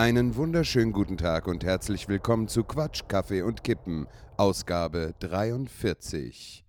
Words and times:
Einen 0.00 0.34
wunderschönen 0.34 0.94
guten 0.94 1.18
Tag 1.18 1.46
und 1.46 1.62
herzlich 1.62 2.08
willkommen 2.08 2.48
zu 2.48 2.64
Quatsch, 2.64 3.02
Kaffee 3.06 3.42
und 3.42 3.62
Kippen, 3.62 4.06
Ausgabe 4.38 5.14
43. 5.18 6.64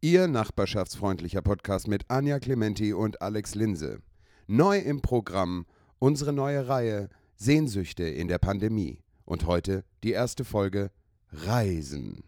Ihr 0.00 0.26
nachbarschaftsfreundlicher 0.26 1.42
Podcast 1.42 1.86
mit 1.86 2.10
Anja 2.10 2.40
Clementi 2.40 2.92
und 2.92 3.22
Alex 3.22 3.54
Linse. 3.54 4.00
Neu 4.48 4.78
im 4.78 5.00
Programm 5.00 5.64
unsere 6.00 6.32
neue 6.32 6.66
Reihe 6.66 7.08
Sehnsüchte 7.36 8.02
in 8.02 8.26
der 8.26 8.38
Pandemie. 8.38 8.98
Und 9.24 9.46
heute 9.46 9.84
die 10.02 10.10
erste 10.10 10.44
Folge 10.44 10.90
Reisen. 11.30 12.24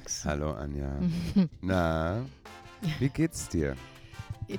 Alex. 0.00 0.24
Hallo 0.24 0.52
Anja. 0.52 0.98
Na, 1.60 2.22
wie 2.98 3.10
geht's 3.10 3.48
dir? 3.50 3.76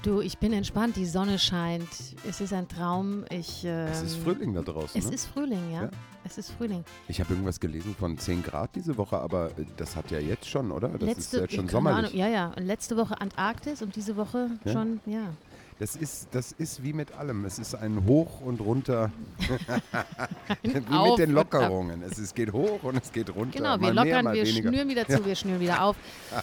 Du, 0.04 0.22
ich 0.22 0.38
bin 0.38 0.54
entspannt, 0.54 0.95
die 0.95 1.05
Sonne 1.05 1.40
scheint, 1.40 1.90
es 2.30 2.40
ist 2.41 2.54
ein 2.54 2.67
Traum. 2.67 3.26
Ich, 3.31 3.64
ähm, 3.66 3.88
Es 3.88 4.04
ist 4.04 4.17
Frühling 4.17 4.54
da 4.54 4.62
draußen. 4.62 4.98
Es 5.00 5.08
ne? 5.08 5.16
ist 5.16 5.26
Frühling, 5.26 5.72
ja. 5.73 5.84
Ja. 5.84 5.90
Es 6.23 6.38
ist 6.38 6.52
Frühling. 6.52 6.86
Ich 7.08 7.20
habe 7.20 7.34
irgendwas 7.34 7.59
gelesen 7.59 7.95
von 8.00 8.17
10 8.17 8.44
Grad 8.44 8.76
diese 8.76 8.95
Woche, 8.97 9.17
aber 9.17 9.50
das 9.78 9.95
hat 9.95 10.12
ja 10.12 10.19
jetzt 10.19 10.47
schon, 10.47 10.72
oder? 10.72 10.89
Das 10.89 11.17
ist 11.17 11.34
jetzt 11.34 11.56
schon 11.56 11.67
sommerlich. 11.67 12.12
Ahnung, 12.12 12.17
ja, 12.19 12.28
ja. 12.28 12.53
Und 12.56 12.66
letzte 12.67 12.95
Woche 12.95 13.19
Antarktis 13.19 13.81
und 13.81 13.95
diese 13.95 14.16
Woche 14.16 14.52
Ja? 14.64 14.72
schon, 14.73 15.00
ja. 15.08 15.34
Das 15.80 15.95
ist, 15.95 16.27
das 16.31 16.52
ist 16.52 16.83
wie 16.83 16.94
mit 16.94 17.11
allem. 17.14 17.45
Es 17.45 17.58
ist 17.58 17.73
ein 17.75 18.05
Hoch 18.05 18.41
und 18.41 18.61
runter. 18.61 19.11
wie 20.61 20.67
mit 20.69 21.19
den. 21.19 21.31
Lockerungen. 21.31 22.03
Es 22.03 22.19
ist, 22.19 22.36
geht 22.36 22.52
hoch 22.53 22.83
und 22.83 22.97
es 23.02 23.11
geht 23.11 23.30
runter. 23.33 23.58
Genau, 23.58 23.80
wir 23.80 23.94
mal 23.94 23.94
mehr, 23.94 24.05
lockern, 24.05 24.23
mal 24.25 24.33
wir 24.36 24.45
weniger. 24.45 24.69
schnüren 24.69 24.89
wieder 24.89 25.08
zu, 25.08 25.25
wir 25.25 25.36
schnüren 25.36 25.59
wieder 25.59 25.83
auf. 25.83 25.95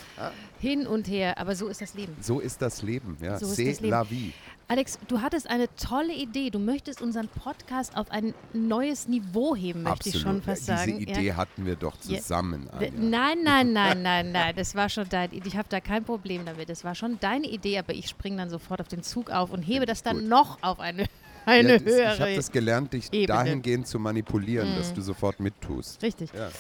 Hin 0.60 0.86
und 0.86 1.06
her, 1.08 1.38
aber 1.38 1.54
so 1.54 1.68
ist 1.68 1.80
das 1.80 1.94
Leben. 1.94 2.16
So 2.20 2.40
ist 2.40 2.60
das 2.60 2.82
Leben. 2.82 3.16
Ja. 3.20 3.38
So 3.38 3.46
ist 3.46 3.58
C'est 3.58 3.68
das 3.70 3.80
Leben. 3.80 3.90
la 3.90 4.02
vie. 4.02 4.32
Alex, 4.70 4.98
du 5.08 5.22
hattest 5.22 5.48
eine 5.48 5.74
tolle 5.76 6.12
Idee. 6.12 6.50
Du 6.50 6.58
möchtest 6.58 7.00
unseren 7.00 7.26
Podcast 7.28 7.96
auf 7.96 8.10
ein 8.10 8.34
neues 8.52 9.08
Niveau 9.08 9.56
heben, 9.56 9.82
möchte 9.82 10.10
Absolut. 10.10 10.14
ich 10.16 10.20
schon 10.22 10.42
fast 10.42 10.60
Diese 10.68 10.76
sagen. 10.76 10.98
Idee 11.00 11.22
ja. 11.28 11.36
hatten 11.36 11.64
wir 11.64 11.74
doch 11.74 11.94
Ja. 12.04 12.18
zusammen. 12.20 12.68
Anja. 12.70 12.90
Nein, 12.94 13.38
nein, 13.44 13.72
nein, 13.72 14.02
nein, 14.02 14.30
nein. 14.32 14.54
Das 14.56 14.74
war 14.74 14.90
schon 14.90 15.08
dein 15.08 15.30
Ich 15.32 15.56
habe 15.56 15.68
da 15.70 15.80
kein 15.80 16.04
Problem 16.04 16.44
damit. 16.44 16.68
Das 16.68 16.84
war 16.84 16.94
schon 16.94 17.18
deine 17.18 17.46
Idee, 17.46 17.78
aber 17.78 17.94
ich 17.94 18.10
springe 18.10 18.36
dann 18.36 18.50
sofort 18.50 18.82
auf 18.82 18.88
den 18.88 19.02
Zug 19.02 19.30
auf 19.30 19.50
und 19.52 19.62
hebe 19.62 19.86
das 19.86 20.02
dann 20.02 20.18
gut. 20.18 20.28
noch 20.28 20.62
auf 20.62 20.80
eine, 20.80 21.06
eine 21.46 21.72
Ja, 21.76 21.78
das, 21.78 22.14
ich 22.14 22.20
habe 22.20 22.34
das 22.36 22.52
gelernt, 22.52 22.92
dich 22.92 23.06
Ebene. 23.10 23.26
dahingehend 23.28 23.86
zu 23.86 23.98
manipulieren, 23.98 24.76
dass 24.76 24.92
du 24.92 25.00
sofort 25.00 25.40
mittust. 25.40 26.02
Richtig. 26.02 26.30
Ja. 26.34 26.50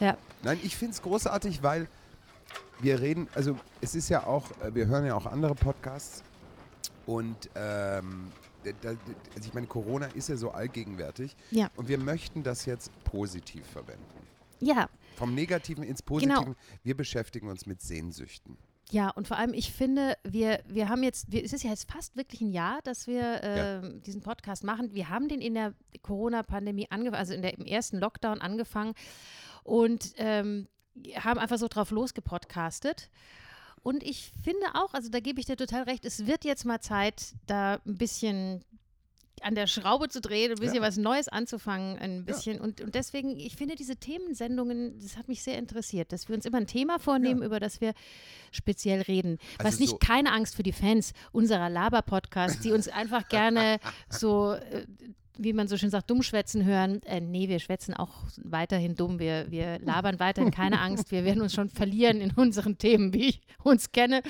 Ja. 0.00 0.16
Nein, 0.42 0.58
ich 0.62 0.74
finde 0.74 0.92
es 0.94 1.02
großartig, 1.02 1.62
weil 1.62 1.86
wir 2.80 2.98
reden, 3.00 3.28
also 3.34 3.58
es 3.82 3.94
ist 3.94 4.08
ja 4.08 4.24
auch, 4.24 4.50
äh, 4.62 4.74
wir 4.74 4.86
hören 4.86 5.04
ja 5.04 5.14
auch 5.16 5.26
andere 5.26 5.54
Podcasts 5.54 6.22
und 7.08 7.48
ähm, 7.54 8.30
da, 8.82 8.90
also 8.90 8.98
ich 9.46 9.54
meine, 9.54 9.66
Corona 9.66 10.06
ist 10.14 10.28
ja 10.28 10.36
so 10.36 10.50
allgegenwärtig 10.50 11.34
Ja. 11.50 11.70
und 11.76 11.88
wir 11.88 11.96
möchten 11.98 12.42
das 12.42 12.66
jetzt 12.66 12.90
positiv 13.04 13.66
verwenden. 13.66 14.04
ja, 14.60 14.88
Vom 15.16 15.34
Negativen 15.34 15.82
ins 15.84 16.04
Genau. 16.04 16.34
Positive. 16.34 16.56
Wir 16.84 16.96
beschäftigen 16.96 17.48
uns 17.48 17.64
mit 17.66 17.80
Sehnsüchten. 17.80 18.58
ja, 18.90 19.08
und 19.10 19.26
vor 19.28 19.36
allem, 19.38 19.54
ich 19.54 19.72
finde, 19.72 20.16
wir, 20.24 20.60
wir 20.66 20.88
haben 20.90 21.02
jetzt, 21.02 21.30
wir, 21.32 21.42
es 21.44 21.52
ist 21.52 21.62
ja 21.62 21.70
jetzt 21.70 21.90
fast 21.90 22.14
wirklich 22.16 22.40
ein 22.42 22.50
Jahr, 22.52 22.80
dass 22.82 23.06
wir 23.06 23.40
ähm, 23.42 24.02
diesen 24.02 24.20
Podcast 24.20 24.62
machen. 24.64 24.92
Wir 24.94 25.08
haben 25.08 25.28
den 25.28 25.40
in 25.40 25.54
der 25.54 25.72
Corona-Pandemie 26.02 26.88
angefangen, 26.90 27.18
also 27.20 27.32
in 27.34 27.42
der, 27.42 27.56
im 27.58 27.64
ersten 27.64 27.98
Lockdown 27.98 28.40
angefangen 28.40 28.92
und 29.64 30.12
ähm, 30.16 30.68
haben 31.16 31.38
einfach 31.38 31.58
so 31.58 31.68
drauf 31.68 31.90
losgepodcastet. 31.90 33.08
Und 33.82 34.02
ich 34.02 34.32
finde 34.44 34.66
auch, 34.74 34.94
also 34.94 35.08
da 35.08 35.20
gebe 35.20 35.40
ich 35.40 35.46
dir 35.46 35.56
total 35.56 35.84
recht, 35.84 36.04
es 36.04 36.26
wird 36.26 36.44
jetzt 36.44 36.64
mal 36.64 36.80
Zeit, 36.80 37.34
da 37.46 37.80
ein 37.86 37.96
bisschen 37.96 38.62
an 39.42 39.54
der 39.54 39.68
Schraube 39.68 40.08
zu 40.08 40.20
drehen, 40.20 40.50
ein 40.50 40.58
bisschen 40.58 40.76
Ja. 40.78 40.82
was 40.82 40.96
Neues 40.96 41.28
anzufangen, 41.28 41.96
ein 41.98 42.24
bisschen. 42.24 42.60
Und, 42.60 42.80
und 42.80 42.96
deswegen, 42.96 43.38
ich 43.38 43.54
finde 43.54 43.76
diese 43.76 43.94
Themensendungen, 43.96 44.98
das 45.00 45.16
hat 45.16 45.28
mich 45.28 45.44
sehr 45.44 45.58
interessiert, 45.58 46.10
dass 46.10 46.28
wir 46.28 46.34
uns 46.34 46.44
immer 46.44 46.58
ein 46.58 46.66
Thema 46.66 46.98
vornehmen, 46.98 47.42
über 47.44 47.60
das 47.60 47.80
wir 47.80 47.92
speziell 48.50 49.00
reden. 49.02 49.38
Also 49.58 49.68
was 49.68 49.78
nicht 49.78 49.90
so- 49.90 49.98
keine 49.98 50.32
Angst 50.32 50.56
für 50.56 50.64
die 50.64 50.72
Fans 50.72 51.12
unserer 51.30 51.70
Laber-Podcasts, 51.70 52.60
die 52.62 52.72
uns 52.72 52.88
einfach 52.88 53.28
gerne 53.28 53.78
so, 54.10 54.54
äh, 54.54 54.86
wie 55.38 55.52
man 55.52 55.68
so 55.68 55.76
schön 55.76 55.90
sagt, 55.90 56.10
dummschwätzen 56.10 56.64
hören. 56.64 57.00
Äh, 57.04 57.20
nee, 57.20 57.48
wir 57.48 57.58
schwätzen 57.60 57.94
auch 57.94 58.24
weiterhin 58.42 58.94
dumm. 58.94 59.18
Wir, 59.18 59.50
wir 59.50 59.78
labern 59.78 60.18
weiterhin, 60.20 60.50
keine 60.50 60.80
Angst. 60.80 61.10
Wir 61.10 61.24
werden 61.24 61.40
uns 61.42 61.54
schon 61.54 61.68
verlieren 61.70 62.20
in 62.20 62.32
unseren 62.32 62.76
Themen, 62.76 63.12
wie 63.14 63.28
ich 63.28 63.40
uns 63.62 63.92
kenne. 63.92 64.22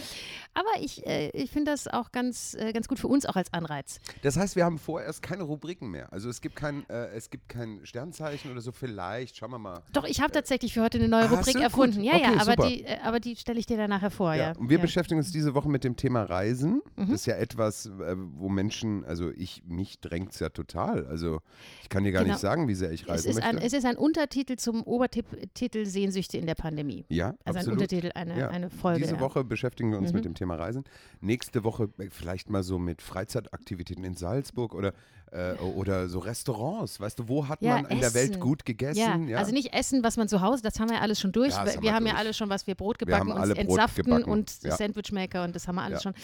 Aber 0.55 0.69
ich, 0.81 1.07
äh, 1.07 1.31
ich 1.31 1.51
finde 1.51 1.71
das 1.73 1.89
auch 1.89 2.13
ganz, 2.13 2.55
äh, 2.55 2.73
ganz 2.73 2.89
gut 2.89 2.99
für 2.99 3.09
uns 3.09 3.27
auch 3.27 3.37
als 3.37 3.53
Anreiz. 3.53 4.01
Das 4.23 4.37
heißt, 4.37 4.55
wir 4.57 4.65
haben 4.65 4.79
vorerst 4.79 5.23
keine 5.23 5.43
Rubriken 5.45 5.91
mehr. 5.91 6.13
Also 6.13 6.29
es 6.29 6.41
gibt 6.41 6.57
kein, 6.57 6.89
äh, 6.89 7.09
es 7.09 7.31
gibt 7.31 7.49
kein 7.49 7.81
Sternzeichen 7.85 8.51
oder 8.53 8.61
so. 8.61 8.73
Vielleicht, 8.73 9.37
schauen 9.37 9.51
wir 9.51 9.59
mal. 9.59 9.83
Doch, 9.93 10.05
ich 10.05 10.21
habe 10.21 10.33
tatsächlich 10.33 10.75
für 10.75 10.83
heute 10.83 10.99
eine 10.99 11.09
neue 11.09 11.25
Ah, 11.25 11.35
Rubrik 11.35 11.55
so, 11.55 11.59
erfunden. 11.61 12.03
Ja, 12.03 12.17
ja, 12.17 12.29
Okay, 12.31 12.41
aber 12.41 12.51
super. 12.53 12.69
die, 12.69 12.85
äh, 12.85 12.99
aber 13.03 13.21
die 13.21 13.37
stelle 13.37 13.59
ich 13.59 13.67
dir 13.67 13.77
dann 13.77 13.91
nachher 13.91 14.11
vor. 14.11 14.35
Ja, 14.35 14.53
Und 14.53 14.69
wir 14.69 14.77
ja. 14.77 14.83
beschäftigen 14.83 15.19
uns 15.19 15.33
diese 15.33 15.55
Woche 15.55 15.69
mit 15.69 15.85
dem 15.85 15.97
Thema 15.97 16.23
Reisen. 16.25 16.83
Mhm. 16.97 17.03
Das 17.07 17.11
ist 17.11 17.27
ja 17.27 17.37
etwas, 17.37 17.87
äh, 17.87 18.15
wo 18.17 18.49
Menschen, 18.49 19.05
also 19.05 19.31
ich, 19.31 19.63
mich 19.67 20.01
drängt 20.01 20.33
es 20.33 20.41
ja 20.41 20.49
total. 20.51 20.98
Also 21.07 21.41
ich 21.83 21.89
kann 21.89 22.05
dir 22.05 22.13
gar 22.13 22.23
Genau. 22.23 22.35
nicht 22.35 22.41
sagen, 22.41 22.69
wie 22.69 22.75
sehr 22.75 22.91
ich 22.93 23.03
Es 23.03 23.09
reisen 23.09 23.29
ist, 23.31 23.35
möchte. 23.37 23.49
ein, 23.51 23.59
es 23.59 23.73
ist 23.73 23.85
ein 23.85 23.97
Untertitel 23.97 24.57
zum 24.57 24.83
Obertitel 24.83 25.85
Sehnsüchte 25.87 26.39
in 26.39 26.47
der 26.47 26.55
Pandemie. 26.55 27.05
ja, 27.09 27.35
Also 27.45 27.59
absolut. 27.61 27.67
ein 27.67 27.73
Untertitel, 27.83 28.11
eine, 28.15 28.39
Ja. 28.39 28.49
eine 28.49 28.71
Folge. 28.71 29.01
Diese 29.03 29.15
ja. 29.15 29.21
Woche 29.21 29.45
beschäftigen 29.45 29.91
wir 29.91 29.99
uns 29.99 30.11
Mhm. 30.11 30.17
mit 30.17 30.25
dem 30.25 30.35
Thema 30.35 30.57
Reisen. 30.57 30.85
Nächste 31.21 31.65
Woche 31.65 31.89
äh, 31.99 32.09
vielleicht 32.11 32.51
mal 32.51 32.63
so 32.63 32.79
mit 32.79 33.03
Freizeitaktivitäten 33.03 34.05
in 34.05 34.15
Salzburg 34.15 34.75
oder, 34.75 34.93
äh, 35.33 35.53
oder 35.55 36.09
so 36.09 36.19
Restaurants. 36.19 37.01
Weißt 37.01 37.19
du, 37.19 37.29
wo 37.29 37.49
hat 37.49 37.61
Ja, 37.63 37.75
man 37.83 37.87
in 37.87 38.01
der 38.01 38.15
Welt 38.15 38.41
gut 38.41 38.65
gegessen? 38.65 39.29
Ja, 39.29 39.39
also 39.39 39.53
nicht 39.53 39.73
Essen, 39.75 40.03
was 40.03 40.17
man 40.17 40.29
zu 40.29 40.41
Hause, 40.41 40.63
das 40.63 40.79
haben 40.81 40.89
wir 40.91 40.97
ja 40.97 41.03
alles 41.03 41.21
schon 41.21 41.33
durch. 41.33 41.51
Ja, 41.51 41.65
wir 41.65 41.73
haben 41.73 41.75
wir 41.77 41.83
wir 41.83 41.95
haben 41.95 42.07
ja 42.07 42.13
durch. 42.13 42.21
alle 42.21 42.35
schon, 42.35 42.49
was 42.51 42.67
wir 42.67 42.75
Brot 42.75 43.01
Wir 43.01 43.07
gebacken 43.07 43.33
und 43.33 43.39
Brot 43.49 43.57
entsaften 43.59 44.03
gebacken, 44.05 44.31
und 44.31 44.63
ja. 44.63 44.77
Sandwichmaker 44.77 45.45
und 45.45 45.55
das 45.55 45.67
haben 45.69 45.77
wir 45.77 45.83
alles 45.83 46.03
Ja. 46.05 46.13
schon. 46.13 46.15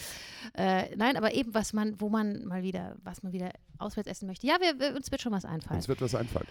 Äh, 0.54 0.94
nein, 0.96 1.16
aber 1.16 1.34
eben, 1.34 1.52
was 1.54 1.72
man, 1.72 2.00
wo 2.00 2.08
man 2.08 2.44
mal 2.44 2.62
wieder, 2.62 2.96
was 3.02 3.22
man 3.22 3.32
wieder 3.32 3.50
auswärts 3.78 4.08
essen 4.08 4.26
möchte. 4.26 4.46
Ja, 4.46 4.56
wir, 4.60 4.94
uns 4.94 5.10
wird 5.10 5.20
schon 5.20 5.32
was 5.32 5.44
einfallen. 5.44 5.76
Uns 5.76 5.88
wird 5.88 6.00
was 6.00 6.14
einfallen. 6.14 6.46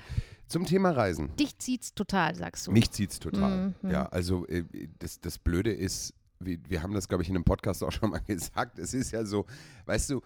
Zum 0.47 0.65
Thema 0.65 0.91
Reisen. 0.91 1.35
Dich 1.35 1.57
zieht's 1.57 1.93
total, 1.93 2.35
sagst 2.35 2.67
du. 2.67 2.71
Mich 2.71 2.91
zieht's 2.91 3.19
total. 3.19 3.73
Mhm. 3.81 3.89
Ja, 3.89 4.05
also 4.07 4.45
äh, 4.47 4.63
das, 4.99 5.19
das 5.19 5.37
Blöde 5.37 5.71
ist, 5.71 6.13
wir, 6.39 6.59
wir 6.67 6.83
haben 6.83 6.93
das, 6.93 7.07
glaube 7.07 7.23
ich, 7.23 7.29
in 7.29 7.35
einem 7.35 7.45
Podcast 7.45 7.83
auch 7.83 7.91
schon 7.91 8.11
mal 8.11 8.19
gesagt. 8.27 8.79
Es 8.79 8.93
ist 8.93 9.11
ja 9.11 9.25
so, 9.25 9.45
weißt 9.85 10.09
du, 10.11 10.21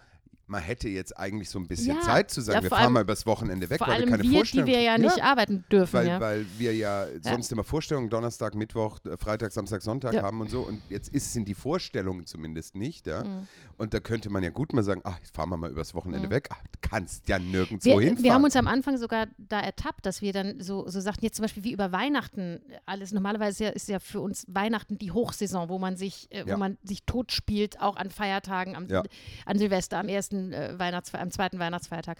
man 0.48 0.62
hätte 0.62 0.88
jetzt 0.90 1.18
eigentlich 1.18 1.50
so 1.50 1.60
ein 1.60 1.68
bisschen 1.68 1.96
Ja, 1.98 2.02
Zeit 2.02 2.32
zu 2.32 2.42
sagen, 2.42 2.58
ja, 2.58 2.64
wir 2.64 2.70
fahren 2.70 2.84
allem- 2.84 2.94
mal 2.94 3.02
übers 3.02 3.26
Wochenende 3.26 3.70
weg, 3.70 3.80
Vor 3.80 3.88
weil 3.88 3.96
allem 3.96 4.06
wir 4.06 4.12
keine 4.12 4.24
wir, 4.24 4.30
die 4.30 4.36
Vorstellung 4.38 4.68
wir 4.68 4.82
ja 4.82 4.98
nicht 4.98 5.22
arbeiten 5.24 5.66
dürfen. 5.72 5.94
weil, 5.94 6.08
ja. 6.08 6.20
weil 6.22 6.46
wir 6.58 6.74
ja 6.76 7.06
sonst 7.22 7.52
immer 7.52 7.64
Vorstellungen 7.64 8.10
Donnerstag, 8.10 8.56
Mittwoch, 8.56 9.00
äh, 9.06 9.18
Freitag, 9.18 9.52
Samstag, 9.52 9.82
Sonntag 9.82 10.14
Ja. 10.14 10.24
haben 10.24 10.40
und 10.42 10.50
so. 10.50 10.62
Und 10.62 10.82
jetzt 10.90 11.10
ist, 11.10 11.34
sind 11.34 11.48
die 11.48 11.54
Vorstellungen 11.54 12.26
zumindest 12.26 12.76
nicht. 12.76 13.08
Ja? 13.08 13.24
Mhm. 13.24 13.48
Und 13.78 13.94
da 13.94 14.00
könnte 14.00 14.30
man 14.30 14.42
ja 14.44 14.50
gut 14.50 14.74
mal 14.74 14.84
sagen, 14.84 15.02
ach, 15.04 15.18
jetzt 15.20 15.36
fahren 15.36 15.50
wir 15.50 15.58
mal 15.58 15.70
übers 15.70 15.94
Wochenende 15.94 16.30
weg. 16.30 16.48
Ach, 16.52 16.62
du 16.72 16.80
kannst 16.90 17.28
ja 17.28 17.38
nirgendwo 17.40 17.86
wir, 17.90 18.00
hinfahren. 18.00 18.24
wir 18.24 18.34
haben 18.34 18.44
uns 18.44 18.56
am 18.56 18.68
Anfang 18.68 18.98
sogar 18.98 19.28
da 19.38 19.60
ertappt, 19.60 20.06
dass 20.06 20.22
wir 20.22 20.34
dann 20.34 20.62
so, 20.62 20.88
so 20.90 21.00
sagten, 21.02 21.26
jetzt 21.26 21.36
zum 21.36 21.44
Beispiel 21.44 21.64
wie 21.64 21.74
über 21.74 21.92
Weihnachten 21.92 22.60
alles. 22.86 23.12
Normalerweise 23.12 23.66
ja- 23.66 23.70
ist 23.72 23.90
ja 23.90 24.00
für 24.00 24.22
uns 24.22 24.46
Weihnachten 24.48 24.98
die 24.98 25.12
Hochsaison, 25.12 25.70
wo 25.70 25.78
man 25.78 25.98
sich, 25.98 26.28
äh, 26.32 26.46
wo 26.46 26.50
Ja. 26.52 26.58
man 26.58 26.78
sich 26.84 27.04
tot 27.06 27.32
spielt, 27.32 27.80
auch 27.82 27.98
an 27.98 28.10
Feiertagen, 28.12 28.76
am, 28.76 28.88
Ja. 28.88 29.04
an 29.46 29.60
Silvester, 29.60 30.00
am 30.00 30.08
ersten 30.38 30.54
äh, 30.54 30.80
Weihnachtsfeiertag, 30.80 31.26
am 31.26 31.32
zweiten 31.32 31.60
Weihnachtsfeiertag. 31.60 32.18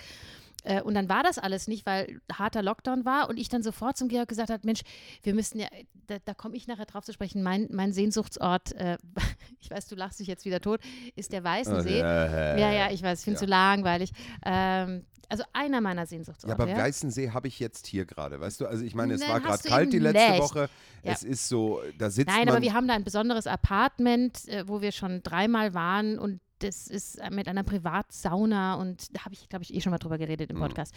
Äh, 0.64 0.82
und 0.82 0.96
dann 0.96 1.08
war 1.08 1.24
das 1.24 1.38
alles 1.38 1.68
nicht, 1.68 1.86
weil 1.86 2.20
harter 2.34 2.62
Lockdown 2.64 3.06
war 3.06 3.30
und 3.30 3.38
ich 3.38 3.48
dann 3.48 3.64
sofort 3.64 3.98
zum 3.98 4.08
Georg 4.10 4.28
gesagt 4.28 4.50
habe, 4.50 4.62
Mensch, 4.66 4.82
wir 5.24 5.34
müssten 5.34 5.60
ja, 5.60 5.68
da, 6.08 6.18
da 6.26 6.34
komme 6.34 6.56
ich 6.56 6.68
nachher 6.68 6.86
drauf 6.86 7.06
zu 7.06 7.14
sprechen, 7.14 7.44
mein, 7.44 7.68
mein 7.72 7.94
Sehnsuchtsort, 7.94 8.74
äh, 8.74 8.98
ich 9.60 9.70
weiß, 9.70 9.88
du 9.88 9.96
lachst 9.96 10.20
dich 10.20 10.28
jetzt 10.28 10.46
wieder 10.46 10.60
tot, 10.60 10.82
ist 11.16 11.32
der 11.32 11.44
Weißensee. 11.44 12.00
Äh, 12.00 12.60
Ja, 12.60 12.72
ja, 12.72 12.92
ich 12.92 13.02
weiß, 13.04 13.20
ich 13.20 13.24
finde 13.26 13.36
es 13.36 13.42
ja. 13.42 13.48
so 13.48 13.50
langweilig. 13.50 14.12
Ähm, 14.46 15.06
also 15.30 15.44
einer 15.52 15.82
meiner 15.82 16.04
Ja, 16.04 16.08
Sehnsuchtsorte. 16.08 16.54
aber 16.54 16.70
ja? 16.70 16.78
Weißensee 16.78 17.32
habe 17.32 17.50
ich 17.50 17.60
jetzt 17.60 17.86
hier 17.86 18.06
gerade, 18.06 18.40
weißt 18.40 18.62
du? 18.62 18.66
Also 18.66 18.86
ich 18.86 18.96
meine, 18.96 19.14
es 19.14 19.20
Nein, 19.20 19.30
war 19.30 19.40
gerade 19.42 19.62
kalt 19.68 19.92
die 19.92 20.00
letzte 20.00 20.32
nicht. 20.32 20.42
Woche. 20.42 20.70
Ja. 21.04 21.12
Es 21.12 21.24
ist 21.24 21.50
so, 21.50 21.82
da 21.98 22.10
sitzt 22.10 22.30
Nein, 22.30 22.46
man. 22.46 22.56
aber 22.56 22.62
wir 22.62 22.74
haben 22.74 22.88
da 22.88 22.94
ein 22.94 23.04
besonderes 23.04 23.46
Apartment, 23.46 24.48
äh, 24.48 24.66
wo 24.68 24.82
wir 24.82 24.94
schon 24.94 25.22
dreimal 25.24 25.74
waren 25.74 26.18
und 26.18 26.40
das 26.60 26.88
ist 26.88 27.20
mit 27.32 27.48
einer 27.48 27.64
Privatsauna 27.64 28.76
und 28.76 29.16
da 29.16 29.26
habe 29.26 29.34
ich, 29.34 29.50
glaube 29.50 29.64
ich, 29.64 29.74
eh 29.74 29.82
schon 29.82 29.92
mal 29.92 29.98
drüber 29.98 30.18
geredet 30.18 30.50
im 30.50 30.58
Mhm. 30.58 30.62
Podcast. 30.62 30.94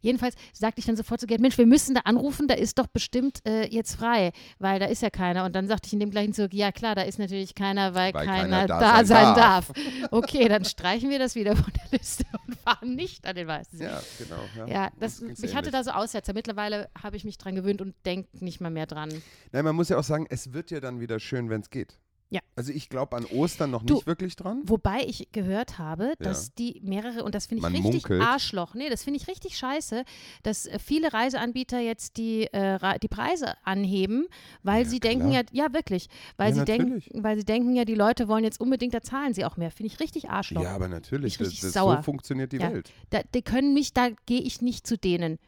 Jedenfalls 0.00 0.34
sagte 0.52 0.80
ich 0.80 0.86
dann 0.86 0.96
sofort 0.96 1.20
zu 1.20 1.26
Gerd, 1.26 1.40
Mensch, 1.40 1.58
wir 1.58 1.66
müssen 1.66 1.94
da 1.94 2.00
anrufen, 2.04 2.48
da 2.48 2.54
ist 2.54 2.78
doch 2.78 2.86
bestimmt 2.86 3.40
äh, 3.46 3.66
jetzt 3.68 3.94
frei, 3.96 4.32
weil 4.58 4.78
da 4.80 4.86
ist 4.86 5.02
ja 5.02 5.10
keiner. 5.10 5.44
Und 5.44 5.54
dann 5.54 5.66
sagte 5.68 5.86
ich 5.86 5.92
in 5.92 6.00
dem 6.00 6.10
gleichen 6.10 6.32
Zug, 6.32 6.52
ja 6.54 6.72
klar, 6.72 6.94
da 6.94 7.02
ist 7.02 7.18
natürlich 7.18 7.54
keiner, 7.54 7.94
weil, 7.94 8.12
Weil 8.14 8.26
keiner, 8.26 8.42
keiner 8.42 8.66
da 8.66 8.80
da 8.80 8.94
sein 8.96 9.06
sein 9.06 9.34
darf. 9.34 9.68
darf. 9.68 9.76
Okay, 10.10 10.48
dann 10.48 10.64
streichen 10.64 11.10
wir 11.10 11.18
das 11.18 11.34
wieder 11.34 11.56
von 11.56 11.72
der 11.72 11.98
Liste 11.98 12.24
und 12.46 12.56
fahren 12.56 12.94
nicht 12.94 13.26
an 13.26 13.34
den 13.36 13.46
Weißen 13.46 13.78
See. 13.78 13.84
Ja, 13.84 14.00
genau. 14.18 14.40
Ja, 14.56 14.66
Ja, 14.84 14.90
das, 15.00 15.20
ich 15.22 15.54
hatte 15.54 15.70
da 15.70 15.82
so 15.84 15.90
Aussetzer. 15.90 16.32
Mittlerweile 16.34 16.88
habe 17.00 17.16
ich 17.16 17.24
mich 17.24 17.38
dran 17.38 17.54
gewöhnt 17.54 17.80
und 17.80 17.94
denke 18.04 18.28
nicht 18.44 18.60
mal 18.60 18.70
mehr 18.70 18.86
dran. 18.86 19.10
Nein, 19.52 19.64
man 19.64 19.76
muss 19.76 19.88
ja 19.88 19.98
auch 19.98 20.04
sagen, 20.04 20.26
es 20.30 20.52
wird 20.52 20.70
ja 20.70 20.80
dann 20.80 21.00
wieder 21.00 21.20
schön, 21.20 21.50
wenn 21.50 21.60
es 21.60 21.70
geht. 21.70 21.98
Ja. 22.34 22.40
Also 22.56 22.72
ich 22.72 22.88
glaube 22.88 23.16
an 23.16 23.26
Ostern 23.26 23.70
noch 23.70 23.84
Du, 23.84 23.94
nicht 23.94 24.06
wirklich 24.08 24.34
dran. 24.34 24.62
Wobei 24.64 25.04
ich 25.06 25.28
gehört 25.30 25.78
habe, 25.78 26.06
Ja. 26.08 26.14
dass 26.18 26.52
die 26.52 26.80
mehrere, 26.82 27.22
und 27.22 27.32
das 27.32 27.46
finde 27.46 27.58
ich 27.60 27.62
Man 27.62 27.72
richtig 27.72 27.92
munkelt. 28.08 28.22
Arschloch, 28.22 28.74
nee, 28.74 28.88
das 28.90 29.04
finde 29.04 29.20
ich 29.20 29.28
richtig 29.28 29.56
scheiße, 29.56 30.04
dass 30.42 30.66
äh, 30.66 30.80
viele 30.80 31.12
Reiseanbieter 31.12 31.78
jetzt 31.78 32.16
die, 32.16 32.46
äh, 32.52 32.98
die 32.98 33.06
Preise 33.06 33.54
anheben, 33.64 34.26
weil 34.64 34.82
Ja, 34.82 34.88
sie 34.88 34.98
denken 34.98 35.30
ja, 35.30 35.44
klar. 35.44 35.66
ja 35.68 35.72
wirklich, 35.72 36.08
weil, 36.36 36.48
Ja, 36.50 36.54
sie 36.56 36.64
denken, 36.64 36.94
natürlich. 36.94 37.22
weil 37.22 37.36
sie 37.38 37.44
denken 37.44 37.76
ja, 37.76 37.84
die 37.84 37.94
Leute 37.94 38.26
wollen 38.26 38.42
jetzt 38.42 38.60
unbedingt, 38.60 38.94
da 38.94 39.00
zahlen 39.00 39.32
sie 39.32 39.44
auch 39.44 39.56
mehr. 39.56 39.70
Finde 39.70 39.92
ich 39.92 40.00
richtig 40.00 40.28
Arschloch. 40.28 40.62
Ja, 40.64 40.74
aber 40.74 40.88
natürlich, 40.88 41.34
Ich 41.34 41.38
das, 41.38 41.60
das, 41.60 41.72
so 41.74 42.02
funktioniert 42.02 42.50
die 42.50 42.56
Ja. 42.56 42.72
Welt. 42.72 42.90
Da, 43.10 43.20
die 43.32 43.42
können 43.42 43.74
mich, 43.74 43.92
da 43.92 44.08
gehe 44.26 44.40
ich 44.40 44.60
nicht 44.60 44.88
zu 44.88 44.98
denen. 44.98 45.38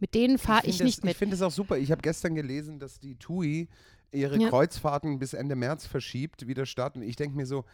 Mit 0.00 0.14
denen 0.14 0.38
fahre 0.38 0.66
ich, 0.66 0.80
nicht 0.82 0.98
das, 0.98 1.04
mit. 1.04 1.12
Ich 1.12 1.16
finde 1.18 1.36
es 1.36 1.42
auch 1.42 1.50
super. 1.52 1.78
Ich 1.78 1.90
habe 1.90 2.02
gestern 2.02 2.34
gelesen, 2.34 2.78
dass 2.78 2.98
die 2.98 3.14
TUI 3.14 3.68
ihre 4.14 4.38
Ja. 4.40 4.48
Kreuzfahrten 4.48 5.18
bis 5.18 5.34
Ende 5.34 5.56
März 5.56 5.86
verschiebt, 5.86 6.46
wieder 6.46 6.66
starten. 6.66 7.02
Ich 7.02 7.16
denke 7.16 7.36
mir 7.36 7.46
so, 7.46 7.64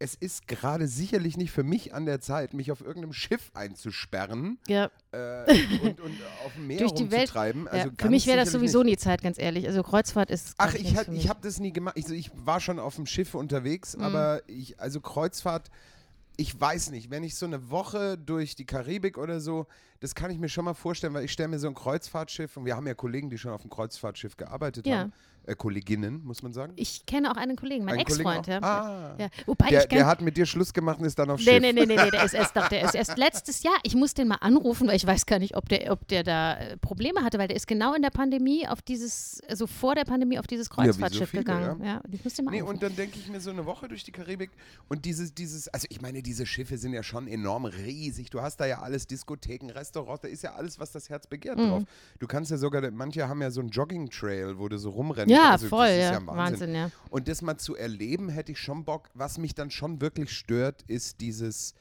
es 0.00 0.14
ist 0.14 0.46
gerade 0.46 0.86
sicherlich 0.86 1.36
nicht 1.36 1.50
für 1.50 1.64
mich 1.64 1.92
an 1.92 2.06
der 2.06 2.20
Zeit, 2.20 2.54
mich 2.54 2.70
auf 2.70 2.80
irgendeinem 2.80 3.12
Schiff 3.12 3.50
einzusperren 3.54 4.58
ja. 4.68 4.90
äh, 5.10 5.44
und, 5.82 6.00
und 6.00 6.12
auf 6.46 6.54
dem 6.54 6.66
Meer 6.68 6.78
Durch 6.78 6.92
die 6.92 7.10
Welt- 7.10 7.20
rumzutreiben. 7.34 7.64
ja. 7.64 7.70
Also 7.72 7.90
Für 7.90 7.96
ganz 7.96 8.10
mich 8.10 8.26
wäre 8.26 8.38
das 8.38 8.52
sowieso 8.52 8.82
nicht. 8.82 8.92
nie 8.92 8.96
Zeit, 8.98 9.22
ganz 9.22 9.38
ehrlich. 9.38 9.66
Also 9.66 9.82
Kreuzfahrt 9.82 10.30
ist. 10.30 10.54
Ach, 10.58 10.74
ich, 10.74 10.96
hab, 10.96 11.06
für 11.06 11.14
ich 11.14 11.28
habe 11.28 11.40
das 11.42 11.58
nie 11.58 11.72
gemacht. 11.72 11.96
Ich, 11.98 12.06
so, 12.06 12.14
ich 12.14 12.30
war 12.34 12.60
schon 12.60 12.78
auf 12.78 12.94
dem 12.96 13.06
Schiff 13.06 13.34
unterwegs, 13.34 13.96
Mhm. 13.96 14.02
aber 14.04 14.42
ich, 14.46 14.78
also 14.78 15.00
Kreuzfahrt, 15.00 15.68
ich 16.36 16.58
weiß 16.60 16.90
nicht, 16.90 17.10
wenn 17.10 17.24
ich 17.24 17.34
so 17.34 17.46
eine 17.46 17.68
Woche 17.70 18.16
durch 18.16 18.54
die 18.54 18.64
Karibik 18.66 19.18
oder 19.18 19.40
so, 19.40 19.66
das 19.98 20.14
kann 20.14 20.30
ich 20.30 20.38
mir 20.38 20.48
schon 20.48 20.64
mal 20.64 20.74
vorstellen, 20.74 21.12
weil 21.14 21.24
ich 21.24 21.32
stelle 21.32 21.48
mir 21.48 21.58
so 21.58 21.66
ein 21.66 21.74
Kreuzfahrtschiff, 21.74 22.56
und 22.56 22.64
wir 22.66 22.76
haben 22.76 22.86
ja 22.86 22.94
Kollegen, 22.94 23.30
die 23.30 23.38
schon 23.38 23.50
auf 23.50 23.62
dem 23.62 23.70
Kreuzfahrtschiff 23.70 24.36
gearbeitet 24.36 24.86
Ja. 24.86 24.98
haben, 24.98 25.12
äh, 25.48 25.54
Kolleginnen, 25.56 26.22
muss 26.24 26.42
man 26.42 26.52
sagen. 26.52 26.72
Ich 26.76 27.06
kenne 27.06 27.30
auch 27.30 27.36
einen 27.36 27.56
Kollegen, 27.56 27.84
mein 27.84 27.98
Ex-Freund. 27.98 28.46
Ja. 28.46 28.58
Ah. 28.62 29.14
Ja. 29.18 29.28
Wobei 29.46 29.68
Der, 29.68 29.82
ich 29.82 29.88
der 29.88 30.06
hat 30.06 30.20
mit 30.20 30.36
dir 30.36 30.46
Schluss 30.46 30.72
gemacht 30.72 30.98
und 31.00 31.06
ist 31.06 31.18
dann 31.18 31.30
auf 31.30 31.40
Nee, 31.40 31.44
Schiff. 31.52 31.60
nee, 31.60 31.72
nee, 31.72 31.86
nee, 31.86 31.96
nee, 31.96 32.10
der 32.10 32.24
ist 32.24 32.34
erst, 32.34 32.56
doch, 32.56 32.68
der 32.68 32.82
ist 32.84 32.94
erst 32.94 33.16
letztes 33.18 33.62
Jahr. 33.62 33.74
Ich 33.82 33.94
muss 33.94 34.14
den 34.14 34.28
mal 34.28 34.36
anrufen, 34.36 34.86
weil 34.88 34.96
ich 34.96 35.06
weiß 35.06 35.26
gar 35.26 35.38
nicht, 35.38 35.56
ob 35.56 35.68
der, 35.68 35.90
ob 35.92 36.06
der 36.08 36.22
da 36.22 36.54
äh, 36.58 36.76
Probleme 36.76 37.22
hatte, 37.24 37.38
weil 37.38 37.48
der 37.48 37.56
ist 37.56 37.66
genau 37.66 37.94
in 37.94 38.02
der 38.02 38.10
Pandemie 38.10 38.66
auf 38.68 38.82
dieses, 38.82 39.40
also 39.48 39.66
vor 39.66 39.94
der 39.94 40.04
Pandemie 40.04 40.38
auf 40.38 40.46
dieses 40.46 40.66
so 40.68 40.74
Kreuzfahrtschiff 40.74 41.30
viele, 41.30 41.44
gegangen. 41.44 41.82
Ja. 41.84 42.00
ich 42.12 42.22
muss 42.24 42.34
den 42.34 42.44
mal 42.44 42.50
Nee, 42.52 42.58
anrufen. 42.60 42.74
und 42.74 42.82
dann 42.82 42.94
denke 42.96 43.18
ich 43.18 43.28
mir 43.28 43.40
so 43.40 43.50
eine 43.50 43.66
Woche 43.66 43.88
durch 43.88 44.04
die 44.04 44.12
Karibik 44.12 44.50
und 44.88 45.04
dieses, 45.04 45.34
dieses, 45.34 45.68
also 45.68 45.86
ich 45.90 46.00
meine, 46.00 46.22
diese 46.22 46.46
Schiffe 46.46 46.78
sind 46.78 46.92
ja 46.92 47.02
schon 47.02 47.26
enorm 47.28 47.64
riesig. 47.64 48.30
Du 48.30 48.40
hast 48.40 48.58
da 48.58 48.66
ja 48.66 48.80
alles, 48.80 49.06
Diskotheken, 49.06 49.70
Restaurants, 49.70 50.22
da 50.22 50.28
ist 50.28 50.42
ja 50.42 50.54
alles, 50.54 50.78
was 50.78 50.92
das 50.92 51.08
Herz 51.08 51.26
begehrt 51.26 51.58
Mhm. 51.58 51.68
drauf. 51.68 51.82
Du 52.18 52.26
kannst 52.26 52.50
ja 52.50 52.56
sogar, 52.56 52.88
manche 52.90 53.28
haben 53.28 53.40
ja 53.42 53.50
so 53.50 53.60
einen 53.60 53.70
Jogging-Trail, 53.70 54.58
wo 54.58 54.68
du 54.68 54.78
so 54.78 54.90
rumrennst. 54.90 55.30
Ja, 55.38 55.50
also, 55.52 55.68
voll, 55.68 55.88
ja. 55.88 56.12
ja 56.12 56.26
Wahnsinn. 56.26 56.36
Wahnsinn, 56.36 56.74
ja. 56.74 56.90
Und 57.10 57.28
das 57.28 57.42
mal 57.42 57.56
zu 57.58 57.76
erleben, 57.76 58.28
hätte 58.28 58.52
ich 58.52 58.58
schon 58.58 58.84
Bock. 58.84 59.08
Was 59.14 59.38
mich 59.38 59.54
dann 59.54 59.70
schon 59.70 60.00
wirklich 60.00 60.30
stört, 60.30 60.82
ist 60.82 61.20
dieses, 61.20 61.74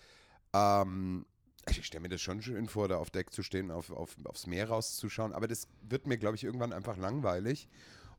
ähm, 0.54 1.25
ich 1.69 1.86
stelle 1.86 2.01
mir 2.01 2.09
das 2.09 2.21
schon 2.21 2.42
schön 2.42 2.68
vor, 2.68 2.88
da 2.88 2.98
auf 2.98 3.09
Deck 3.09 3.33
zu 3.33 3.44
stehen, 3.44 3.71
auf, 3.71 3.92
auf, 3.92 4.15
aufs 4.25 4.48
Meer 4.48 4.69
rauszuschauen, 4.69 5.33
aber 5.33 5.48
das 5.48 5.68
wird 5.81 6.07
mir, 6.07 6.18
glaube 6.18 6.36
ich, 6.36 6.44
irgendwann 6.44 6.74
einfach 6.74 6.98
langweilig. 6.98 7.68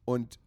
Und 0.04 0.38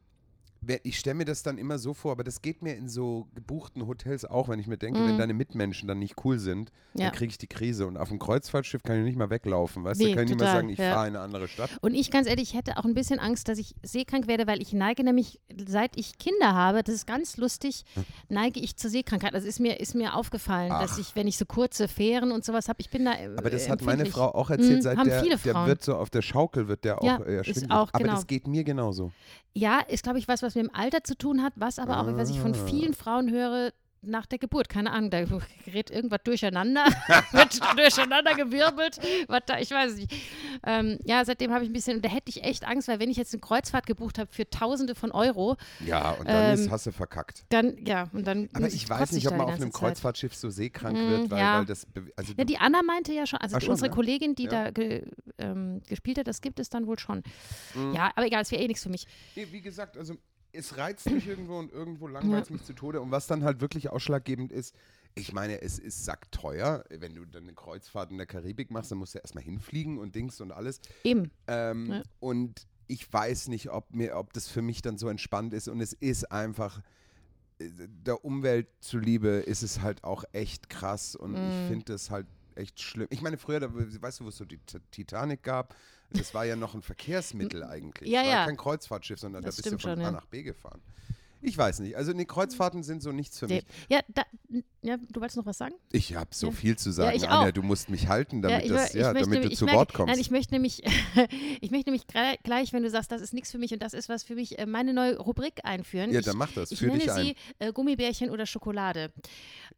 ich 0.84 1.00
stelle 1.00 1.16
mir 1.16 1.26
das 1.26 1.42
dann 1.44 1.58
immer 1.58 1.78
so 1.80 1.94
vor, 1.94 2.12
aber 2.12 2.24
das 2.24 2.42
geht 2.42 2.62
mir 2.62 2.76
in 2.76 2.88
so 2.88 3.28
gebuchten 3.34 3.88
Hotels 3.88 4.26
auch, 4.26 4.48
wenn 4.48 4.60
ich 4.60 4.68
mir 4.68 4.78
denke, 4.78 5.00
wenn 5.00 5.16
Mhm. 5.16 5.18
deine 5.18 5.34
Mitmenschen 5.34 5.88
dann 5.88 5.98
nicht 6.00 6.24
cool 6.24 6.38
sind, 6.38 6.72
Ja. 6.94 7.06
dann 7.06 7.16
kriege 7.16 7.32
ich 7.32 7.38
die 7.38 7.48
Krise. 7.48 7.88
Und 7.88 7.98
auf 7.98 8.10
dem 8.10 8.20
Kreuzfahrtschiff 8.20 8.84
kann 8.84 8.98
ich 9.00 9.04
nicht 9.06 9.18
mal 9.18 9.30
weglaufen, 9.32 9.84
weißt 9.84 10.00
du? 10.00 10.06
Nee, 10.06 10.14
kann 10.14 10.26
ich 10.26 10.30
nicht 10.30 10.40
mal 10.40 10.46
sagen, 10.52 10.70
ich 10.70 10.78
ja. 10.78 10.94
fahre 10.94 11.08
in 11.08 11.16
eine 11.16 11.24
andere 11.24 11.48
Stadt. 11.48 11.72
Und 11.82 11.96
ich 11.96 12.12
ganz 12.12 12.28
ehrlich, 12.28 12.50
ich 12.52 12.54
hätte 12.58 12.78
auch 12.78 12.86
ein 12.86 12.94
bisschen 12.94 13.20
Angst, 13.20 13.48
dass 13.48 13.58
ich 13.58 13.76
seekrank 13.84 14.28
werde, 14.28 14.46
weil 14.46 14.62
ich 14.62 14.72
neige 14.74 15.04
nämlich, 15.04 15.40
seit 15.68 15.98
ich 15.98 16.18
Kinder 16.20 16.54
habe, 16.54 16.84
das 16.84 16.94
ist 16.94 17.08
ganz 17.08 17.38
lustig, 17.38 17.84
neige 18.30 18.60
ich 18.60 18.76
zur 18.78 18.90
Seekrankheit. 18.92 19.34
Das 19.34 19.44
ist 19.46 19.60
mir, 19.60 19.80
ist 19.80 19.96
mir 19.96 20.16
aufgefallen, 20.16 20.70
dass 20.70 20.94
Ach. 20.94 21.00
ich, 21.00 21.16
wenn 21.16 21.28
ich 21.28 21.38
so 21.38 21.46
kurze 21.46 21.88
Fähren 21.88 22.32
und 22.32 22.46
sowas 22.46 22.70
habe, 22.70 22.80
ich 22.82 22.90
bin 22.90 23.06
da. 23.06 23.14
äh, 23.14 23.30
Aber 23.36 23.50
das 23.50 23.68
hat 23.70 23.82
meine. 23.82 24.06
Frau 24.06 24.34
auch 24.34 24.50
erzählt, 24.50 24.78
Mhm, 24.78 24.82
seit 24.82 25.06
der, 25.06 25.22
viele 25.24 25.38
der 25.38 25.66
wird 25.66 25.84
so 25.84 25.96
auf 25.96 26.10
der 26.10 26.22
Schaukel, 26.22 26.68
wird 26.68 26.84
der 26.84 27.02
auch 27.02 27.06
Ja, 27.06 27.18
äh, 27.24 27.40
ist 27.40 27.46
schwindelig. 27.48 27.72
auch, 27.72 27.90
Aber 27.94 28.04
genau. 28.04 28.14
das 28.16 28.28
geht 28.28 28.46
mir 28.48 28.64
genauso. 28.64 29.12
Ja, 29.54 29.80
ist, 29.82 30.04
glaube 30.04 30.18
ich, 30.20 30.28
was, 30.30 30.42
was 30.42 30.51
mit 30.56 30.66
dem 30.66 30.74
Alter 30.76 31.04
zu 31.04 31.16
tun 31.18 31.42
hat, 31.44 31.54
was 31.56 31.80
aber 31.80 32.00
auch, 32.00 32.08
was 32.18 32.30
ich 32.30 32.40
von 32.40 32.54
Ah. 32.54 32.66
vielen 32.68 32.94
Frauen 32.94 33.30
höre, 33.32 33.72
nach 34.04 34.26
der 34.26 34.40
Geburt. 34.40 34.68
Keine 34.68 34.92
Ahnung, 34.94 35.12
da 35.12 35.24
gerät 35.64 35.92
irgendwas 35.92 36.22
durcheinander, 36.24 36.86
wird 37.34 37.60
durcheinander 37.78 38.34
gewirbelt. 38.34 38.98
Was 39.28 39.42
da, 39.46 39.60
ich 39.60 39.70
weiß 39.70 39.92
es 39.92 39.98
nicht. 40.00 40.12
Ähm, 40.66 40.98
ja, 41.04 41.24
seitdem 41.24 41.54
habe 41.54 41.64
ich 41.64 41.70
ein 41.70 41.74
bisschen, 41.74 42.02
da 42.02 42.10
hätte 42.10 42.30
ich 42.30 42.44
echt 42.44 42.66
Angst, 42.68 42.88
weil 42.88 43.00
wenn 43.00 43.12
ich 43.12 43.18
jetzt 43.18 43.32
eine 43.32 43.42
Kreuzfahrt 43.42 43.86
gebucht 43.86 44.18
habe 44.18 44.28
für 44.34 44.50
Tausende 44.50 44.96
von 44.96 45.12
Euro, 45.12 45.56
Ja, 45.86 46.14
und 46.14 46.28
dann 46.28 46.52
ist, 46.56 46.66
Ähm, 46.66 46.72
hast 46.72 46.88
du 46.88 46.92
verkackt. 46.92 47.46
dann, 47.50 47.78
ja, 47.86 48.10
und 48.12 48.26
dann. 48.26 48.50
Aber 48.54 48.66
ich 48.68 48.90
weiß 48.90 49.12
nicht, 49.12 49.28
ob 49.28 49.38
man 49.38 49.42
auf 49.48 49.54
einem 49.54 49.72
Zeit. 49.72 49.80
Kreuzfahrtschiff 49.80 50.34
so 50.34 50.50
seekrank 50.50 50.98
Mm, 50.98 51.08
wird, 51.12 51.30
weil, 51.30 51.40
ja. 51.40 51.60
weil 51.60 51.66
das, 51.66 51.86
also 52.16 52.34
Ja, 52.36 52.44
die 52.44 52.58
Anna 52.58 52.82
meinte 52.82 53.14
ja 53.14 53.28
schon, 53.28 53.38
also 53.38 53.58
Ach 53.58 53.62
schon, 53.62 53.70
unsere 53.70 53.90
ja? 53.90 53.94
Kollegin, 53.94 54.34
die 54.34 54.46
Ja. 54.46 54.50
da 54.50 54.72
ge, 54.72 55.06
ähm, 55.38 55.80
gespielt 55.88 56.18
hat, 56.18 56.26
das 56.28 56.42
gibt 56.42 56.60
es 56.60 56.72
dann 56.72 56.88
wohl 56.88 56.98
schon. 56.98 57.22
Mhm. 57.76 57.94
Ja, 57.94 58.12
aber 58.16 58.26
egal, 58.26 58.42
es 58.42 58.50
wäre 58.52 58.64
eh 58.64 58.68
nichts 58.68 58.82
für 58.82 58.90
mich. 58.90 59.06
Wie 59.36 59.62
gesagt, 59.62 59.96
also 59.96 60.16
es 60.54 60.78
reizt 60.78 61.10
mich 61.10 61.28
irgendwo 61.28 61.58
und 61.60 61.72
irgendwo 61.72 62.08
langweilt 62.08 62.46
es 62.46 62.50
mich 62.50 62.64
zu 62.64 62.74
Tode. 62.74 63.02
Und 63.02 63.12
was 63.12 63.28
dann 63.28 63.44
halt 63.44 63.62
wirklich 63.62 63.90
ausschlaggebend 63.90 64.52
ist, 64.52 64.76
ich 65.16 65.34
meine, 65.34 65.62
es 65.62 65.78
ist 65.80 66.06
sackteuer. 66.06 66.86
Wenn 66.90 67.16
du 67.16 67.26
dann 67.26 67.44
eine 67.44 67.54
Kreuzfahrt 67.54 68.12
in 68.12 68.18
der 68.18 68.28
Karibik 68.28 68.72
machst, 68.72 68.92
dann 68.92 68.98
musst 69.00 69.16
du 69.16 69.20
erstmal 69.20 69.44
hinfliegen 69.44 69.98
und 69.98 70.16
Dings 70.16 70.40
und 70.42 70.52
alles. 70.52 70.80
Eben. 71.04 71.32
Ähm, 71.48 71.88
Ja. 71.92 72.04
Und 72.20 72.68
ich 72.88 73.12
weiß 73.12 73.48
nicht, 73.50 73.70
ob, 73.72 73.94
mir, 73.94 74.16
ob 74.16 74.34
das 74.34 74.48
für 74.48 74.62
mich 74.62 74.82
dann 74.82 74.98
so 74.98 75.08
entspannt 75.10 75.54
ist. 75.54 75.68
Und 75.68 75.82
es 75.82 75.94
ist 75.94 76.32
einfach, 76.32 76.82
äh, 77.60 77.70
der 77.88 78.24
Umwelt 78.24 78.68
zuliebe 78.80 79.28
ist 79.30 79.64
es 79.64 79.82
halt 79.82 80.04
auch 80.04 80.24
echt 80.34 80.70
krass. 80.70 81.16
Und 81.16 81.36
ich 81.36 81.56
Mm. 81.56 81.68
finde 81.68 81.86
das 81.94 82.10
halt 82.10 82.28
echt 82.56 82.80
schlimm. 82.82 83.08
Ich 83.12 83.22
meine, 83.22 83.38
früher, 83.38 83.60
da, 83.60 83.70
weißt 83.74 84.20
du, 84.22 84.26
wo 84.26 84.30
es 84.30 84.38
so 84.38 84.46
die 84.46 84.60
Titanic 84.92 85.42
gab, 85.44 85.76
das 86.14 86.34
war 86.34 86.46
ja 86.46 86.56
noch 86.56 86.74
ein 86.74 86.82
Verkehrsmittel 86.82 87.64
eigentlich. 87.64 88.10
Ja, 88.10 88.22
war 88.22 88.30
ja. 88.30 88.46
kein 88.46 88.58
Kreuzfahrtschiff, 88.58 89.20
sondern 89.20 89.44
Das 89.44 89.56
da 89.56 89.62
bist 89.62 89.66
du 89.68 89.80
von 89.80 89.80
schon, 89.80 90.00
A 90.00 90.04
ja. 90.04 90.12
nach 90.12 90.26
B 90.26 90.44
gefahren. 90.44 90.82
Ich 91.42 91.58
weiß 91.58 91.80
nicht. 91.80 91.96
Also, 91.98 92.14
nee, 92.14 92.26
Kreuzfahrten 92.26 92.84
sind 92.84 93.02
so 93.02 93.12
nichts 93.12 93.40
für 93.40 93.48
mich. 93.48 93.66
Ja, 93.90 94.02
da, 94.10 94.24
ja, 94.84 94.98
du 94.98 95.20
wolltest 95.22 95.38
noch 95.38 95.46
was 95.46 95.58
sagen? 95.58 95.76
Ich 95.92 96.16
habe 96.16 96.30
so 96.34 96.48
Ja. 96.48 96.54
viel 96.54 96.78
zu 96.78 96.92
sagen, 96.92 97.16
ich 97.16 97.28
Anja. 97.30 97.52
Du 97.52 97.62
musst 97.62 97.90
mich 97.90 98.08
halten, 98.08 98.42
damit, 98.42 98.66
ich, 98.66 98.72
das, 98.72 98.94
ja, 98.94 99.00
ich 99.12 99.20
damit 99.20 99.26
du 99.26 99.30
nämlich- 99.30 99.58
zu 99.58 99.66
ich 99.66 99.72
merke- 99.72 99.78
Wort 99.78 99.94
kommst. 99.94 100.12
Nein, 100.12 100.20
ich 100.20 100.32
möchte 100.32 100.54
nämlich, 100.54 100.84
ich 101.62 101.72
möchte 101.72 101.90
nämlich 101.92 102.08
gleich, 102.44 102.74
wenn 102.74 102.84
du 102.84 102.90
sagst, 102.90 103.12
das 103.12 103.22
ist 103.22 103.34
nichts 103.34 103.52
für 103.52 103.58
mich 103.58 103.72
und 103.74 103.82
das 103.82 103.94
ist 103.94 104.10
was 104.10 104.24
für 104.24 104.36
mich, 104.36 104.58
äh, 104.60 104.66
meine 104.66 104.94
neue 104.94 105.18
Rubrik 105.20 105.62
einführen. 105.64 106.12
ja, 106.12 106.20
ich, 106.20 106.26
dann 106.26 106.38
mach 106.38 106.52
das. 106.54 106.72
ich 106.72 106.80
Führ 106.80 106.88
nenne 106.90 107.00
dich 107.00 107.12
ein. 107.12 107.26
sie 107.26 107.36
äh, 107.60 107.72
Gummibärchen 107.72 108.30
oder 108.30 108.46
Schokolade. 108.46 109.12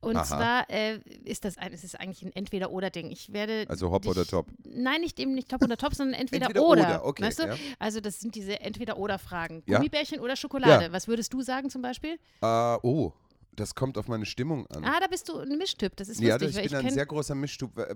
Und 0.01 0.15
Aha. 0.17 0.25
zwar 0.25 0.69
äh, 0.69 1.00
ist 1.24 1.45
das 1.45 1.57
ein, 1.57 1.72
es 1.72 1.83
ist 1.83 1.98
eigentlich 2.00 2.24
ein 2.24 2.33
Entweder-Oder-Ding. 2.33 3.10
Ich 3.12 3.31
werde 3.31 3.65
Also 3.69 3.89
Hop 3.91 4.01
dich, 4.01 4.12
oder 4.12 4.25
Top? 4.25 4.48
Nein, 4.65 5.00
nicht 5.01 5.17
eben 5.19 5.33
nicht 5.33 5.50
Top 5.50 5.63
oder 5.63 5.77
Top, 5.77 5.95
sondern 5.95 6.13
entweder, 6.19 6.48
Entweder 6.48 6.65
oder. 6.67 6.81
oder, 6.81 7.05
okay, 7.05 7.24
Weißt 7.24 7.39
du? 7.39 7.43
ja. 7.48 7.55
Also 7.79 8.01
das 8.01 8.19
sind 8.19 8.36
diese 8.36 8.60
Entweder-Oder-Fragen. 8.60 9.63
Ja. 9.65 9.77
Gummibärchen 9.77 10.19
oder 10.19 10.36
Schokolade. 10.36 10.86
Ja. 10.86 10.91
Was 10.91 11.07
würdest 11.07 11.33
du 11.33 11.41
sagen 11.41 11.69
zum 11.69 11.81
Beispiel? 11.81 12.17
Äh, 12.41 12.77
oh, 12.83 13.13
das 13.55 13.75
kommt 13.75 13.98
auf 13.98 14.07
meine 14.07 14.25
Stimmung 14.25 14.67
an. 14.67 14.83
Ah, 14.83 15.00
da 15.00 15.07
bist 15.07 15.29
du 15.29 15.38
ein 15.39 15.57
Mischtyp. 15.57 15.95
Das 15.95 16.10
ist 16.10 16.19
ja, 16.22 16.36
lustig. 16.36 16.48
das, 16.50 16.55
weil 16.57 16.65
ich 16.65 16.72
bin 16.72 16.79
ich 16.81 16.86
ein 16.88 16.93
sehr 16.93 17.05
großer 17.05 17.36
Mischtub. 17.36 17.77
Äh. 17.77 17.95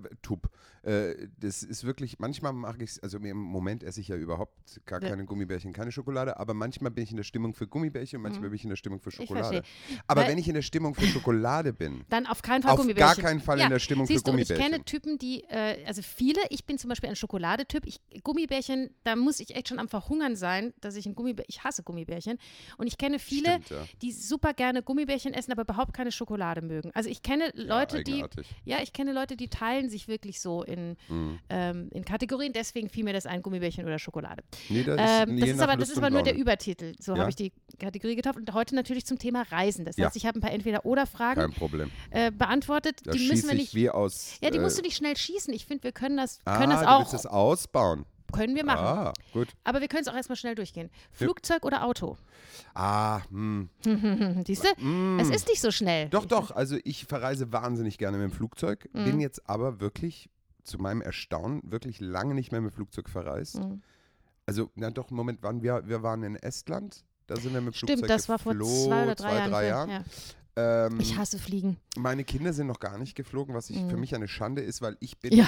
Äh, 1.12 1.28
das 1.40 1.64
ist 1.64 1.84
wirklich, 1.84 2.20
manchmal 2.20 2.54
mag 2.54 2.82
ich 2.82 2.92
es, 2.92 3.00
also 3.04 3.18
im 3.18 3.38
Moment 3.38 3.84
esse 3.84 4.00
ich 4.00 4.08
ja 4.08 4.16
überhaupt 4.16 4.54
gar 4.86 5.02
Ja. 5.04 5.10
keine 5.10 5.26
Gummibärchen, 5.26 5.74
keine 5.74 5.92
Schokolade, 5.92 6.40
aber 6.40 6.54
manchmal 6.54 6.92
bin 6.92 7.04
ich 7.04 7.12
in 7.12 7.18
der 7.18 7.24
Stimmung 7.24 7.54
für 7.54 7.68
Gummibärchen 7.68 8.18
und 8.18 8.24
manchmal 8.24 8.50
bin 8.50 8.56
ich 8.56 8.64
in 8.64 8.70
der 8.70 8.76
Stimmung 8.78 9.00
für 9.00 9.10
Mhm. 9.10 9.14
Ich 9.24 9.28
Schokolade. 9.30 9.64
Aber 10.08 10.22
Weil- 10.22 10.30
wenn 10.30 10.38
ich 10.38 10.48
in 10.48 10.54
der 10.54 10.62
Stimmung 10.62 10.96
für 10.96 11.06
Schokolade 11.08 11.74
bin, 11.74 12.06
Dann 12.10 12.26
auf 12.28 12.42
keinen 12.42 12.62
Fall 12.62 12.72
auf 12.72 12.80
Gummibärchen. 12.80 13.22
gar 13.24 13.30
keinen 13.30 13.42
Fall 13.42 13.58
ja. 13.60 13.66
in 13.66 13.72
der 13.72 13.80
Stimmung 13.80 14.06
Siehst 14.06 14.26
für 14.26 14.32
du, 14.32 14.38
ich 14.38 14.48
Gummibärchen. 14.48 14.72
kenne 14.72 14.86
Typen, 14.86 15.18
die, 15.18 15.44
äh, 15.50 15.84
also 15.86 16.02
viele, 16.02 16.40
ich 16.50 16.66
bin 16.66 16.78
zum 16.78 16.90
Beispiel 16.90 17.10
ein 17.10 17.16
Schokoladetyp. 17.16 17.86
Ich, 17.86 18.00
Gummibärchen, 18.24 18.90
da 19.04 19.16
muss 19.16 19.40
ich 19.40 19.56
echt 19.56 19.68
schon 19.70 19.80
am 19.80 19.88
Verhungern 19.90 20.36
sein, 20.36 20.74
dass 20.82 20.96
ich 20.96 21.06
ein 21.06 21.16
Gummibärchen, 21.16 21.50
ich 21.50 21.64
hasse 21.64 21.84
Gummibärchen. 21.84 22.38
Und 22.78 22.88
ich 22.88 22.98
kenne 22.98 23.20
viele, 23.20 23.50
Stimmt, 23.64 23.70
ja. 23.72 23.86
die 24.02 24.12
super 24.12 24.54
gerne 24.54 24.84
Gummibärchen 24.84 25.34
essen. 25.34 25.47
Essen, 25.48 25.51
aber 25.51 25.62
überhaupt 25.63 25.94
keine 25.94 26.12
Schokolade 26.12 26.62
mögen. 26.62 26.92
Also 26.94 27.10
ich 27.10 27.22
kenne 27.22 27.51
Leute, 27.56 28.04
die, 28.04 28.13
eigenartig. 28.16 28.48
ja, 28.66 28.77
ich 28.82 28.94
kenne 28.94 29.13
Leute, 29.13 29.36
die 29.38 29.48
teilen 29.50 29.89
sich 29.89 30.08
wirklich 30.08 30.42
so 30.42 30.63
in, 30.63 30.98
Mhm. 31.10 31.39
ähm, 31.50 31.89
in 31.94 32.04
Kategorien. 32.06 32.54
Deswegen 32.54 32.89
fiel 32.89 33.04
mir 33.04 33.13
das 33.13 33.25
ein, 33.25 33.42
Gummibärchen 33.42 33.86
oder 33.86 34.00
Schokolade. 34.00 34.44
Nee, 34.70 34.84
das 34.84 34.98
Ähm, 35.00 35.39
das 35.39 35.50
ist 35.50 35.60
aber, 35.62 35.77
das 35.77 35.89
ist 35.89 35.98
aber 35.98 36.10
nur 36.10 36.24
der. 36.24 36.36
Übertitel. 36.38 36.94
So 37.00 37.13
Ja. 37.13 37.20
habe 37.20 37.30
ich 37.30 37.36
die 37.36 37.51
Kategorie 37.80 38.16
getauft. 38.16 38.38
Und 38.38 38.54
heute 38.54 38.75
natürlich 38.75 39.06
zum 39.06 39.18
Thema 39.18 39.44
Reisen. 39.50 39.86
Das 39.86 39.98
Ja. 39.98 40.06
heißt, 40.08 40.16
ich 40.18 40.25
habe 40.25 40.38
ein 40.38 40.42
paar 40.42 40.51
Entweder-Oder-Fragen 40.51 41.42
Kein 41.42 41.54
Problem. 41.54 41.92
äh, 42.12 42.32
beantwortet. 42.32 43.00
Da 43.06 43.12
die 43.12 43.27
müssen 43.27 43.48
wir 43.48 43.54
ich 43.56 43.60
nicht. 43.62 43.75
wie 43.75 43.89
aus. 43.89 44.38
Ja, 44.42 44.50
die 44.51 44.58
äh, 44.58 44.62
musst 44.62 44.77
du 44.77 44.82
nicht 44.82 44.96
schnell 44.98 45.16
schießen. 45.18 45.54
Ich 45.54 45.66
finde, 45.66 45.84
wir 45.84 45.92
können 45.92 46.18
das, 46.18 46.39
ah, 46.46 46.58
können 46.58 46.72
das 46.72 46.82
du 46.82 46.89
auch. 46.89 47.00
willst 47.00 47.13
das 47.13 47.25
ausbauen. 47.25 48.06
Können 48.32 48.56
wir 48.56 48.66
machen. 48.66 48.86
Ah, 48.86 49.14
gut. 49.34 49.48
Aber 49.64 49.82
wir 49.82 49.88
können 49.88 50.02
es 50.04 50.08
auch 50.08 50.16
erstmal 50.16 50.36
schnell 50.36 50.56
durchgehen. 50.56 50.90
Flugzeug 51.12 51.66
oder 51.66 51.84
Auto? 51.84 52.18
Ah, 52.74 53.22
hm. 53.30 53.70
Siehst 54.48 54.64
du? 54.66 54.84
Mm. 54.86 55.20
Es 55.20 55.30
ist 55.30 55.48
nicht 55.48 55.62
so 55.62 55.72
schnell. 55.72 56.10
Doch, 56.10 56.26
doch. 56.26 56.52
Also 56.52 56.78
ich 56.84 57.06
verreise 57.06 57.52
wahnsinnig 57.52 57.98
gerne 57.98 58.18
mit 58.18 58.32
dem 58.32 58.36
Flugzeug. 58.36 58.88
Mhm. 58.94 59.06
Bin 59.06 59.20
jetzt 59.20 59.50
aber 59.50 59.80
wirklich, 59.80 60.30
zu 60.64 60.78
meinem 60.80 61.02
Erstaunen, 61.02 61.62
wirklich 61.64 62.00
lange 62.00 62.34
nicht 62.34 62.52
mehr 62.52 62.62
mit 62.62 62.72
dem 62.72 62.76
Flugzeug 62.76 63.10
verreist. 63.10 63.60
Mhm. 63.60 63.82
Also, 64.46 64.70
na 64.76 64.92
doch, 64.92 65.10
Moment, 65.12 65.44
waren 65.44 65.62
wir, 65.62 65.84
wir 65.88 66.04
waren 66.04 66.24
in 66.24 66.36
Estland. 66.36 67.04
Da 67.28 67.36
sind 67.36 67.54
wir 67.54 67.62
mit 67.62 67.74
dem 67.74 67.78
Flugzeug 67.78 67.98
Stimmt, 67.98 68.10
das 68.10 68.30
war 68.30 68.40
vor 68.40 68.54
zwei 68.54 69.04
oder 69.04 69.16
drei 69.16 69.36
Jahren. 69.68 69.90
Jahren. 69.90 69.90
Ja. 70.58 70.86
Ähm, 70.88 71.00
Ich 71.00 71.18
hasse 71.18 71.38
Fliegen. 71.38 71.78
meine 71.98 72.24
Kinder 72.24 72.52
sind 72.54 72.68
noch 72.68 72.80
gar 72.80 72.98
nicht 72.98 73.16
geflogen, 73.16 73.54
was 73.54 73.70
ich, 73.70 73.78
für 73.78 73.94
Mhm. 73.96 74.00
mich 74.00 74.16
eine 74.16 74.28
Schande 74.28 74.62
ist, 74.62 74.82
weil 74.82 74.98
ich 75.02 75.20
bin, 75.20 75.34
Ja. 75.34 75.48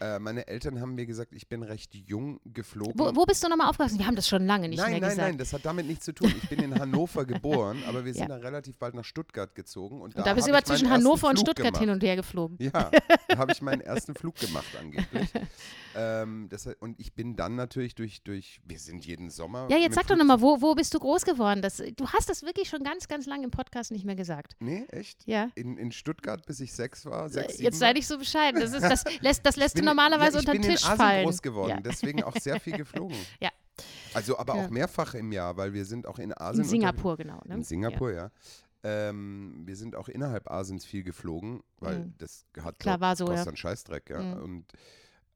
Äh, 0.00 0.18
meine 0.18 0.46
Eltern 0.46 0.80
haben 0.80 0.94
mir 0.94 1.06
gesagt, 1.06 1.32
ich 1.32 1.48
bin 1.48 1.62
recht 1.62 1.94
jung 1.94 2.40
geflogen. 2.44 2.94
Wo, 2.96 3.14
wo 3.14 3.24
bist 3.24 3.42
du 3.42 3.48
nochmal 3.48 3.68
aufgewachsen? 3.68 3.98
Wir 3.98 4.06
haben 4.06 4.16
das 4.16 4.28
schon 4.28 4.46
lange 4.46 4.68
nicht 4.68 4.78
nein, 4.78 4.92
mehr 4.92 5.00
nein, 5.00 5.10
gesagt. 5.10 5.28
nein, 5.28 5.38
das 5.38 5.52
hat 5.52 5.64
damit 5.64 5.86
nichts 5.86 6.04
zu 6.04 6.12
tun. 6.12 6.32
Ich 6.36 6.48
bin 6.48 6.60
in 6.62 6.74
Hannover 6.80 7.24
geboren, 7.24 7.82
aber 7.88 8.04
wir 8.04 8.12
sind 8.12 8.24
Ja. 8.24 8.28
dann 8.28 8.40
relativ 8.42 8.78
bald 8.78 8.94
nach 8.94 9.04
Stuttgart 9.04 9.54
gezogen. 9.54 10.00
Und, 10.02 10.14
Und 10.14 10.26
da 10.26 10.34
bist 10.34 10.46
du 10.48 10.52
aber 10.52 10.62
zwischen 10.64 10.90
Hannover 10.90 11.28
und 11.28 11.36
Flug 11.36 11.46
Stuttgart 11.48 11.66
gemacht. 11.68 11.80
hin 11.80 11.90
und 11.90 12.02
her 12.02 12.16
geflogen. 12.16 12.58
Ja, 12.60 12.70
da 13.28 13.38
habe 13.38 13.52
ich 13.52 13.62
meinen 13.62 13.80
ersten 13.80 14.14
Flug 14.14 14.34
gemacht 14.36 14.66
angeblich. 14.78 15.30
ähm, 15.96 16.48
das, 16.50 16.68
und 16.80 17.00
ich 17.00 17.14
bin 17.14 17.36
dann 17.36 17.54
natürlich 17.56 17.94
durch, 17.94 18.22
durch, 18.22 18.60
wir 18.66 18.78
sind 18.78 19.06
jeden 19.06 19.30
Sommer. 19.30 19.68
Ja, 19.70 19.78
jetzt 19.78 19.94
sag 19.94 20.06
doch 20.08 20.16
nochmal, 20.16 20.40
wo, 20.42 20.60
wo 20.60 20.74
bist 20.74 20.92
du 20.92 20.98
groß 20.98 21.24
geworden? 21.24 21.62
Das, 21.62 21.76
du 21.78 22.08
hast 22.08 22.28
das 22.28 22.42
wirklich 22.42 22.68
schon 22.68 22.82
ganz, 22.82 23.08
ganz 23.08 23.24
lange 23.26 23.44
im 23.44 23.50
Podcast 23.50 23.90
nicht 23.92 24.04
mehr 24.04 24.16
gesagt. 24.16 24.56
Nee, 24.60 24.84
echt? 24.90 25.26
Ja. 25.26 25.48
In, 25.54 25.78
in 25.78 25.90
Stuttgart, 25.90 26.44
bis 26.44 26.60
ich 26.60 26.72
sechs 26.74 27.06
war, 27.06 27.28
sechs, 27.30 27.58
Jetzt 27.58 27.78
sei 27.78 27.92
nicht 27.94 28.06
so 28.06 28.18
bescheiden. 28.18 28.60
Das, 28.60 28.72
ist, 28.72 28.82
das 28.82 29.04
lässt, 29.20 29.46
das 29.46 29.56
lässt 29.56 29.78
du 29.78 29.85
normalerweise 29.86 30.36
ja, 30.36 30.40
ich 30.42 30.48
unter 30.48 30.52
den 30.52 30.62
bin 30.62 30.70
Tisch 30.70 30.82
in 30.82 30.86
Asien 30.88 30.96
fallen. 30.98 31.24
groß 31.24 31.42
geworden, 31.42 31.70
Ja. 31.70 31.80
deswegen 31.80 32.22
auch 32.24 32.36
sehr 32.36 32.60
viel 32.60 32.76
geflogen. 32.76 33.16
Ja. 33.40 33.50
Also 34.14 34.38
aber 34.38 34.54
auch 34.54 34.70
mehrfach 34.70 35.12
im 35.14 35.30
Jahr, 35.32 35.56
weil 35.58 35.74
wir 35.74 35.84
sind 35.84 36.06
auch 36.06 36.18
in 36.18 36.32
Asien. 36.38 36.64
In 36.64 36.70
Singapur, 36.70 37.16
genau. 37.18 37.40
Ne? 37.44 37.56
In 37.56 37.62
Singapur, 37.62 38.12
ja. 38.12 38.30
Ähm, 38.82 39.62
wir 39.66 39.76
sind 39.76 39.96
auch 39.96 40.08
innerhalb 40.08 40.50
Asiens 40.50 40.84
viel 40.86 41.02
geflogen, 41.02 41.62
weil 41.80 41.98
Mhm. 41.98 42.14
das 42.18 42.46
hat 42.62 42.78
Klar, 42.78 42.94
dort- 42.96 43.00
war 43.02 43.16
so, 43.16 43.24
kostet 43.26 43.52
ja. 43.52 43.56
Scheißdreck, 43.56 44.08
ja. 44.10 44.22
Mhm. 44.22 44.42
Und 44.42 44.64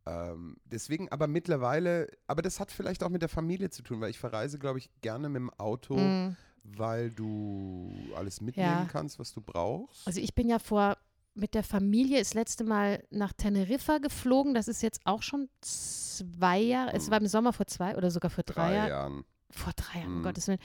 ähm, 0.06 0.56
deswegen, 0.64 1.10
aber 1.10 1.26
mittlerweile, 1.26 2.06
aber 2.26 2.40
das 2.42 2.60
hat 2.60 2.72
vielleicht 2.72 3.02
auch 3.02 3.10
mit 3.10 3.20
der 3.22 3.28
Familie 3.28 3.68
zu 3.70 3.82
tun, 3.82 4.00
weil 4.00 4.10
ich 4.10 4.18
verreise, 4.18 4.58
glaube 4.58 4.78
ich, 4.78 4.88
gerne 5.02 5.28
mit 5.28 5.40
dem 5.40 5.50
Auto, 5.58 5.96
Mhm. 5.98 6.36
weil 6.64 7.10
du 7.10 7.92
alles 8.16 8.40
mitnehmen 8.40 8.68
Ja. 8.70 8.88
kannst, 8.90 9.18
was 9.18 9.32
du 9.34 9.40
brauchst. 9.42 10.06
Also 10.06 10.20
ich 10.20 10.34
bin 10.34 10.48
ja 10.48 10.58
vor 10.58 10.96
mit 11.34 11.54
der 11.54 11.62
Familie 11.62 12.18
das 12.18 12.34
letzte 12.34 12.64
Mal 12.64 13.02
nach 13.10 13.32
Teneriffa 13.32 13.98
geflogen. 13.98 14.54
Das 14.54 14.68
ist 14.68 14.82
jetzt 14.82 15.00
auch 15.04 15.22
schon 15.22 15.48
zwei 15.60 16.58
Jahre. 16.58 16.92
Es 16.94 17.06
Mhm. 17.06 17.10
war 17.12 17.20
im 17.20 17.26
Sommer 17.26 17.52
vor 17.52 17.66
zwei 17.66 17.96
oder 17.96 18.10
sogar 18.10 18.30
vor 18.30 18.44
drei, 18.44 18.54
drei 18.68 18.74
Jahren. 18.74 18.88
Jahren. 18.88 19.24
Vor 19.52 19.72
drei 19.74 19.98
Jahren, 20.00 20.08
um 20.12 20.18
Mhm. 20.20 20.22
Gottes 20.22 20.46
Willen. 20.48 20.58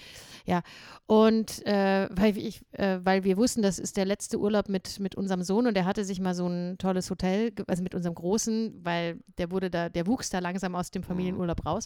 Ja. 0.45 0.61
Und 1.07 1.65
äh, 1.65 2.07
weil, 2.11 2.37
ich, 2.37 2.61
äh, 2.73 2.99
weil 3.03 3.23
wir 3.23 3.35
wussten, 3.37 3.61
das 3.61 3.79
ist 3.79 3.97
der 3.97 4.05
letzte 4.05 4.39
Urlaub 4.39 4.69
mit, 4.69 4.99
mit 4.99 5.15
unserem 5.15 5.41
Sohn 5.43 5.65
und 5.67 5.75
er 5.75 5.85
hatte 5.85 6.05
sich 6.05 6.19
mal 6.19 6.35
so 6.35 6.47
ein 6.47 6.77
tolles 6.77 7.09
Hotel, 7.09 7.51
also 7.67 7.81
mit 7.81 7.95
unserem 7.95 8.13
Großen, 8.15 8.79
weil 8.83 9.19
der 9.39 9.49
wurde 9.51 9.69
da, 9.71 9.89
der 9.89 10.05
wuchs 10.05 10.29
da 10.29 10.37
langsam 10.39 10.75
aus 10.75 10.91
dem 10.91 11.01
Familienurlaub 11.03 11.65
raus. 11.65 11.85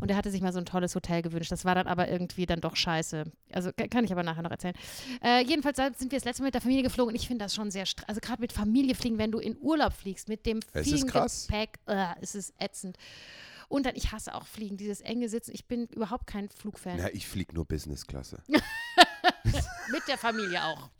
Und 0.00 0.10
er 0.10 0.16
hatte 0.16 0.30
sich 0.30 0.40
mal 0.40 0.52
so 0.52 0.58
ein 0.58 0.64
tolles 0.64 0.94
Hotel 0.94 1.20
gewünscht. 1.22 1.52
Das 1.52 1.64
war 1.66 1.74
dann 1.74 1.86
aber 1.86 2.08
irgendwie 2.08 2.46
dann 2.46 2.60
doch 2.62 2.74
scheiße. 2.74 3.24
Also 3.52 3.70
ka- 3.72 3.88
kann 3.88 4.04
ich 4.04 4.12
aber 4.12 4.22
nachher 4.22 4.42
noch 4.42 4.50
erzählen. 4.50 4.74
Äh, 5.22 5.44
jedenfalls 5.44 5.76
sind 5.76 6.10
wir 6.10 6.18
das 6.18 6.24
letzte 6.24 6.42
Mal 6.42 6.46
mit 6.48 6.54
der 6.54 6.62
Familie 6.62 6.82
geflogen 6.82 7.10
und 7.12 7.16
ich 7.20 7.26
finde 7.28 7.44
das 7.44 7.54
schon 7.54 7.70
sehr, 7.70 7.84
also 8.06 8.20
gerade 8.22 8.40
mit 8.40 8.52
Familie 8.52 8.94
fliegen, 8.94 9.18
wenn 9.18 9.30
du 9.30 9.38
in 9.40 9.56
Urlaub 9.60 9.92
fliegst, 9.92 10.28
mit 10.28 10.46
dem 10.46 10.60
Es 10.72 10.88
vielen. 10.88 11.06
Gepäck, 11.06 11.78
äh, 11.86 12.06
es 12.22 12.34
ist 12.34 12.54
ätzend. 12.58 12.96
Und 13.70 13.86
dann, 13.86 13.94
ich 13.94 14.10
hasse 14.10 14.34
auch 14.34 14.46
Fliegen, 14.46 14.76
dieses 14.76 15.00
enge 15.00 15.28
Sitzen. 15.28 15.52
Ich 15.54 15.64
bin 15.66 15.86
überhaupt 15.86 16.26
kein 16.26 16.48
Flugfan. 16.50 16.96
Na, 16.98 17.08
ich 17.14 17.26
fliege 17.28 17.54
nur 17.54 17.64
Business-Klasse. 17.64 18.42
Mit 18.48 20.02
der 20.08 20.18
Familie 20.18 20.64
auch. 20.64 20.90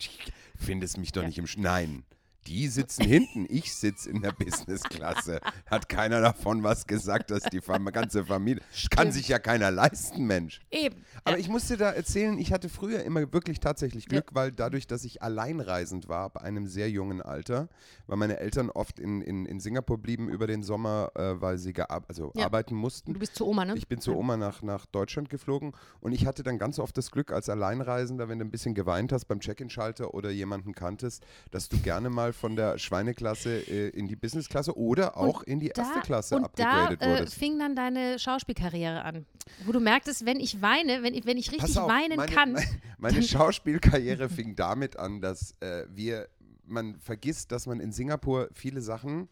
Findest 0.56 0.96
mich 0.96 1.10
doch 1.12 1.22
Ja. 1.22 1.28
nicht 1.28 1.38
im 1.38 1.46
Sch 1.48 1.56
Nein. 1.58 2.04
Die 2.46 2.68
sitzen 2.68 3.04
hinten, 3.04 3.46
ich 3.48 3.74
sitze 3.74 4.08
in 4.10 4.22
der 4.22 4.32
Business-Klasse. 4.32 5.40
Hat 5.66 5.88
keiner 5.88 6.20
davon 6.20 6.62
was 6.62 6.86
gesagt, 6.86 7.30
dass 7.30 7.42
die 7.44 7.60
Fam 7.60 7.84
ganze 7.86 8.24
Familie. 8.24 8.62
Kann 8.90 9.12
sich 9.12 9.28
ja 9.28 9.38
keiner 9.38 9.70
leisten, 9.70 10.24
Mensch. 10.26 10.60
Eben. 10.70 11.04
Aber 11.24 11.36
ja. 11.36 11.40
ich 11.40 11.48
musste 11.48 11.76
da 11.76 11.90
erzählen, 11.90 12.38
ich 12.38 12.52
hatte 12.52 12.68
früher 12.68 13.02
immer 13.04 13.32
wirklich 13.32 13.60
tatsächlich 13.60 14.04
Ja. 14.04 14.08
Glück, 14.08 14.30
weil 14.32 14.52
dadurch, 14.52 14.86
dass 14.86 15.04
ich 15.04 15.22
alleinreisend 15.22 16.08
war, 16.08 16.24
ab 16.24 16.38
einem 16.38 16.66
sehr 16.66 16.90
jungen 16.90 17.20
Alter, 17.20 17.68
weil 18.06 18.16
meine 18.16 18.38
Eltern 18.38 18.70
oft 18.70 18.98
in, 18.98 19.20
in, 19.20 19.44
in 19.46 19.60
Singapur 19.60 19.98
blieben 19.98 20.28
über 20.28 20.46
den 20.46 20.62
Sommer, 20.62 21.10
äh, 21.14 21.40
weil 21.40 21.58
sie 21.58 21.74
also 21.98 22.32
Ja. 22.34 22.46
arbeiten 22.46 22.74
mussten. 22.74 23.12
du 23.12 23.20
bist 23.20 23.34
zu 23.34 23.46
Oma, 23.46 23.64
ne? 23.64 23.74
Ich 23.76 23.86
bin 23.86 24.00
zur 24.00 24.14
Ja. 24.14 24.20
Oma 24.20 24.36
nach, 24.36 24.62
nach 24.62 24.86
Deutschland 24.86 25.28
geflogen 25.30 25.72
und 26.00 26.12
ich 26.12 26.26
hatte 26.26 26.42
dann 26.42 26.58
ganz 26.58 26.78
oft 26.78 26.96
das 26.96 27.10
Glück 27.10 27.32
als 27.32 27.48
Alleinreisender, 27.48 28.28
wenn 28.28 28.38
du 28.38 28.44
ein 28.44 28.50
bisschen 28.50 28.74
geweint 28.74 29.12
hast 29.12 29.26
beim 29.26 29.40
Check-in-Schalter 29.40 30.14
oder 30.14 30.30
jemanden 30.30 30.74
kanntest, 30.74 31.24
dass 31.50 31.68
du 31.68 31.78
gerne 31.78 32.10
mal 32.10 32.29
von 32.32 32.56
der 32.56 32.78
Schweineklasse 32.78 33.50
äh, 33.68 33.88
in 33.90 34.08
die 34.08 34.16
Businessklasse 34.16 34.76
oder 34.76 35.16
auch 35.16 35.42
in 35.42 35.60
die 35.60 35.68
erste 35.68 35.94
Da- 35.94 36.00
Klasse 36.00 36.36
und 36.36 36.42
da 36.42 36.46
abgegradet 36.46 37.02
äh, 37.02 37.08
wurdest. 37.08 37.34
fing 37.34 37.58
dann 37.58 37.74
deine 37.76 38.18
Schauspielkarriere 38.18 39.02
an, 39.04 39.26
wo 39.64 39.72
du 39.72 39.80
merktest, 39.80 40.26
wenn 40.26 40.40
ich 40.40 40.62
weine, 40.62 41.02
wenn 41.02 41.14
ich, 41.14 41.26
wenn 41.26 41.36
ich 41.38 41.52
richtig 41.52 41.78
auf, 41.78 41.88
weinen 41.88 42.16
meine, 42.16 42.32
kann, 42.32 42.56
Meine 42.98 43.22
Schauspielkarriere 43.22 44.28
fing 44.30 44.56
damit 44.56 44.96
an, 44.98 45.20
dass 45.20 45.54
äh, 45.60 45.84
wir, 45.90 46.28
man 46.66 46.98
vergisst, 46.98 47.50
dass 47.52 47.66
man 47.66 47.80
in 47.80 47.92
Singapur 47.92 48.48
viele 48.52 48.80
Sachen 48.80 49.28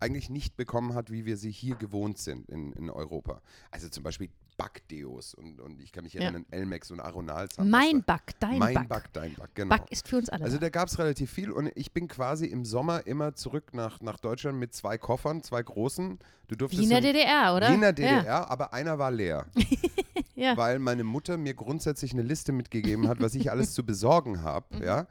eigentlich 0.00 0.30
nicht 0.30 0.56
bekommen 0.56 0.94
hat, 0.94 1.12
wie 1.12 1.24
wir 1.26 1.36
sie 1.36 1.52
hier 1.52 1.76
gewohnt 1.76 2.18
sind 2.18 2.48
in, 2.48 2.72
in 2.72 2.90
Europa. 2.90 3.40
Also 3.70 3.88
zum 3.88 4.02
Beispiel 4.02 4.30
Backdeos 4.62 5.34
und, 5.34 5.60
und 5.60 5.80
ich 5.80 5.90
kann 5.92 6.04
mich 6.04 6.12
Ja. 6.14 6.22
erinnern, 6.22 6.46
Elmex 6.50 6.90
und 6.90 7.00
Aronal. 7.00 7.48
mein 7.64 8.02
Back, 8.04 8.32
dein 8.38 8.58
mein 8.58 8.74
Back. 8.74 8.88
Back, 8.88 9.12
dein 9.12 9.34
Back, 9.34 9.50
genau. 9.54 9.76
Back 9.76 9.90
ist 9.90 10.08
für 10.08 10.18
uns 10.18 10.28
alle. 10.28 10.44
Also 10.44 10.58
da 10.58 10.68
gab 10.68 10.88
es 10.88 10.98
relativ 10.98 11.30
viel 11.32 11.50
und 11.50 11.70
ich 11.74 11.92
bin 11.92 12.06
quasi 12.08 12.46
im 12.46 12.64
Sommer 12.64 13.06
immer 13.06 13.34
zurück 13.34 13.74
nach, 13.74 14.00
nach 14.00 14.18
Deutschland 14.18 14.58
mit 14.58 14.72
zwei 14.74 14.98
Koffern, 14.98 15.42
zwei 15.42 15.62
großen. 15.62 16.18
Du 16.48 16.56
durftest 16.56 16.80
Wie 16.80 16.84
in 16.84 16.90
der 16.90 17.00
ja- 17.00 17.12
DDR, 17.12 17.54
oder? 17.56 17.70
Wie 17.70 17.74
in 17.74 17.80
der 17.80 17.92
DDR, 17.92 18.24
Ja. 18.24 18.48
aber 18.48 18.72
einer 18.72 18.98
war 18.98 19.10
leer. 19.10 19.46
Ja. 20.34 20.56
Weil 20.56 20.78
meine 20.78 21.04
Mutter 21.04 21.36
mir 21.36 21.52
grundsätzlich 21.54 22.14
eine 22.14 22.22
Liste 22.22 22.52
mitgegeben 22.52 23.06
hat, 23.06 23.20
was 23.20 23.34
ich 23.34 23.50
alles 23.50 23.74
zu 23.74 23.84
besorgen 23.84 24.42
habe. 24.42 24.66
Mhm. 24.76 24.82
Ja? 24.82 25.06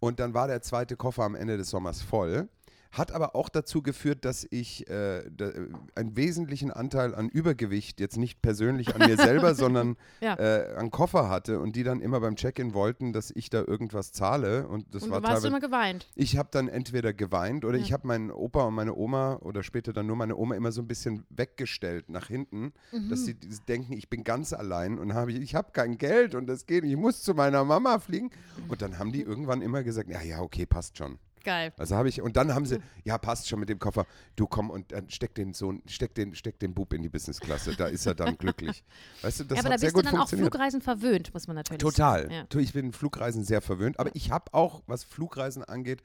Und 0.00 0.18
dann 0.18 0.32
war 0.34 0.48
der 0.48 0.62
zweite 0.62 0.96
Koffer 0.96 1.22
am 1.24 1.34
Ende 1.36 1.56
des 1.58 1.70
Sommers 1.70 2.02
voll. 2.02 2.48
Hat 2.92 3.10
aber 3.12 3.34
auch 3.34 3.48
dazu 3.48 3.80
geführt, 3.82 4.26
dass 4.26 4.46
ich 4.50 4.86
äh, 4.90 5.22
da, 5.34 5.46
äh, 5.48 5.68
einen 5.94 6.14
wesentlichen 6.14 6.70
Anteil 6.70 7.14
an 7.14 7.30
Übergewicht, 7.30 8.00
jetzt 8.00 8.18
nicht 8.18 8.42
persönlich 8.42 8.94
an 8.94 9.08
mir 9.08 9.16
selber, 9.16 9.54
sondern 9.54 9.96
Ja. 10.20 10.34
äh, 10.38 10.74
an 10.76 10.90
Koffer 10.90 11.30
hatte 11.30 11.58
und 11.58 11.74
die 11.74 11.84
dann 11.84 12.00
immer 12.02 12.20
beim 12.20 12.36
Check-in 12.36 12.74
wollten, 12.74 13.14
dass 13.14 13.30
ich 13.34 13.48
da 13.48 13.64
irgendwas 13.66 14.12
zahle. 14.12 14.68
Und 14.68 14.94
das 14.94 15.04
Und 15.04 15.10
war 15.10 15.22
du 15.22 15.28
warst 15.28 15.44
immer 15.46 15.58
geweint. 15.60 16.06
ich 16.16 16.36
habe 16.36 16.50
dann 16.52 16.68
entweder 16.68 17.14
geweint 17.14 17.64
oder 17.64 17.78
Ja. 17.78 17.82
ich 17.84 17.94
habe 17.94 18.06
meinen 18.06 18.30
Opa 18.30 18.64
und 18.64 18.74
meine 18.74 18.94
Oma 18.94 19.36
oder 19.36 19.62
später 19.62 19.94
dann 19.94 20.06
nur 20.06 20.16
meine 20.16 20.36
Oma 20.36 20.54
immer 20.54 20.70
so 20.70 20.82
ein 20.82 20.86
bisschen 20.86 21.24
weggestellt 21.30 22.10
nach 22.10 22.26
hinten, 22.28 22.74
Mhm. 22.92 23.08
dass 23.08 23.24
sie 23.24 23.34
denken, 23.68 23.94
ich 23.94 24.10
bin 24.10 24.22
ganz 24.22 24.52
allein 24.52 24.98
und 24.98 25.14
habe 25.14 25.32
ich, 25.32 25.40
ich 25.40 25.54
habe 25.54 25.70
kein 25.72 25.96
Geld 25.96 26.34
und 26.34 26.46
das 26.46 26.66
geht 26.66 26.82
nicht, 26.84 26.92
ich 26.92 26.98
muss 26.98 27.22
zu 27.22 27.32
meiner 27.32 27.64
Mama 27.64 27.98
fliegen. 28.00 28.30
Und 28.68 28.82
dann 28.82 28.98
haben 28.98 29.12
die 29.12 29.22
irgendwann 29.22 29.62
immer 29.62 29.82
gesagt, 29.82 30.10
ja, 30.10 30.20
ja, 30.20 30.40
okay, 30.40 30.66
passt 30.66 30.98
schon. 30.98 31.18
Geil. 31.44 31.72
Also 31.76 31.96
habe 31.96 32.08
ich, 32.08 32.20
und 32.20 32.36
dann 32.36 32.54
haben 32.54 32.66
sie, 32.66 32.78
ja, 33.04 33.18
passt 33.18 33.48
schon 33.48 33.60
mit 33.60 33.68
dem 33.68 33.78
Koffer, 33.78 34.06
du 34.36 34.46
komm 34.46 34.70
und 34.70 34.92
dann 34.92 35.10
steck 35.10 35.34
den 35.34 35.52
Sohn, 35.52 35.82
steck 35.86 36.14
den, 36.14 36.34
steck 36.34 36.58
den 36.58 36.74
Bub 36.74 36.92
in 36.92 37.02
die 37.02 37.08
Businessklasse, 37.08 37.74
da 37.76 37.86
ist 37.86 38.06
er 38.06 38.14
dann 38.14 38.38
glücklich. 38.38 38.84
Weißt 39.22 39.40
du, 39.40 39.44
das 39.44 39.56
ja, 39.56 39.64
aber 39.64 39.70
hat 39.70 39.74
da 39.74 39.78
sehr 39.78 39.92
bist 39.92 39.96
du 39.96 40.02
gut 40.02 40.12
dann 40.12 40.20
auch. 40.20 40.28
Flugreisen 40.28 40.80
verwöhnt, 40.80 41.32
muss 41.34 41.46
man 41.46 41.56
natürlich 41.56 41.82
Total. 41.82 42.22
sagen. 42.22 42.32
Ja. 42.32 42.44
Tu, 42.44 42.58
Ich 42.58 42.72
bin 42.72 42.92
Flugreisen 42.92 43.44
sehr 43.44 43.60
verwöhnt, 43.60 43.98
aber 43.98 44.10
ich 44.14 44.30
habe 44.30 44.52
auch, 44.52 44.82
was 44.86 45.04
Flugreisen 45.04 45.64
angeht, 45.64 46.02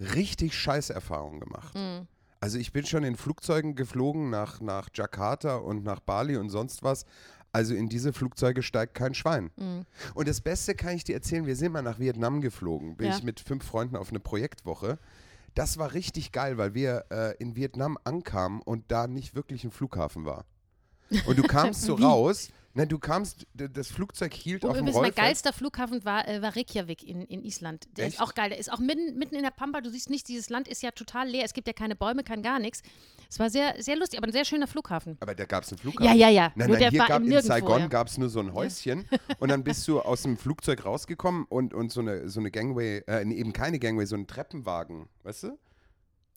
richtig 0.00 0.54
scheiß 0.54 0.90
Erfahrungen 0.90 1.40
gemacht. 1.40 1.74
Mhm. 1.74 2.06
Also 2.40 2.58
ich 2.58 2.72
bin 2.72 2.86
schon 2.86 3.02
in 3.02 3.16
Flugzeugen 3.16 3.74
geflogen 3.74 4.30
nach, 4.30 4.60
nach 4.60 4.88
Jakarta 4.94 5.56
und 5.56 5.82
nach 5.82 5.98
Bali 6.00 6.36
und 6.36 6.50
sonst 6.50 6.84
was. 6.84 7.04
Also 7.52 7.74
in 7.74 7.88
diese 7.88 8.12
Flugzeuge 8.12 8.62
steigt 8.62 8.94
kein 8.94 9.14
Schwein. 9.14 9.50
Mhm. 9.56 9.86
Und 10.14 10.28
das 10.28 10.40
Beste 10.40 10.74
kann 10.74 10.94
ich 10.94 11.04
dir 11.04 11.14
erzählen, 11.14 11.46
wir 11.46 11.56
sind 11.56 11.72
mal 11.72 11.82
nach 11.82 11.98
Vietnam 11.98 12.40
geflogen. 12.40 12.96
Bin 12.96 13.08
Ja. 13.08 13.16
ich 13.16 13.22
mit 13.22 13.40
fünf 13.40 13.64
Freunden 13.64 13.96
auf 13.96 14.10
eine 14.10 14.20
Projektwoche. 14.20 14.98
Das 15.54 15.78
war 15.78 15.92
richtig 15.94 16.30
geil, 16.32 16.58
weil 16.58 16.74
wir 16.74 17.06
äh, 17.10 17.36
in 17.38 17.56
Vietnam 17.56 17.98
ankamen 18.04 18.60
und 18.62 18.84
da 18.88 19.06
nicht 19.06 19.34
wirklich 19.34 19.64
ein 19.64 19.70
Flughafen 19.70 20.24
war. 20.24 20.44
Und 21.26 21.38
du 21.38 21.42
kamst 21.48 21.82
so 21.82 21.94
raus. 21.94 22.50
Nein, 22.78 22.88
du 22.88 23.00
kamst, 23.00 23.44
das 23.54 23.88
Flugzeug 23.88 24.32
hielt 24.32 24.62
Und 24.62 24.70
auf 24.70 24.76
dem 24.76 24.82
übrigens, 24.82 24.94
mein 24.94 25.04
Rollfeld. 25.06 25.16
geilster 25.16 25.52
Flughafen 25.52 26.04
war, 26.04 26.28
äh, 26.28 26.40
war 26.42 26.54
Reykjavik 26.54 27.02
in, 27.02 27.22
in 27.22 27.42
Island. 27.42 27.88
Der 27.96 28.06
Echt? 28.06 28.14
ist 28.14 28.22
auch 28.22 28.34
geil. 28.34 28.50
Der 28.50 28.58
ist 28.58 28.72
auch 28.72 28.78
mitten, 28.78 29.18
mitten 29.18 29.34
in 29.34 29.42
der 29.42 29.50
Pampa. 29.50 29.80
Du 29.80 29.90
siehst 29.90 30.10
nicht, 30.10 30.28
dieses 30.28 30.48
Land 30.48 30.68
ist 30.68 30.80
ja 30.80 30.92
total 30.92 31.28
leer. 31.28 31.44
Es 31.44 31.54
gibt 31.54 31.66
ja 31.66 31.72
keine 31.72 31.96
Bäume, 31.96 32.22
kein 32.22 32.40
gar 32.40 32.60
nichts. 32.60 32.82
Es 33.28 33.40
war 33.40 33.50
sehr, 33.50 33.74
sehr 33.82 33.96
lustig, 33.96 34.20
aber 34.20 34.28
ein 34.28 34.32
sehr 34.32 34.44
schöner 34.44 34.68
Flughafen. 34.68 35.16
Aber 35.18 35.34
da 35.34 35.44
gab 35.44 35.64
es 35.64 35.72
einen 35.72 35.78
Flughafen. 35.78 36.06
Ja, 36.06 36.14
ja, 36.14 36.28
ja. 36.28 36.52
Nein, 36.54 36.68
Nur 36.68 36.78
nein, 36.78 36.90
hier 36.90 37.04
gab, 37.04 37.20
in 37.20 37.42
Saigon 37.42 37.80
ja. 37.80 37.86
gab 37.88 38.06
es 38.06 38.16
nur 38.16 38.28
so 38.28 38.38
ein 38.38 38.54
Häuschen 38.54 39.08
und 39.40 39.48
dann 39.48 39.64
bist 39.64 39.88
du 39.88 40.00
aus 40.00 40.22
dem 40.22 40.36
Flugzeug 40.36 40.84
rausgekommen 40.84 41.46
und, 41.48 41.74
und 41.74 41.90
so, 41.90 42.00
eine, 42.00 42.28
so 42.28 42.38
eine 42.38 42.52
Gangway, 42.52 43.02
äh, 43.08 43.28
eben 43.28 43.52
keine 43.52 43.80
Gangway, 43.80 44.06
so 44.06 44.14
ein 44.14 44.28
Treppenwagen, 44.28 45.08
weißt 45.24 45.42
du? 45.42 45.58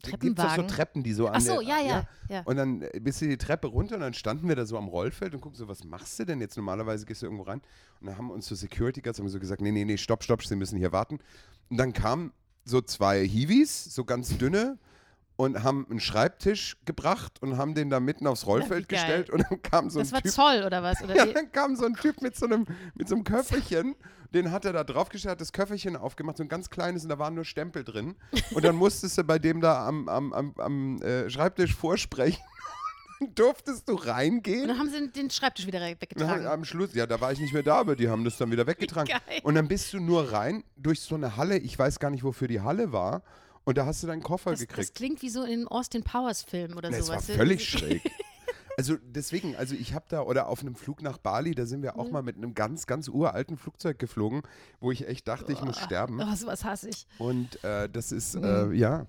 Gibt 0.04 0.40
doch 0.40 0.56
so? 0.56 0.64
Treppen, 0.64 1.04
die 1.04 1.14
so 1.14 1.28
an 1.28 1.36
Ach 1.36 1.42
so, 1.42 1.60
der, 1.60 1.68
ja, 1.68 1.80
ja, 1.80 2.08
ja. 2.30 2.42
Und 2.46 2.58
dann 2.58 2.82
äh, 2.82 3.00
bist 3.00 3.22
du 3.22 3.28
die 3.28 3.38
Treppe 3.38 3.68
runter 3.68 3.96
und 3.96 4.02
dann 4.02 4.14
standen 4.14 4.48
wir 4.48 4.56
da 4.56 4.66
so 4.66 4.78
am 4.78 4.88
Rollfeld 4.88 5.34
und 5.34 5.42
gucken 5.42 5.58
so, 5.58 5.68
was 5.68 5.84
machst 5.84 6.20
du 6.20 6.26
denn 6.26 6.42
jetzt? 6.42 6.56
Normalerweise 6.58 7.06
gehst 7.06 7.22
du 7.22 7.26
irgendwo 7.28 7.44
rein. 7.44 7.62
Und 8.00 8.08
dann 8.08 8.18
haben 8.18 8.32
uns 8.32 8.48
so 8.48 8.56
Security 8.56 9.02
Guards 9.02 9.20
haben 9.20 9.30
so 9.30 9.40
gesagt, 9.40 9.62
nee, 9.62 9.72
nee, 9.72 9.86
nee, 9.86 9.98
stopp, 9.98 10.24
stopp, 10.24 10.44
Sie 10.44 10.56
müssen 10.56 10.78
hier 10.78 10.92
warten. 10.92 11.20
Und 11.70 11.78
dann 11.78 11.94
kamen 11.94 12.32
so 12.66 12.82
zwei 12.82 13.26
Hiwis, 13.26 13.86
so 13.86 14.04
ganz 14.06 14.38
dünne, 14.38 14.78
und 15.38 15.64
haben 15.64 15.88
einen 15.90 16.00
Schreibtisch 16.00 16.78
gebracht 16.86 17.42
und 17.42 17.58
haben 17.58 17.74
den 17.74 17.90
da 17.90 18.00
mitten 18.00 18.28
aufs 18.28 18.46
Rollfeld 18.46 18.88
gestellt. 18.88 19.32
Und 19.32 19.44
dann 19.50 19.62
kam 19.64 19.90
so 19.90 19.98
Das 20.00 20.10
ein 20.10 20.14
war 20.14 20.22
Typ. 20.22 20.32
Zoll 20.32 20.64
oder 20.66 20.84
was? 20.84 21.02
Oder 21.02 21.16
Ja, 21.18 21.26
dann 21.26 21.52
kam 21.52 21.76
so 21.76 21.86
ein 21.86 21.96
Typ 21.96 22.22
mit 22.22 22.36
so 22.36 22.46
einem, 22.46 22.68
mit 22.94 23.10
so 23.10 23.16
einem 23.16 23.24
Köfferchen, 23.24 23.96
den 24.34 24.52
hat 24.52 24.66
er 24.66 24.74
da 24.74 24.84
draufgestellt, 24.84 25.32
hat 25.34 25.42
das 25.42 25.52
Köfferchen 25.54 25.96
aufgemacht, 25.96 26.38
so 26.38 26.44
ein 26.44 26.50
ganz 26.50 26.70
kleines 26.70 27.04
und 27.04 27.10
da 27.10 27.20
waren 27.20 27.36
nur 27.36 27.46
Stempel 27.46 27.84
drin. 27.84 28.16
Und 28.54 28.64
dann 28.66 28.76
musstest 28.76 29.18
du 29.18 29.24
bei 29.24 29.40
dem 29.40 29.62
da 29.62 29.86
am, 29.88 30.08
am, 30.10 30.32
am, 30.34 30.54
am 30.58 31.02
äh, 31.02 31.30
Schreibtisch 31.30 31.76
vorsprechen. 31.76 32.42
Durftest 33.36 33.88
du 33.88 33.94
Und 33.94 34.08
reingehen. 34.08 34.68
dann 34.68 34.80
haben 34.80 34.90
sie 34.90 35.08
den 35.10 35.30
Schreibtisch 35.30 35.68
wieder 35.68 35.80
Und 35.80 36.02
weggetragen. 36.02 36.44
dann 36.44 36.52
am 36.52 36.66
Schluss, 36.66 36.94
ja, 36.96 37.06
da 37.06 37.22
war 37.22 37.32
ich 37.32 37.40
nicht 37.40 37.54
mehr 37.54 37.62
da, 37.62 37.76
aber 37.76 37.96
die 37.96 38.10
haben 38.10 38.24
das 38.26 38.38
dann 38.38 38.50
wieder 38.50 38.66
weggetragen. 38.66 39.08
geil. 39.10 39.42
Und 39.44 39.54
dann 39.56 39.68
bist 39.68 39.94
du 39.94 40.00
nur 40.00 40.32
rein 40.32 40.64
durch 40.76 41.02
so 41.02 41.14
eine 41.16 41.38
Halle, 41.38 41.58
ich 41.60 41.78
weiß 41.78 42.00
gar 42.00 42.10
nicht, 42.10 42.24
wofür 42.24 42.48
die 42.48 42.62
Halle 42.62 42.92
war. 42.92 43.22
Und 43.64 43.78
da 43.78 43.86
hast 43.86 44.02
du 44.02 44.08
deinen 44.08 44.24
Koffer 44.24 44.50
Das, 44.52 44.60
das 44.62 44.68
gekriegt. 44.68 44.96
klingt 44.96 45.22
wie 45.22 45.30
so 45.30 45.44
in 45.44 45.52
einem 45.60 45.68
Austin 45.68 46.04
Powers 46.04 46.42
Film 46.42 46.76
oder 46.78 46.90
Das 46.90 47.06
sowas. 47.06 47.30
war 47.30 47.36
völlig 47.36 47.64
schräg. 47.68 48.02
Also 48.78 48.98
deswegen, 49.04 49.56
also 49.56 49.76
ich 49.76 49.94
habe 49.94 50.06
da, 50.10 50.22
oder 50.22 50.48
auf 50.48 50.62
einem 50.62 50.76
Flug 50.76 51.02
nach 51.02 51.18
Bali, 51.18 51.54
da 51.56 51.66
sind 51.66 51.82
wir 51.84 51.94
Mhm. 51.94 52.00
auch 52.00 52.10
mal 52.12 52.24
mit 52.24 52.38
einem 52.38 52.54
ganz, 52.54 52.88
ganz 52.88 53.08
uralten 53.08 53.58
Flugzeug 53.58 54.00
geflogen, 54.00 54.42
wo 54.80 54.92
ich 54.92 55.08
echt 55.08 55.28
dachte, 55.28 55.52
ich 55.52 55.62
muss 55.62 55.78
sterben. 55.80 56.20
Oh, 56.22 56.36
sowas 56.36 56.64
hasse 56.64 56.90
ich. 56.90 57.06
Und 57.18 57.64
äh, 57.64 57.90
das 57.90 58.12
ist, 58.12 58.36
Mhm. 58.36 58.44
äh, 58.44 58.74
ja, 58.74 59.06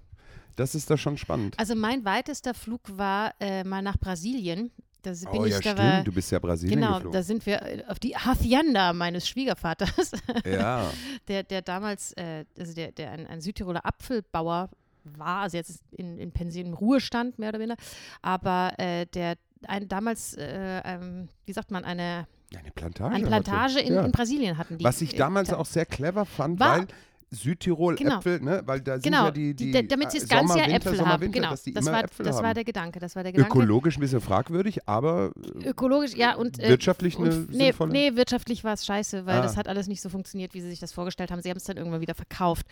das 0.57 0.75
ist 0.75 0.90
da 0.90 0.97
schon 0.99 1.16
spannend. 1.16 1.59
Also 1.59 1.75
mein 1.75 2.04
weitester 2.04 2.54
Flug 2.54 2.81
war 2.97 3.35
äh, 3.40 3.64
mal 3.64 3.83
nach 3.83 3.97
Brasilien. 3.99 4.71
Da 5.02 5.11
bin 5.11 5.28
oh 5.33 5.45
ich, 5.47 5.50
ja, 5.52 5.57
da 5.61 5.62
stimmt, 5.73 5.78
war, 5.78 6.04
du 6.04 6.12
bist 6.12 6.31
ja 6.31 6.38
Brasilien 6.38 6.78
Genau, 6.78 6.95
geflogen. 6.95 7.12
da 7.12 7.23
sind 7.25 7.45
wir 7.47 7.61
äh, 7.62 7.85
auf 7.88 7.99
die 7.99 8.16
Hacienda 8.16 8.92
meines 8.92 9.26
Schwiegervaters, 9.26 10.12
ja, 10.45 10.92
der, 11.28 11.42
der 11.42 11.61
damals, 11.62 12.12
äh, 12.12 12.45
also 12.57 12.73
der, 12.73 12.92
der 12.92 13.11
ein, 13.11 13.26
ein 13.26 13.40
Südtiroler 13.40 13.85
Apfelbauer 13.85 14.71
war, 15.02 15.38
also 15.42 15.57
jetzt 15.57 15.71
ist 15.71 15.83
in, 15.90 16.19
in 16.19 16.31
Pension, 16.31 16.66
im 16.66 16.75
Ruhestand 16.75 17.37
mehr 17.37 17.49
oder 17.49 17.59
weniger, 17.59 17.76
aber 18.21 18.75
äh, 18.78 19.07
der 19.07 19.35
ein, 19.69 19.88
damals, 19.88 20.35
äh, 20.35 20.81
ähm, 20.85 21.28
wie 21.47 21.52
sagt 21.52 21.71
man, 21.71 21.85
eine, 21.85 22.26
eine 22.57 22.71
Plantage. 22.71 23.14
eine. 23.14 23.26
Plantage 23.26 23.81
in, 23.81 23.95
ja. 23.95 24.04
in 24.04 24.12
Brasilien 24.12 24.59
hatten 24.59 24.78
die. 24.78 24.85
Was 24.85 25.00
ich 25.00 25.14
äh, 25.14 25.19
damals 25.19 25.49
da- 25.50 25.57
auch 25.57 25.66
sehr 25.66 25.87
clever 25.87 26.25
fand, 26.26 26.61
War- 26.61 26.78
weil 26.78 26.87
Südtirol 27.35 27.97
Genau. 27.97 28.19
Äpfel, 28.19 28.41
ne, 28.41 28.62
weil 28.67 28.81
da 28.83 28.93
sind 28.95 29.05
Genau, 29.05 29.25
ja 29.25 29.31
die, 29.31 29.55
die, 29.55 29.71
da- 29.73 29.81
damit 29.83 30.11
sie 30.11 30.19
äh, 30.19 30.21
das 30.21 30.29
ganze 30.29 30.49
Sommer, 30.53 30.59
Jahr 30.61 30.67
Winter, 30.69 30.77
Äpfel 30.91 30.97
Sommer, 30.99 31.12
haben. 31.12 31.21
Winter, 31.23 31.41
Genau, 31.41 31.55
die 31.65 31.73
das, 31.73 31.87
war, 31.87 32.05
Äpfel 32.05 32.25
das 32.27 32.37
haben. 32.37 32.45
war 32.45 32.55
der 32.55 32.65
Gedanke. 32.65 33.01
Das 33.01 33.17
war 33.17 33.23
der 33.23 33.33
Gedanke. 33.33 33.59
Ökologisch 33.59 33.97
ein 33.97 34.01
bisschen 34.01 34.21
fragwürdig, 34.21 34.87
aber 34.87 35.33
äh, 35.62 35.69
Ökologisch, 35.71 36.15
ja, 36.15 36.35
und. 36.37 36.59
Äh, 36.61 36.69
wirtschaftlich 36.69 37.19
eine 37.19 37.31
und, 37.31 37.51
nee, 37.51 37.65
sinnvolle. 37.67 37.93
nee, 37.93 38.15
wirtschaftlich 38.17 38.65
war 38.65 38.75
es 38.75 38.85
scheiße, 38.85 39.25
weil 39.27 39.39
Ah. 39.39 39.43
das 39.43 39.57
hat 39.57 39.67
alles 39.67 39.87
nicht 39.89 40.03
so 40.03 40.11
funktioniert, 40.11 40.53
wie 40.55 40.61
sie 40.61 40.69
sich 40.69 40.79
das 40.81 40.93
vorgestellt 40.93 41.31
haben. 41.31 41.41
Sie 41.41 41.49
haben 41.49 41.57
es 41.57 41.65
dann 41.65 41.79
irgendwann 41.79 42.03
wieder 42.03 42.15
verkauft. 42.15 42.67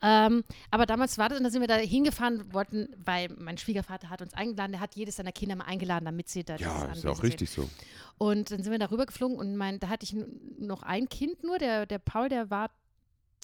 Ähm, 0.00 0.44
aber 0.70 0.86
damals 0.86 1.18
war 1.18 1.28
das, 1.28 1.38
und 1.38 1.44
da 1.44 1.50
sind 1.50 1.60
wir 1.60 1.68
da 1.68 1.74
hingefahren, 1.76 2.52
wollten, 2.52 2.88
weil 3.04 3.28
mein 3.38 3.58
Schwiegervater 3.58 4.10
hat 4.10 4.22
uns 4.22 4.32
eingeladen, 4.34 4.72
der 4.72 4.80
hat 4.80 4.94
jedes 4.94 5.16
seiner 5.16 5.32
Kinder 5.32 5.56
mal 5.56 5.64
eingeladen, 5.64 6.04
damit 6.04 6.28
sie 6.28 6.44
da 6.44 6.56
ja, 6.56 6.84
ist 6.92 7.02
ja 7.04 7.10
auch 7.10 7.22
richtig 7.22 7.50
so. 7.50 7.62
sind. 7.62 7.72
Und 8.16 8.50
dann 8.52 8.62
sind 8.62 8.70
wir 8.70 8.78
darüber 8.78 9.06
geflogen 9.06 9.36
und 9.36 9.56
mein, 9.56 9.80
da 9.80 9.88
hatte 9.88 10.04
ich 10.04 10.14
noch 10.58 10.84
ein 10.84 11.08
Kind 11.08 11.42
nur, 11.42 11.58
der, 11.58 11.84
der 11.86 11.98
Paul, 11.98 12.28
der 12.28 12.48
war 12.48 12.70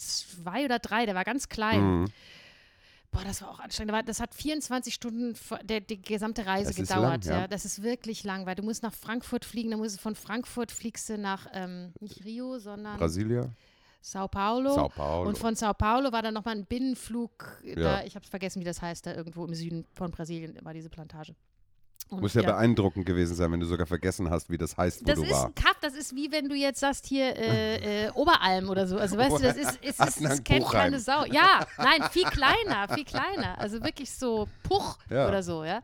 zwei 0.00 0.64
oder 0.64 0.78
drei, 0.78 1.06
der 1.06 1.14
war 1.14 1.24
ganz 1.24 1.48
klein. 1.48 2.00
Mhm. 2.02 2.12
Boah, 3.12 3.24
das 3.24 3.42
war 3.42 3.50
auch 3.50 3.58
anstrengend. 3.58 4.08
Das 4.08 4.20
hat 4.20 4.34
24 4.34 4.94
Stunden 4.94 5.34
der, 5.64 5.80
die 5.80 6.00
gesamte 6.00 6.46
Reise 6.46 6.68
Das 6.68 6.76
gedauert. 6.76 7.24
lang, 7.24 7.34
ja. 7.34 7.40
ja. 7.40 7.48
Das 7.48 7.64
ist 7.64 7.82
wirklich 7.82 8.22
lang, 8.22 8.46
weil 8.46 8.54
du 8.54 8.62
musst 8.62 8.84
nach 8.84 8.94
Frankfurt 8.94 9.44
fliegen, 9.44 9.70
dann 9.70 9.80
musst 9.80 9.96
du 9.96 10.00
von 10.00 10.14
Frankfurt 10.14 10.70
fliegst 10.70 11.08
du 11.08 11.18
nach 11.18 11.48
ähm, 11.52 11.92
nicht 11.98 12.24
Rio, 12.24 12.58
sondern 12.58 12.98
Brasilia, 12.98 13.50
Sao 14.00 14.28
Paulo. 14.28 14.74
Sao 14.74 14.88
Paulo. 14.88 15.28
Und 15.28 15.38
von 15.38 15.56
Sao 15.56 15.74
Paulo 15.74 16.12
war 16.12 16.22
dann 16.22 16.34
nochmal 16.34 16.56
ein 16.56 16.66
Binnenflug. 16.66 17.60
Ja. 17.64 17.74
Da, 17.74 18.04
ich 18.04 18.14
habe 18.14 18.24
vergessen, 18.26 18.60
wie 18.60 18.64
das 18.64 18.80
heißt, 18.80 19.06
da 19.06 19.14
irgendwo 19.14 19.44
im 19.44 19.54
Süden 19.54 19.84
von 19.92 20.12
Brasilien 20.12 20.56
war 20.62 20.72
diese 20.72 20.88
Plantage. 20.88 21.34
Und 22.10 22.20
Muss 22.22 22.34
ja, 22.34 22.42
beeindruckend 22.42 23.06
gewesen 23.06 23.34
sein, 23.36 23.52
wenn 23.52 23.60
du 23.60 23.66
sogar 23.66 23.86
vergessen 23.86 24.28
hast, 24.30 24.50
wie 24.50 24.58
das 24.58 24.76
heißt, 24.76 25.02
wo 25.02 25.04
Das 25.06 25.14
du 25.16 25.22
ist 25.24 25.30
war. 25.30 25.46
ein 25.46 25.54
Kaff, 25.54 25.76
das 25.80 25.94
ist 25.94 26.14
wie 26.16 26.32
wenn 26.32 26.48
du 26.48 26.56
jetzt 26.56 26.80
sagst 26.80 27.06
hier 27.06 27.36
äh, 27.36 28.06
äh, 28.06 28.10
Oberalm 28.10 28.68
oder 28.68 28.86
so. 28.88 28.96
Also 28.98 29.16
weißt 29.16 29.38
du, 29.38 29.42
das 29.42 29.56
ist, 29.56 29.76
ist, 29.84 30.00
Adnan 30.00 30.32
es 30.32 30.42
kennt 30.44 30.64
Buchheim. 30.64 30.80
keine 30.80 30.98
Sau. 31.00 31.24
Ja, 31.26 31.64
nein, 31.78 32.02
viel 32.10 32.24
kleiner, 32.24 32.88
viel 32.92 33.04
kleiner. 33.04 33.58
Also 33.58 33.82
wirklich 33.84 34.10
so 34.12 34.48
Puch 34.64 34.98
Ja. 35.08 35.28
oder 35.28 35.42
so, 35.44 35.64
ja. 35.64 35.80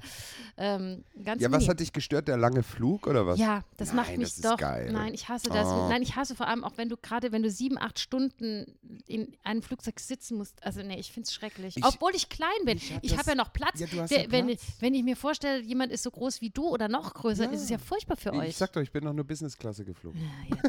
Ähm, 0.57 1.05
ganz 1.23 1.41
Ja, 1.43 1.51
was 1.51 1.59
mini. 1.61 1.69
hat 1.71 1.81
dich 1.81 1.93
gestört? 1.93 2.29
Der 2.29 2.37
lange 2.37 2.63
Flug 2.63 3.07
oder 3.07 3.27
was? 3.27 3.39
Ja, 3.39 3.63
das 3.77 3.93
macht 3.93 4.09
Nein, 4.09 4.19
mich 4.19 4.29
das 4.31 4.37
ist 4.39 4.45
doch. 4.45 4.57
geil. 4.57 4.91
Nein, 4.93 5.15
ich 5.15 5.29
hasse 5.29 5.49
das. 5.49 5.67
Oh. 5.67 5.89
Nein, 5.89 6.03
ich 6.03 6.17
hasse 6.17 6.35
vor 6.35 6.49
allem 6.49 6.65
auch, 6.65 6.73
wenn 6.77 6.89
du 6.89 6.97
gerade, 6.97 7.31
wenn 7.33 7.43
du 7.43 7.51
sieben, 7.51 7.79
acht 7.79 7.99
Stunden 7.99 8.67
in 9.07 9.37
einem 9.45 9.63
Flugzeug 9.63 10.01
sitzen 10.01 10.39
musst. 10.39 10.63
Also 10.65 10.83
nee, 10.83 10.99
ich 10.99 11.13
finde 11.13 11.27
es 11.29 11.35
schrecklich. 11.35 11.77
Ich- 11.77 11.85
Obwohl 11.85 12.15
ich 12.15 12.29
klein 12.29 12.49
bin. 12.65 12.79
ich 12.79 12.93
hab 12.93 13.03
das- 13.03 13.19
habe 13.19 13.29
ja 13.31 13.35
noch 13.37 13.53
Platz. 13.53 13.79
Ja, 13.81 13.87
Der, 13.87 14.23
ja 14.25 14.31
wenn, 14.33 14.47
Platz. 14.47 14.63
wenn 14.81 14.95
ich 14.95 15.03
mir 15.05 15.17
vorstelle, 15.17 15.61
jemand 15.61 15.93
ist 15.93 16.03
so 16.03 16.11
groß 16.17 16.41
wie 16.41 16.51
du 16.51 16.67
oder 16.69 16.89
noch 16.89 17.15
größer, 17.15 17.45
Ja. 17.45 17.51
ist 17.51 17.63
es 17.63 17.69
ja 17.71 17.79
furchtbar 17.79 18.17
für 18.17 18.33
euch. 18.33 18.49
Ich 18.51 18.57
sag 18.57 18.73
doch, 18.73 18.81
ich 18.81 18.91
bin 18.91 19.05
doch 19.05 19.13
nur 19.13 19.25
Business-Klasse 19.25 19.85
geflogen. 19.85 20.21
ja, 20.21 20.57
ja, 20.57 20.63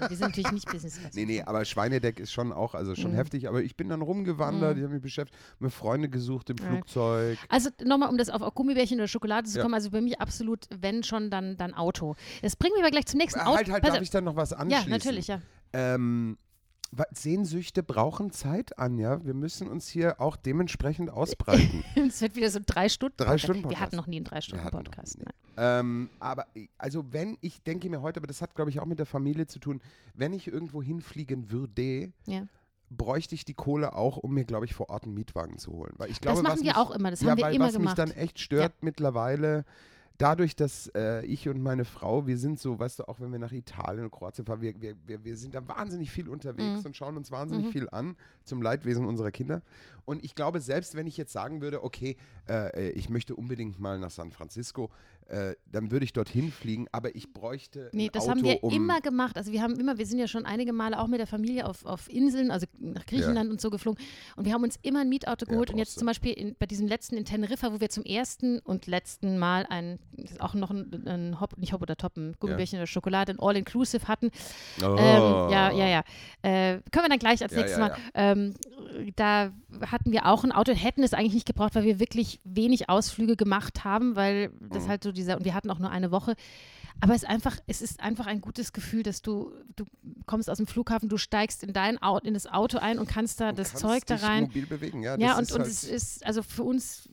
dann, 0.00 0.10
wir 0.10 0.16
sind 0.16 0.26
natürlich 0.28 0.52
nicht 0.52 0.70
Business 0.70 0.98
Class. 0.98 1.14
Nee, 1.14 1.26
nee, 1.26 1.42
aber 1.42 1.64
Schweinedeck 1.64 2.18
ist 2.18 2.32
schon 2.32 2.52
auch, 2.52 2.74
also 2.74 2.94
schon 2.94 3.12
Mhm. 3.12 3.16
heftig. 3.16 3.48
Aber 3.48 3.62
ich 3.62 3.76
bin 3.76 3.88
dann 3.88 4.02
rumgewandert, 4.02 4.76
ich 4.78 4.82
habe 4.82 4.94
mich 4.94 5.02
beschäftigt, 5.02 5.38
mir 5.58 5.70
Freunde 5.70 6.08
gesucht 6.08 6.50
im 6.50 6.56
Ja. 6.56 6.64
Flugzeug. 6.66 7.38
Also 7.48 7.70
nochmal, 7.84 8.08
um 8.08 8.16
das 8.18 8.30
auf, 8.30 8.42
auf 8.42 8.54
Gummibärchen 8.54 8.98
oder 8.98 9.08
Schokolade 9.08 9.48
zu 9.48 9.58
Ja. 9.58 9.62
kommen, 9.62 9.74
also 9.74 9.90
bei 9.90 10.00
mir 10.00 10.20
absolut, 10.20 10.64
wenn 10.76 11.02
schon, 11.02 11.30
dann, 11.30 11.56
dann 11.56 11.74
Auto. 11.74 12.16
Das 12.42 12.56
bringt 12.56 12.74
mich 12.74 12.82
aber 12.82 12.90
gleich 12.90 13.06
zum 13.06 13.18
nächsten 13.18 13.40
Auto. 13.40 13.56
Halt, 13.56 13.70
halt, 13.70 13.82
Pass 13.82 13.92
darf 13.92 14.02
ich 14.02 14.10
dann 14.10 14.24
noch 14.24 14.36
was 14.36 14.50
ja, 14.50 14.56
anschließen? 14.56 14.90
natürlich, 14.90 15.26
ja. 15.28 15.40
Ähm, 15.72 16.38
Sehnsüchte 17.12 17.82
brauchen 17.82 18.30
Zeit, 18.30 18.78
Anja. 18.78 19.24
Wir 19.24 19.34
müssen 19.34 19.68
uns 19.68 19.88
hier 19.88 20.20
auch 20.20 20.36
dementsprechend 20.36 21.10
ausbreiten. 21.10 21.84
Es 21.96 22.20
wird 22.20 22.36
wieder 22.36 22.50
so 22.50 22.60
drei 22.64 22.88
Stunden. 22.88 23.16
Drei 23.16 23.24
Podcast. 23.26 23.42
Stunden 23.44 23.58
Wir 23.60 23.68
Podcast. 23.68 23.82
hatten 23.82 23.96
noch 23.96 24.06
nie 24.06 24.16
einen 24.16 24.24
drei 24.24 24.40
Stunden 24.40 24.68
Podcast. 24.70 25.18
ähm, 25.56 26.10
aber 26.20 26.46
also 26.78 27.04
wenn, 27.12 27.36
ich 27.40 27.62
denke 27.62 27.90
mir 27.90 28.02
heute, 28.02 28.20
aber 28.20 28.26
das 28.26 28.40
hat 28.42 28.54
glaube 28.54 28.70
ich 28.70 28.80
auch 28.80 28.86
mit 28.86 28.98
der 28.98 29.06
Familie 29.06 29.46
zu 29.46 29.58
tun, 29.58 29.80
wenn 30.14 30.32
ich 30.32 30.46
irgendwo 30.48 30.82
hinfliegen 30.82 31.50
würde, 31.50 32.12
Ja. 32.26 32.42
bräuchte 32.90 33.34
ich 33.34 33.44
die 33.44 33.54
Kohle 33.54 33.94
auch, 33.94 34.16
um 34.16 34.32
mir, 34.34 34.44
glaube 34.44 34.64
ich, 34.64 34.74
vor 34.74 34.88
Ort 34.90 35.04
einen 35.04 35.14
Mietwagen 35.14 35.58
zu 35.58 35.72
holen. 35.72 35.92
Weil 35.96 36.10
ich 36.10 36.20
glaube, 36.20 36.36
Das 36.36 36.42
machen 36.44 36.52
was 36.58 36.60
wir 36.64 36.70
mich, 36.72 36.76
auch 36.76 36.90
immer, 36.92 37.10
das 37.10 37.20
ja, 37.20 37.30
haben 37.30 37.38
wir 37.38 37.44
weil 37.46 37.54
immer 37.54 37.66
was 37.66 37.72
gemacht. 37.74 37.98
mich 37.98 38.06
dann 38.06 38.16
echt 38.16 38.38
stört 38.38 38.74
mittlerweile, 38.82 39.64
dadurch, 40.18 40.56
dass 40.56 40.88
äh, 40.94 41.24
ich 41.26 41.48
und 41.48 41.62
meine 41.62 41.84
Frau, 41.84 42.26
wir 42.26 42.38
sind 42.38 42.58
so, 42.58 42.78
weißt 42.78 43.00
du, 43.00 43.08
auch 43.08 43.20
wenn 43.20 43.32
wir 43.32 43.38
nach 43.38 43.52
Italien 43.52 44.04
und 44.04 44.10
Kroatien 44.10 44.44
fahren, 44.46 44.60
wir, 44.60 44.80
wir, 44.80 44.94
wir, 45.06 45.24
wir 45.24 45.36
sind 45.36 45.54
da 45.54 45.66
wahnsinnig 45.68 46.10
viel 46.10 46.28
unterwegs 46.28 46.80
Mhm. 46.80 46.86
und 46.86 46.96
schauen 46.96 47.16
uns 47.16 47.30
wahnsinnig 47.30 47.66
Mhm. 47.66 47.70
viel 47.72 47.88
an 47.90 48.16
zum 48.44 48.62
Leidwesen 48.62 49.04
unserer 49.06 49.30
Kinder. 49.30 49.62
Und 50.04 50.24
ich 50.24 50.34
glaube, 50.34 50.60
selbst 50.60 50.94
wenn 50.94 51.06
ich 51.06 51.16
jetzt 51.16 51.32
sagen 51.32 51.60
würde, 51.60 51.82
okay, 51.82 52.16
äh, 52.48 52.90
ich 52.90 53.10
möchte 53.10 53.34
unbedingt 53.34 53.80
mal 53.80 53.98
nach 53.98 54.10
San 54.10 54.30
Francisco, 54.30 54.90
äh, 55.28 55.54
dann 55.70 55.90
würde 55.90 56.04
ich 56.04 56.12
dorthin 56.12 56.50
fliegen, 56.52 56.86
aber 56.92 57.14
ich 57.16 57.32
bräuchte 57.32 57.90
Nee, 57.92 58.10
das 58.12 58.22
Auto, 58.24 58.30
haben 58.30 58.42
wir 58.44 58.62
um, 58.62 58.72
immer 58.72 59.00
gemacht. 59.00 59.36
Also 59.36 59.52
wir 59.52 59.60
haben 59.62 59.74
immer, 59.78 59.98
wir 59.98 60.06
sind 60.06 60.18
ja 60.18 60.28
schon 60.28 60.44
einige 60.46 60.72
Male 60.72 60.98
auch 61.00 61.08
mit 61.08 61.18
der 61.20 61.26
Familie 61.26 61.66
auf, 61.66 61.84
auf 61.84 62.08
Inseln, 62.08 62.50
also 62.50 62.66
nach 62.78 63.04
Griechenland 63.06 63.50
und 63.50 63.60
so 63.60 63.70
geflogen. 63.70 64.02
Und 64.36 64.44
wir 64.44 64.52
haben 64.52 64.62
uns 64.62 64.78
immer 64.82 65.00
ein 65.00 65.08
Mietauto 65.08 65.46
Ja, 65.46 65.50
geholt. 65.52 65.70
und 65.70 65.76
brauchst 65.76 65.90
jetzt 65.90 65.98
zum 65.98 66.06
Beispiel 66.06 66.32
in, 66.32 66.54
bei 66.58 66.66
diesem 66.66 66.86
letzten 66.86 67.16
in 67.16 67.24
Teneriffa, 67.24 67.72
wo 67.72 67.80
wir 67.80 67.88
zum 67.88 68.04
ersten 68.04 68.60
und 68.60 68.86
letzten 68.86 69.38
Mal 69.38 69.66
ein, 69.68 69.98
das 70.12 70.32
ist 70.32 70.40
auch 70.40 70.54
noch 70.54 70.70
ein, 70.70 71.06
ein 71.06 71.40
Hop, 71.40 71.58
nicht 71.58 71.72
Hop 71.72 71.82
oder 71.82 71.96
Top, 71.96 72.16
ein 72.16 72.34
Gummibärchen 72.38 72.78
oder 72.78 72.86
Schokolade, 72.86 73.32
ein 73.32 73.40
All-Inclusive 73.40 74.06
hatten. 74.08 74.30
Oh. 74.80 74.96
Ähm, 74.98 75.50
ja, 75.50 75.70
ja, 75.72 75.86
ja. 75.88 76.00
Äh, 76.42 76.80
können 76.92 77.04
wir 77.04 77.08
dann 77.08 77.18
gleich 77.18 77.42
als 77.42 77.52
Ja, 77.52 77.58
nächstes 77.58 77.78
ja, 77.78 77.88
Mal. 77.88 77.96
Ähm, 78.14 78.54
da 79.16 79.52
hatten 79.90 80.12
wir 80.12 80.26
auch 80.26 80.44
ein 80.44 80.52
Auto, 80.52 80.72
hätten 80.72 81.02
es 81.02 81.12
eigentlich 81.14 81.34
nicht 81.34 81.46
gebraucht, 81.46 81.74
weil 81.74 81.84
wir 81.84 81.98
wirklich 81.98 82.40
wenig 82.44 82.88
Ausflüge 82.88 83.36
gemacht 83.36 83.84
haben, 83.84 84.16
weil 84.16 84.50
das 84.60 84.84
Mhm. 84.84 84.88
halt 84.88 85.02
so 85.04 85.12
dieser, 85.16 85.36
und 85.36 85.44
wir 85.44 85.54
hatten 85.54 85.70
auch 85.70 85.78
nur 85.78 85.90
eine 85.90 86.10
Woche. 86.12 86.34
Aber 87.00 87.14
es 87.14 87.24
ist 87.24 87.28
einfach, 87.28 87.58
es 87.66 87.82
ist 87.82 88.00
einfach 88.00 88.26
ein 88.26 88.40
gutes 88.40 88.72
Gefühl, 88.72 89.02
dass 89.02 89.20
du, 89.20 89.52
du 89.76 89.84
kommst 90.24 90.48
aus 90.48 90.56
dem 90.56 90.66
Flughafen, 90.66 91.10
du 91.10 91.18
steigst 91.18 91.62
in 91.62 91.74
dein 91.74 92.00
Auto, 92.02 92.26
in 92.26 92.32
das 92.32 92.46
Auto 92.46 92.78
ein 92.78 92.98
und 92.98 93.06
kannst 93.06 93.38
da 93.40 93.50
Und 93.50 93.58
das 93.58 93.70
kannst 93.72 93.82
Zeug 93.82 94.06
da 94.06 94.16
rein. 94.16 94.44
mobil 94.44 94.64
bewegen. 94.66 95.02
Ja, 95.02 95.18
Ja, 95.18 95.36
und, 95.36 95.50
und 95.52 95.58
halt, 95.58 95.68
es 95.70 95.84
ist, 95.84 96.24
also 96.24 96.42
für 96.42 96.62
uns, 96.62 97.06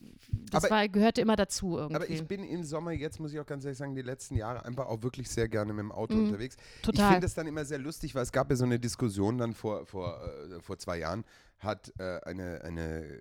das 0.50 0.64
Aber- 0.64 0.74
war, 0.76 0.88
gehörte 0.88 1.20
immer 1.20 1.36
dazu 1.36 1.76
irgendwie. 1.76 1.96
Aber 1.96 2.08
ich 2.08 2.24
bin 2.26 2.44
im 2.44 2.64
Sommer, 2.64 2.92
jetzt 2.92 3.20
muss 3.20 3.34
ich 3.34 3.40
auch 3.40 3.44
ganz 3.46 3.64
ehrlich 3.66 3.76
sagen, 3.76 3.94
die 3.94 4.00
letzten 4.00 4.36
Jahre 4.36 4.64
einfach 4.64 4.86
auch 4.86 5.02
wirklich 5.02 5.28
sehr 5.28 5.48
gerne 5.50 5.74
mit 5.74 5.80
dem 5.82 5.92
Auto 5.92 6.14
Mhm. 6.14 6.26
unterwegs. 6.28 6.56
Ich 6.76 6.82
Total. 6.82 7.08
finde 7.10 7.26
das 7.26 7.34
dann 7.34 7.46
immer 7.46 7.66
sehr 7.66 7.78
lustig, 7.78 8.14
weil 8.14 8.22
es 8.22 8.32
gab 8.32 8.48
ja 8.48 8.56
so 8.56 8.64
eine 8.64 8.78
Diskussion 8.80 9.36
dann 9.36 9.52
vor, 9.52 9.84
vor, 9.84 10.18
äh, 10.24 10.60
vor 10.62 10.78
zwei 10.78 10.96
Jahren, 10.98 11.24
hat 11.58 11.92
äh, 11.98 12.20
eine, 12.24 12.62
eine 12.64 13.20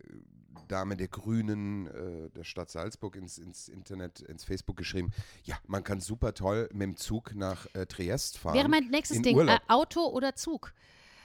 Dame 0.67 0.97
der 0.97 1.07
Grünen 1.07 1.87
äh, 1.87 2.29
der 2.29 2.43
Stadt 2.43 2.69
Salzburg 2.69 3.15
ins, 3.15 3.37
ins 3.37 3.69
Internet, 3.69 4.21
ins 4.21 4.43
Facebook 4.43 4.77
geschrieben, 4.77 5.11
ja, 5.43 5.55
man 5.67 5.83
kann 5.83 5.99
super 5.99 6.33
toll 6.33 6.69
mit 6.73 6.81
dem 6.81 6.97
Zug 6.97 7.35
nach 7.35 7.67
äh, 7.73 7.85
Triest 7.85 8.37
fahren. 8.37 8.55
Wäre 8.55 8.69
mein 8.69 8.87
nächstes 8.89 9.17
in 9.17 9.23
Ding, 9.23 9.47
äh. 9.47 9.59
Auto 9.67 10.01
oder 10.07 10.35
Zug? 10.35 10.73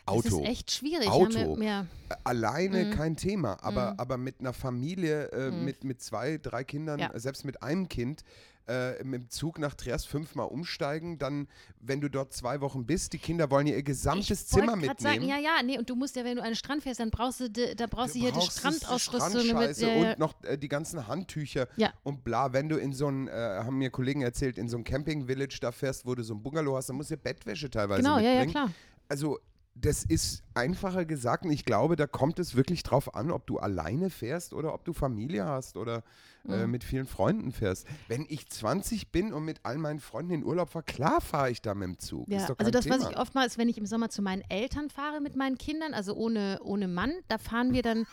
Das 0.08 0.26
Auto. 0.26 0.42
ist 0.42 0.48
echt 0.48 0.70
schwierig. 0.72 1.08
Auto. 1.08 1.38
Ja, 1.38 1.46
mir, 1.48 1.56
mir, 1.56 1.86
Alleine 2.24 2.84
Mhm. 2.86 2.90
kein 2.90 3.16
Thema, 3.16 3.58
aber, 3.62 3.94
aber 3.98 4.16
mit 4.16 4.40
einer 4.40 4.52
Familie, 4.52 5.26
äh, 5.32 5.50
Mhm. 5.50 5.64
mit, 5.64 5.84
mit 5.84 6.00
zwei, 6.02 6.38
drei 6.38 6.64
Kindern, 6.64 6.98
Ja. 7.00 7.12
äh, 7.12 7.20
selbst 7.20 7.44
mit 7.44 7.62
einem 7.62 7.88
Kind, 7.88 8.24
äh, 8.66 9.02
mit 9.02 9.22
dem 9.22 9.30
Zug 9.30 9.58
nach 9.58 9.72
Triest 9.74 10.08
fünfmal 10.08 10.46
umsteigen, 10.46 11.18
dann, 11.18 11.48
wenn 11.80 12.02
du 12.02 12.10
dort 12.10 12.34
zwei 12.34 12.60
Wochen 12.60 12.84
bist, 12.84 13.14
die 13.14 13.18
Kinder 13.18 13.50
wollen 13.50 13.66
ja 13.66 13.74
ihr 13.76 13.82
gesamtes 13.82 14.42
ich 14.42 14.46
Zimmer 14.46 14.76
mitnehmen. 14.76 14.98
sagen, 14.98 15.22
ja, 15.26 15.38
ja, 15.38 15.62
nee, 15.64 15.78
und 15.78 15.88
du 15.88 15.96
musst 15.96 16.16
ja, 16.16 16.24
wenn 16.24 16.36
du 16.36 16.42
an 16.42 16.50
den 16.50 16.54
Strand 16.56 16.82
fährst, 16.82 17.00
dann 17.00 17.10
brauchst 17.10 17.40
du, 17.40 17.48
die, 17.48 17.74
da 17.74 17.86
brauchst 17.86 18.14
du 18.14 18.18
hier 18.20 18.30
die 18.32 18.40
Strandausrüstung. 18.42 19.20
mit, 19.32 19.46
Strandscheiße 19.46 19.86
ja, 19.88 19.94
ja. 19.94 20.10
und 20.12 20.18
noch 20.18 20.34
äh, 20.44 20.58
die 20.58 20.68
ganzen 20.68 21.06
Handtücher 21.08 21.66
Ja. 21.76 21.92
und 22.02 22.24
bla. 22.24 22.52
Wenn 22.52 22.68
du 22.68 22.76
in 22.76 22.92
so 22.92 23.08
ein, 23.08 23.28
äh, 23.28 23.32
haben 23.32 23.78
mir 23.78 23.88
Kollegen 23.90 24.20
erzählt, 24.20 24.58
in 24.58 24.68
so 24.68 24.76
ein 24.76 24.84
Camping-Village 24.84 25.58
da 25.62 25.72
fährst, 25.72 26.04
wo 26.06 26.14
du 26.14 26.22
so 26.22 26.34
ein 26.34 26.42
Bungalow 26.42 26.76
hast, 26.76 26.90
dann 26.90 26.96
musst 26.96 27.10
du 27.10 27.16
Bettwäsche 27.16 27.70
teilweise 27.70 28.02
Genau, 28.02 28.18
ja, 28.18 28.40
mitbringen. 28.40 28.46
ja, 28.48 28.50
klar. 28.66 28.70
Also 29.10 29.38
das 29.80 30.04
ist 30.04 30.42
einfacher 30.54 31.04
gesagt 31.04 31.44
und 31.44 31.52
ich 31.52 31.64
glaube, 31.64 31.96
da 31.96 32.06
kommt 32.06 32.38
es 32.38 32.56
wirklich 32.56 32.82
drauf 32.82 33.14
an, 33.14 33.30
ob 33.30 33.46
du 33.46 33.58
alleine 33.58 34.10
fährst 34.10 34.52
oder 34.52 34.74
ob 34.74 34.84
du 34.84 34.92
Familie 34.92 35.44
hast 35.44 35.76
oder 35.76 36.02
äh, 36.48 36.64
Mhm. 36.64 36.70
mit 36.70 36.84
vielen 36.84 37.06
Freunden 37.06 37.52
fährst. 37.52 37.86
Wenn 38.06 38.24
ich 38.28 38.48
20 38.48 39.12
bin 39.12 39.32
und 39.32 39.44
mit 39.44 39.60
all 39.64 39.76
meinen 39.78 40.00
Freunden 40.00 40.32
in 40.32 40.44
Urlaub 40.44 40.70
fahre, 40.70 40.84
klar 40.84 41.20
fahre 41.20 41.50
ich 41.50 41.60
da 41.60 41.74
mit 41.74 41.86
dem 41.88 41.98
Zug. 41.98 42.26
Ja, 42.28 42.38
ist 42.38 42.48
doch 42.50 42.58
also 42.58 42.70
das, 42.70 42.84
Thema. 42.84 43.00
was 43.00 43.10
ich 43.10 43.16
oftmals, 43.18 43.58
wenn 43.58 43.68
ich 43.68 43.76
im 43.76 43.86
Sommer 43.86 44.08
zu 44.08 44.22
meinen 44.22 44.42
Eltern 44.48 44.88
fahre 44.88 45.20
mit 45.20 45.36
meinen 45.36 45.58
Kindern, 45.58 45.94
also 45.94 46.14
ohne, 46.14 46.58
ohne 46.62 46.88
Mann, 46.88 47.12
da 47.28 47.38
fahren 47.38 47.72
wir 47.72 47.82
dann, 47.82 48.06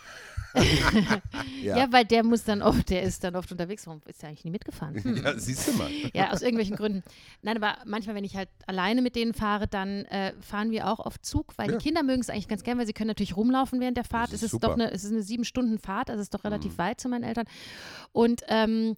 Ja. 1.62 1.76
ja. 1.78 1.92
weil 1.92 2.04
der 2.04 2.22
muss 2.24 2.44
dann 2.44 2.62
oft, 2.62 2.90
der 2.90 3.02
ist 3.02 3.24
dann 3.24 3.34
oft 3.36 3.50
unterwegs. 3.50 3.86
Warum 3.86 4.00
ist 4.06 4.22
der 4.22 4.28
eigentlich 4.28 4.44
nie 4.44 4.50
mitgefahren? 4.50 5.02
Hm. 5.02 5.16
ja, 5.24 5.38
siehst 5.38 5.68
du 5.68 5.72
mal. 5.72 5.90
Ja, 6.14 6.30
aus 6.30 6.42
irgendwelchen 6.42 6.76
Gründen. 6.76 7.02
Nein, 7.42 7.56
aber 7.62 7.78
manchmal, 7.84 8.14
wenn 8.14 8.24
ich 8.24 8.36
halt 8.36 8.48
alleine 8.66 9.02
mit 9.02 9.16
denen 9.16 9.34
fahre, 9.34 9.66
dann 9.66 10.04
äh, 10.06 10.32
fahren 10.40 10.70
wir 10.70 10.86
auch 10.88 11.00
auf 11.00 11.20
Zug, 11.20 11.52
weil 11.56 11.70
Ja. 11.70 11.76
die 11.78 11.82
Kinder 11.84 12.02
mögen 12.02 12.20
es 12.20 12.30
eigentlich 12.30 12.48
ganz 12.48 12.62
gern, 12.62 12.78
weil 12.78 12.86
sie 12.86 12.92
können 12.92 13.08
natürlich 13.08 13.36
rumlaufen 13.36 13.80
während 13.80 13.96
der 13.96 14.04
Fahrt. 14.04 14.28
Das 14.28 14.34
Es 14.34 14.42
ist 14.44 14.52
ist 14.54 14.62
doch 14.64 14.70
super. 14.70 14.82
eine, 14.84 14.92
es 14.92 15.04
ist 15.04 15.12
eine 15.12 15.22
sieben 15.22 15.44
Stunden 15.44 15.78
Fahrt, 15.78 16.10
also 16.10 16.20
es 16.20 16.26
ist 16.26 16.34
doch 16.34 16.44
relativ 16.44 16.72
Mhm. 16.74 16.78
weit 16.78 17.00
zu 17.00 17.08
meinen 17.08 17.24
Eltern. 17.24 17.46
Und 18.12 18.42
ähm, 18.48 18.96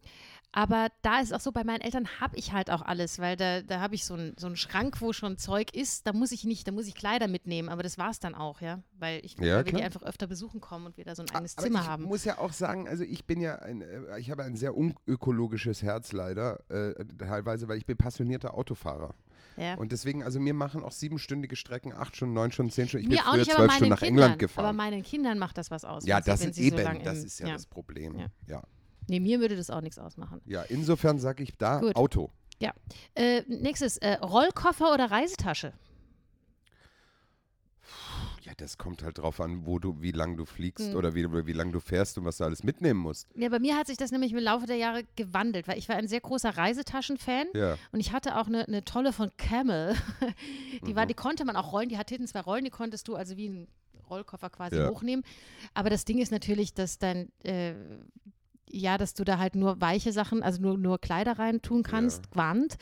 aber 0.58 0.88
da 1.02 1.20
ist 1.20 1.32
auch 1.32 1.38
so, 1.38 1.52
bei 1.52 1.62
meinen 1.62 1.82
Eltern 1.82 2.08
habe 2.20 2.36
ich 2.36 2.52
halt 2.52 2.68
auch 2.68 2.82
alles, 2.82 3.20
weil 3.20 3.36
da, 3.36 3.62
da 3.62 3.78
habe 3.78 3.94
ich 3.94 4.04
so 4.04 4.14
einen 4.14 4.34
so 4.36 4.48
einen 4.48 4.56
Schrank, 4.56 5.00
wo 5.00 5.12
schon 5.12 5.38
Zeug 5.38 5.72
ist. 5.72 6.04
Da 6.04 6.12
muss 6.12 6.32
ich 6.32 6.42
nicht, 6.42 6.66
da 6.66 6.72
muss 6.72 6.88
ich 6.88 6.96
Kleider 6.96 7.28
mitnehmen, 7.28 7.68
aber 7.68 7.84
das 7.84 7.96
war 7.96 8.10
es 8.10 8.18
dann 8.18 8.34
auch, 8.34 8.60
ja. 8.60 8.82
Weil 8.98 9.24
ich 9.24 9.38
Ja, 9.38 9.58
weil 9.58 9.66
wir 9.66 9.72
die 9.74 9.84
einfach 9.84 10.02
öfter 10.02 10.26
besuchen 10.26 10.60
kommen 10.60 10.86
und 10.86 10.96
wir 10.96 11.04
da 11.04 11.14
so 11.14 11.22
ein 11.22 11.30
eigenes 11.30 11.56
Aber 11.56 11.64
Zimmer 11.68 11.82
ich 11.82 11.86
haben. 11.86 12.02
muss 12.02 12.24
ja 12.24 12.38
auch 12.38 12.52
sagen, 12.52 12.88
also 12.88 13.04
ich 13.04 13.24
bin 13.24 13.40
ja, 13.40 13.54
ein, 13.60 13.82
äh, 13.82 14.18
ich 14.18 14.32
habe 14.32 14.42
ein 14.42 14.56
sehr 14.56 14.76
unökologisches 14.76 15.84
Herz 15.84 16.10
leider, 16.10 16.58
äh, 16.70 17.04
teilweise, 17.18 17.68
weil 17.68 17.78
ich 17.78 17.86
bin 17.86 17.96
passionierter 17.96 18.54
Autofahrer. 18.54 19.14
Ja. 19.58 19.74
Und 19.74 19.92
deswegen, 19.92 20.24
also 20.24 20.40
mir 20.40 20.54
machen 20.54 20.82
auch 20.82 20.90
siebenstündige 20.90 21.54
Strecken, 21.54 21.92
acht 21.92 22.16
Stunden, 22.16 22.34
neun 22.34 22.50
Stunden, 22.50 22.72
zehn 22.72 22.88
Stunden. 22.88 23.04
Ich 23.04 23.10
Mir 23.10 23.22
bin 23.22 23.24
früher 23.24 23.36
nicht, 23.38 23.52
zwölf 23.52 23.72
Stunden 23.72 23.90
nach 23.90 24.00
Kindern. 24.00 24.24
England 24.24 24.38
gefahren. 24.40 24.64
Aber 24.64 24.72
meinen 24.72 25.04
Kindern 25.04 25.38
macht 25.38 25.56
das 25.56 25.70
was 25.70 25.84
aus. 25.84 26.04
ja, 26.04 26.20
das 26.20 26.40
sie 26.40 26.52
so 26.52 26.60
eben, 26.60 27.04
das 27.04 27.22
ist 27.22 27.38
ja, 27.38 27.52
das 27.52 27.66
Problem. 27.66 28.18
Ja. 28.18 28.26
Ja. 28.48 28.62
Nee, 29.08 29.20
mir 29.20 29.40
würde 29.40 29.56
das 29.56 29.70
auch 29.70 29.80
nichts 29.80 29.98
ausmachen. 29.98 30.40
ja, 30.44 30.62
insofern 30.62 31.18
sage 31.18 31.42
ich 31.42 31.56
da 31.56 31.80
Gut. 31.80 31.96
Auto. 31.96 32.30
Äh, 33.14 33.42
nächstes, 33.48 33.96
äh, 33.98 34.14
Rollkoffer 34.14 34.92
oder 34.92 35.10
Reisetasche? 35.10 35.72
Ja, 38.42 38.52
das 38.56 38.78
kommt 38.78 39.02
halt 39.02 39.18
drauf 39.18 39.40
an, 39.40 39.66
wo 39.66 39.78
du, 39.78 40.00
wie 40.00 40.10
lang 40.12 40.36
du 40.36 40.44
fliegst 40.44 40.88
Hm. 40.90 40.96
oder 40.96 41.14
wie, 41.14 41.24
wie 41.46 41.52
lang 41.52 41.72
du 41.72 41.80
fährst 41.80 42.16
und 42.18 42.24
was 42.24 42.38
du 42.38 42.44
alles 42.44 42.62
mitnehmen 42.62 43.00
musst. 43.00 43.26
Ja, 43.34 43.48
bei 43.48 43.58
mir 43.58 43.76
hat 43.76 43.86
sich 43.86 43.96
das 43.96 44.10
nämlich 44.10 44.32
im 44.32 44.38
Laufe 44.38 44.66
der 44.66 44.76
Jahre 44.76 45.04
gewandelt, 45.16 45.68
weil 45.68 45.78
ich 45.78 45.88
war 45.88 45.96
ein 45.96 46.08
sehr 46.08 46.20
großer 46.20 46.50
Reisetaschen-Fan 46.56 47.46
Ja. 47.54 47.76
und 47.92 48.00
ich 48.00 48.12
hatte 48.12 48.36
auch 48.38 48.46
eine, 48.46 48.66
eine 48.66 48.84
tolle 48.84 49.12
von 49.12 49.30
Camel. 49.36 49.94
Die 50.86 50.94
war, 50.96 51.04
Mhm. 51.04 51.08
die 51.08 51.14
konnte 51.14 51.44
man 51.44 51.56
auch 51.56 51.72
rollen, 51.72 51.88
die 51.88 51.98
hat 51.98 52.08
hinten 52.10 52.26
zwei 52.26 52.40
Rollen, 52.40 52.64
die 52.64 52.70
konntest 52.70 53.08
du 53.08 53.16
also 53.16 53.36
wie 53.36 53.48
ein 53.48 53.68
Rollkoffer 54.08 54.48
quasi 54.50 54.76
Ja. 54.76 54.88
hochnehmen. 54.88 55.24
Aber 55.74 55.90
das 55.90 56.04
Ding 56.04 56.18
ist 56.18 56.30
natürlich, 56.32 56.72
dass 56.74 56.98
dein 56.98 57.30
äh, 57.42 57.74
ja, 58.70 58.98
dass 58.98 59.14
du 59.14 59.24
da 59.24 59.38
halt 59.38 59.54
nur 59.54 59.80
weiche 59.80 60.12
Sachen, 60.12 60.42
also 60.42 60.60
nur, 60.60 60.76
nur 60.78 60.98
Kleider 60.98 61.38
rein 61.38 61.62
tun 61.62 61.82
kannst, 61.82 62.30
Gewand, 62.30 62.76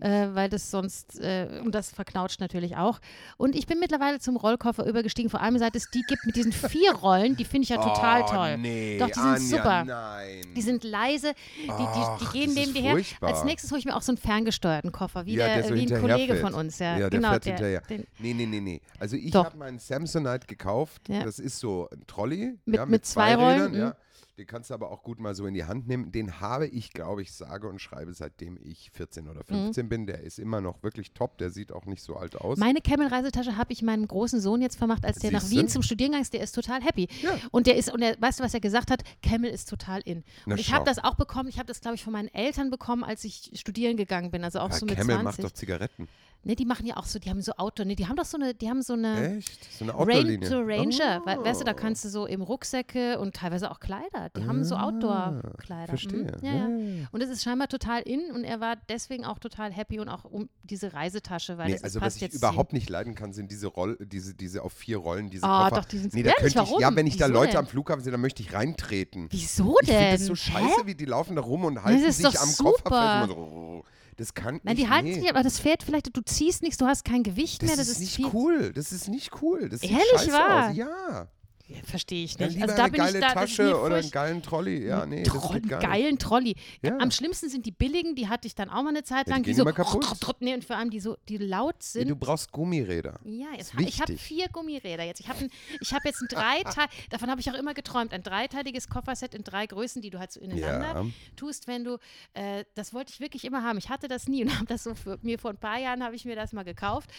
äh, 0.00 0.28
weil 0.32 0.48
das 0.48 0.70
sonst, 0.70 1.18
äh, 1.20 1.60
und 1.64 1.74
das 1.74 1.90
verknautscht 1.90 2.40
natürlich 2.40 2.76
auch. 2.76 3.00
Und 3.36 3.54
ich 3.56 3.66
bin 3.66 3.78
mittlerweile 3.78 4.18
zum 4.18 4.36
Rollkoffer 4.36 4.86
übergestiegen, 4.86 5.30
vor 5.30 5.40
allem 5.40 5.58
seit 5.58 5.76
es 5.76 5.90
die 5.90 6.02
gibt 6.02 6.24
mit 6.26 6.36
diesen 6.36 6.52
vier 6.52 6.92
Rollen, 6.94 7.36
die 7.36 7.44
finde 7.44 7.64
ich 7.64 7.68
ja 7.70 7.76
total 7.82 8.22
oh, 8.22 8.26
toll. 8.28 8.58
Nee, 8.58 8.98
Doch, 8.98 9.08
die 9.08 9.14
sind 9.14 9.24
Anja, 9.24 9.38
super. 9.56 9.84
Nein. 9.84 10.42
Die 10.56 10.62
sind 10.62 10.84
leise, 10.84 11.32
die, 11.56 11.66
die, 11.66 12.24
die 12.24 12.38
gehen 12.38 12.54
neben 12.54 12.74
dir 12.74 12.82
her. 12.82 13.04
Als 13.20 13.44
nächstes 13.44 13.70
hole 13.70 13.78
ich 13.78 13.84
mir 13.84 13.96
auch 13.96 14.02
so 14.02 14.12
einen 14.12 14.18
ferngesteuerten 14.18 14.92
Koffer, 14.92 15.26
wie, 15.26 15.34
Ja, 15.34 15.46
der, 15.46 15.56
der 15.56 15.68
so 15.68 15.74
wie 15.74 15.92
ein 15.92 16.00
Kollege 16.00 16.34
fährt. 16.34 16.40
von 16.40 16.54
uns. 16.54 16.78
Ja, 16.78 16.92
Ja, 16.98 17.10
der 17.10 17.10
genau, 17.10 17.30
fährt 17.30 17.44
der, 17.46 17.52
hinterher. 17.54 17.80
Den, 17.88 18.06
Nee, 18.18 18.34
nee, 18.34 18.46
nee, 18.46 18.60
nee. 18.60 18.80
Also 18.98 19.16
ich 19.16 19.34
habe 19.34 19.56
meinen 19.56 19.78
Samsonite 19.78 20.46
gekauft. 20.46 21.08
Ja. 21.08 21.22
Das 21.24 21.38
ist 21.38 21.58
so 21.58 21.88
ein 21.92 22.06
Trolley. 22.06 22.54
Mit- 22.64 22.76
ja, 22.76 22.86
mit 22.86 23.04
zwei 23.04 23.34
Rollen, 23.34 23.72
Rädern, 23.74 23.74
Ja. 23.74 23.96
Mhm. 24.36 24.40
Den 24.42 24.46
kannst 24.46 24.70
du 24.70 24.74
aber 24.74 24.90
auch 24.90 25.02
gut 25.02 25.18
mal 25.18 25.34
so 25.34 25.46
in 25.46 25.54
die 25.54 25.64
Hand 25.64 25.88
nehmen. 25.88 26.12
Den 26.12 26.40
habe 26.40 26.66
ich, 26.66 26.92
glaube 26.92 27.22
ich, 27.22 27.32
sage 27.32 27.68
und 27.68 27.80
schreibe, 27.80 28.12
seitdem 28.12 28.58
ich 28.62 28.90
14 28.92 29.28
oder 29.28 29.42
15 29.44 29.88
bin. 29.88 30.06
Der 30.06 30.20
ist 30.20 30.38
immer 30.38 30.60
noch 30.60 30.82
wirklich 30.82 31.12
top. 31.12 31.38
Der 31.38 31.50
sieht 31.50 31.72
auch 31.72 31.86
nicht 31.86 32.02
so 32.02 32.16
alt 32.16 32.36
aus. 32.36 32.58
Mhm. 32.58 32.64
meine 32.64 32.80
Camel-Reisetasche 32.80 33.56
habe 33.56 33.72
ich 33.72 33.82
meinem 33.82 34.06
großen 34.06 34.40
Sohn 34.40 34.60
jetzt 34.62 34.76
vermacht, 34.76 35.04
als 35.04 35.18
der 35.18 35.32
nach 35.32 35.40
Siehste? 35.40 35.56
Wien 35.56 35.68
zum 35.68 35.82
Studieren 35.82 36.10
gegangen 36.12 36.22
ist. 36.22 36.32
Der 36.34 36.40
ist 36.42 36.52
total 36.52 36.82
happy. 36.82 37.08
Ja. 37.22 37.30
Und 37.50 37.66
der 37.66 37.76
ist, 37.76 37.92
und 37.92 38.00
der, 38.00 38.20
weißt 38.20 38.40
du, 38.40 38.44
was 38.44 38.54
er 38.54 38.60
gesagt 38.60 38.90
hat? 38.90 39.02
Camel 39.22 39.50
ist 39.50 39.68
total 39.70 40.00
in. 40.04 40.22
Na, 40.44 40.54
und 40.54 40.60
ich 40.60 40.72
habe 40.72 40.84
das 40.84 41.02
auch 41.02 41.14
bekommen. 41.14 41.48
Ich 41.48 41.58
habe 41.58 41.66
das, 41.66 41.80
glaube 41.80 41.94
ich, 41.96 42.04
von 42.04 42.12
meinen 42.12 42.28
Eltern 42.28 42.70
bekommen, 42.70 43.04
als 43.04 43.24
ich 43.24 43.50
studieren 43.54 43.96
gegangen 43.96 44.30
bin. 44.30 44.44
Also 44.44 44.60
auch 44.60 44.70
Ja, 44.70 44.76
so 44.76 44.86
mit 44.86 44.96
Camel 44.96 45.16
20. 45.16 45.24
macht 45.24 45.44
doch 45.44 45.56
Zigaretten. 45.56 46.08
Ne, 46.44 46.54
die 46.54 46.64
machen 46.64 46.86
ja 46.86 46.96
auch 46.96 47.06
so, 47.06 47.18
die 47.18 47.28
haben 47.28 47.42
so 47.42 47.50
Outdoor, 47.56 47.86
ne, 47.86 47.96
die 47.96 48.06
haben 48.06 48.14
doch 48.14 48.24
so 48.24 48.36
eine, 48.36 48.54
die 48.54 48.68
haben 48.70 48.80
so 48.80 48.92
eine 48.92 49.38
Echt? 49.38 49.72
So 49.78 49.84
eine 49.84 49.94
Outdoor-Linie. 49.96 50.48
so 50.48 50.60
Ranger, 50.60 51.20
we 51.24 51.44
weißt 51.44 51.60
du, 51.60 51.64
da 51.64 51.72
Oh. 51.72 51.74
kannst 51.74 52.04
du 52.04 52.08
so 52.08 52.24
im 52.26 52.40
Rucksäcke 52.40 53.18
und 53.18 53.34
teilweise 53.34 53.68
auch 53.68 53.80
Kleider. 53.80 54.25
Die 54.36 54.44
haben 54.46 54.64
so 54.64 54.76
Outdoor-Kleider. 54.76 55.82
Ah, 55.84 55.86
Verstehe. 55.86 56.22
Mhm. 56.22 56.30
Ja, 56.42 56.52
ja. 56.54 57.06
Und 57.12 57.20
es 57.22 57.30
ist 57.30 57.42
scheinbar 57.42 57.68
total 57.68 58.02
in 58.02 58.30
und 58.32 58.44
er 58.44 58.60
war 58.60 58.76
deswegen 58.88 59.24
auch 59.24 59.38
total 59.38 59.72
happy 59.72 60.00
und 60.00 60.08
auch 60.08 60.24
um 60.24 60.48
diese 60.62 60.92
Reisetasche, 60.92 61.58
weil 61.58 61.66
Nee, 61.68 61.72
das 61.74 61.84
also 61.84 62.00
passt 62.00 62.06
was 62.06 62.16
ich 62.16 62.22
jetzt 62.22 62.34
überhaupt 62.34 62.72
nicht 62.72 62.88
leiden 62.90 63.14
kann, 63.14 63.32
sind 63.32 63.50
diese 63.50 63.66
Roll, 63.68 63.96
diese, 64.00 64.34
diese 64.34 64.62
auf 64.62 64.72
vier 64.72 64.98
Rollen, 64.98 65.30
diese 65.30 65.44
Ah, 65.44 65.68
Koffer. 65.68 65.82
doch, 65.82 65.88
die 65.88 65.98
sind 65.98 66.14
nee, 66.14 66.22
da 66.22 66.30
ehrlich, 66.30 66.54
könnte 66.54 66.70
ich, 66.74 66.80
ja, 66.80 66.94
wenn 66.96 67.06
ich 67.06 67.16
da 67.16 67.26
Wieso 67.26 67.34
Leute 67.34 67.50
denn? 67.52 67.58
am 67.60 67.66
Flughafen 67.66 68.02
sehe, 68.02 68.12
dann 68.12 68.20
möchte 68.20 68.42
ich 68.42 68.52
reintreten. 68.52 69.28
Wieso 69.30 69.76
Ich 69.82 69.88
denn? 69.88 69.96
finde 69.98 70.12
das 70.18 70.26
so 70.26 70.34
Hä? 70.34 70.36
scheiße, 70.36 70.86
wie 70.86 70.94
die 70.94 71.04
laufen 71.04 71.36
da 71.36 71.42
rum 71.42 71.64
und 71.64 71.82
halten 71.82 72.10
sich 72.12 72.26
am 72.40 72.48
super. 72.48 72.82
Koffer 72.82 73.20
fest. 73.26 73.30
und 73.38 73.50
so, 73.50 73.84
Das 74.16 74.32
kann 74.34 74.60
Nein, 74.62 74.76
ich 74.76 74.84
die 74.84 74.88
halten 74.90 75.08
nee. 75.08 75.20
sich, 75.20 75.28
aber 75.30 75.42
das 75.42 75.60
Pferd 75.60 75.82
vielleicht, 75.82 76.16
du 76.16 76.20
ziehst 76.22 76.62
nichts, 76.62 76.78
du 76.78 76.86
hast 76.86 77.04
kein 77.04 77.22
Gewicht 77.22 77.62
Das 77.62 77.68
mehr, 77.68 77.76
das 77.76 77.88
ist 77.88 77.94
ist, 77.94 78.00
nicht 78.00 78.16
viel. 78.16 78.26
cool. 78.32 78.72
Das 78.72 78.90
ist 78.92 79.08
nicht 79.08 79.30
cool. 79.42 79.68
Das 79.68 79.80
sieht 79.80 79.90
Ehrlich 79.90 80.06
scheiße 80.16 80.32
wahr? 80.32 80.70
aus. 80.70 80.76
Ja. 80.76 81.28
Ja, 81.68 81.76
Verstehe 81.84 82.24
ich 82.24 82.38
nicht. 82.38 82.62
Also 82.62 82.76
da 82.76 82.84
eine 82.84 82.92
bin 82.92 83.00
geile 83.00 83.18
ich 83.18 83.24
da, 83.24 83.34
das 83.34 83.50
Tasche 83.56 83.80
oder 83.80 83.96
einen 83.96 84.10
geilen 84.10 84.40
Trolley. 84.42 84.86
Ja, 84.86 85.04
nee, 85.04 85.24
das 85.24 85.34
Troll, 85.34 85.60
geht 85.60 85.80
geilen 85.80 86.16
Trolley. 86.18 86.54
Ja. 86.80 86.96
Am 86.98 87.10
schlimmsten 87.10 87.48
sind 87.48 87.66
die 87.66 87.72
billigen, 87.72 88.14
die 88.14 88.28
hatte 88.28 88.46
ich 88.46 88.54
dann 88.54 88.70
auch 88.70 88.82
mal 88.82 88.90
eine 88.90 89.02
Zeit 89.02 89.18
Ja, 89.18 89.24
die 89.24 89.30
lang, 89.32 89.42
die, 89.42 89.54
so 89.54 89.64
kaputt. 89.64 90.36
nee, 90.40 90.54
und 90.54 90.64
vor 90.64 90.76
allem 90.76 90.90
die 90.90 91.00
so 91.00 91.16
die 91.28 91.38
laut 91.38 91.82
sind. 91.82 92.08
du 92.08 92.14
brauchst 92.14 92.52
Gummiräder. 92.52 93.18
Ja, 93.24 93.46
jetzt, 93.56 93.74
ich 93.80 94.00
habe 94.00 94.16
vier 94.16 94.48
Gummiräder 94.48 95.02
jetzt. 95.02 95.18
Ich 95.20 95.28
habe 95.28 95.48
hab 95.82 96.04
jetzt 96.04 96.22
ein 96.22 96.28
Dreiteil, 96.28 96.86
davon 97.10 97.30
habe 97.30 97.40
ich 97.40 97.50
auch 97.50 97.54
immer 97.54 97.74
geträumt, 97.74 98.12
ein 98.12 98.22
dreiteiliges 98.22 98.88
Kofferset 98.88 99.34
in 99.34 99.42
drei 99.42 99.66
Größen, 99.66 100.00
die 100.02 100.10
du 100.10 100.20
halt 100.20 100.30
so 100.30 100.38
ineinander 100.40 101.02
Ja. 101.02 101.06
tust, 101.34 101.66
wenn 101.66 101.82
du, 101.82 101.98
äh, 102.34 102.64
das 102.74 102.94
wollte 102.94 103.12
ich 103.12 103.18
wirklich 103.18 103.44
immer 103.44 103.64
haben. 103.64 103.78
Ich 103.78 103.88
hatte 103.88 104.06
das 104.06 104.28
nie 104.28 104.44
und 104.44 104.50
habe 104.56 104.66
das 104.66 104.84
so 104.84 104.94
für 104.94 105.18
mir 105.22 105.38
vor 105.38 105.50
ein 105.50 105.58
paar 105.58 105.78
Jahren 105.80 106.04
habe 106.04 106.14
ich 106.14 106.24
mir 106.24 106.36
das 106.36 106.52
mal 106.52 106.62
gekauft. 106.64 107.10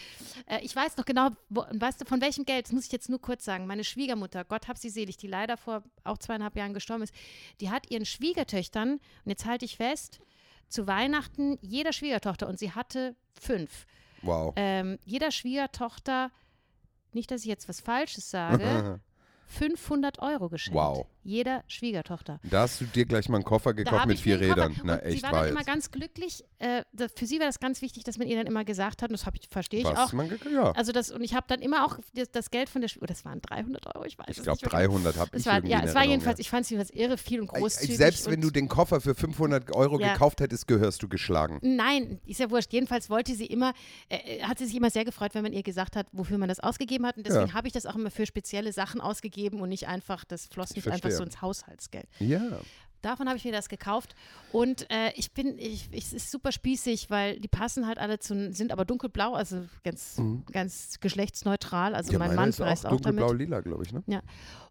Äh, 0.46 0.60
ich 0.64 0.74
weiß 0.74 0.96
noch 0.96 1.04
genau, 1.04 1.28
wo, 1.50 1.64
weißt 1.70 2.00
du, 2.00 2.04
von 2.06 2.22
welchem 2.22 2.46
Geld, 2.46 2.64
das 2.64 2.72
muss 2.72 2.86
ich 2.86 2.92
jetzt 2.92 3.10
nur 3.10 3.20
kurz 3.20 3.44
sagen, 3.44 3.66
meine 3.66 3.84
Schwiegermutter, 3.84 4.37
Gott 4.44 4.68
hab 4.68 4.78
sie 4.78 4.90
selig, 4.90 5.16
die 5.16 5.26
leider 5.26 5.56
vor 5.56 5.82
auch 6.04 6.18
zweieinhalb 6.18 6.56
Jahren 6.56 6.74
gestorben 6.74 7.02
ist, 7.02 7.14
die 7.60 7.70
hat 7.70 7.90
ihren 7.90 8.04
Schwiegertöchtern, 8.06 8.92
und 8.92 9.00
jetzt 9.26 9.44
halte 9.46 9.64
ich 9.64 9.76
fest, 9.76 10.20
zu 10.68 10.86
Weihnachten 10.86 11.58
jeder 11.62 11.92
Schwiegertochter, 11.92 12.48
und 12.48 12.58
sie 12.58 12.72
hatte 12.72 13.14
fünf, 13.40 13.86
Wow. 14.22 14.52
ähm, 14.56 14.98
jeder 15.04 15.30
Schwiegertochter, 15.30 16.30
nicht, 17.12 17.30
dass 17.30 17.42
ich 17.42 17.46
jetzt 17.46 17.68
was 17.68 17.80
Falsches 17.80 18.30
sage, 18.30 19.00
500 19.46 20.18
Euro 20.18 20.48
geschenkt. 20.48 20.78
Wow. 20.78 21.06
Jeder 21.28 21.62
Schwiegertochter. 21.68 22.40
Da 22.42 22.60
hast 22.62 22.80
du 22.80 22.84
dir 22.86 23.04
gleich 23.04 23.28
mal 23.28 23.36
einen 23.36 23.44
Koffer 23.44 23.74
gekauft 23.74 24.06
mit 24.06 24.16
ich 24.16 24.22
vier 24.22 24.40
Rädern. 24.40 24.74
Na, 24.82 24.94
und 24.94 25.02
echt 25.02 25.18
sie 25.18 25.22
war 25.22 25.32
dann 25.42 25.48
immer 25.50 25.64
ganz 25.64 25.90
glücklich. 25.90 26.44
Äh, 26.58 26.82
das, 26.92 27.12
für 27.14 27.26
sie 27.26 27.38
war 27.38 27.46
das 27.46 27.60
ganz 27.60 27.82
wichtig, 27.82 28.04
dass 28.04 28.18
man 28.18 28.26
ihr 28.26 28.36
dann 28.36 28.46
immer 28.46 28.64
gesagt 28.64 29.02
hat, 29.02 29.10
und 29.10 29.20
das 29.22 29.26
ich, 29.34 29.48
verstehe 29.48 29.80
ich 29.80 29.86
Was 29.86 29.98
auch. 29.98 30.12
man 30.12 30.28
ja. 30.52 30.72
Also 30.72 30.92
das, 30.92 31.10
und 31.10 31.22
ich 31.22 31.34
habe 31.34 31.44
dann 31.48 31.60
immer 31.60 31.84
auch 31.86 31.98
das, 32.14 32.30
das 32.30 32.50
Geld 32.50 32.68
von 32.68 32.80
der, 32.80 32.88
Schw- 32.90 32.98
oh, 33.02 33.06
das 33.06 33.24
waren 33.24 33.40
300 33.42 33.94
Euro, 33.94 34.04
ich 34.06 34.18
weiß 34.18 34.26
Ich 34.30 34.38
es 34.38 34.42
glaube, 34.42 34.56
nicht 34.62 34.72
mehr 34.72 34.80
genau. 34.82 34.92
300 34.94 35.16
habe 35.18 35.36
ich 35.36 35.46
war, 35.46 35.64
ja, 35.64 35.82
es 35.84 35.94
war 35.94 36.04
jedenfalls, 36.04 36.38
ich 36.38 36.48
fand 36.50 36.64
es 36.64 36.70
jedenfalls 36.70 36.90
irre 36.98 37.18
viel 37.18 37.40
und 37.40 37.52
ja. 37.52 37.58
großzügig. 37.58 37.96
Selbst 37.96 38.30
wenn 38.30 38.40
du 38.40 38.50
den 38.50 38.68
Koffer 38.68 39.00
für 39.00 39.14
500 39.14 39.70
Euro 39.74 40.00
Ja. 40.00 40.12
gekauft 40.14 40.40
hättest, 40.40 40.66
gehörst 40.66 41.02
du 41.02 41.08
geschlagen. 41.08 41.58
Nein, 41.62 42.20
ist 42.26 42.40
ja 42.40 42.50
wurscht. 42.50 42.72
Jedenfalls 42.72 43.10
wollte 43.10 43.34
sie 43.34 43.46
immer, 43.46 43.72
äh, 44.08 44.42
hat 44.42 44.58
sie 44.58 44.66
sich 44.66 44.74
immer 44.76 44.90
sehr 44.90 45.04
gefreut, 45.04 45.34
wenn 45.34 45.42
man 45.42 45.52
ihr 45.52 45.62
gesagt 45.62 45.94
hat, 45.96 46.06
wofür 46.12 46.38
man 46.38 46.48
das 46.48 46.60
ausgegeben 46.60 47.06
hat. 47.06 47.16
Und 47.16 47.26
deswegen 47.26 47.48
Ja. 47.48 47.52
habe 47.54 47.66
ich 47.66 47.72
das 47.74 47.84
auch 47.86 47.94
immer 47.96 48.10
für 48.10 48.24
spezielle 48.26 48.72
Sachen 48.72 49.00
ausgegeben 49.00 49.60
und 49.60 49.68
nicht 49.68 49.88
einfach, 49.88 50.24
das 50.24 50.46
floss 50.46 50.74
nicht 50.74 50.86
einfach 50.86 51.00
verstehe. 51.00 51.17
So 51.18 51.24
ins 51.24 51.42
Haushaltsgeld. 51.42 52.08
Ja. 52.20 52.40
Davon 53.00 53.28
habe 53.28 53.36
ich 53.36 53.44
mir 53.44 53.52
das 53.52 53.68
gekauft. 53.68 54.16
Und 54.50 54.90
äh, 54.90 55.12
ich 55.14 55.32
bin, 55.32 55.56
ich, 55.56 55.88
ich, 55.92 56.06
es 56.06 56.12
ist 56.12 56.30
super 56.32 56.50
spießig, 56.50 57.10
weil 57.10 57.38
die 57.38 57.46
passen 57.46 57.86
halt 57.86 57.98
alle 57.98 58.18
zu, 58.18 58.52
sind 58.52 58.72
aber 58.72 58.84
dunkelblau, 58.84 59.34
also 59.34 59.66
ganz, 59.84 60.20
ganz 60.50 60.98
geschlechtsneutral. 60.98 61.94
Also 61.94 62.08
Mhm. 62.08 62.12
ja 62.14 62.18
mein 62.26 62.34
Mann 62.34 62.48
ist 62.48 62.60
auch 62.60 62.66
auch, 62.66 63.00
damit. 63.00 63.04
dunkelblau-lila, 63.20 63.60
glaube 63.60 63.84
ich, 63.84 63.92
ne? 63.92 64.02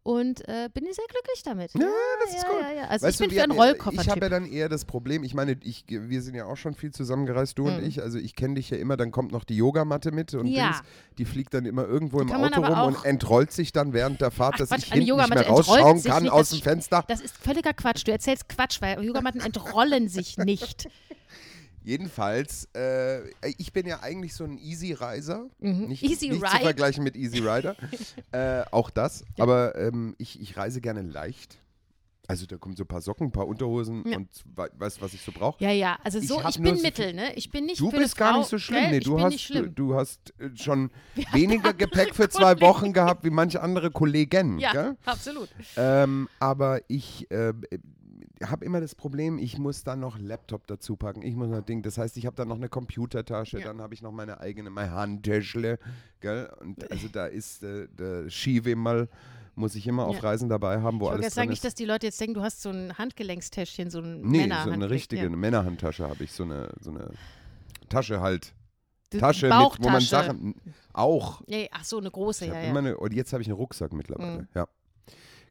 Und 0.08 0.48
äh, 0.48 0.70
bin 0.74 0.86
ich 0.86 0.96
sehr 0.96 1.04
glücklich 1.10 1.44
damit. 1.44 1.74
Ja, 1.74 1.82
das 2.24 2.34
ist 2.34 2.44
ja, 2.44 2.50
gut. 2.50 2.62
Ja, 2.62 2.72
ja. 2.72 2.88
Also 2.88 3.06
Weißt 3.08 3.20
ich 3.20 3.28
du, 3.28 3.30
bin 3.30 3.32
wir 3.36 3.38
für 3.40 3.44
einen 3.44 3.58
ja- 3.58 3.64
Rollkoffer. 3.66 4.02
Ich 4.02 4.10
habe 4.10 4.22
ja 4.22 4.30
dann 4.30 4.46
eher 4.50 4.70
das 4.70 4.86
Problem, 4.86 5.24
ich 5.26 5.34
meine, 5.34 5.58
ich, 5.64 5.84
wir 5.90 6.22
sind 6.22 6.36
ja 6.36 6.46
auch 6.46 6.56
schon 6.56 6.76
viel 6.76 6.92
zusammengereist, 6.94 7.60
du 7.60 7.68
und 7.68 7.82
Mhm. 7.82 7.88
ich. 7.88 8.02
Also 8.02 8.18
ich 8.18 8.34
kenne 8.38 8.54
dich 8.54 8.70
ja 8.70 8.78
immer, 8.78 8.96
dann 8.96 9.12
kommt 9.12 9.34
noch 9.34 9.44
die 9.44 9.58
Yogamatte 9.58 10.14
mit 10.14 10.34
und 10.34 10.46
Ja. 10.48 10.68
Dings, 10.68 10.82
die 11.18 11.26
fliegt 11.26 11.54
dann 11.54 11.66
immer 11.66 11.86
irgendwo 11.86 12.22
im 12.22 12.32
Auto 12.32 12.62
rum 12.62 12.96
und 12.96 13.04
entrollt 13.06 13.52
sich 13.52 13.74
dann 13.74 13.92
während 13.92 14.22
der 14.22 14.32
Fahrt, 14.32 14.54
Ach 14.54 14.60
dass 14.60 14.70
Quatsch, 14.70 14.84
ich 14.86 14.94
hinten 14.94 15.14
nicht 15.18 15.30
mehr 15.30 15.46
rausschauen 15.48 16.02
kann 16.02 16.24
nicht, 16.24 16.32
aus 16.32 16.52
dem 16.52 16.62
Fenster. 16.62 17.04
Das 17.10 17.20
ist 17.20 17.36
völliger 17.36 17.74
Quatsch. 17.74 18.08
Du 18.08 18.12
erzählst 18.14 18.48
Quatsch, 18.48 18.82
weil 18.82 19.04
Yogamatten 19.04 19.42
entrollen 19.42 20.08
sich 20.08 20.38
nicht. 20.38 20.88
Jedenfalls, 21.88 22.68
äh, 22.76 23.30
ich 23.58 23.72
bin 23.72 23.88
ja 23.88 24.02
eigentlich 24.02 24.34
so 24.36 24.44
ein 24.44 24.58
Easy-Reiser. 24.58 25.48
Nicht, 25.60 26.04
Mhm. 26.04 26.10
Easy 26.12 26.28
nicht 26.28 26.46
zu 26.46 26.58
vergleichen 26.60 27.02
mit 27.02 27.16
Easy 27.16 27.40
Rider. 27.40 27.78
äh, 28.34 28.64
auch 28.72 28.90
das. 28.90 29.24
Aber 29.40 29.74
ähm, 29.78 30.14
ich, 30.18 30.38
ich 30.42 30.58
reise 30.58 30.82
gerne 30.82 31.02
leicht. 31.02 31.60
Also 32.30 32.46
da 32.46 32.58
kommen 32.58 32.76
so 32.76 32.84
ein 32.84 32.88
paar 32.88 33.00
Socken, 33.00 33.28
ein 33.28 33.32
paar 33.32 33.48
Unterhosen 33.48 34.04
Ja. 34.06 34.18
und 34.18 34.28
we 34.54 34.70
weißt 34.78 34.98
du, 34.98 35.02
was 35.02 35.14
ich 35.14 35.22
so 35.22 35.32
brauche? 35.32 35.64
Ja, 35.64 35.72
ja, 35.72 35.98
also 36.04 36.20
Ich 36.20 36.28
so, 36.28 36.42
ich, 36.46 36.60
nur 36.60 36.72
bin 36.74 36.76
so 36.76 36.82
Mittel, 36.84 37.14
ne? 37.14 37.34
Ich 37.36 37.50
bin 37.52 37.66
nicht 37.68 37.80
Du 37.80 37.90
bist 37.90 38.18
gar 38.18 38.32
Frau, 38.34 38.40
nicht 38.40 38.50
so 38.50 38.58
schlimm. 38.60 38.82
Gell? 38.82 38.92
Nee, 38.92 38.98
ich 38.98 39.04
du 39.06 39.22
hast, 39.22 39.32
nicht 39.32 39.46
schlimm. 39.46 39.74
du 39.74 39.96
hast 39.96 40.34
schon 40.56 40.92
weniger 41.32 41.72
Gepäck 41.86 42.14
für 42.14 42.28
zwei 42.28 42.60
Wochen 42.60 42.92
gehabt 42.92 43.24
wie 43.24 43.30
manche 43.30 43.62
andere 43.62 43.92
Kollegen. 43.92 44.60
ja, 44.60 44.74
Gell? 44.74 44.98
absolut. 45.06 45.48
Ähm, 45.78 46.28
aber 46.38 46.82
ich 46.90 47.32
äh, 47.32 47.54
habe 48.44 48.66
immer 48.66 48.80
das 48.82 48.94
Problem, 48.96 49.38
ich 49.40 49.58
muss 49.58 49.84
dann 49.84 50.00
noch 50.00 50.18
Laptop 50.20 50.68
dazu 50.68 50.96
packen. 50.96 51.22
Ich 51.24 51.36
muss 51.36 51.50
noch 51.50 51.62
Ding. 51.62 51.82
Das 51.82 51.98
heißt, 51.98 52.18
ich 52.18 52.26
habe 52.26 52.36
dann 52.36 52.48
noch 52.48 52.58
eine 52.58 52.70
Computertasche, 52.70 53.60
Ja. 53.60 53.66
dann 53.68 53.82
habe 53.82 53.94
ich 53.94 54.02
noch 54.02 54.12
meine 54.12 54.40
eigene, 54.40 54.70
mein 54.70 54.92
Handtäschle. 54.92 55.80
Gell? 56.20 56.50
Und 56.60 56.92
also 56.92 57.08
da 57.08 57.26
ist 57.28 57.64
äh, 57.64 57.88
der 57.90 58.30
Skiwimmerl, 58.30 59.10
muss 59.56 59.74
ich 59.76 59.88
immer 59.88 60.06
auf 60.06 60.16
Ja. 60.18 60.22
Reisen 60.22 60.50
dabei 60.50 60.82
haben, 60.82 61.00
wo 61.00 61.06
Ich 61.06 61.12
alles 61.14 61.24
jetzt 61.26 61.34
sagen, 61.36 61.46
drin 61.48 61.50
nicht, 61.52 61.58
ist. 61.60 61.66
dass 61.66 61.76
die 61.76 61.86
Leute 61.86 62.06
jetzt 62.06 62.22
denken, 62.22 62.36
du 62.36 62.42
hast 62.42 62.62
so 62.62 62.70
ein 62.70 62.96
Handgelenkstäschchen, 62.98 63.90
so 63.90 64.00
ein 64.00 64.22
Nee, 64.22 64.22
so 64.22 64.42
Männerhandgelenk. 64.44 64.84
eine 64.84 64.90
richtige 64.92 65.24
Ja. 65.24 65.30
Männerhandtasche 65.30 66.08
habe 66.08 66.24
ich, 66.24 66.32
so 66.32 66.44
eine, 66.44 66.70
so 66.80 66.92
eine 66.92 67.10
Tasche 67.90 68.22
halt. 68.22 68.54
Die 69.14 69.20
Tasche, 69.20 69.48
mit, 69.48 69.56
wo 69.80 69.90
man. 69.90 70.02
Sachen. 70.02 70.54
Auch. 70.94 71.42
Ja, 71.48 71.60
ja, 71.60 71.68
ach 71.72 71.86
so, 71.86 71.98
eine 71.98 72.12
große, 72.12 72.46
Ich 72.46 72.52
ja, 72.52 72.60
ja. 72.62 72.76
eine, 72.76 72.98
und 72.98 73.14
jetzt 73.14 73.32
habe 73.32 73.42
ich 73.42 73.48
einen 73.48 73.56
Rucksack 73.58 73.94
mittlerweile. 73.94 74.42
Mhm. 74.42 74.48
Ja. 74.54 74.68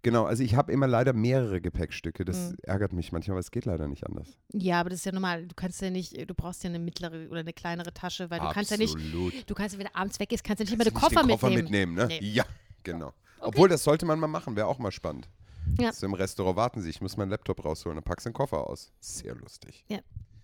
Genau, 0.07 0.25
also 0.25 0.45
ich 0.45 0.55
habe 0.55 0.71
immer 0.71 0.87
leider 0.87 1.13
mehrere 1.15 1.61
Gepäckstücke. 1.61 2.25
Das 2.25 2.53
Mhm. 2.53 2.57
ärgert 2.63 2.93
mich 2.93 3.11
manchmal, 3.11 3.33
aber 3.35 3.41
es 3.41 3.51
geht 3.51 3.65
leider 3.65 3.89
nicht 3.89 4.07
anders. 4.07 4.39
Ja, 4.53 4.79
aber 4.79 4.91
das 4.91 5.01
ist 5.01 5.05
ja 5.05 5.11
normal. 5.11 5.49
Du 5.49 5.55
kannst 5.57 5.83
ja 5.83 5.91
nicht, 5.91 6.17
du 6.31 6.33
brauchst 6.33 6.63
ja 6.63 6.71
eine 6.71 6.79
mittlere 6.79 7.27
oder 7.29 7.41
eine 7.41 7.53
kleinere 7.53 7.93
Tasche, 7.93 8.31
weil 8.31 8.39
du 8.39 8.49
kannst 8.51 8.71
ja 8.71 8.77
nicht, 8.77 8.95
Absolut. 8.95 9.51
du 9.51 9.55
kannst 9.57 9.75
ja, 9.75 9.81
wenn 9.81 9.89
du 9.89 9.97
abends 9.97 10.21
weg 10.21 10.31
ist, 10.33 10.45
kannst 10.45 10.61
du 10.61 10.65
nicht 10.65 10.73
immer 10.75 10.85
Kannst 10.85 10.95
den 10.97 11.01
du 11.01 11.01
Koffer, 11.17 11.27
den 11.27 11.31
Koffer 11.33 11.51
mitnehmen. 11.51 11.95
mitnehmen. 11.95 12.09
ne? 12.21 12.21
Nee. 12.21 12.29
Ja, 12.35 12.45
genau. 12.85 13.13
Obwohl, 13.41 13.69
das 13.69 13.83
sollte 13.83 14.07
man 14.07 14.21
mal 14.21 14.29
machen, 14.29 14.55
wäre 14.55 14.69
auch 14.69 14.79
mal 14.79 14.93
spannend. 14.93 15.29
Ja. 15.81 15.93
So 15.93 16.07
im 16.07 16.15
Restaurant 16.15 16.57
warten 16.57 16.81
sie, 16.83 16.91
ich 16.91 17.01
muss 17.01 17.17
meinen 17.17 17.31
Laptop 17.31 17.65
rausholen, 17.65 17.97
dann 17.97 18.05
packst 18.05 18.27
du 18.27 18.31
den 18.31 18.35
Koffer 18.35 18.71
aus. 18.71 18.93
Sehr 19.01 19.35
lustig. 19.35 19.85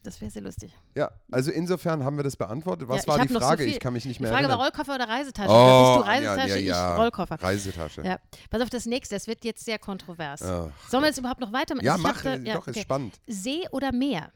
Das 0.05 0.21
wäre 0.21 0.31
sehr 0.33 0.43
lustig. 0.43 0.73
Ja, 0.97 1.11
also 1.31 1.53
insofern 1.53 2.03
haben 2.05 2.17
wir 2.17 2.25
das 2.25 2.35
beantwortet. 2.37 2.89
Was 2.89 3.07
Ja, 3.07 3.13
war 3.13 3.25
die 3.25 3.33
so 3.33 3.39
Frage? 3.39 3.63
viel- 3.63 3.73
ich 3.73 3.79
kann 3.81 3.93
mich 3.93 4.05
nicht 4.05 4.19
Die 4.19 4.23
mehr 4.25 4.33
Frage 4.33 4.45
war 4.49 4.51
erinnern. 4.55 4.67
Rollkoffer 4.67 4.95
oder 4.97 5.09
Reisetasche. 5.09 5.49
Oh, 5.49 5.95
bist 5.97 6.05
du 6.07 6.11
Reisetasche, 6.11 6.49
ja, 6.49 6.57
ja. 6.57 6.93
ich 6.95 6.99
Rollkoffer. 7.01 7.37
Reisetasche. 7.41 8.03
Ja. 8.03 8.19
Pass 8.51 8.63
auf 8.63 8.71
das 8.71 8.87
nächste, 8.87 9.15
es 9.15 9.27
wird 9.29 9.45
jetzt 9.45 9.65
sehr 9.65 9.79
kontrovers. 9.79 10.43
Ach, 10.43 10.69
Sollen 10.89 11.03
wir 11.05 11.09
jetzt 11.09 11.19
überhaupt 11.19 11.41
noch 11.41 11.53
weitermachen? 11.53 11.85
ja, 11.87 11.95
Ich 11.97 12.03
mach, 12.03 12.17
hab 12.17 12.23
da- 12.25 12.35
ja, 12.35 12.55
doch, 12.55 12.67
ist 12.67 12.77
okay. 12.77 12.83
spannend. 12.83 13.21
See 13.29 13.61
oder 13.71 13.93
Meer? 13.93 14.33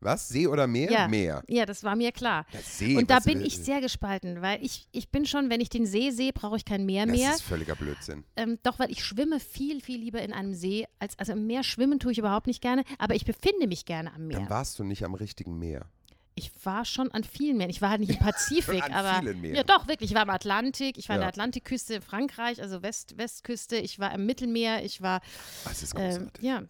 Was? 0.00 0.28
See 0.28 0.46
oder 0.46 0.66
Meer? 0.66 0.90
Ja. 0.90 1.08
Meer. 1.08 1.42
Ja, 1.48 1.66
das 1.66 1.84
war 1.84 1.94
mir 1.94 2.10
klar. 2.12 2.46
Ja, 2.52 2.60
See, 2.60 2.96
Und 2.96 3.10
da 3.10 3.20
bin 3.20 3.40
ich 3.42 3.58
sehr 3.58 3.80
gespalten, 3.80 4.40
weil 4.40 4.64
ich, 4.64 4.86
ich 4.92 5.10
bin 5.10 5.26
schon, 5.26 5.50
wenn 5.50 5.60
ich 5.60 5.68
den 5.68 5.84
See 5.86 6.10
sehe, 6.10 6.32
brauche 6.32 6.56
ich 6.56 6.64
kein 6.64 6.86
Meer 6.86 7.06
Das 7.06 7.16
mehr. 7.16 7.30
ist 7.32 7.42
völliger 7.42 7.74
Blödsinn. 7.76 8.24
Ähm, 8.36 8.58
doch, 8.62 8.78
weil 8.78 8.90
ich 8.90 9.04
schwimme 9.04 9.40
viel, 9.40 9.80
viel 9.82 9.98
lieber 10.00 10.22
in 10.22 10.32
einem 10.32 10.54
See. 10.54 10.86
Als, 10.98 11.18
also 11.18 11.32
im 11.32 11.46
Meer 11.46 11.62
schwimmen 11.62 11.98
tue 12.00 12.12
ich 12.12 12.18
überhaupt 12.18 12.46
nicht 12.46 12.62
gerne, 12.62 12.84
aber 12.98 13.14
ich 13.14 13.24
befinde 13.26 13.66
mich 13.66 13.84
gerne 13.84 14.12
am 14.14 14.26
Meer. 14.26 14.38
Dann 14.38 14.50
warst 14.50 14.78
du 14.78 14.84
nicht 14.84 15.04
am 15.04 15.14
richtigen 15.14 15.58
Meer. 15.58 15.86
Ich 16.36 16.50
war 16.64 16.86
schon 16.86 17.10
an 17.10 17.22
vielen 17.24 17.58
Meeren. 17.58 17.68
Ich 17.70 17.82
war 17.82 17.90
halt 17.90 18.00
nicht 18.00 18.12
im 18.12 18.18
Pazifik, 18.20 18.82
An 18.82 18.92
aber. 18.92 19.20
vielen 19.20 19.40
Meeren. 19.42 19.56
Ja, 19.56 19.62
doch, 19.64 19.86
wirklich. 19.88 20.10
Ich 20.10 20.16
war 20.16 20.22
im 20.22 20.30
Atlantik, 20.30 20.96
ich 20.96 21.08
war 21.10 21.16
an 21.16 21.20
Ja. 21.20 21.26
der 21.26 21.34
Atlantikküste 21.34 21.94
in 21.96 22.02
Frankreich, 22.02 22.62
also 22.62 22.82
West, 22.82 23.18
Westküste, 23.18 23.76
ich 23.76 23.98
war 23.98 24.14
im 24.14 24.24
Mittelmeer, 24.24 24.82
ich 24.82 25.02
war. 25.02 25.20
Das 25.64 25.82
ist 25.82 25.94
Ähm, 25.98 26.00
großartig. 26.00 26.42
ja, 26.42 26.62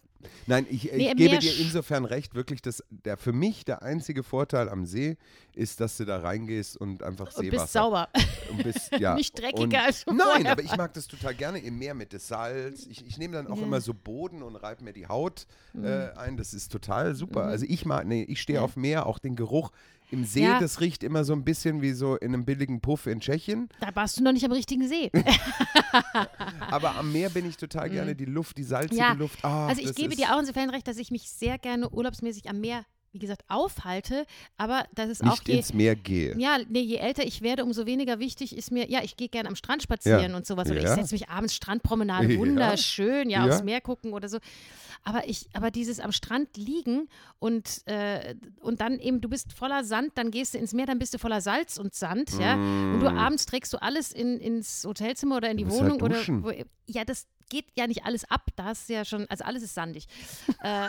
Nein, 0.47 0.65
ich, 0.69 0.91
Nee, 0.91 1.13
gebe 1.15 1.39
dir 1.39 1.53
insofern 1.59 2.05
recht, 2.05 2.35
wirklich, 2.35 2.61
dass 2.61 2.83
der, 2.89 3.17
für 3.17 3.33
mich 3.33 3.65
der 3.65 3.81
einzige 3.81 4.23
Vorteil 4.23 4.69
am 4.69 4.85
See 4.85 5.17
ist, 5.53 5.79
dass 5.79 5.97
du 5.97 6.05
da 6.05 6.19
reingehst 6.19 6.77
und 6.77 7.03
einfach 7.03 7.25
und 7.27 7.33
Seewasser. 7.45 7.61
bist 7.63 7.73
sauber. 7.73 8.09
Und 8.49 8.63
bist, 8.63 8.91
ja. 8.99 9.15
Nicht 9.21 9.37
dreckiger, 9.39 9.63
und, 9.63 9.75
als 9.75 10.05
du 10.05 10.13
Nein, 10.13 10.27
vorher 10.27 10.51
aber 10.51 10.63
ich 10.63 10.75
mag 10.77 10.93
das 10.93 11.07
total 11.07 11.35
gerne 11.35 11.59
im 11.59 11.77
Meer 11.77 11.93
mit 11.93 12.13
dem 12.13 12.19
Salz. 12.19 12.85
Ich, 12.89 13.05
ich 13.05 13.17
nehme 13.17 13.35
dann 13.35 13.47
auch 13.47 13.57
Ja. 13.57 13.63
immer 13.63 13.81
so 13.81 13.93
Boden 13.93 14.43
und 14.43 14.55
reibe 14.55 14.83
mir 14.83 14.93
die 14.93 15.07
Haut 15.07 15.45
Mhm. 15.73 15.85
äh, 15.85 16.09
ein. 16.17 16.37
Das 16.37 16.53
ist 16.53 16.71
total 16.71 17.15
super. 17.15 17.43
Also 17.43 17.65
ich 17.67 17.85
mag, 17.85 18.05
nee, 18.05 18.23
ich 18.23 18.41
stehe 18.41 18.61
auf 18.61 18.75
Meer, 18.75 19.05
auch 19.05 19.19
den 19.19 19.35
Geruch. 19.35 19.71
Im 20.11 20.25
See, 20.25 20.43
Ja. 20.43 20.59
das 20.59 20.81
riecht 20.81 21.03
immer 21.03 21.23
so 21.23 21.33
ein 21.33 21.43
bisschen 21.45 21.81
wie 21.81 21.93
so 21.93 22.17
in 22.17 22.33
einem 22.33 22.43
billigen 22.45 22.81
Puff 22.81 23.07
in 23.07 23.21
Tschechien. 23.21 23.69
Da 23.79 23.95
warst 23.95 24.19
du 24.19 24.23
noch 24.23 24.33
nicht 24.33 24.43
am 24.45 24.51
richtigen 24.51 24.87
See. 24.87 25.09
Aber 26.69 26.95
am 26.95 27.11
Meer 27.11 27.29
bin 27.29 27.47
ich 27.47 27.57
total 27.57 27.89
gerne 27.89 28.15
die 28.15 28.25
Luft, 28.25 28.57
die 28.57 28.63
salzige 28.63 28.99
Ja, 29.01 29.13
Luft. 29.13 29.43
Ah, 29.43 29.67
also 29.67 29.81
ich 29.81 29.95
gebe 29.95 30.15
dir 30.15 30.35
auch 30.35 30.39
insofern 30.39 30.69
recht, 30.69 30.87
dass 30.87 30.97
ich 30.97 31.11
mich 31.11 31.29
sehr 31.31 31.57
gerne 31.57 31.89
urlaubsmäßig 31.89 32.49
am 32.49 32.59
Meer, 32.59 32.85
wie 33.13 33.19
gesagt, 33.19 33.43
aufhalte. 33.49 34.25
Aber 34.57 34.85
das 34.95 35.09
ist 35.09 35.21
auch 35.23 35.31
nicht 35.31 35.47
je, 35.49 35.57
ins 35.57 35.73
Meer 35.73 35.95
gehe. 35.95 36.37
Ja, 36.37 36.57
nee, 36.69 36.79
je 36.81 36.95
älter 36.97 37.25
ich 37.25 37.41
werde, 37.41 37.63
umso 37.65 37.85
weniger 37.85 38.19
wichtig 38.19 38.55
ist 38.55 38.71
mir, 38.71 38.89
ja, 38.89 39.01
ich 39.03 39.17
gehe 39.17 39.27
gerne 39.27 39.49
am 39.49 39.55
Strand 39.55 39.83
spazieren 39.83 40.31
Ja. 40.31 40.37
und 40.37 40.45
sowas. 40.47 40.69
Oder 40.69 40.81
Ja. 40.81 40.89
ich 40.89 40.95
setze 41.01 41.13
mich 41.13 41.29
abends 41.29 41.53
Strandpromenade, 41.55 42.37
wunderschön, 42.37 43.29
ja, 43.29 43.45
Ja. 43.45 43.53
aufs 43.53 43.63
Meer 43.63 43.81
gucken 43.81 44.13
oder 44.13 44.29
so. 44.29 44.37
Aber 45.03 45.27
ich, 45.27 45.47
aber 45.53 45.71
dieses 45.71 45.99
am 45.99 46.11
Strand 46.11 46.55
liegen 46.57 47.09
und, 47.39 47.81
äh, 47.85 48.35
und 48.61 48.81
dann 48.81 48.99
eben, 48.99 49.19
du 49.19 49.29
bist 49.29 49.51
voller 49.53 49.83
Sand, 49.83 50.11
dann 50.15 50.31
gehst 50.31 50.53
du 50.53 50.57
ins 50.59 50.73
Meer, 50.73 50.85
dann 50.85 50.99
bist 50.99 51.13
du 51.13 51.17
voller 51.17 51.41
Salz 51.41 51.77
und 51.77 51.93
Sand, 51.95 52.31
ja. 52.39 52.53
Und 52.93 52.99
du 53.01 53.09
abends 53.09 53.45
trägst 53.45 53.73
du 53.73 53.81
alles 53.81 54.11
in, 54.11 54.39
ins 54.39 54.85
Hotelzimmer 54.85 55.37
oder 55.37 55.49
in 55.49 55.57
die 55.57 55.65
Mm. 55.65 55.67
musst 55.67 55.79
Wohnung 55.79 56.01
halt 56.01 56.03
oder 56.03 56.43
wo, 56.43 56.51
ja, 56.87 57.03
das 57.03 57.25
geht 57.51 57.65
ja 57.75 57.85
nicht 57.85 58.05
alles 58.05 58.23
ab. 58.31 58.47
Da 58.55 58.65
du 58.89 58.93
ja 58.93 59.05
schon, 59.05 59.27
also 59.29 59.43
alles 59.43 59.61
ist 59.61 59.75
sandig. 59.75 60.07
äh, 60.63 60.87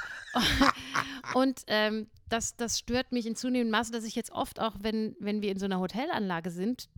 und 1.35 1.63
ähm, 1.67 2.07
das, 2.31 2.57
das 2.57 2.79
stört 2.79 3.13
mich 3.13 3.27
in 3.27 3.37
zunehmendem 3.37 3.73
Maße, 3.73 3.93
dass 3.93 4.05
ich 4.05 4.15
jetzt 4.15 4.33
oft 4.33 4.61
auch, 4.61 4.77
wenn, 4.81 5.15
wenn 5.19 5.43
wir 5.43 5.51
in 5.51 5.59
so 5.59 5.67
einer 5.67 5.81
Hotelanlage 5.81 6.51
sind, 6.51 6.89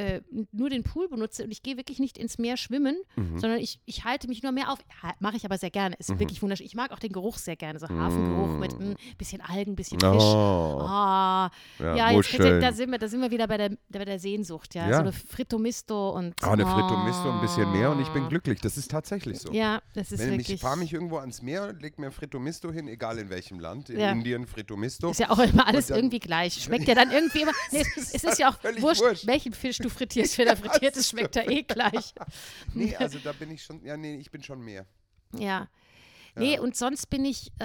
äh, 0.00 0.22
nur 0.52 0.70
den 0.70 0.82
Pool 0.82 1.08
benutze 1.08 1.44
und 1.44 1.50
ich 1.50 1.62
gehe 1.62 1.76
wirklich 1.76 1.98
nicht 1.98 2.16
ins 2.18 2.38
Meer 2.38 2.56
schwimmen, 2.56 2.96
Mhm. 3.16 3.38
sondern 3.38 3.58
ich, 3.60 3.80
ich 3.84 4.04
halte 4.04 4.28
mich 4.28 4.42
nur 4.42 4.52
mehr 4.52 4.70
auf. 4.72 4.78
Ha- 5.02 5.14
Mache 5.20 5.36
ich 5.36 5.44
aber 5.44 5.58
sehr 5.58 5.70
gerne. 5.70 5.96
Ist 5.98 6.18
wirklich 6.18 6.40
wunderschön. 6.42 6.66
Ich 6.66 6.74
mag 6.74 6.92
auch 6.92 6.98
den 6.98 7.12
Geruch 7.12 7.36
sehr 7.38 7.56
gerne. 7.56 7.78
So 7.78 7.88
Hafengeruch 7.88 8.58
mit 8.58 8.72
ein 8.80 8.96
bisschen 9.18 9.40
Algen, 9.40 9.76
bisschen 9.76 10.00
Fisch. 10.00 10.08
Mm. 10.10 10.16
Oh, 10.16 10.80
Ah, 10.82 11.50
ja, 11.78 11.96
ja, 11.96 12.10
jetzt, 12.12 12.38
da, 12.38 12.72
sind 12.72 12.90
wir, 12.90 12.98
da 12.98 13.08
sind 13.08 13.20
wir 13.20 13.30
wieder 13.30 13.46
bei 13.46 13.56
der, 13.58 13.70
bei 13.88 14.04
der 14.04 14.18
Sehnsucht, 14.18 14.74
ja. 14.74 14.88
Ja. 14.88 14.94
So 14.96 15.00
eine 15.02 15.12
Fritto 15.12 15.58
Misto 15.58 16.10
und. 16.10 16.34
Ah, 16.42 16.52
eine 16.52 16.64
Fritto 16.66 16.96
Misto, 17.04 17.30
ein 17.30 17.40
bisschen 17.40 17.70
mehr 17.72 17.90
und 17.90 18.00
ich 18.00 18.08
bin 18.08 18.28
glücklich. 18.28 18.60
Das 18.60 18.76
ist 18.76 18.90
tatsächlich 18.90 19.38
so. 19.40 19.52
Ja, 19.52 19.82
das 19.94 20.12
ist 20.12 20.20
Wenn 20.20 20.30
wirklich. 20.30 20.50
ich 20.50 20.60
fahre 20.60 20.76
mich 20.78 20.92
irgendwo 20.92 21.18
ans 21.18 21.42
Meer, 21.42 21.72
leg 21.74 21.98
mir 21.98 22.10
Fritto 22.10 22.38
Misto 22.38 22.72
hin, 22.72 22.88
egal 22.88 23.18
in 23.18 23.28
welchem 23.30 23.58
Land. 23.60 23.90
In 23.90 24.00
Ja. 24.00 24.12
Indien 24.12 24.46
Fritto 24.46 24.76
Misto. 24.76 25.10
Ist 25.10 25.20
ja 25.20 25.30
auch 25.30 25.38
immer 25.38 25.66
alles 25.66 25.88
dann- 25.88 25.98
irgendwie 25.98 26.18
gleich. 26.20 26.54
Schmeckt 26.62 26.88
ja 26.88 26.94
dann 26.94 27.10
irgendwie 27.10 27.42
immer. 27.42 27.52
Nee, 27.72 27.84
es, 27.96 28.14
es 28.14 28.24
ist 28.24 28.38
ja 28.38 28.48
auch 28.50 28.56
wurscht, 28.80 29.00
wurscht. 29.02 29.26
welchen 29.26 29.52
Fisch 29.52 29.78
du 29.78 29.88
frittierst. 29.90 30.38
Wenn 30.38 30.48
er 30.48 30.56
frittiert 30.56 30.96
ist, 30.96 31.08
schmeckt 31.10 31.36
er 31.36 31.48
eh 31.50 31.62
gleich. 31.62 32.14
Nee, 32.74 32.96
also 32.96 33.18
da 33.18 33.32
bin 33.32 33.50
ich 33.50 33.62
schon, 33.62 33.84
ja, 33.84 33.96
nee, 33.96 34.16
ich 34.16 34.30
bin 34.30 34.42
schon 34.42 34.60
mehr. 34.60 34.86
Ja. 35.36 35.68
Nee, 36.36 36.58
und 36.58 36.76
sonst 36.76 37.06
bin 37.10 37.24
ich, 37.24 37.50
äh, 37.58 37.64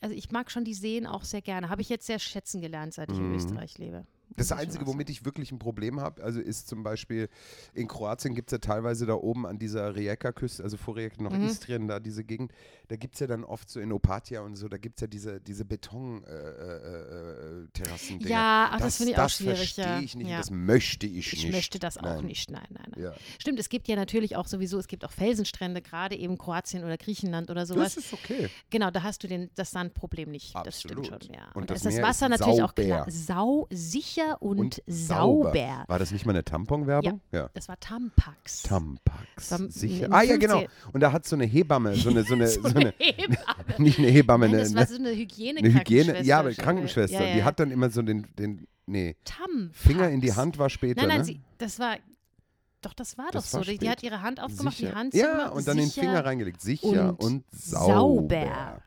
also 0.00 0.14
ich 0.14 0.30
mag 0.30 0.50
schon 0.50 0.64
die 0.64 0.74
Seen 0.74 1.06
auch 1.06 1.24
sehr 1.24 1.42
gerne. 1.42 1.68
Habe 1.70 1.82
ich 1.82 1.88
jetzt 1.88 2.06
sehr 2.06 2.18
schätzen 2.18 2.60
gelernt, 2.60 2.94
seit 2.94 3.10
ich 3.10 3.18
in 3.18 3.30
Mhm. 3.30 3.34
Österreich 3.36 3.78
lebe. 3.78 4.06
Das 4.36 4.50
ich 4.50 4.56
Einzige, 4.56 4.86
womit 4.86 5.08
ich 5.10 5.24
wirklich 5.24 5.52
ein 5.52 5.58
Problem 5.58 6.00
habe, 6.00 6.22
also 6.22 6.40
ist 6.40 6.68
zum 6.68 6.82
Beispiel 6.82 7.28
in 7.74 7.88
Kroatien 7.88 8.34
gibt 8.34 8.50
es 8.50 8.52
ja 8.52 8.58
teilweise 8.58 9.06
da 9.06 9.14
oben 9.14 9.46
an 9.46 9.58
dieser 9.58 9.94
Rijeka-Küste, 9.96 10.62
also 10.62 10.76
vor 10.76 10.96
Rijeka 10.96 11.22
noch 11.22 11.32
Mhm. 11.32 11.46
Istrien, 11.46 11.88
da 11.88 12.00
diese 12.00 12.24
Gegend, 12.24 12.52
da 12.88 12.96
gibt 12.96 13.14
es 13.14 13.20
ja 13.20 13.26
dann 13.26 13.44
oft 13.44 13.68
so 13.70 13.80
in 13.80 13.92
Opatia 13.92 14.40
und 14.42 14.56
so, 14.56 14.68
da 14.68 14.76
gibt 14.78 14.98
es 14.98 15.02
ja 15.02 15.06
diese, 15.06 15.40
diese 15.40 15.64
Beton-Terrassen. 15.64 18.20
Ja, 18.20 18.70
ach, 18.72 18.80
das 18.80 18.96
finde 18.96 19.12
ich 19.12 19.18
auch 19.18 19.28
schwierig, 19.28 19.58
verstehe 19.74 19.84
ja. 19.84 20.00
ich 20.00 20.14
nicht, 20.16 20.28
Ja. 20.30 20.38
das 20.38 20.50
möchte 20.50 21.06
ich, 21.06 21.32
Ich 21.32 21.44
nicht. 21.44 21.52
möchte 21.52 21.78
das 21.78 21.98
auch 21.98 22.02
Nein. 22.02 22.24
nicht, 22.26 22.50
nein, 22.50 22.66
nein, 22.70 22.86
nein. 22.94 23.02
Ja. 23.02 23.14
Stimmt, 23.38 23.58
es 23.58 23.68
gibt 23.68 23.88
ja 23.88 23.96
natürlich 23.96 24.36
auch 24.36 24.46
sowieso, 24.46 24.78
es 24.78 24.88
gibt 24.88 25.04
auch 25.04 25.12
Felsenstrände, 25.12 25.82
gerade 25.82 26.16
eben 26.16 26.38
Kroatien 26.38 26.84
oder 26.84 26.96
Griechenland 26.96 27.50
oder 27.50 27.66
sowas. 27.66 27.94
Das 27.94 28.04
ist 28.04 28.12
okay. 28.12 28.48
Genau, 28.70 28.90
da 28.90 29.02
hast 29.02 29.22
du 29.22 29.28
den, 29.28 29.50
das 29.54 29.70
Sandproblem 29.70 30.30
nicht. 30.30 30.54
Das 30.64 30.80
stimmt 30.80 30.98
Absolut. 30.98 31.24
schon, 31.24 31.34
ja. 31.34 31.46
Und 31.54 31.62
Und, 31.62 31.70
da 31.70 31.74
das 31.74 31.84
ist 31.84 31.98
das 31.98 32.02
Wasser 32.04 32.28
natürlich 32.28 32.62
auch 32.62 32.74
klar. 32.74 33.10
sauber. 33.10 33.66
Sicher 34.18 34.42
und, 34.42 34.58
Und 34.58 34.82
sauber. 34.86 35.84
War 35.86 35.98
das 35.98 36.10
nicht 36.10 36.26
mal 36.26 36.32
eine 36.32 36.44
Tamponwerbung? 36.44 37.20
Ja. 37.32 37.50
Das 37.54 37.68
war 37.68 37.78
Tampax. 37.78 38.62
Tampax. 38.62 39.50
War 39.50 39.70
Sicher. 39.70 40.08
Ah 40.10 40.22
ja, 40.22 40.36
genau. 40.36 40.58
15. 40.60 40.90
Und 40.92 41.00
da 41.00 41.12
hat 41.12 41.26
so 41.26 41.36
eine 41.36 41.44
Hebamme, 41.44 41.94
so 41.94 42.10
eine, 42.10 42.24
so 42.24 42.34
eine, 42.34 42.48
so 42.48 42.62
eine 42.62 42.94
Hebamme. 42.98 43.34
nicht 43.78 43.98
eine 43.98 44.08
Hebamme, 44.08 44.46
Nein, 44.46 44.54
eine, 44.54 44.64
das 44.64 44.74
war 44.74 44.86
so 44.86 44.96
eine 44.96 45.10
Hygiene 45.10 45.60
eine 45.60 45.72
Hygiene, 45.72 46.22
ja, 46.22 46.40
aber 46.40 46.52
Krankenschwester. 46.52 47.20
Ja, 47.20 47.26
ja, 47.26 47.32
die 47.32 47.38
ja. 47.40 47.44
hat 47.44 47.60
dann 47.60 47.70
immer 47.70 47.90
so 47.90 48.02
den, 48.02 48.26
den 48.38 48.66
nee, 48.86 49.16
Tampax. 49.24 49.78
Finger 49.78 50.10
in 50.10 50.20
die 50.20 50.32
Hand 50.32 50.58
war 50.58 50.70
später, 50.70 51.00
Nein, 51.02 51.08
nein, 51.08 51.18
ne? 51.18 51.24
sie, 51.24 51.40
das 51.58 51.78
war, 51.78 51.96
doch, 52.82 52.92
das 52.94 53.18
war 53.18 53.26
Das 53.32 53.50
doch 53.50 53.58
war 53.58 53.64
so. 53.64 53.70
Die, 53.70 53.78
die 53.78 53.86
spät. 53.86 53.90
hat 53.90 54.02
ihre 54.02 54.22
Hand 54.22 54.40
aufgemacht, 54.40 54.76
Sicher. 54.76 54.90
die 54.90 54.94
Hand 54.96 55.14
Ja, 55.14 55.24
zugemacht, 55.26 55.52
und 55.54 55.68
dann 55.68 55.76
den 55.76 55.90
Finger 55.90 56.24
reingelegt. 56.24 56.60
Sicher 56.60 57.10
und, 57.18 57.24
und 57.24 57.44
sauber. 57.50 57.94
sauber. 57.94 58.36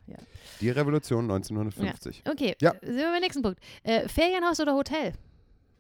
Ja. 0.08 0.18
Die 0.62 0.70
Revolution 0.70 1.24
1950. 1.26 2.24
Okay, 2.30 2.56
Ja. 2.62 2.72
sind 2.82 2.96
wir 2.96 3.12
beim 3.12 3.22
nächsten 3.22 3.42
Punkt. 3.42 3.60
Äh, 3.84 4.08
Ferienhaus 4.08 4.60
oder 4.60 4.74
Hotel? 4.76 5.14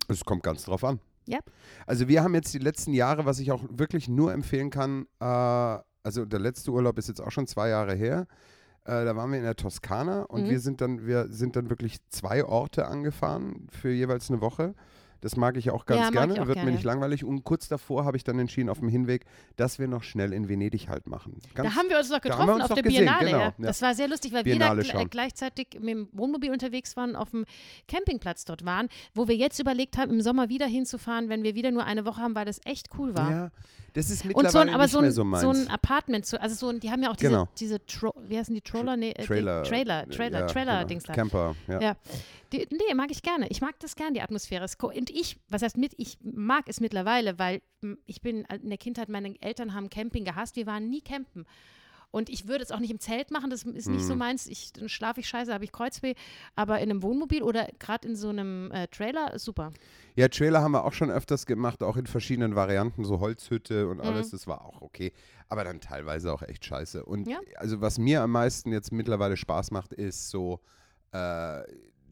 Es 0.07 0.25
kommt 0.25 0.43
ganz 0.43 0.63
drauf 0.65 0.83
an. 0.83 0.99
Ja. 1.27 1.39
Also 1.85 2.07
wir 2.07 2.23
haben 2.23 2.33
jetzt 2.33 2.53
die 2.53 2.57
letzten 2.59 2.93
Jahre, 2.93 3.25
was 3.25 3.39
ich 3.39 3.51
auch 3.51 3.63
wirklich 3.69 4.07
nur 4.09 4.33
empfehlen 4.33 4.69
kann, 4.71 5.05
äh, 5.19 5.25
also 6.03 6.25
der 6.25 6.39
letzte 6.39 6.71
Urlaub 6.71 6.97
ist 6.97 7.07
jetzt 7.09 7.21
auch 7.21 7.29
schon 7.31 7.45
zwei 7.45 7.69
Jahre 7.69 7.93
her. 7.93 8.25
Äh, 8.85 9.05
da 9.05 9.15
waren 9.15 9.29
wir 9.29 9.37
in 9.37 9.43
der 9.43 9.55
Toskana 9.55 10.23
und 10.23 10.45
Mhm. 10.45 10.49
wir 10.49 10.59
sind 10.59 10.81
dann, 10.81 11.05
wir 11.05 11.27
sind 11.29 11.55
dann 11.55 11.69
wirklich 11.69 11.97
zwei 12.09 12.43
Orte 12.43 12.87
angefahren 12.87 13.67
für 13.69 13.91
jeweils 13.91 14.31
eine 14.31 14.41
Woche. 14.41 14.73
Das 15.21 15.37
mag 15.37 15.55
ich 15.57 15.69
auch 15.71 15.85
ganz 15.85 16.01
Ja, 16.01 16.09
gerne, 16.09 16.33
auch 16.33 16.47
wird 16.47 16.55
gerne. 16.55 16.71
mir 16.71 16.75
nicht 16.75 16.83
langweilig. 16.83 17.23
Und 17.23 17.43
kurz 17.43 17.67
davor 17.67 18.05
habe 18.05 18.17
ich 18.17 18.23
dann 18.23 18.37
entschieden, 18.39 18.69
auf 18.69 18.79
dem 18.79 18.89
Hinweg, 18.89 19.25
dass 19.55 19.79
wir 19.79 19.87
noch 19.87 20.03
schnell 20.03 20.33
in 20.33 20.49
Venedig 20.49 20.89
halt 20.89 21.07
machen. 21.07 21.37
Ganz 21.53 21.69
da 21.69 21.75
haben 21.75 21.89
wir 21.89 21.97
uns 21.97 22.09
wir 22.09 22.19
getroffen 22.19 22.49
uns 22.49 22.63
auf 22.63 22.69
doch 22.69 22.75
der 22.75 22.83
gesehen, 22.83 23.05
Biennale. 23.05 23.25
genau, 23.25 23.39
ja. 23.39 23.53
Das 23.59 23.81
war 23.81 23.93
sehr 23.93 24.07
lustig, 24.07 24.33
weil 24.33 24.43
Biennale 24.43 24.83
wir 24.83 24.93
da 24.93 25.01
äh, 25.01 25.05
gleichzeitig 25.05 25.67
mit 25.79 25.89
dem 25.89 26.09
Wohnmobil 26.11 26.51
unterwegs 26.51 26.97
waren, 26.97 27.15
auf 27.15 27.29
dem 27.31 27.45
Campingplatz 27.87 28.45
dort 28.45 28.65
waren, 28.65 28.89
wo 29.13 29.27
wir 29.27 29.35
jetzt 29.35 29.59
überlegt 29.59 29.97
haben, 29.97 30.11
im 30.11 30.21
Sommer 30.21 30.49
wieder 30.49 30.65
hinzufahren, 30.65 31.29
wenn 31.29 31.43
wir 31.43 31.55
wieder 31.55 31.71
nur 31.71 31.85
eine 31.85 32.05
Woche 32.05 32.21
haben, 32.21 32.35
weil 32.35 32.45
das 32.45 32.59
echt 32.65 32.89
cool 32.97 33.15
war. 33.15 33.31
Ja, 33.31 33.51
das 33.93 34.09
ist 34.09 34.23
Und 34.23 34.29
mittlerweile 34.29 34.51
so 34.51 34.59
ein, 34.59 34.69
aber 34.69 34.83
nicht 34.83 34.91
so 34.91 34.97
ein, 34.99 35.01
mehr 35.03 35.11
so 35.11 35.23
meins. 35.23 35.43
so 35.43 35.49
ein 35.49 35.67
Apartment, 35.69 36.25
so, 36.25 36.37
also 36.37 36.55
so 36.55 36.69
ein, 36.69 36.79
die 36.79 36.91
haben 36.91 37.03
ja 37.03 37.11
auch 37.11 37.15
diese, 37.15 37.29
Genau. 37.29 37.47
diese 37.57 37.85
Tro 37.85 38.13
wie 38.27 38.37
heißen 38.37 38.53
die 38.53 38.61
Troller? 38.61 38.95
Nee, 38.97 39.11
äh, 39.11 39.25
Trailer. 39.25 39.63
Die, 39.63 39.69
Trailer, 39.69 40.07
Trailer, 40.09 40.39
ja, 40.41 40.45
Trailer, 40.47 40.75
genau. 40.77 40.87
Dings 40.87 41.03
da. 41.03 41.13
Camper, 41.13 41.55
ja. 41.67 41.81
Ja. 41.81 41.95
Die, 42.53 42.67
nee, 42.71 42.93
mag 42.93 43.11
ich 43.11 43.21
gerne. 43.21 43.47
Ich 43.49 43.61
mag 43.61 43.79
das 43.79 43.95
gerne, 43.95 44.13
die 44.13 44.21
Atmosphäre. 44.21 44.65
Und 44.81 45.09
ich, 45.09 45.37
was 45.49 45.61
heißt 45.61 45.77
mit, 45.77 45.93
ich 45.97 46.17
mag 46.21 46.65
es 46.67 46.79
mittlerweile, 46.79 47.39
weil 47.39 47.61
ich 48.05 48.21
bin 48.21 48.45
in 48.45 48.69
der 48.69 48.77
Kindheit, 48.77 49.09
meine 49.09 49.35
Eltern 49.41 49.73
haben 49.73 49.89
Camping 49.89 50.25
gehasst, 50.25 50.55
wir 50.55 50.65
waren 50.65 50.89
nie 50.89 51.01
campen. 51.01 51.45
Und 52.11 52.29
ich 52.29 52.47
würde 52.47 52.63
es 52.63 52.71
auch 52.71 52.79
nicht 52.79 52.91
im 52.91 52.99
Zelt 52.99 53.31
machen, 53.31 53.49
das 53.49 53.63
ist 53.63 53.89
nicht 53.89 54.03
Mhm. 54.03 54.07
so 54.07 54.15
meins. 54.15 54.47
Ich, 54.47 54.73
dann 54.73 54.89
schlafe 54.89 55.21
ich 55.21 55.27
scheiße, 55.29 55.53
habe 55.53 55.63
ich 55.63 55.71
Kreuzweh. 55.71 56.13
Aber 56.55 56.79
in 56.79 56.89
einem 56.89 57.01
Wohnmobil 57.03 57.41
oder 57.41 57.67
gerade 57.79 58.07
in 58.07 58.15
so 58.15 58.29
einem 58.29 58.69
äh, 58.71 58.87
Trailer, 58.87 59.39
super. 59.39 59.71
Ja, 60.15 60.27
Trailer 60.27 60.61
haben 60.61 60.73
wir 60.73 60.83
auch 60.83 60.91
schon 60.93 61.09
öfters 61.09 61.45
gemacht, 61.45 61.81
auch 61.83 61.95
in 61.95 62.05
verschiedenen 62.05 62.53
Varianten, 62.55 63.05
so 63.05 63.19
Holzhütte 63.21 63.87
und 63.87 64.01
alles, 64.01 64.27
Mhm. 64.27 64.31
das 64.31 64.45
war 64.47 64.65
auch 64.65 64.81
okay. 64.81 65.13
Aber 65.47 65.63
dann 65.63 65.79
teilweise 65.79 66.33
auch 66.33 66.41
echt 66.41 66.65
scheiße. 66.65 67.05
Und 67.05 67.27
Ja. 67.27 67.39
also 67.55 67.79
was 67.79 67.97
mir 67.97 68.21
am 68.21 68.31
meisten 68.31 68.71
jetzt 68.73 68.91
mittlerweile 68.91 69.37
Spaß 69.37 69.71
macht, 69.71 69.93
ist 69.93 70.29
so, 70.29 70.59
äh, 71.13 71.61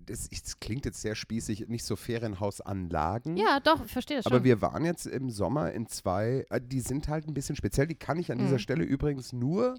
das, 0.10 0.30
das 0.30 0.60
klingt 0.60 0.86
jetzt 0.86 1.02
sehr 1.02 1.16
spießig, 1.16 1.68
nicht 1.68 1.86
so 1.86 1.96
Ferienhausanlagen. 1.96 3.38
Ja, 3.38 3.60
doch, 3.60 3.86
ich 3.86 3.92
verstehe 3.92 4.18
das 4.18 4.24
schon. 4.24 4.34
Aber 4.34 4.44
wir 4.44 4.62
waren 4.62 4.86
jetzt 4.86 5.06
im 5.06 5.30
Sommer 5.30 5.72
in 5.72 5.88
zwei, 5.88 6.46
äh, 6.50 6.60
die 6.62 6.82
sind 6.82 7.08
halt 7.08 7.28
ein 7.28 7.34
bisschen 7.34 7.56
speziell, 7.56 7.88
die 7.88 7.96
kann 7.96 8.18
ich 8.20 8.32
an 8.32 8.38
dieser 8.38 8.54
Mhm. 8.54 8.60
Stelle 8.60 8.84
übrigens 8.84 9.34
nur 9.34 9.76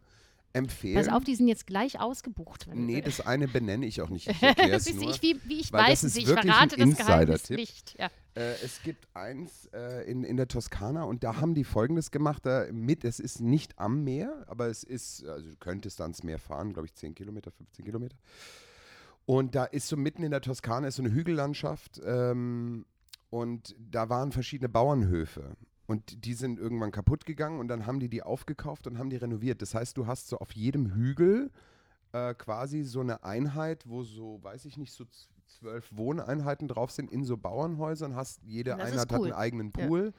empfehlen. 0.53 0.97
Pass 0.97 1.09
auf, 1.09 1.23
die 1.25 1.35
sind 1.35 1.49
jetzt 1.49 1.67
gleich 1.67 2.01
ausgebucht. 2.01 2.67
Nee, 2.73 3.01
das 3.01 3.21
eine 3.21 3.47
benenne 3.47 3.87
ich 3.87 4.01
auch 4.03 4.09
nicht. 4.09 4.29
Ich 4.29 4.41
nur. 4.95 5.11
ich, 5.11 5.23
wie, 5.23 5.37
wie 5.45 5.61
ich 5.61 5.73
weil 5.73 5.83
das 5.83 5.91
weiß 5.91 6.05
ist 6.05 6.17
ich 6.19 6.27
verrate 6.27 6.77
das 6.77 6.97
Geheimnis 6.97 7.51
nicht. 7.51 7.97
Ja. 7.99 8.07
Äh, 8.35 8.55
es 8.65 8.83
gibt 8.83 9.07
eins 9.15 9.67
äh, 9.73 10.11
in, 10.11 10.25
in 10.25 10.37
der 10.37 10.49
Toskana 10.49 11.05
und 11.05 11.23
da 11.23 11.41
haben 11.41 11.55
die 11.55 11.65
folgendes 11.65 12.11
gemacht. 12.11 12.47
Da 12.47 12.67
mit, 12.73 13.05
es 13.05 13.21
ist 13.21 13.41
nicht 13.41 13.79
am 13.79 14.03
Meer, 14.05 14.45
aber 14.49 14.67
es 14.67 14.83
ist, 14.83 15.25
also 15.25 15.51
du 15.51 15.57
könntest 15.57 16.01
ans 16.01 16.23
Meer 16.23 16.39
fahren, 16.39 16.73
glaube 16.73 16.87
ich, 16.87 16.95
10 16.95 17.15
Kilometer, 17.15 17.51
15 17.53 17.85
Kilometer. 17.85 18.17
Und 19.31 19.55
da 19.55 19.63
ist 19.63 19.87
so 19.87 19.97
mitten 19.97 20.25
in 20.25 20.33
der 20.33 20.41
Toskana 20.41 20.89
ist 20.89 20.97
so 20.97 21.05
eine 21.05 21.13
Hügellandschaft 21.13 22.01
ähm, 22.05 22.85
und 23.31 23.77
da 23.79 24.09
waren 24.09 24.33
verschiedene 24.33 24.69
Bauernhöfe. 24.69 25.57
Und 25.87 26.25
die 26.25 26.35
sind 26.35 26.59
irgendwann 26.59 26.91
kaputt 26.91 27.27
gegangen 27.27 27.61
und 27.61 27.69
dann 27.69 27.87
haben 27.87 28.01
die 28.01 28.09
die 28.09 28.25
aufgekauft 28.25 28.89
und 28.89 28.99
haben 28.99 29.09
die 29.09 29.15
renoviert. 29.15 29.63
Das 29.63 29.73
heißt, 29.73 29.97
du 29.97 30.09
hast 30.09 30.27
so 30.27 30.39
auf 30.39 30.51
jedem 30.51 30.95
Hügel 30.95 31.53
äh, 32.11 32.35
quasi 32.35 32.83
so 32.83 33.03
eine 33.03 33.23
Einheit, 33.23 33.89
wo 33.89 34.03
so, 34.03 34.43
weiß 34.43 34.65
ich 34.65 34.77
nicht, 34.77 34.93
so 34.93 35.05
zwölf 35.47 35.89
Wohneinheiten 35.97 36.67
drauf 36.67 36.91
sind 36.91 37.13
in 37.13 37.23
so 37.23 37.37
Bauernhäusern. 37.37 38.17
Hast, 38.17 38.43
jede 38.43 38.79
Einheit 38.79 39.13
cool. 39.13 39.17
hat 39.17 39.23
einen 39.27 39.33
eigenen 39.33 39.73
Ja. 39.77 40.13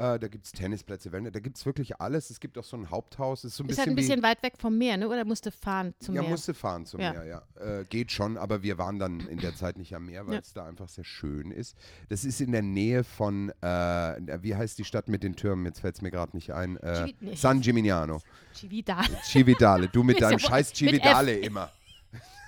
Äh, 0.00 0.18
da 0.18 0.28
gibt 0.28 0.46
es 0.46 0.52
Tennisplätze, 0.52 1.12
Wände, 1.12 1.30
da 1.30 1.40
gibt 1.40 1.58
es 1.58 1.66
wirklich 1.66 2.00
alles. 2.00 2.30
Es 2.30 2.40
gibt 2.40 2.56
auch 2.56 2.64
so 2.64 2.74
ein 2.74 2.88
Haupthaus. 2.90 3.44
Ist 3.44 3.56
so 3.56 3.62
ein 3.62 3.66
Ist 3.66 3.76
bisschen, 3.76 3.80
halt 3.80 3.88
ein 3.90 3.96
bisschen 3.96 4.22
weit 4.22 4.42
weg 4.42 4.54
vom 4.56 4.78
Meer, 4.78 4.96
ne? 4.96 5.06
oder 5.06 5.26
musste 5.26 5.50
fahren 5.50 5.92
zum 6.00 6.14
ja, 6.14 6.22
Meer? 6.22 6.30
musste 6.30 6.54
fahren 6.54 6.86
zum 6.86 7.00
Ja. 7.00 7.12
Meer, 7.12 7.24
ja. 7.26 7.42
Äh, 7.80 7.84
geht 7.84 8.10
schon, 8.10 8.38
aber 8.38 8.62
wir 8.62 8.78
waren 8.78 8.98
dann 8.98 9.20
in 9.20 9.38
der 9.40 9.54
Zeit 9.54 9.76
nicht 9.76 9.94
am 9.94 10.06
Meer, 10.06 10.26
weil 10.26 10.34
Ja. 10.34 10.40
es 10.40 10.54
da 10.54 10.64
einfach 10.64 10.88
sehr 10.88 11.04
schön 11.04 11.50
ist. 11.50 11.76
Das 12.08 12.24
ist 12.24 12.40
in 12.40 12.52
der 12.52 12.62
Nähe 12.62 13.04
von, 13.04 13.50
äh, 13.60 14.42
wie 14.42 14.54
heißt 14.56 14.78
die 14.78 14.86
Stadt 14.86 15.08
mit 15.08 15.22
den 15.22 15.36
Türmen? 15.36 15.66
Jetzt 15.66 15.80
fällt 15.80 15.96
es 15.96 16.00
mir 16.00 16.10
gerade 16.10 16.34
nicht 16.34 16.50
ein. 16.54 16.78
Äh, 16.78 17.12
nee. 17.20 17.34
San 17.34 17.60
Gimignano. 17.60 18.22
Cividale. 18.54 19.18
Cividale, 19.22 19.88
du 19.88 20.02
mit 20.02 20.18
deinem 20.22 20.38
ja 20.38 20.48
scheiß 20.48 20.72
Cividale 20.72 21.34
immer. 21.40 21.70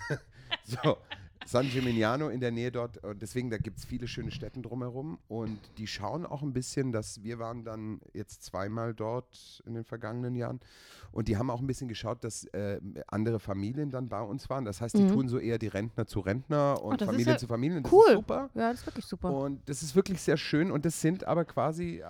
so, 0.64 0.96
San 1.46 1.68
Gimignano 1.68 2.28
in 2.28 2.40
der 2.40 2.50
Nähe 2.50 2.70
dort. 2.72 2.98
Und 3.04 3.20
deswegen, 3.22 3.50
da 3.50 3.58
gibt 3.58 3.78
es 3.78 3.84
viele 3.84 4.06
schöne 4.06 4.30
Städte 4.30 4.60
drumherum. 4.60 5.18
Und 5.28 5.58
die 5.78 5.86
schauen 5.86 6.24
auch 6.26 6.42
ein 6.42 6.52
bisschen, 6.52 6.92
dass 6.92 7.22
wir 7.22 7.38
waren 7.38 7.64
dann 7.64 8.00
jetzt 8.14 8.42
zweimal 8.44 8.94
dort 8.94 9.62
in 9.66 9.74
den 9.74 9.84
vergangenen 9.84 10.34
Jahren. 10.34 10.60
Und 11.12 11.28
die 11.28 11.36
haben 11.36 11.50
auch 11.50 11.60
ein 11.60 11.66
bisschen 11.66 11.88
geschaut, 11.88 12.24
dass 12.24 12.44
äh, 12.54 12.80
andere 13.06 13.38
Familien 13.38 13.90
dann 13.90 14.08
bei 14.08 14.22
uns 14.22 14.48
waren. 14.48 14.64
Das 14.64 14.80
heißt, 14.80 14.96
die 14.96 15.02
Mhm. 15.02 15.08
tun 15.12 15.28
so 15.28 15.38
eher 15.38 15.58
die 15.58 15.66
Rentner 15.68 16.06
zu 16.06 16.20
Rentner 16.20 16.82
und 16.82 17.00
das 17.00 17.06
ist 17.06 17.10
Familien 17.12 17.28
ja 17.34 17.38
zu 17.38 17.46
Familien. 17.46 17.82
Das 17.82 17.92
cool. 17.92 18.04
ist 18.08 18.14
super. 18.14 18.50
Ja, 18.54 18.70
das 18.70 18.80
ist 18.80 18.86
wirklich 18.86 19.04
super. 19.04 19.30
Und 19.30 19.60
das 19.68 19.82
ist 19.82 19.94
wirklich 19.94 20.22
sehr 20.22 20.38
schön 20.38 20.70
und 20.70 20.86
das 20.86 21.00
sind 21.02 21.24
aber 21.24 21.44
quasi 21.44 21.98
äh, 21.98 22.04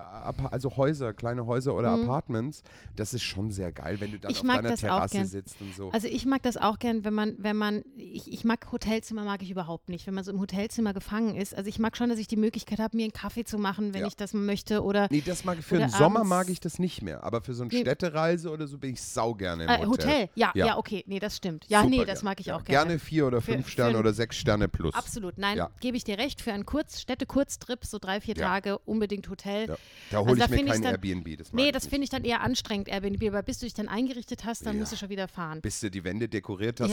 also 0.50 0.76
Häuser, 0.76 1.12
kleine 1.14 1.46
Häuser 1.46 1.74
oder 1.74 1.96
Mhm. 1.96 2.04
Apartments. 2.04 2.62
Das 2.94 3.12
ist 3.12 3.22
schon 3.22 3.50
sehr 3.50 3.72
geil, 3.72 3.98
wenn 4.00 4.12
du 4.12 4.20
dann 4.20 4.30
Ich 4.30 4.40
auf 4.40 4.46
deiner 4.46 4.76
Terrasse 4.76 5.24
sitzt 5.24 5.60
und 5.60 5.74
so. 5.74 5.90
Also 5.90 6.06
ich 6.06 6.24
mag 6.26 6.42
das 6.42 6.56
auch 6.56 6.78
gern, 6.78 7.04
wenn 7.04 7.14
man, 7.14 7.34
wenn 7.38 7.56
man, 7.56 7.82
ich, 7.96 8.32
ich 8.32 8.44
mag 8.44 8.70
Hotelzimmer 8.70 9.21
mag 9.24 9.42
ich 9.42 9.50
überhaupt 9.50 9.88
nicht, 9.88 10.06
wenn 10.06 10.14
man 10.14 10.24
so 10.24 10.30
im 10.32 10.40
Hotelzimmer 10.40 10.92
gefangen 10.92 11.34
ist. 11.36 11.54
Also 11.54 11.68
ich 11.68 11.78
mag 11.78 11.96
schon, 11.96 12.08
dass 12.08 12.18
ich 12.18 12.26
die 12.28 12.36
Möglichkeit 12.36 12.78
habe, 12.78 12.96
mir 12.96 13.04
einen 13.04 13.12
Kaffee 13.12 13.44
zu 13.44 13.58
machen, 13.58 13.94
wenn 13.94 14.02
Ja. 14.02 14.06
ich 14.06 14.16
das 14.16 14.32
möchte 14.34 14.82
oder 14.82 15.08
nee, 15.10 15.22
das 15.24 15.44
mag 15.44 15.58
ich 15.58 15.64
für 15.64 15.78
den 15.78 15.88
Sommer 15.88 16.24
mag 16.24 16.48
ich 16.48 16.60
das 16.60 16.78
nicht 16.78 17.02
mehr, 17.02 17.22
aber 17.24 17.40
für 17.42 17.54
so 17.54 17.62
eine 17.64 17.72
Nee. 17.72 17.80
Städtereise 17.80 18.50
oder 18.50 18.66
so 18.66 18.78
bin 18.78 18.92
ich 18.94 19.02
sau 19.02 19.34
gerne 19.34 19.64
im 19.64 19.68
äh, 19.70 19.86
Hotel. 19.86 19.88
Hotel. 19.88 20.28
Ja, 20.34 20.52
ja, 20.54 20.66
Ja. 20.66 20.76
okay, 20.78 21.04
nee, 21.06 21.18
das 21.18 21.36
stimmt. 21.36 21.64
Ja, 21.68 21.82
Super 21.82 21.90
nee, 21.90 22.04
das 22.04 22.22
mag 22.22 22.40
ich 22.40 22.46
Ja, 22.46 22.56
auch 22.56 22.64
gerne. 22.64 22.86
Gerne 22.88 22.98
vier 22.98 23.26
oder 23.26 23.40
Für- 23.40 23.52
fünf 23.52 23.66
für 23.66 23.70
Sterne 23.72 23.90
ein- 23.94 24.00
oder 24.00 24.12
sechs 24.12 24.36
Sterne 24.36 24.68
plus. 24.68 24.94
Absolut, 24.94 25.38
nein, 25.38 25.60
gebe 25.80 25.96
ich 25.96 26.04
dir 26.04 26.18
recht. 26.18 26.40
Für 26.40 26.52
einen 26.52 26.66
Kurz 26.66 27.00
Städte-Kurztrip, 27.00 27.84
so 27.84 27.98
drei, 27.98 28.20
vier. 28.20 28.34
Tage, 28.34 28.78
unbedingt 28.78 29.28
Hotel. 29.28 29.66
Da 30.10 30.18
hole 30.18 30.30
Also 30.42 30.44
ich 30.44 30.50
mir 30.62 30.64
kein 30.72 30.82
dann- 30.82 30.92
Airbnb. 30.92 31.36
Das 31.38 31.52
Nee, 31.52 31.70
das 31.70 31.86
finde 31.86 32.04
ich 32.04 32.10
dann 32.10 32.24
eher 32.24 32.40
anstrengend, 32.40 32.88
Airbnb, 32.88 33.22
aber 33.28 33.42
bis 33.42 33.58
du 33.58 33.66
dich 33.66 33.74
dann 33.74 33.88
eingerichtet 33.88 34.44
hast, 34.44 34.64
dann 34.66 34.78
musst 34.78 34.92
du 34.92 34.96
schon 34.96 35.10
wieder 35.10 35.28
fahren. 35.28 35.60
Bis 35.60 35.80
du 35.80 35.90
die 35.90 36.02
Wände 36.02 36.28
dekoriert 36.28 36.80
hast, 36.80 36.92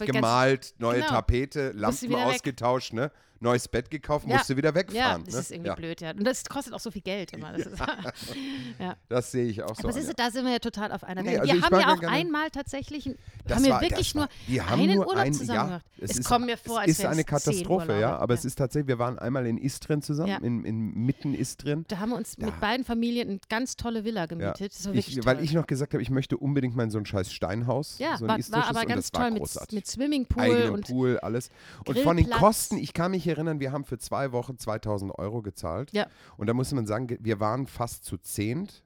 ausgemalt, 0.00 0.74
neue 0.78 0.96
genau. 1.00 1.08
Tapete, 1.08 1.65
Lampen 1.74 2.14
ausgetauscht, 2.14 2.92
ne? 2.92 3.10
Neues 3.40 3.68
Bett 3.68 3.90
gekauft, 3.90 4.26
Ja. 4.28 4.36
musst 4.36 4.50
du 4.50 4.56
wieder 4.56 4.70
Ja, 4.70 4.74
wegfahren. 4.74 5.24
das 5.24 5.34
ne? 5.34 5.40
ist 5.40 5.50
irgendwie 5.50 5.68
ja. 5.68 5.74
blöd, 5.74 6.00
ja. 6.00 6.10
Und 6.12 6.24
das 6.24 6.44
kostet 6.44 6.72
auch 6.74 6.80
so 6.80 6.90
viel 6.90 7.02
Geld 7.02 7.32
immer. 7.32 7.52
Das 7.52 7.66
ist, 7.66 7.78
Das 9.08 9.30
sehe 9.30 9.46
ich 9.46 9.62
auch 9.62 9.74
so. 9.76 9.88
aber 9.88 9.94
Anja. 9.96 10.08
du, 10.08 10.14
da 10.14 10.30
sind 10.30 10.44
wir 10.44 10.52
ja 10.52 10.58
total 10.58 10.92
auf 10.92 11.04
einer 11.04 11.22
Nee, 11.22 11.30
Welt. 11.32 11.40
also 11.40 11.54
wir 11.54 11.62
haben 11.62 11.74
ja 11.74 11.80
ja 11.80 11.94
auch 11.94 12.02
einmal 12.12 12.50
tatsächlich, 12.50 13.10
Das 13.46 13.56
haben 13.58 13.64
wir 13.64 13.70
war- 13.72 13.80
wirklich 13.80 14.08
das 14.08 14.14
nur 14.14 14.24
war- 14.24 14.30
die 14.48 14.60
haben 14.62 14.80
einen 14.82 14.94
nur 14.96 15.06
Urlaub 15.06 15.24
ein, 15.24 15.32
zusammen 15.34 15.56
ja, 15.58 15.64
gemacht. 15.66 15.84
Es, 15.98 16.18
ist, 16.18 16.24
kommt 16.28 16.46
mir 16.46 16.56
vor, 16.56 16.80
als 16.80 16.90
es 16.92 16.98
ist 17.00 17.04
eine 17.04 17.24
Katastrophe, 17.24 17.98
ja. 17.98 18.16
Aber 18.16 18.34
Ja. 18.34 18.38
es 18.38 18.44
ist 18.44 18.56
tatsächlich, 18.56 18.88
wir 18.88 18.98
waren 18.98 19.18
einmal 19.18 19.46
in 19.46 19.58
Istrien 19.58 20.02
zusammen, 20.02 20.28
Ja. 20.28 20.38
in, 20.38 20.64
in 20.64 20.94
mitten 20.94 21.34
Istrien. 21.34 21.84
Da 21.88 21.98
haben 21.98 22.10
wir 22.10 22.16
uns 22.16 22.36
Ja. 22.38 22.46
mit 22.46 22.60
beiden 22.60 22.84
Familien 22.84 23.28
eine 23.28 23.40
ganz 23.48 23.76
tolle 23.76 24.04
Villa 24.04 24.20
Ja. 24.22 24.26
gemietet. 24.26 24.72
War 24.84 24.94
Ich, 24.94 25.24
weil 25.24 25.42
ich 25.44 25.52
noch 25.52 25.66
gesagt 25.66 25.92
habe, 25.94 26.02
ich 26.02 26.10
möchte 26.10 26.36
unbedingt 26.36 26.74
mal 26.76 26.84
in 26.84 26.90
so 26.90 26.98
ein 26.98 27.06
scheiß 27.06 27.32
Steinhaus, 27.32 27.98
ja, 27.98 28.16
so 28.16 28.26
ein 28.26 28.30
war, 28.30 28.60
war 28.62 28.68
aber 28.70 28.86
ganz 28.86 29.12
war 29.12 29.22
toll 29.22 29.30
mit, 29.32 29.72
mit 29.72 29.86
Swimmingpool 29.86 30.70
und 30.72 30.86
Pool, 30.86 31.18
alles. 31.20 31.50
Und 31.86 31.98
von 32.00 32.16
den. 32.16 32.30
Kosten, 32.30 32.76
ich 32.76 32.92
kann 32.92 33.12
mich 33.12 33.25
erinnern, 33.28 33.60
wir 33.60 33.72
haben 33.72 33.84
für 33.84 33.98
zwei 33.98 34.32
Wochen 34.32 34.58
2000 34.58 35.12
Euro 35.18 35.42
gezahlt. 35.42 35.92
Ja. 35.92 36.06
Und 36.36 36.46
da 36.48 36.54
muss 36.54 36.72
man 36.72 36.86
sagen, 36.86 37.16
wir 37.20 37.40
waren 37.40 37.66
fast 37.66 38.04
zu 38.04 38.16
zehnt, 38.18 38.82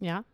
Ja. 0.00 0.24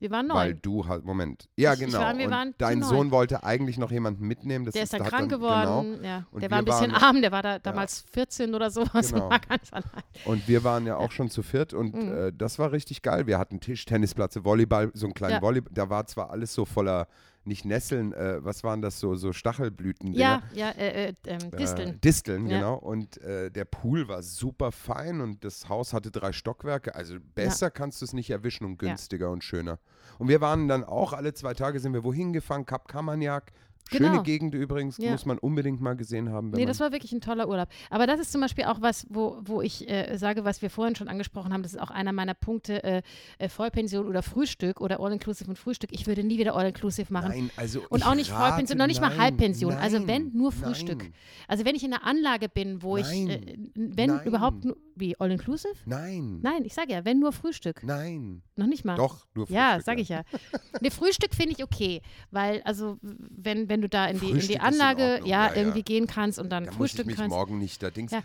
Wir 0.00 0.12
waren 0.12 0.28
weil 0.28 0.50
neun. 0.52 0.58
du 0.62 0.86
halt, 0.86 1.04
Moment. 1.04 1.48
Ja, 1.56 1.72
Ich- 1.74 1.80
ich 1.80 1.86
genau. 1.86 1.98
war- 1.98 2.16
wir 2.16 2.26
und 2.26 2.30
waren 2.30 2.54
dein. 2.58 2.84
Sohn 2.84 3.10
wollte 3.10 3.42
eigentlich 3.42 3.78
noch 3.78 3.90
jemanden 3.90 4.28
mitnehmen. 4.28 4.64
Das 4.64 4.74
Der 4.74 4.84
ist 4.84 4.92
dann 4.92 5.02
hat 5.02 5.08
krank 5.08 5.28
Genau. 5.28 5.40
geworden. 5.42 6.04
Ja. 6.04 6.24
Und 6.30 6.40
Der 6.40 6.52
war 6.52 6.58
ein 6.58 6.64
bisschen 6.64 6.92
waren- 6.92 7.02
arm, 7.02 7.20
der 7.20 7.32
war 7.32 7.42
da 7.42 7.58
damals 7.58 8.02
14 8.02 8.54
oder 8.54 8.70
sowas 8.70 8.92
Genau. 9.12 9.24
und 9.24 9.30
war 9.30 9.40
ganz 9.40 9.72
allein. 9.72 10.04
Und 10.24 10.46
wir 10.46 10.62
waren 10.62 10.86
ja 10.86 10.96
auch 10.98 11.10
schon 11.10 11.30
zu 11.30 11.42
viert 11.42 11.74
und 11.74 11.96
Mhm. 11.96 12.12
äh, 12.12 12.32
das 12.32 12.60
war 12.60 12.70
richtig 12.70 13.02
geil. 13.02 13.26
Wir 13.26 13.40
hatten 13.40 13.58
Tisch, 13.58 13.84
Tennisplatz, 13.86 14.38
Volleyball, 14.44 14.92
so 14.94 15.06
einen 15.06 15.14
kleinen 15.14 15.32
Ja. 15.34 15.42
Volleyball. 15.42 15.72
Da 15.74 15.90
war 15.90 16.06
zwar 16.06 16.30
alles 16.30 16.54
so 16.54 16.64
voller, 16.64 17.08
nicht 17.44 17.64
Nesseln, 17.64 18.12
äh, 18.12 18.44
was 18.44 18.62
waren 18.64 18.82
das 18.82 19.00
so, 19.00 19.14
so 19.14 19.32
Stachelblüten? 19.32 20.12
Ja, 20.12 20.42
ja, 20.52 20.70
äh, 20.70 21.08
äh, 21.08 21.14
ähm, 21.26 21.38
Äh, 21.52 21.56
Disteln. 21.56 22.00
Disteln, 22.00 22.46
Ja. 22.46 22.58
genau. 22.58 22.74
Und 22.76 23.18
äh, 23.22 23.50
der 23.50 23.64
Pool 23.64 24.06
war 24.08 24.22
super 24.22 24.70
fein 24.72 25.20
und 25.20 25.44
das 25.44 25.68
Haus 25.68 25.92
hatte 25.92 26.10
drei 26.10 26.32
Stockwerke. 26.32 26.94
Also 26.94 27.16
besser 27.34 27.70
kannst 27.70 28.00
du 28.00 28.04
es 28.04 28.12
nicht 28.12 28.30
erwischen 28.30 28.64
und 28.64 28.80
Ja. 28.82 28.88
günstiger 28.88 29.30
und 29.30 29.42
schöner. 29.44 29.78
Und 30.18 30.28
wir 30.28 30.40
waren 30.40 30.68
dann 30.68 30.84
auch 30.84 31.12
alle 31.12 31.32
zwei 31.32 31.54
Tage 31.54 31.80
sind 31.80 31.94
wir 31.94 32.04
wohin 32.04 32.32
gefahren? 32.32 32.66
Kap 32.66 32.88
Kammerniak. 32.88 33.52
Schöne 33.90 34.10
Genau. 34.10 34.22
Gegend 34.22 34.54
übrigens, 34.54 34.98
Ja. 34.98 35.12
muss 35.12 35.24
man 35.26 35.38
unbedingt 35.38 35.80
mal 35.80 35.94
gesehen 35.96 36.30
haben. 36.30 36.50
Nee, 36.50 36.66
das 36.66 36.78
war 36.80 36.92
wirklich 36.92 37.12
ein 37.12 37.20
toller 37.20 37.48
Urlaub. 37.48 37.68
Aber 37.90 38.06
das 38.06 38.20
ist 38.20 38.32
zum 38.32 38.40
Beispiel 38.40 38.64
auch 38.64 38.80
was, 38.82 39.06
wo, 39.08 39.38
wo 39.44 39.62
ich 39.62 39.88
äh, 39.88 40.16
sage, 40.18 40.44
was 40.44 40.60
wir 40.62 40.70
vorhin 40.70 40.94
schon 40.94 41.08
angesprochen 41.08 41.52
haben, 41.52 41.62
das 41.62 41.74
ist 41.74 41.80
auch 41.80 41.90
einer 41.90 42.12
meiner 42.12 42.34
Punkte, 42.34 42.84
äh, 42.84 43.02
äh, 43.38 43.48
Vollpension 43.48 44.06
oder 44.06 44.22
Frühstück 44.22 44.80
oder 44.80 45.00
All-Inclusive 45.00 45.48
und 45.48 45.58
Frühstück. 45.58 45.90
Ich 45.92 46.06
würde 46.06 46.22
nie 46.22 46.38
wieder 46.38 46.54
All-Inclusive 46.54 47.12
machen. 47.12 47.30
Nein, 47.30 47.50
also 47.56 47.80
Und 47.88 48.06
auch 48.06 48.14
nicht 48.14 48.30
rate, 48.32 48.42
Vollpension, 48.48 48.78
noch 48.78 48.86
nicht 48.86 49.00
mal 49.00 49.08
nein, 49.08 49.18
Halbpension. 49.18 49.72
also 49.74 49.98
nein, 49.98 50.08
wenn, 50.08 50.32
nur 50.36 50.52
Frühstück. 50.52 50.98
Nein, 51.04 51.12
Also 51.48 51.64
wenn 51.64 51.74
ich 51.74 51.84
in 51.84 51.92
einer 51.94 52.04
Anlage 52.04 52.48
bin, 52.48 52.82
wo 52.82 52.96
ich, 52.98 53.06
äh, 53.10 53.56
wenn 53.74 54.20
überhaupt, 54.20 54.66
wie, 54.98 55.18
All-Inclusive? 55.20 55.74
nein, 55.86 56.40
Nein, 56.42 56.64
ich 56.64 56.74
sage 56.74 56.92
ja, 56.92 57.04
wenn 57.04 57.18
nur 57.20 57.32
Frühstück. 57.32 57.82
nein. 57.82 58.42
Noch 58.56 58.66
nicht 58.66 58.84
mal. 58.84 58.96
Doch, 58.96 59.26
nur 59.34 59.46
Frühstück. 59.46 59.56
Ja, 59.56 59.80
sage 59.80 60.00
ich 60.00 60.08
ja. 60.08 60.22
Ne, 60.80 60.90
Frühstück 60.90 61.34
finde 61.34 61.52
ich 61.56 61.62
okay, 61.62 62.02
weil 62.30 62.60
also 62.62 62.98
wenn, 63.02 63.68
wenn 63.68 63.80
du 63.82 63.88
da 63.88 64.06
in 64.06 64.18
die, 64.18 64.26
in 64.26 64.32
Frühstück 64.32 64.48
die 64.48 64.54
in 64.56 64.60
Anlage 64.60 65.02
Ordnung, 65.14 65.28
ja, 65.28 65.46
ja, 65.48 65.54
irgendwie 65.56 65.82
gehen 65.82 66.06
kannst 66.06 66.38
und 66.38 66.50
dann 66.50 66.66
Da 66.66 66.72
muss 66.72 66.94
ich 66.94 67.04
mich 67.06 67.16
kannst. 67.16 67.30
morgen 67.30 67.58
nicht 67.58 67.82
da 67.82 67.90
Dings. 67.90 68.12
Ja. 68.12 68.22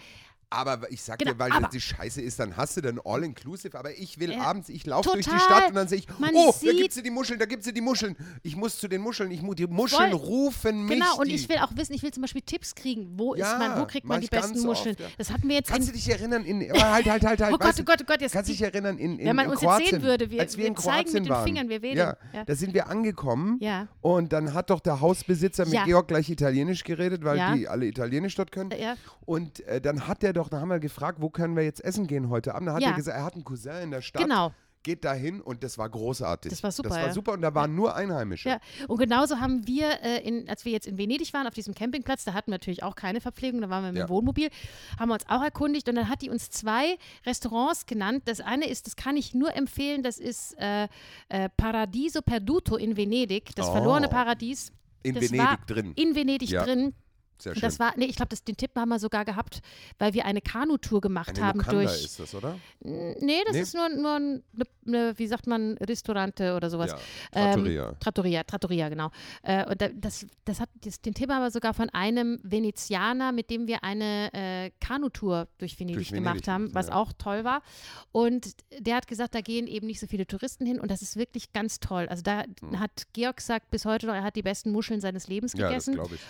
Aber 0.53 0.91
ich 0.91 1.01
sag 1.01 1.19
Genau, 1.19 1.33
dir, 1.33 1.39
weil 1.39 1.49
das 1.51 1.69
die 1.71 1.81
Scheiße 1.81 2.21
ist, 2.21 2.39
dann 2.39 2.55
hast 2.57 2.77
du 2.77 2.81
dann 2.81 2.99
All-Inclusive. 3.03 3.77
Aber 3.77 3.91
ich 3.97 4.19
will 4.19 4.31
Ja, 4.31 4.41
abends, 4.43 4.69
ich 4.69 4.85
laufe 4.85 5.09
durch 5.13 5.25
die. 5.25 5.39
Stadt 5.39 5.69
und 5.69 5.75
dann 5.75 5.87
sehe 5.87 5.97
ich, 5.99 6.07
Man 6.19 6.31
oh, 6.35 6.51
da 6.51 6.57
sieht- 6.57 6.77
gibt's 6.77 7.01
die 7.01 7.09
Muscheln, 7.09 7.39
da 7.39 7.45
gibt's 7.45 7.65
ja 7.65 7.71
die 7.71 7.81
Muscheln. 7.81 8.15
Ich 8.43 8.55
muss 8.55 8.77
zu 8.77 8.87
den 8.87 9.01
Muscheln, 9.01 9.31
ich 9.31 9.41
muss, 9.41 9.55
die 9.55 9.67
Muscheln 9.67 10.11
Voll. 10.11 10.19
rufen 10.19 10.85
mich. 10.85 10.99
Genau, 10.99 11.17
und 11.19 11.27
die, 11.27 11.35
ich 11.35 11.49
will 11.49 11.57
auch 11.57 11.75
wissen, 11.75 11.93
ich 11.93 12.03
will 12.03 12.11
zum 12.11 12.21
Beispiel 12.21 12.41
Tipps 12.41 12.75
kriegen. 12.75 13.11
Wo 13.17 13.35
Ja, 13.35 13.51
ist 13.53 13.59
man, 13.59 13.81
wo 13.81 13.85
kriegt 13.85 14.05
man 14.07 14.21
die 14.21 14.27
besten 14.27 14.61
Muscheln? 14.61 14.95
oft, 14.95 14.99
ja. 15.01 15.07
Das 15.17 15.31
hatten 15.31 15.47
wir 15.49 15.55
jetzt 15.55 15.69
Kannst 15.69 15.89
du 15.89 15.93
dich 15.93 16.09
erinnern, 16.09 16.43
in, 16.45 16.71
oh, 16.71 16.79
halt, 16.81 17.05
halt, 17.09 17.25
halt, 17.25 17.41
halt. 17.41 17.53
Oh 17.53 17.57
Gott, 17.57 17.75
oh 17.79 17.83
Gott, 17.83 17.97
oh 18.01 18.05
Gott, 18.05 18.21
jetzt 18.21 18.31
Kannst 18.33 18.49
du 18.49 18.53
dich 18.53 18.61
erinnern, 18.61 18.97
in, 18.97 19.19
in 19.19 19.25
Wenn 19.27 19.35
man 19.35 19.45
in 19.45 19.51
uns 19.51 19.61
jetzt 19.61 19.69
Kroatien, 19.69 19.89
sehen 19.89 20.01
würde, 20.03 20.29
wir- 20.31 20.39
als 20.41 20.55
wir, 20.57 20.63
wir 20.63 20.67
in 20.69 20.75
zeigen 20.77 20.97
mit 20.97 21.03
Kroatien 21.05 21.23
den 21.23 21.29
waren, 21.29 21.43
Fingern, 21.45 21.69
wir 21.69 21.81
wedeln. 21.81 22.13
Ja, 22.33 22.43
da 22.45 22.55
sind 22.55 22.73
wir 22.73 22.87
angekommen 22.89 23.59
und 24.01 24.31
dann 24.33 24.53
hat 24.53 24.69
doch 24.69 24.79
der 24.79 25.01
Hausbesitzer 25.01 25.65
mit. 25.65 25.83
Georg 25.85 26.07
gleich 26.07 26.29
Italienisch 26.29 26.83
geredet, 26.83 27.23
weil 27.23 27.55
die 27.57 27.67
alle 27.67 27.85
Italienisch 27.85 28.35
dort 28.35 28.51
können. 28.51 28.71
Und 29.25 29.61
äh, 29.67 29.79
dann 29.81 30.07
hat 30.07 30.23
er 30.23 30.33
doch, 30.33 30.42
dann 30.49 30.61
haben 30.61 30.69
wir 30.69 30.79
gefragt, 30.79 31.19
wo 31.21 31.29
können 31.29 31.55
wir 31.55 31.63
jetzt 31.63 31.83
essen 31.83 32.07
gehen 32.07 32.29
heute 32.29 32.55
Abend? 32.55 32.69
Da 32.69 32.73
hat 32.73 32.81
Ja. 32.81 32.89
er 32.89 32.95
gesagt, 32.95 33.17
er 33.17 33.23
hat 33.23 33.33
einen 33.35 33.43
Cousin 33.43 33.75
in 33.83 33.91
der 33.91 34.01
Stadt. 34.01 34.21
Genau. 34.23 34.51
Geht 34.85 35.05
dahin 35.05 35.39
und 35.39 35.63
das 35.63 35.77
war 35.77 35.89
großartig. 35.89 36.49
Das 36.49 36.61
war 36.61 36.69
super, 36.73 36.89
Das 36.89 36.97
war 36.97 37.07
ja. 37.07 37.13
super 37.13 37.31
und 37.31 37.41
da 37.41 37.55
waren 37.55 37.73
nur 37.73 37.95
Einheimische. 37.95 38.49
Ja, 38.49 38.57
und 38.89 38.97
genauso 38.97 39.39
haben 39.39 39.65
wir, 39.65 39.87
äh, 40.03 40.19
in, 40.27 40.49
als 40.49 40.65
wir 40.65 40.73
jetzt 40.73 40.87
in 40.87 40.97
Venedig 40.97 41.33
waren, 41.33 41.47
auf 41.47 41.53
diesem 41.53 41.73
Campingplatz, 41.73 42.25
da 42.25 42.33
hatten 42.33 42.51
wir 42.51 42.55
natürlich 42.55 42.83
auch 42.83 42.95
keine 42.95 43.21
Verpflegung, 43.21 43.61
da 43.61 43.69
waren 43.69 43.83
wir 43.85 43.91
mit 43.93 43.99
Ja. 43.99 44.07
dem 44.07 44.09
Wohnmobil, 44.09 44.49
haben 44.99 45.07
wir 45.07 45.13
uns 45.13 45.23
auch 45.29 45.41
erkundigt 45.41 45.87
und 45.87 45.95
dann 45.95 46.09
hat 46.09 46.21
die 46.21 46.29
uns 46.29 46.49
zwei 46.49 46.97
Restaurants 47.25 47.85
genannt. 47.85 48.23
Das 48.25 48.41
eine 48.41 48.67
ist, 48.67 48.85
das 48.85 48.97
kann 48.97 49.15
ich 49.15 49.33
nur 49.33 49.55
empfehlen, 49.55 50.03
das 50.03 50.19
ist 50.19 50.53
äh, 50.59 50.89
äh, 51.29 51.47
Paradiso 51.55 52.21
Perduto 52.21 52.75
in 52.75 52.97
Venedig, 52.97 53.55
das 53.55 53.69
Oh. 53.69 53.71
verlorene 53.71 54.09
Paradies. 54.09 54.73
In 55.01 55.15
das 55.15 55.31
Venedig 55.31 55.65
drin. 55.67 55.93
In 55.95 56.13
Venedig 56.13 56.49
Ja. 56.49 56.65
drin. 56.65 56.93
Sehr 57.37 57.53
schön. 57.53 57.61
das 57.61 57.79
war, 57.79 57.93
nee, 57.97 58.05
ich 58.05 58.15
glaube, 58.15 58.35
den 58.35 58.55
Tipp 58.57 58.71
haben 58.75 58.89
wir 58.89 58.99
sogar 58.99 59.25
gehabt, 59.25 59.61
weil 59.99 60.13
wir 60.13 60.25
eine 60.25 60.41
Kanutour 60.41 61.01
gemacht 61.01 61.29
Eine 61.29 61.41
haben 61.45 61.59
Locanda 61.59 61.81
durch. 61.83 62.03
ist 62.05 62.19
das, 62.19 62.33
oder? 62.35 62.57
Nee, 62.79 63.41
das 63.45 63.53
Nee? 63.53 63.61
ist 63.61 63.73
nur, 63.75 63.89
nur 63.89 64.15
eine, 64.15 64.41
ne, 64.85 65.13
wie 65.17 65.27
sagt 65.27 65.47
man, 65.47 65.77
Restaurante 65.77 66.55
oder 66.55 66.69
sowas. 66.69 66.91
Ja, 66.91 66.97
Ähm, 67.33 67.51
Trattoria. 67.53 67.91
Trattoria, 67.99 68.43
Trattoria, 68.43 68.89
genau. 68.89 69.09
Äh, 69.41 69.65
und 69.69 69.81
da, 69.81 69.89
das, 69.89 70.25
das 70.45 70.59
hat 70.59 70.69
das, 70.85 71.01
den 71.01 71.13
Tipp 71.13 71.29
aber 71.31 71.51
sogar 71.51 71.73
von 71.73 71.89
einem 71.89 72.39
Venezianer, 72.43 73.31
mit 73.31 73.49
dem 73.49 73.67
wir 73.67 73.83
eine 73.83 74.33
äh, 74.33 74.71
Kanutour 74.79 75.47
durch 75.57 75.79
Venedig, 75.79 75.97
Durch 75.97 76.09
gemacht 76.11 76.47
Venedig, 76.47 76.47
haben, 76.47 76.73
was 76.75 76.87
ja. 76.87 76.95
auch 76.95 77.11
toll 77.17 77.43
war. 77.43 77.61
Und 78.11 78.51
der 78.79 78.95
hat 78.95 79.07
gesagt, 79.07 79.35
da 79.35 79.41
gehen 79.41 79.67
eben 79.67 79.87
nicht 79.87 79.99
so 79.99 80.07
viele 80.07 80.25
Touristen 80.27 80.65
hin 80.65 80.79
und 80.79 80.89
das 80.91 81.01
ist 81.01 81.15
wirklich 81.17 81.51
ganz 81.53 81.79
toll. 81.79 82.07
Also 82.09 82.23
da 82.23 82.43
hat 82.77 83.03
Georg 83.13 83.37
gesagt, 83.37 83.69
bis 83.71 83.85
heute 83.85 84.07
noch, 84.07 84.13
er 84.15 84.23
hat 84.23 84.35
die 84.35 84.43
besten 84.43 84.71
Muscheln 84.71 85.01
seines 85.01 85.27
Lebens 85.27 85.53
Hm. 85.53 85.59
Ja, 85.59 85.65
das 85.71 85.85
gegessen. 85.85 85.93
glaube 85.95 86.15
ich. 86.15 86.21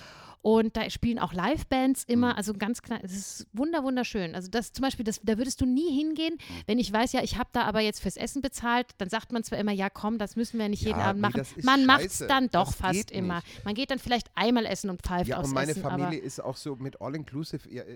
Und 0.43 0.75
da 0.75 0.89
spielen 0.89 1.19
auch 1.19 1.31
Livebands 1.31 2.03
immer, 2.03 2.31
Mhm. 2.31 2.37
also 2.37 2.53
ganz 2.53 2.81
klein. 2.81 2.99
Es 3.01 3.13
ist 3.13 3.47
wunder, 3.53 3.81
wunderschön. 3.83 4.35
Also 4.35 4.49
das 4.51 4.73
zum 4.73 4.83
Beispiel, 4.83 5.05
das, 5.05 5.21
da 5.23 5.37
würdest 5.37 5.61
du 5.61 5.65
nie 5.65 5.89
hingehen, 5.89 6.33
Mhm. 6.33 6.63
wenn 6.67 6.79
ich 6.79 6.91
weiß, 6.91 7.13
ja, 7.13 7.23
ich 7.23 7.37
habe 7.37 7.49
da 7.53 7.61
aber 7.63 7.79
jetzt 7.79 8.01
fürs 8.01 8.17
Essen 8.17 8.41
bezahlt, 8.41 8.87
dann 8.97 9.07
sagt 9.09 9.31
man 9.31 9.45
zwar 9.45 9.57
immer, 9.57 9.71
ja 9.71 9.89
komm, 9.89 10.17
das 10.17 10.35
müssen 10.35 10.59
wir 10.59 10.67
nicht 10.67 10.81
jeden 10.83 10.99
Ja, 10.99 11.05
Abend 11.11 11.21
nee, 11.21 11.29
machen. 11.29 11.45
man 11.63 11.85
macht 11.85 12.03
es 12.05 12.17
dann 12.19 12.49
doch 12.49 12.65
Das 12.67 12.75
fast 12.75 13.09
immer. 13.11 13.35
nicht. 13.37 13.63
Man 13.63 13.73
geht 13.73 13.89
dann 13.89 13.99
vielleicht 13.99 14.29
einmal 14.35 14.65
essen 14.65 14.89
und 14.89 15.01
pfeift 15.01 15.29
Ja, 15.29 15.37
aufs 15.37 15.47
und 15.47 15.53
meine 15.55 15.71
Essen. 15.71 15.81
Familie 15.81 16.19
ist 16.19 16.41
auch 16.41 16.57
so 16.57 16.75
mit 16.75 16.99
All-Inclusive, 16.99 17.69
ja, 17.69 17.83
äh, 17.83 17.93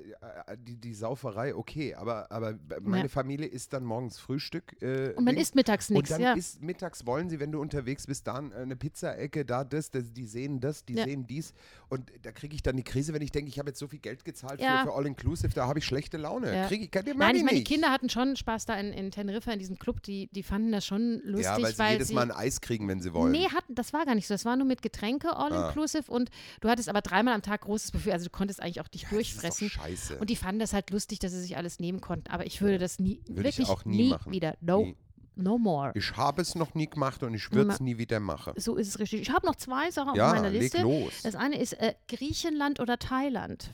äh, 0.48 0.58
die, 0.58 0.78
die 0.78 0.94
Sauferei, 0.94 1.54
okay, 1.54 1.96
aber, 1.96 2.32
aber 2.32 2.58
meine 2.82 3.04
Ja. 3.04 3.10
Familie 3.10 3.48
isst 3.48 3.74
dann 3.74 3.84
morgens 3.84 4.20
Frühstück. 4.20 4.82
Äh, 4.82 5.14
und 5.16 5.26
man 5.26 5.36
isst 5.36 5.54
mittags 5.56 5.90
nichts, 5.90 6.12
Und 6.12 6.16
dann 6.16 6.22
ja. 6.22 6.34
ist 6.34 6.62
mittags 6.62 7.06
wollen 7.06 7.30
sie, 7.30 7.42
wenn 7.42 7.52
du 7.52 7.60
unterwegs 7.60 8.08
bist, 8.08 8.26
da 8.26 8.36
eine 8.36 8.78
Pizzaecke, 8.78 9.44
da 9.44 9.66
das, 9.66 9.92
das, 9.92 10.14
die 10.14 10.26
sehen 10.26 10.62
das, 10.62 10.86
die 10.86 10.94
sehen 10.96 11.28
dies. 11.28 11.54
Und 11.90 12.10
da 12.22 12.32
kriege 12.38 12.56
ich 12.56 12.62
dann 12.64 12.78
die 12.78 12.84
Krise, 12.84 13.14
wenn 13.14 13.22
ich 13.22 13.32
denke, 13.32 13.50
ich 13.50 13.58
habe 13.60 13.70
jetzt 13.70 13.80
so 13.80 13.88
viel 13.88 14.00
Geld 14.00 14.24
gezahlt 14.24 14.62
Ja. 14.62 14.80
für, 14.84 14.92
für 14.92 14.96
All-Inclusive, 14.96 15.50
da 15.54 15.68
habe 15.68 15.80
ich 15.80 15.86
schlechte 15.86 16.18
Laune. 16.18 16.56
Ja. 16.56 16.68
Kriege 16.68 16.86
ich, 16.86 16.92
kann, 16.92 17.04
Nein, 17.18 17.36
ich 17.36 17.44
meine, 17.44 17.58
die. 17.58 17.64
Kinder 17.64 17.92
hatten 17.92 18.10
schon 18.10 18.36
Spaß 18.36 18.66
da 18.68 18.76
in, 18.80 18.94
in 18.94 19.12
Teneriffa, 19.12 19.52
in 19.52 19.60
diesem 19.60 19.78
Club, 19.80 20.02
die, 20.04 20.30
die 20.32 20.44
fanden 20.44 20.72
das 20.72 20.86
schon 20.86 21.20
lustig, 21.24 21.44
ja, 21.46 21.62
weil 21.62 21.72
sie 21.74 21.78
weil 21.80 21.92
jedes 21.94 22.08
sie 22.10 22.14
Mal 22.14 22.22
ein 22.24 22.32
Eis 22.32 22.62
kriegen, 22.62 22.88
wenn 22.88 23.02
sie 23.02 23.14
wollen. 23.14 23.32
Nee, 23.32 23.48
hatten, 23.50 23.74
das 23.76 23.92
war 23.94 24.06
gar 24.06 24.16
nicht 24.16 24.28
so. 24.28 24.34
Das 24.36 24.46
war 24.46 24.56
nur 24.56 24.68
mit 24.68 24.82
Getränke 24.82 25.36
all 25.36 25.52
Ah. 25.52 25.68
inclusive 25.70 26.12
und 26.12 26.30
du 26.62 26.70
hattest 26.70 26.88
aber 26.90 27.02
dreimal 27.02 27.34
am 27.34 27.42
Tag 27.42 27.62
großes 27.62 27.92
Buffet, 27.92 28.12
also 28.14 28.26
du 28.26 28.32
konntest 28.32 28.62
eigentlich 28.62 28.82
auch 28.82 28.88
dich 28.88 29.04
ja, 29.04 29.10
das 29.12 29.20
ist 29.20 29.36
doch 29.38 29.42
durchfressen. 29.42 29.70
scheiße. 29.70 30.18
Und 30.20 30.30
die 30.30 30.36
fanden 30.36 30.60
das 30.60 30.74
halt 30.74 30.90
lustig, 30.92 31.20
dass 31.20 31.32
sie 31.32 31.42
sich 31.42 31.58
alles 31.58 31.80
nehmen 31.80 32.02
konnten. 32.02 32.30
Aber 32.30 32.46
ich 32.46 32.62
würde 32.62 32.78
das 32.78 33.00
nie, 33.00 33.22
Würde 33.28 33.50
ich 33.50 33.58
wirklich 33.58 33.70
auch 33.70 33.84
nie 33.86 34.10
machen. 34.10 34.32
wieder. 34.32 34.56
No, 34.62 34.84
Nie. 34.86 34.96
No 35.38 35.58
more. 35.58 35.92
Ich 35.96 36.16
habe 36.18 36.42
es 36.42 36.56
noch 36.56 36.74
nie 36.76 36.88
gemacht 36.88 37.24
und 37.24 37.34
ich 37.34 37.52
würde 37.52 37.72
es 37.72 37.80
nie 37.80 37.98
wieder 37.98 38.20
machen. 38.20 38.54
So 38.58 38.76
ist 38.76 38.88
es 38.90 39.00
richtig. 39.00 39.22
Ich 39.22 39.30
habe 39.32 39.46
noch 39.46 39.56
zwei 39.56 39.90
Sachen 39.92 40.16
Ja, 40.16 40.28
auf 40.32 40.36
meiner 40.36 40.50
Liste. 40.50 40.82
los. 40.82 41.22
Das 41.24 41.36
eine 41.36 41.60
ist 41.60 41.74
äh, 41.74 41.94
Griechenland 42.08 42.80
oder 42.80 42.98
Thailand. 43.00 43.72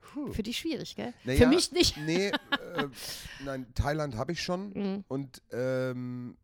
Puh. 0.00 0.32
Für 0.32 0.42
dich 0.42 0.58
schwierig, 0.58 0.96
gell? 0.96 1.12
Naja, 1.24 1.38
Für 1.40 1.46
mich 1.46 1.70
nicht. 1.72 1.96
Nee, 1.96 2.28
äh, 2.28 2.32
nein, 3.44 3.66
Thailand 3.74 4.16
habe 4.16 4.32
ich 4.32 4.42
schon 4.42 4.70
Mhm. 4.70 5.04
und 5.08 5.42
ähm, 5.52 6.36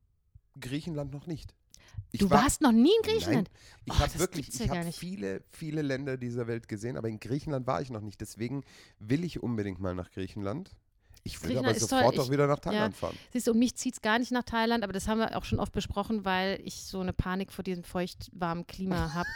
Griechenland 0.61 1.13
noch 1.13 1.27
nicht. 1.27 1.53
Ich 2.13 2.21
Du 2.21 2.31
war- 2.31 2.43
warst 2.45 2.61
noch 2.63 2.73
nie 2.73 2.93
in 2.97 3.03
Griechenland. 3.03 3.51
Nein, 3.53 3.83
ich 3.87 3.93
Oh, 3.93 3.99
habe 3.99 4.19
wirklich, 4.21 4.49
ich 4.49 4.71
nicht. 4.71 4.97
viele, 4.99 5.43
viele 5.51 5.83
Länder 5.83 6.17
dieser 6.17 6.47
Welt 6.47 6.69
gesehen, 6.69 6.97
aber 6.97 7.09
in 7.09 7.19
Griechenland 7.19 7.67
war 7.67 7.83
ich 7.83 7.91
noch 7.91 8.01
nicht. 8.01 8.21
Deswegen 8.21 8.63
will 9.01 9.25
ich 9.25 9.43
unbedingt 9.43 9.81
mal 9.81 9.95
nach 9.95 10.11
Griechenland. 10.13 10.71
Ich 11.27 11.43
will 11.43 11.59
aber 11.59 11.75
sofort 11.75 12.19
auch 12.19 12.31
wieder 12.31 12.47
nach 12.47 12.61
Thailand 12.61 12.97
fahren. 12.97 13.17
Siehst 13.33 13.49
du, 13.49 13.51
und 13.51 13.59
mich 13.59 13.75
zieht 13.75 13.95
es 13.95 14.01
gar 14.01 14.19
nicht 14.19 14.31
nach 14.31 14.45
Thailand, 14.45 14.85
aber 14.85 14.93
das 14.93 15.09
haben 15.09 15.19
wir 15.19 15.37
auch 15.37 15.45
schon 15.45 15.59
oft 15.59 15.73
besprochen, 15.73 16.25
weil 16.25 16.61
ich 16.65 16.85
so 16.85 17.01
eine 17.01 17.13
Panik 17.13 17.53
vor 17.53 17.65
diesem 17.65 17.83
feucht 17.85 18.31
warmen 18.33 18.67
Klima 18.67 19.13
habe. 19.13 19.29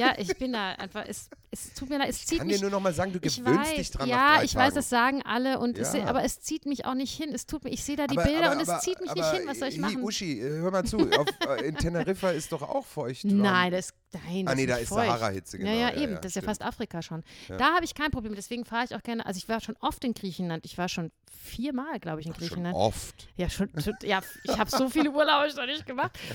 Ja, 0.00 0.14
ich 0.18 0.36
bin 0.38 0.52
da 0.52 0.72
einfach, 0.72 1.04
es, 1.06 1.28
es 1.50 1.72
tut 1.74 1.88
mir 1.88 1.98
leid, 1.98 2.10
es 2.10 2.18
Ich 2.20 2.26
zieht 2.26 2.38
kann 2.38 2.46
mich 2.46 2.56
dir 2.56 2.62
nur 2.62 2.70
noch 2.70 2.80
mal 2.80 2.92
sagen, 2.92 3.12
du 3.12 3.18
ich 3.22 3.36
gewöhnst 3.36 3.70
weiß, 3.70 3.76
dich 3.76 3.90
dran 3.90 4.08
ja, 4.08 4.42
ich 4.42 4.54
weiß, 4.54 4.64
Tagen. 4.68 4.74
das 4.74 4.88
sagen 4.88 5.22
alle 5.24 5.58
und 5.58 5.78
es, 5.78 5.92
Ja. 5.94 6.04
aber 6.06 6.24
es 6.24 6.40
zieht 6.40 6.66
mich 6.66 6.84
auch 6.86 6.94
nicht 6.94 7.12
hin. 7.16 7.30
Es 7.34 7.46
tut 7.46 7.64
mir, 7.64 7.70
ich 7.70 7.84
sehe 7.84 7.96
da 7.96 8.06
die 8.06 8.16
aber, 8.18 8.26
Bilder 8.28 8.46
aber, 8.46 8.56
und 8.56 8.62
es 8.62 8.68
aber, 8.68 8.80
zieht 8.80 9.00
mich 9.00 9.14
nicht 9.14 9.30
hin. 9.32 9.42
Was 9.46 9.58
soll 9.58 9.68
ich 9.68 9.78
machen? 9.78 10.02
Uschi, 10.02 10.40
äh, 10.40 10.48
hör 10.60 10.70
mal 10.70 10.84
zu. 10.84 10.98
Auf, 10.98 11.26
äh, 11.48 11.66
in 11.68 11.76
Teneriffa 11.76 12.30
ist 12.30 12.50
doch 12.52 12.62
auch 12.62 12.86
feucht. 12.86 13.24
warm. 13.24 13.36
Nein, 13.38 13.72
das, 13.72 13.92
nein, 14.12 14.44
Ah, 14.46 14.50
das 14.50 14.56
nee, 14.56 14.66
da 14.66 14.74
nicht 14.74 14.82
ist. 14.84 14.88
Sahara-Hitze, 14.90 15.58
genau. 15.58 15.70
Ja, 15.70 15.90
ja, 15.90 15.96
eben. 15.96 16.14
das 16.16 16.26
ist 16.26 16.36
ja 16.36 16.42
fast 16.42 16.62
Afrika 16.62 17.02
schon. 17.02 17.22
Ja. 17.48 17.56
Da 17.56 17.74
habe 17.74 17.84
ich 17.84 17.94
kein 17.94 18.10
Problem. 18.10 18.34
Deswegen 18.34 18.64
fahre 18.64 18.84
ich 18.84 18.94
auch 18.94 19.02
gerne. 19.02 19.26
Also 19.26 19.38
ich 19.38 19.48
war 19.48 19.60
schon 19.60 19.76
oft 19.80 20.04
in 20.04 20.14
Griechenland. 20.14 20.64
Ich 20.64 20.78
war 20.78 20.88
schon 20.88 21.10
viermal, 21.42 21.98
glaube 22.00 22.20
ich, 22.20 22.26
in 22.26 22.34
Schon 22.34 22.40
Griechenland. 22.40 22.76
oft. 22.76 23.28
Ja, 23.36 23.48
schon, 23.50 23.70
schon 23.82 23.94
ja, 24.02 24.20
ich 24.44 24.58
habe 24.58 24.70
so 24.70 24.88
viele 24.88 25.10
Urlaube 25.10 25.50
schon 25.50 25.66
nicht 25.66 25.86
gemacht. 25.86 26.18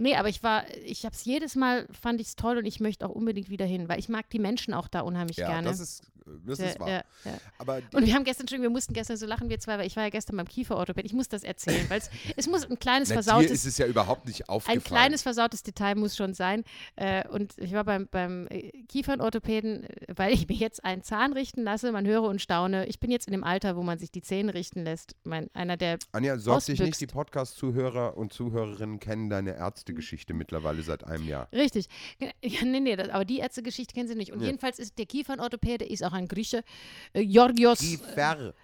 Nee, 0.00 0.16
aber 0.16 0.28
ich 0.30 0.42
war, 0.42 0.64
ich 0.84 1.04
habe 1.04 1.14
es 1.14 1.24
jedes 1.26 1.54
Mal, 1.56 1.86
fand 1.92 2.20
ich 2.20 2.28
es 2.28 2.36
toll 2.36 2.56
und 2.58 2.64
ich 2.64 2.80
möchte 2.80 3.06
auch 3.06 3.10
unbedingt 3.14 3.50
wieder 3.50 3.66
hin, 3.66 3.88
weil 3.88 3.98
ich 3.98 4.08
mag 4.08 4.30
die 4.30 4.38
Menschen 4.38 4.72
auch 4.72 4.88
da 4.88 5.00
unheimlich 5.00 5.36
Ja, 5.36 5.48
gerne. 5.48 5.68
das 5.68 5.78
ist 5.78 6.02
Das 6.46 6.58
ist 6.58 6.80
wahr. 6.80 6.88
ja, 6.88 7.04
ja. 7.24 7.32
Aber 7.58 7.80
Und 7.92 8.06
wir 8.06 8.14
haben 8.14 8.24
gestern 8.24 8.48
schon, 8.48 8.62
wir 8.62 8.70
mussten 8.70 8.94
gestern 8.94 9.16
so 9.16 9.26
lachen, 9.26 9.48
wir 9.48 9.58
zwei, 9.58 9.78
weil 9.78 9.86
ich 9.86 9.96
war 9.96 10.04
ja 10.04 10.10
gestern 10.10 10.36
beim 10.36 10.48
Kieferorthopäd. 10.48 11.04
Ich 11.04 11.12
muss 11.12 11.28
das 11.28 11.44
erzählen, 11.44 11.88
weil 11.88 12.00
es, 12.36 12.48
muss 12.48 12.64
ein 12.64 12.78
kleines 12.78 13.08
na, 13.08 13.16
dir 13.16 13.22
versautes 13.22 13.50
ist 13.50 13.66
es 13.66 13.78
ja 13.78 13.86
überhaupt 13.86 14.26
nicht 14.26 14.48
aufgefallen. 14.48 14.78
Ein 14.78 14.84
kleines 14.84 15.22
versautes 15.22 15.62
Detail 15.62 15.94
muss 15.94 16.16
schon 16.16 16.34
sein. 16.34 16.64
Äh, 16.96 17.28
und 17.28 17.56
ich 17.58 17.72
war 17.72 17.84
beim, 17.84 18.08
beim 18.10 18.46
äh, 18.50 18.70
Kiefernorthopäden, 18.88 19.84
äh, 19.84 19.88
weil 20.14 20.32
ich 20.32 20.48
mir 20.48 20.56
jetzt 20.56 20.84
einen 20.84 21.02
Zahn 21.02 21.32
richten 21.32 21.62
lasse. 21.62 21.92
Man 21.92 22.06
höre 22.06 22.22
und 22.22 22.40
staune. 22.40 22.86
Ich 22.86 23.00
bin 23.00 23.10
jetzt 23.10 23.26
in 23.26 23.32
dem 23.32 23.44
Alter, 23.44 23.76
wo 23.76 23.82
man 23.82 23.98
sich 23.98 24.10
die 24.10 24.22
Zähne 24.22 24.54
richten 24.54 24.84
lässt. 24.84 25.14
Mein, 25.24 25.48
einer 25.54 25.76
der 25.76 25.98
Anja, 26.12 26.38
sorg 26.38 26.64
dich 26.64 26.80
nicht, 26.80 27.00
die 27.00 27.06
Podcast-Zuhörer 27.06 28.16
und 28.16 28.32
Zuhörerinnen 28.32 29.00
kennen 29.00 29.30
deine 29.30 29.56
Ärztegeschichte 29.56 30.34
mittlerweile 30.34 30.82
seit 30.82 31.04
einem 31.04 31.26
Jahr. 31.26 31.48
Richtig. 31.52 31.86
Ja, 32.20 32.28
nee, 32.64 32.80
nee, 32.80 32.96
das, 32.96 33.08
aber 33.08 33.24
die 33.24 33.38
Ärztegeschichte 33.38 33.94
kennen 33.94 34.08
sie 34.08 34.14
nicht. 34.14 34.32
Und 34.32 34.40
Ja. 34.40 34.46
jedenfalls 34.46 34.78
ist 34.78 34.98
der 34.98 35.06
Kiefernorthopäde 35.06 35.84
ist 35.84 36.04
auch 36.04 36.12
ein 36.12 36.19
Grieche. 36.28 36.64
Äh, 37.12 37.24
Georgios. 37.26 37.78
Kiefer, 37.78 38.54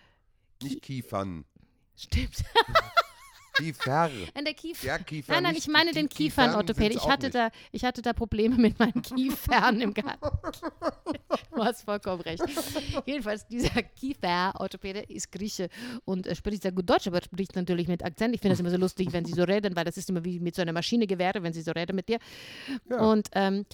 nicht 0.63 0.83
Kiefern. 0.83 1.45
Stimmt. 1.97 2.45
Kiefer. 3.57 4.11
An 4.35 4.45
der 4.45 4.55
Kiefer. 4.55 4.87
Der 4.87 4.99
Kiefer. 5.01 5.33
Nein, 5.33 5.43
nein, 5.45 5.57
ich 5.57 5.67
meine 5.67 5.93
den 5.93 6.09
Kiefern 6.09 6.47
Kiefernorthopäde. 6.47 6.93
sind's 6.93 7.05
Ich 7.05 7.11
hatte, 7.11 7.31
da, 7.31 7.51
ich 7.73 7.85
hatte 7.85 8.03
da 8.03 8.13
Probleme 8.13 8.57
mit 8.57 8.79
meinen 8.79 9.03
Kiefern 9.03 9.81
im 9.81 9.95
Garten. 9.95 10.21
Du 11.55 11.65
hast 11.65 11.85
vollkommen 11.85 12.21
recht. 12.21 12.43
Jedenfalls, 13.07 13.47
dieser 13.47 13.83
Kieferorthopäde 13.83 15.01
ist 15.09 15.33
Grieche 15.33 15.71
und 16.05 16.27
äh, 16.27 16.35
spricht 16.35 16.63
sehr 16.63 16.73
gut 16.73 16.89
Deutsch, 16.89 17.07
aber 17.07 17.23
spricht 17.23 17.57
natürlich 17.57 17.89
mit 17.89 18.05
Akzent. 18.05 18.35
Ich 18.35 18.43
finde 18.43 18.53
das 18.53 18.61
immer 18.61 18.69
so 18.69 18.77
lustig, 18.77 19.11
wenn 19.13 19.25
sie 19.25 19.33
so 19.33 19.43
reden, 19.43 19.75
weil 19.75 19.85
das 19.87 19.97
ist 19.97 20.11
immer 20.11 20.23
wie 20.23 20.39
mit 20.39 20.55
so 20.55 20.61
einer 20.61 20.75
Maschine 20.75 21.07
gewährt, 21.07 21.43
wenn 21.43 21.55
sie 21.55 21.63
so 21.63 21.73
reden 21.73 21.97
mit 21.97 22.11
dir. 22.11 22.19
Ja. 22.91 22.99
Und 22.99 23.29
ähm, 23.33 23.65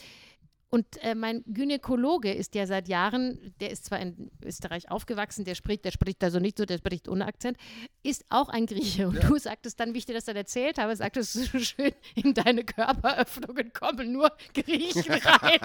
und 0.72 0.86
äh, 1.02 1.14
mein 1.14 1.44
Gynäkologe 1.46 2.32
ist 2.32 2.54
ja 2.54 2.66
seit 2.66 2.88
Jahren, 2.88 3.52
der 3.60 3.70
ist 3.70 3.84
zwar 3.84 4.00
in 4.00 4.30
Österreich 4.42 4.90
aufgewachsen, 4.90 5.44
der 5.44 5.54
spricht, 5.54 5.84
der 5.84 5.90
spricht 5.90 6.24
also 6.24 6.38
nicht 6.38 6.56
so, 6.56 6.64
der 6.64 6.78
spricht 6.78 7.08
ohne 7.08 7.26
Akzent, 7.26 7.58
ist 8.02 8.24
auch 8.30 8.48
ein 8.48 8.64
Grieche. 8.64 9.06
Und 9.08 9.16
Ja. 9.22 9.28
du 9.28 9.36
sagtest 9.38 9.78
dann, 9.78 9.92
wie 9.92 9.98
ich 9.98 10.06
dir 10.06 10.14
das 10.14 10.24
dann 10.24 10.34
erzählt 10.36 10.78
habe, 10.78 10.96
sagtest 10.96 11.34
du 11.34 11.40
so 11.44 11.58
schön, 11.58 11.92
in 12.14 12.32
deine 12.32 12.64
Körperöffnungen 12.64 13.72
kommen 13.74 14.12
nur 14.12 14.32
Griechen 14.54 15.12
rein. 15.12 15.58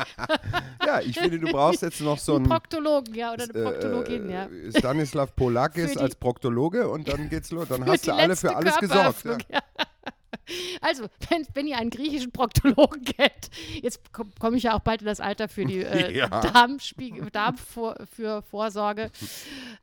Ja, 0.86 1.00
ich 1.00 1.18
finde, 1.18 1.40
du 1.40 1.48
brauchst 1.54 1.84
jetzt 1.84 2.02
noch 2.02 2.20
so 2.20 2.34
ein 2.34 2.40
einen 2.42 2.50
Proktologen, 2.50 3.16
ja, 3.16 3.32
oder 3.34 3.46
eine 3.46 3.54
Proktologin, 3.54 4.30
ja. 4.30 4.46
äh, 4.48 4.78
Stanislav 4.78 5.34
Polakis 5.38 5.94
die- 5.94 6.00
als 6.00 6.16
Proktologe 6.16 6.90
und 6.90 7.08
dann 7.08 7.30
geht's 7.30 7.50
los. 7.52 7.70
Dann 7.70 7.86
hast 7.86 8.06
du 8.06 8.14
alle 8.14 8.36
für 8.36 8.54
alles 8.54 8.76
gesorgt. 8.78 9.24
Ja. 9.26 9.60
Also, 10.82 11.08
wenn, 11.30 11.46
wenn 11.54 11.68
ihr 11.68 11.78
einen 11.78 11.90
griechischen 11.90 12.32
Proktologen 12.32 13.04
kennt, 13.06 13.50
jetzt 13.82 14.12
komme 14.14 14.32
komm 14.40 14.56
ich 14.56 14.64
ja 14.64 14.76
auch 14.76 14.80
bald 14.82 15.02
in 15.02 15.08
das 15.08 15.20
Alter 15.20 15.48
für 15.50 15.66
die 15.66 15.80
äh, 15.84 16.16
Ja. 16.18 16.28
Darmspiegel, 16.28 17.30
Darmvor, 17.32 17.96
für 18.16 18.42
Vorsorge, 18.44 19.12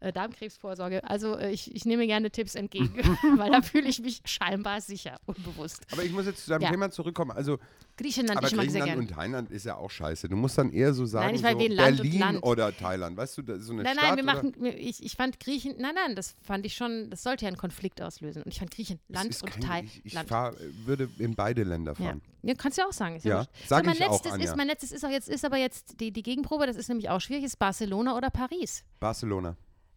äh, 0.01 0.13
Darmkrebsvorsorge. 0.13 1.03
Also, 1.09 1.37
äh, 1.37 1.51
ich, 1.51 1.75
ich 1.75 1.85
nehme 1.85 2.07
gerne 2.07 2.31
Tipps 2.31 2.55
entgegen, 2.55 2.93
weil 3.37 3.51
da 3.51 3.63
fühle 3.63 3.89
ich 3.89 4.01
mich 4.01 4.21
scheinbar 4.25 4.81
sicher, 4.81 5.19
unbewusst. 5.27 5.83
Aber 5.93 6.03
ich 6.03 6.13
muss 6.13 6.27
jetzt 6.27 6.45
zu 6.45 6.51
deinem 6.51 6.63
Ja. 6.63 6.71
Thema 6.71 6.91
zurückkommen. 6.91 7.31
Also, 7.33 7.59
Griechenland, 7.97 8.39
aber 8.39 8.49
ich 8.49 8.57
mag 8.57 8.69
sehr 8.71 8.81
Griechenland 8.83 9.11
und 9.11 9.15
Thailand 9.17 9.51
ist 9.53 9.67
ja 9.67 9.77
auch 9.77 9.91
scheiße. 9.91 10.29
Du 10.29 10.35
musst 10.35 10.59
dann 10.59 10.73
eher 10.73 10.93
so 10.95 11.07
sagen, 11.07 11.33
ich 11.37 11.43
meine, 11.43 11.53
so 11.63 11.69
Berlin 12.03 12.19
Land. 12.19 12.43
oder 12.43 12.77
Thailand. 12.77 13.17
Weißt 13.17 13.39
du, 13.39 13.61
so 13.61 13.73
eine 13.73 13.85
Nein, 13.85 13.95
Stadt 13.97 14.09
nein, 14.09 14.17
wir 14.17 14.25
oder? 14.25 14.35
machen, 14.35 14.55
wir- 14.59 14.77
ich, 14.77 15.05
ich 15.05 15.13
fand 15.15 15.39
Griechen, 15.39 15.77
nein, 15.79 15.95
nein, 15.95 16.17
das 16.17 16.35
fand 16.43 16.67
ich 16.67 16.75
schon, 16.75 17.09
das 17.11 17.23
sollte 17.23 17.45
ja 17.45 17.49
einen 17.49 17.57
Konflikt 17.57 18.03
auslösen. 18.03 18.43
Und 18.43 18.51
ich 18.53 18.59
fand 18.59 18.73
Griechen, 18.73 18.99
Es 19.09 19.15
Land 19.15 19.31
ist 19.31 19.43
und 19.45 19.61
Thailand. 19.61 19.89
Ich, 20.03 20.07
ich 20.13 20.19
fahr, 20.19 20.54
würde 20.85 21.09
in 21.19 21.35
beide 21.35 21.63
Länder 21.63 21.95
Ja. 21.99 22.07
fahren. 22.07 22.23
ja, 22.43 22.55
kannst 22.55 22.79
du 22.79 22.83
ja 22.83 22.89
auch 22.89 22.93
sagen. 22.93 23.17
Ist 23.17 23.25
ja, 23.25 23.43
Ja, 23.43 23.47
sag 23.67 23.81
so, 23.85 23.91
mein 23.91 23.97
ich 23.97 24.05
auch, 24.07 24.25
Anja. 24.27 24.45
ist, 24.51 24.57
mein 24.57 24.67
letztes 24.67 24.93
ist 24.93 25.05
auch 25.05 25.11
jetzt, 25.11 25.29
ist 25.29 25.45
aber 25.45 25.57
jetzt 25.57 26.01
die, 26.01 26.13
die 26.13 26.23
Gegenprobe, 26.23 26.67
das 26.67 26.77
ist 26.77 26.89
nämlich 26.89 27.09
auch 27.11 27.21
schwierig, 27.21 27.45
ist 27.45 27.59
Barcelona 27.59 28.17
oder 28.17 28.31
Paris. 28.31 28.85
Barcelona. 29.01 29.57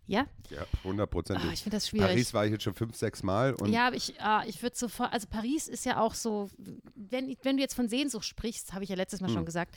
Ja? 0.09 0.25
Ja, 0.49 0.65
hundertprozentig. 0.85 1.49
Ah, 1.49 1.53
ich 1.53 1.63
finde 1.63 1.75
das 1.75 1.89
schwierig. 1.89 2.07
Paris 2.07 2.33
war 2.33 2.45
ich 2.45 2.51
jetzt 2.53 2.63
schon 2.63 2.73
fünf, 2.73 2.95
sechs 2.95 3.23
Mal. 3.23 3.55
Ja, 3.65 3.87
aber 3.87 3.97
ich, 3.97 4.13
ah, 4.21 4.41
ich 4.47 4.63
würde 4.63 4.77
sofort, 4.77 5.11
also 5.11 5.27
Paris 5.29 5.67
ist 5.67 5.83
ja 5.85 5.99
auch 5.99 6.13
so, 6.13 6.49
wenn, 6.95 7.35
wenn 7.43 7.57
du 7.57 7.61
jetzt 7.61 7.73
von 7.75 7.89
Sehnsucht 7.89 8.23
sprichst, 8.23 8.73
habe 8.73 8.85
ich 8.85 8.89
ja 8.89 8.95
letztes 8.95 9.19
Mal 9.19 9.27
Hm. 9.27 9.33
schon 9.35 9.45
gesagt. 9.45 9.75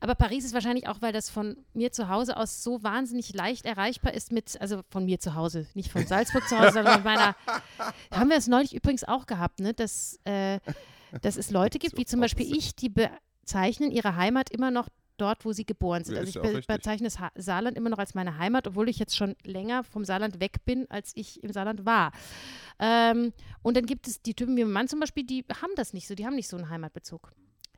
Aber 0.00 0.14
Paris 0.14 0.44
ist 0.44 0.54
wahrscheinlich 0.54 0.88
auch, 0.88 1.02
weil 1.02 1.12
das 1.12 1.28
von 1.30 1.56
mir 1.74 1.92
zu 1.92 2.08
Hause 2.08 2.36
aus 2.38 2.62
so 2.62 2.82
wahnsinnig 2.82 3.34
leicht 3.34 3.66
erreichbar 3.66 4.14
ist 4.14 4.32
mit, 4.32 4.58
also 4.60 4.80
von 4.88 5.04
mir 5.04 5.20
zu 5.20 5.34
Hause, 5.34 5.66
nicht 5.74 5.92
von 5.92 6.06
Salzburg 6.06 6.48
zu 6.48 6.58
Hause, 6.58 6.72
sondern 6.72 6.96
mit 6.96 7.04
meiner, 7.04 7.36
haben 8.10 8.30
wir 8.30 8.36
es 8.36 8.46
neulich 8.48 8.74
übrigens 8.74 9.04
auch 9.04 9.26
gehabt, 9.26 9.60
ne, 9.60 9.74
dass, 9.74 10.18
äh, 10.24 10.58
dass 11.22 11.36
es 11.36 11.50
Leute 11.50 11.78
gibt, 11.78 11.98
wie 11.98 12.06
zum 12.06 12.20
Beispiel 12.20 12.46
ich, 12.56 12.74
die 12.74 12.88
bezeichnen 12.88 13.90
ihre 13.90 14.16
Heimat 14.16 14.50
immer 14.50 14.70
noch 14.70 14.88
dort, 15.18 15.44
wo 15.44 15.52
sie 15.52 15.66
geboren 15.66 16.02
sind. 16.02 16.14
Ja, 16.14 16.20
also 16.20 16.30
ich 16.30 16.42
be 16.42 16.48
richtig. 16.56 16.66
bezeichne 16.74 17.06
das 17.06 17.18
Ha- 17.20 17.32
Saarland 17.34 17.76
immer 17.76 17.90
noch 17.90 17.98
als 17.98 18.14
meine 18.14 18.38
Heimat, 18.38 18.66
obwohl 18.66 18.88
ich 18.88 18.98
jetzt 18.98 19.14
schon 19.16 19.36
länger 19.44 19.84
vom 19.84 20.06
Saarland 20.06 20.40
weg 20.40 20.64
bin, 20.64 20.86
als 20.90 21.12
ich 21.14 21.42
im 21.44 21.52
Saarland 21.52 21.84
war. 21.84 22.12
Ähm, 22.78 23.34
und 23.60 23.76
dann 23.76 23.84
gibt 23.84 24.06
es 24.08 24.22
die 24.22 24.32
Typen 24.32 24.56
wie 24.56 24.64
mein 24.64 24.72
Mann 24.72 24.88
zum 24.88 24.98
Beispiel, 24.98 25.24
die 25.24 25.44
haben 25.60 25.72
das 25.76 25.92
nicht 25.92 26.08
so, 26.08 26.14
die 26.14 26.24
haben 26.24 26.36
nicht 26.36 26.48
so 26.48 26.56
einen 26.56 26.70
Heimatbezug. 26.70 27.32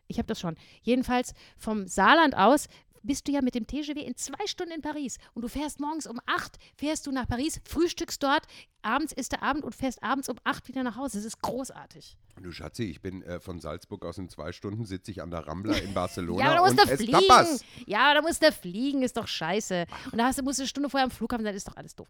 Ich 0.08 0.18
habe 0.18 0.26
das 0.26 0.40
schon. 0.40 0.56
Jedenfalls 0.82 1.34
vom 1.56 1.86
Saarland 1.86 2.36
aus 2.36 2.68
bist 3.02 3.26
du 3.26 3.32
ja 3.32 3.42
mit 3.42 3.54
dem 3.54 3.66
TGW 3.66 4.00
in 4.00 4.16
zwei 4.16 4.46
Stunden 4.46 4.72
in 4.72 4.82
Paris 4.82 5.18
und 5.34 5.42
du 5.42 5.48
fährst 5.48 5.80
morgens 5.80 6.06
um 6.06 6.20
acht, 6.26 6.58
fährst 6.76 7.06
du 7.06 7.12
nach 7.12 7.26
Paris, 7.26 7.60
frühstückst 7.64 8.22
dort, 8.22 8.46
abends 8.82 9.12
ist 9.12 9.32
der 9.32 9.42
Abend 9.42 9.64
und 9.64 9.74
fährst 9.74 10.02
abends 10.02 10.28
um 10.28 10.36
acht 10.44 10.68
wieder 10.68 10.82
nach 10.82 10.96
Hause. 10.96 11.18
Das 11.18 11.24
ist 11.24 11.40
großartig. 11.42 12.16
du 12.40 12.52
Schatzi, 12.52 12.84
ich 12.84 13.00
bin 13.00 13.22
äh, 13.22 13.40
von 13.40 13.60
Salzburg 13.60 14.04
aus 14.04 14.18
in 14.18 14.28
zwei 14.28 14.52
Stunden, 14.52 14.84
sitze 14.84 15.10
ich 15.10 15.22
an 15.22 15.30
der 15.30 15.46
Rambla 15.46 15.74
in 15.76 15.94
Barcelona 15.94 16.40
Ja, 16.40 16.46
aber 16.50 16.68
da 16.68 16.74
musst 16.74 16.80
und 16.80 16.90
du 16.90 16.96
fliegen. 16.96 17.12
Tapas. 17.28 17.64
Ja, 17.86 18.14
da 18.14 18.22
musst 18.22 18.42
du 18.42 18.52
fliegen, 18.52 19.02
ist 19.02 19.16
doch 19.16 19.26
scheiße. 19.26 19.86
Und 20.10 20.18
da 20.18 20.26
hast 20.26 20.42
musst 20.42 20.58
du 20.58 20.62
eine 20.62 20.68
Stunde 20.68 20.90
vorher 20.90 21.04
am 21.04 21.10
Flughafen 21.10 21.44
sein, 21.44 21.54
ist 21.54 21.68
doch 21.68 21.76
alles 21.76 21.94
doof. 21.94 22.08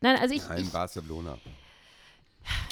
Nein, 0.00 0.16
also 0.20 0.34
ich, 0.34 0.46
Nein, 0.48 0.64
ich 0.64 0.70
Barcelona. 0.70 1.38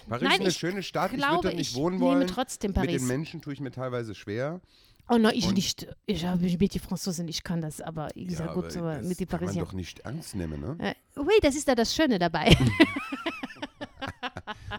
Paris 0.08 0.22
Nein, 0.22 0.32
ist 0.32 0.40
eine 0.40 0.48
ich 0.50 0.56
schöne 0.58 0.82
Stadt, 0.82 1.12
ich 1.12 1.18
würde 1.20 1.48
da 1.50 1.54
nicht 1.54 1.70
ich 1.70 1.76
wohnen 1.76 2.00
wollen. 2.00 2.26
trotzdem 2.26 2.70
Mit 2.70 2.76
Paris. 2.76 3.00
den 3.02 3.06
Menschen 3.08 3.40
tue 3.40 3.52
ich 3.52 3.60
mir 3.60 3.70
teilweise 3.70 4.14
schwer. 4.14 4.60
Oh 5.08 5.16
nein, 5.18 5.32
ich 5.34 5.46
Und- 5.48 5.54
nicht. 5.54 5.86
Ich 6.06 6.24
habe 6.24 6.42
mit 6.42 6.74
die 6.74 6.78
Franzosen, 6.78 7.26
ich 7.28 7.42
kann 7.42 7.60
das, 7.60 7.80
aber 7.80 8.08
ich 8.14 8.30
Ja, 8.30 8.38
sag 8.38 8.54
gut, 8.54 8.76
aber 8.76 9.00
mit 9.02 9.18
die 9.18 9.26
kann 9.26 9.44
man 9.44 9.54
doch 9.56 9.72
nicht 9.72 10.00
ernst 10.00 10.34
nehmen, 10.36 10.60
ne? 10.60 10.76
Äh, 10.78 10.94
ui, 11.20 11.32
das 11.42 11.56
ist 11.56 11.66
ja 11.68 11.74
das 11.74 11.94
Schöne 11.94 12.18
dabei. 12.18 12.56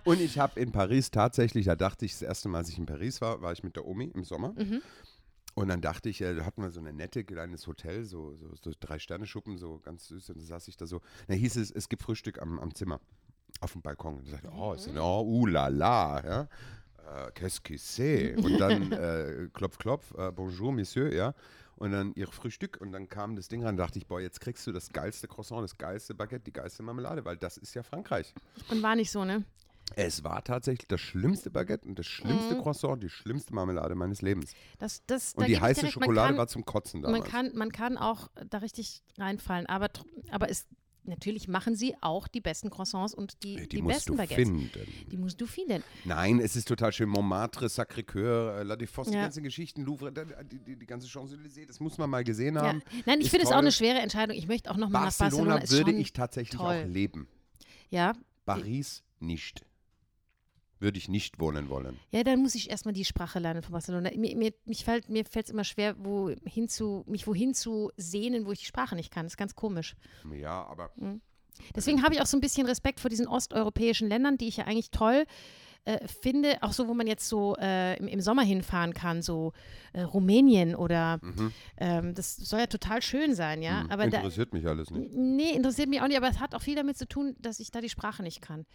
Und 0.06 0.20
ich 0.20 0.38
habe 0.40 0.60
in 0.60 0.72
Paris 0.72 1.12
tatsächlich, 1.12 1.66
da 1.66 1.76
dachte 1.76 2.06
ich, 2.06 2.12
das 2.14 2.22
erste 2.24 2.50
Mal, 2.50 2.60
als 2.60 2.70
ich 2.70 2.78
in 2.78 2.86
Paris 2.86 3.22
war, 3.22 3.42
war 3.42 3.52
ich 3.54 3.64
mit 3.64 3.76
der 3.76 3.86
Omi 3.86 4.12
im 4.14 4.24
Sommer. 4.24 4.54
Mhm. 4.58 4.82
Und 5.56 5.68
dann 5.68 5.82
dachte 5.82 6.10
ich, 6.10 6.20
äh, 6.22 6.34
da 6.34 6.46
hatten 6.46 6.62
wir 6.64 6.72
so 6.72 6.80
eine 6.80 6.92
nette 6.94 7.24
kleines 7.24 7.68
Hotel, 7.68 8.06
so, 8.06 8.34
so, 8.36 8.50
so 8.62 8.72
drei 8.80 8.98
Sterne-Schuppen, 9.00 9.58
so 9.58 9.80
ganz 9.80 10.08
süß. 10.08 10.32
Und 10.32 10.40
da 10.42 10.46
saß 10.46 10.68
ich 10.68 10.78
da 10.78 10.88
so. 10.88 11.02
Da 11.28 11.36
hieß 11.36 11.58
es, 11.58 11.70
es 11.72 11.90
gibt 11.90 12.02
Frühstück 12.02 12.42
am, 12.42 12.60
am 12.60 12.74
Zimmer, 12.74 13.00
auf 13.60 13.74
dem 13.74 13.82
Balkon. 13.82 14.18
Und 14.18 14.32
dachte, 14.32 14.50
oh, 14.56 14.74
ist 14.74 14.88
denn, 14.88 14.98
oh, 14.98 15.24
uh 15.24 15.46
la 15.46 15.68
la, 15.68 16.24
ja. 16.24 16.42
Äh, 17.06 17.32
Qu'est-ce 17.32 17.62
que 17.62 17.78
c'est? 17.78 18.36
Und 18.38 18.58
dann 18.58 18.92
äh, 18.92 19.50
klopf, 19.54 19.78
klopf, 19.78 20.14
äh, 20.18 20.32
bonjour, 20.32 20.72
monsieur, 20.72 21.12
ja. 21.12 21.34
Und 21.76 21.92
dann 21.92 22.14
ihr 22.16 22.28
Frühstück 22.28 22.80
und 22.80 22.92
dann 22.92 23.10
kam 23.10 23.36
das 23.36 23.48
Ding 23.48 23.64
ran, 23.64 23.76
dachte 23.76 23.98
ich, 23.98 24.08
boah, 24.08 24.22
jetzt 24.22 24.40
kriegst 24.40 24.66
du 24.68 24.72
das 24.72 24.92
geilste 24.92 25.28
Croissant, 25.28 25.64
das 25.64 25.78
geilste 25.78 26.14
Baguette, 26.14 26.46
die 26.46 26.54
geilste 26.54 26.84
Marmelade, 26.84 27.26
weil 27.26 27.36
das 27.36 27.58
ist 27.58 27.74
ja 27.74 27.84
Frankreich. 27.84 28.34
Und 28.70 28.84
war 28.84 28.96
nicht 28.96 29.12
so, 29.12 29.26
ne? 29.26 29.44
Es 29.96 30.24
war 30.24 30.44
tatsächlich 30.44 30.88
das 30.88 31.02
schlimmste 31.02 31.50
Baguette 31.50 31.88
und 31.88 32.00
das 32.00 32.06
schlimmste 32.06 32.58
Croissant, 32.58 33.04
die 33.04 33.10
schlimmste 33.10 33.54
Marmelade 33.54 33.96
meines 33.96 34.22
Lebens. 34.22 34.54
Das, 34.80 35.06
das, 35.06 35.34
Und 35.34 35.42
da 35.42 35.48
die 35.48 35.60
heiße 35.60 35.82
dir 35.82 35.88
recht, 35.88 35.98
man 35.98 36.06
Schokolade 36.06 36.28
kann, 36.30 36.38
war 36.38 36.48
zum 36.48 36.66
Kotzen 36.66 37.02
man 37.02 37.14
damals. 37.14 37.30
kann, 37.30 37.52
man 37.56 37.72
kann 37.72 37.98
auch 37.98 38.30
da 38.50 38.60
richtig 38.60 39.04
reinfallen, 39.18 39.66
aber, 39.68 39.90
aber 40.32 40.50
es, 40.50 40.68
natürlich 41.06 41.48
machen 41.48 41.76
sie 41.76 41.96
auch 42.02 42.28
die 42.28 42.42
besten 42.42 42.70
Croissants 42.70 43.14
und 43.14 43.44
die, 43.44 43.58
Ey, 43.58 43.68
die, 43.68 43.82
musst 43.82 43.96
besten 43.96 44.12
du 44.14 44.18
Baguettes. 44.18 44.36
finden. 44.48 44.70
Die 45.12 45.18
musst 45.18 45.40
du 45.42 45.46
finden. 45.46 45.84
Nein, 46.06 46.40
es 46.40 46.56
ist 46.56 46.68
total 46.68 46.92
schön. 46.92 47.10
Montmartre, 47.10 47.68
Sacré-Cœur, 47.68 48.60
äh, 48.60 48.64
La 48.64 48.76
Défense, 48.76 49.12
die 49.12 49.18
Ja. 49.18 49.24
ganzen 49.24 49.44
Geschichten, 49.44 49.84
Louvre, 49.84 50.12
die, 50.12 50.60
die, 50.60 50.76
die 50.78 50.86
ganze 50.86 51.08
Champs-Élysées, 51.08 51.66
das 51.68 51.80
muss 51.80 51.98
man 51.98 52.10
mal 52.10 52.24
gesehen 52.24 52.56
Ja. 52.56 52.64
haben. 52.64 52.82
Nein, 53.06 53.22
ich 53.22 53.30
finde 53.30 53.46
es 53.46 53.52
auch 53.52 53.58
eine 53.58 53.72
schwere 53.72 54.00
Entscheidung. 54.00 54.36
Ich 54.38 54.48
möchte 54.48 54.70
auch 54.72 54.78
noch 54.78 54.90
mal 54.90 55.06
nach 55.06 55.18
Barcelona, 55.18 55.58
Barcelona. 55.58 55.88
Würde 55.88 56.00
ich 56.00 56.14
tatsächlich 56.14 56.58
toll. 56.60 56.84
auch 56.84 56.88
leben. 56.88 57.28
Ja, 57.90 58.14
Paris 58.46 59.04
nicht. 59.20 59.66
Würde 60.84 60.98
ich 60.98 61.08
nicht 61.08 61.40
wohnen 61.40 61.70
wollen. 61.70 61.98
Ja, 62.12 62.24
dann 62.24 62.42
muss 62.42 62.56
ich 62.56 62.70
erstmal 62.70 62.94
die 62.94 63.06
Sprache 63.06 63.40
lernen 63.40 63.64
von 63.64 63.72
Barcelona. 63.72 64.12
Mir, 64.16 64.36
mir, 64.36 64.54
mich 64.66 64.84
fällt 64.84 65.08
mir 65.08 65.24
fällt 65.24 65.46
es 65.46 65.52
immer 65.52 65.64
schwer, 65.64 65.96
wohin 65.98 66.68
zu, 66.68 67.06
mich 67.08 67.26
wohin 67.26 67.54
zu 67.54 67.92
sehnen, 67.96 68.46
wo 68.46 68.52
ich 68.52 68.60
die 68.60 68.66
Sprache 68.66 68.96
nicht 68.96 69.10
kann. 69.10 69.26
Das 69.26 69.34
ist 69.34 69.38
ganz 69.38 69.56
komisch. 69.56 69.96
Ja, 70.40 70.66
aber 70.66 70.92
Deswegen 71.76 72.04
habe 72.04 72.16
ich 72.16 72.22
auch 72.22 72.26
so 72.26 72.36
ein 72.36 72.42
bisschen 72.42 72.68
Respekt 72.68 73.00
vor 73.00 73.10
diesen 73.10 73.28
osteuropäischen 73.28 74.10
Ländern, 74.10 74.38
die 74.38 74.48
ich 74.48 74.58
ja 74.58 74.66
eigentlich 74.66 74.92
toll 74.92 75.24
äh, 75.24 75.26
finde. 76.08 76.58
Auch 76.62 76.74
so, 76.74 76.88
wo 76.88 76.94
man 76.94 77.08
jetzt 77.08 77.28
so 77.28 77.56
äh, 77.60 77.98
im, 77.98 78.08
im 78.08 78.22
Sommer 78.22 78.44
hinfahren 78.44 78.94
kann, 78.94 79.22
so 79.22 79.54
äh, 79.94 80.02
Rumänien 80.02 80.76
oder 80.76 81.20
ähm, 81.78 82.14
das 82.16 82.36
soll 82.38 82.60
ja 82.62 82.68
total 82.68 83.02
schön 83.02 83.36
sein, 83.36 83.62
ja. 83.62 83.82
hm, 83.82 83.92
Aber 83.92 84.08
da, 84.10 84.18
interessiert 84.18 84.54
mich 84.54 84.66
alles 84.68 84.90
nicht. 84.92 85.14
Nee, 85.14 85.52
interessiert 85.52 85.90
mich 85.90 86.02
auch 86.02 86.08
nicht, 86.08 86.18
aber 86.18 86.30
es 86.30 86.40
hat 86.40 86.56
auch 86.56 86.62
viel 86.62 86.76
damit 86.76 86.98
zu 86.98 87.08
tun, 87.08 87.36
dass 87.40 87.60
ich 87.60 87.72
da 87.72 87.82
die 87.82 87.90
Sprache 87.90 88.24
nicht 88.24 88.42
kann. 88.42 88.66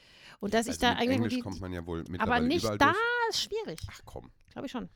Und 0.40 0.54
dass 0.54 0.66
ich 0.66 0.72
Also 0.72 0.80
da 0.82 0.90
mit 0.90 0.98
eigentlich. 1.00 1.16
Englisch 1.16 1.34
die, 1.34 1.40
kommt 1.40 1.60
man 1.60 1.72
ja 1.72 1.86
wohl 1.86 2.00
aber 2.00 2.10
mittlerweile 2.10 2.46
nicht 2.46 2.62
überall 2.62 2.78
da 2.78 2.92
durch. 2.92 2.96
ist 3.30 3.42
schwierig, 3.42 3.80
Ach 3.90 4.00
komm. 4.04 4.30
glaube 4.52 4.66
ich 4.66 4.72
schon. 4.72 4.88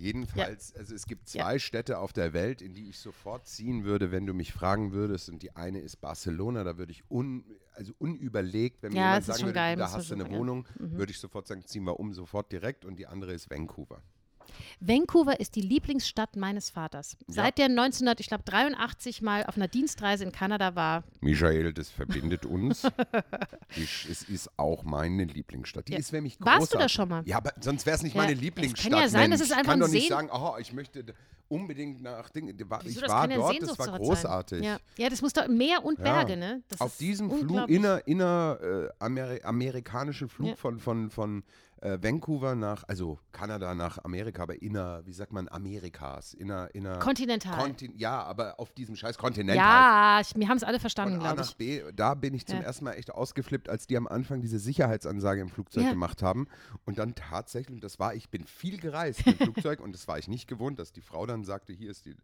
Jedenfalls, 0.00 0.74
also 0.74 0.94
es 0.94 1.06
gibt 1.06 1.28
zwei 1.28 1.58
Städte 1.58 1.98
auf 1.98 2.14
der 2.14 2.32
Welt, 2.32 2.62
in 2.62 2.72
die 2.72 2.88
ich 2.88 2.98
sofort 2.98 3.46
ziehen 3.46 3.84
würde, 3.84 4.10
wenn 4.10 4.24
du 4.24 4.32
mich 4.32 4.50
fragen 4.50 4.92
würdest. 4.92 5.28
Und 5.28 5.42
die 5.42 5.54
eine 5.56 5.78
ist 5.80 6.00
Barcelona, 6.00 6.64
da 6.64 6.78
würde 6.78 6.92
ich 6.92 7.04
un, 7.10 7.44
also 7.74 7.92
unüberlegt, 7.98 8.82
wenn 8.82 8.92
mir 8.92 8.98
Ja, 8.98 9.04
jemand 9.08 9.24
sagen 9.26 9.42
würde, 9.42 9.52
geil, 9.52 9.76
da 9.76 9.92
hast 9.92 10.10
du 10.10 10.14
eine 10.14 10.30
Wohnung, 10.30 10.66
Mhm. 10.78 10.96
würde 10.96 11.12
ich 11.12 11.18
sofort 11.18 11.46
sagen, 11.46 11.66
ziehen 11.66 11.84
wir 11.84 12.00
um, 12.00 12.14
sofort 12.14 12.50
direkt. 12.50 12.86
Und 12.86 12.98
die 12.98 13.06
andere 13.06 13.34
ist 13.34 13.50
Vancouver. 13.50 14.02
Vancouver 14.80 15.38
ist 15.40 15.56
die 15.56 15.60
Lieblingsstadt 15.60 16.36
meines 16.36 16.70
Vaters. 16.70 17.16
Seit 17.28 17.58
der 17.58 17.66
1983 17.66 19.22
mal 19.22 19.44
auf 19.44 19.56
einer 19.56 19.68
Dienstreise 19.68 20.24
in 20.24 20.32
Kanada 20.32 20.74
war. 20.74 21.04
Michael, 21.20 21.72
das 21.72 21.90
verbindet 21.90 22.46
uns. 22.46 22.82
Die 23.76 23.86
Sch- 23.86 24.10
es 24.10 24.22
ist 24.22 24.50
auch 24.56 24.82
meine 24.82 25.24
Lieblingsstadt. 25.24 25.88
Die 25.88 25.92
Ja. 25.92 25.98
ist 25.98 26.12
nämlich 26.12 26.36
Warst 26.40 26.70
großartig. 26.70 26.72
du 26.72 26.78
da 26.78 26.88
schon 26.88 27.08
mal? 27.08 27.22
Ja, 27.26 27.36
aber 27.36 27.52
sonst 27.60 27.86
wäre 27.86 27.96
es 27.96 28.02
nicht 28.02 28.14
Ja, 28.14 28.22
meine 28.22 28.34
es 28.34 28.40
Lieblingsstadt. 28.40 28.92
kann 28.92 29.00
ja 29.02 29.08
sein, 29.08 29.30
dass 29.30 29.40
Mensch. 29.40 29.50
es 29.52 29.56
einfach 29.56 29.60
ich 29.74 29.80
kann 29.80 29.80
doch 29.80 29.88
nicht 29.88 30.02
Sehn- 30.08 30.16
sagen, 30.16 30.28
oh, 30.32 30.56
ich 30.58 30.72
möchte 30.72 31.04
unbedingt 31.48 32.02
nach 32.02 32.30
Dingen. 32.30 32.56
die 32.56 32.68
war- 32.68 32.80
Wieso, 32.84 33.00
Ich 33.00 33.06
das 33.06 33.10
war 33.12 33.26
dort, 33.28 33.62
das 33.62 33.78
war 33.78 33.98
großartig. 33.98 34.64
Ja. 34.64 34.78
ja, 34.96 35.08
das 35.08 35.20
muss 35.22 35.32
doch 35.32 35.48
Meer 35.48 35.84
und. 35.84 36.00
Berge, 36.02 36.36
ne? 36.36 36.62
Das 36.68 36.80
Auf 36.80 36.96
diesem 36.96 37.30
Flug, 37.30 37.68
inner, 37.68 38.06
inner 38.06 38.58
äh, 38.62 38.88
Ameri 38.98 39.40
amerikanischen 39.42 40.28
Flug 40.28 40.56
von, 40.58 40.78
von, 40.78 41.10
von 41.10 41.42
äh, 41.82 41.98
Vancouver 42.02 42.54
nach, 42.54 42.84
also 42.88 43.18
Kanada 43.32 43.74
nach 43.74 44.04
Amerika, 44.04 44.42
aber 44.42 44.60
inner, 44.60 45.04
wie 45.06 45.12
sagt 45.12 45.32
man, 45.32 45.48
Amerikas, 45.48 46.34
inner, 46.34 46.68
inner 46.74 46.98
Kontinental. 46.98 47.56
Kontin 47.58 47.92
ja, 47.96 48.22
aber 48.22 48.60
auf 48.60 48.72
diesem 48.72 48.96
scheiß 48.96 49.16
Kontinent 49.18 49.58
halt. 49.60 49.66
ja, 49.66 50.20
ich, 50.20 50.34
wir 50.38 50.48
haben 50.48 50.56
es 50.58 50.62
alle 50.64 50.78
verstanden, 50.78 51.18
glaube 51.20 51.40
ich. 51.42 51.56
B, 51.56 51.82
da 51.94 52.14
bin 52.14 52.34
ich 52.34 52.46
zum 52.46 52.58
Ja. 52.58 52.64
ersten 52.64 52.84
Mal 52.84 52.92
echt 52.94 53.10
ausgeflippt, 53.12 53.68
als 53.68 53.86
die 53.86 53.96
am 53.96 54.06
Anfang 54.06 54.40
diese 54.42 54.58
Sicherheitsansage 54.58 55.40
im 55.40 55.48
Flugzeug 55.48 55.84
Ja. 55.84 55.90
gemacht 55.90 56.22
haben. 56.22 56.48
Und 56.84 56.98
dann 56.98 57.14
tatsächlich, 57.14 57.74
und 57.76 57.84
das 57.84 57.98
war, 57.98 58.14
ich 58.14 58.28
bin 58.28 58.46
viel 58.46 58.78
gereist 58.78 59.24
mit 59.26 59.38
Flugzeug 59.38 59.80
und 59.80 59.92
das 59.94 60.06
war 60.06 60.18
ich 60.18 60.28
nicht 60.28 60.48
gewohnt, 60.48 60.78
dass 60.78 60.92
die 60.92 61.00
Frau 61.00 61.24
dann 61.26 61.44
sagte, 61.44 61.72
hier 61.72 61.90
ist 61.90 62.04
die, 62.04 62.14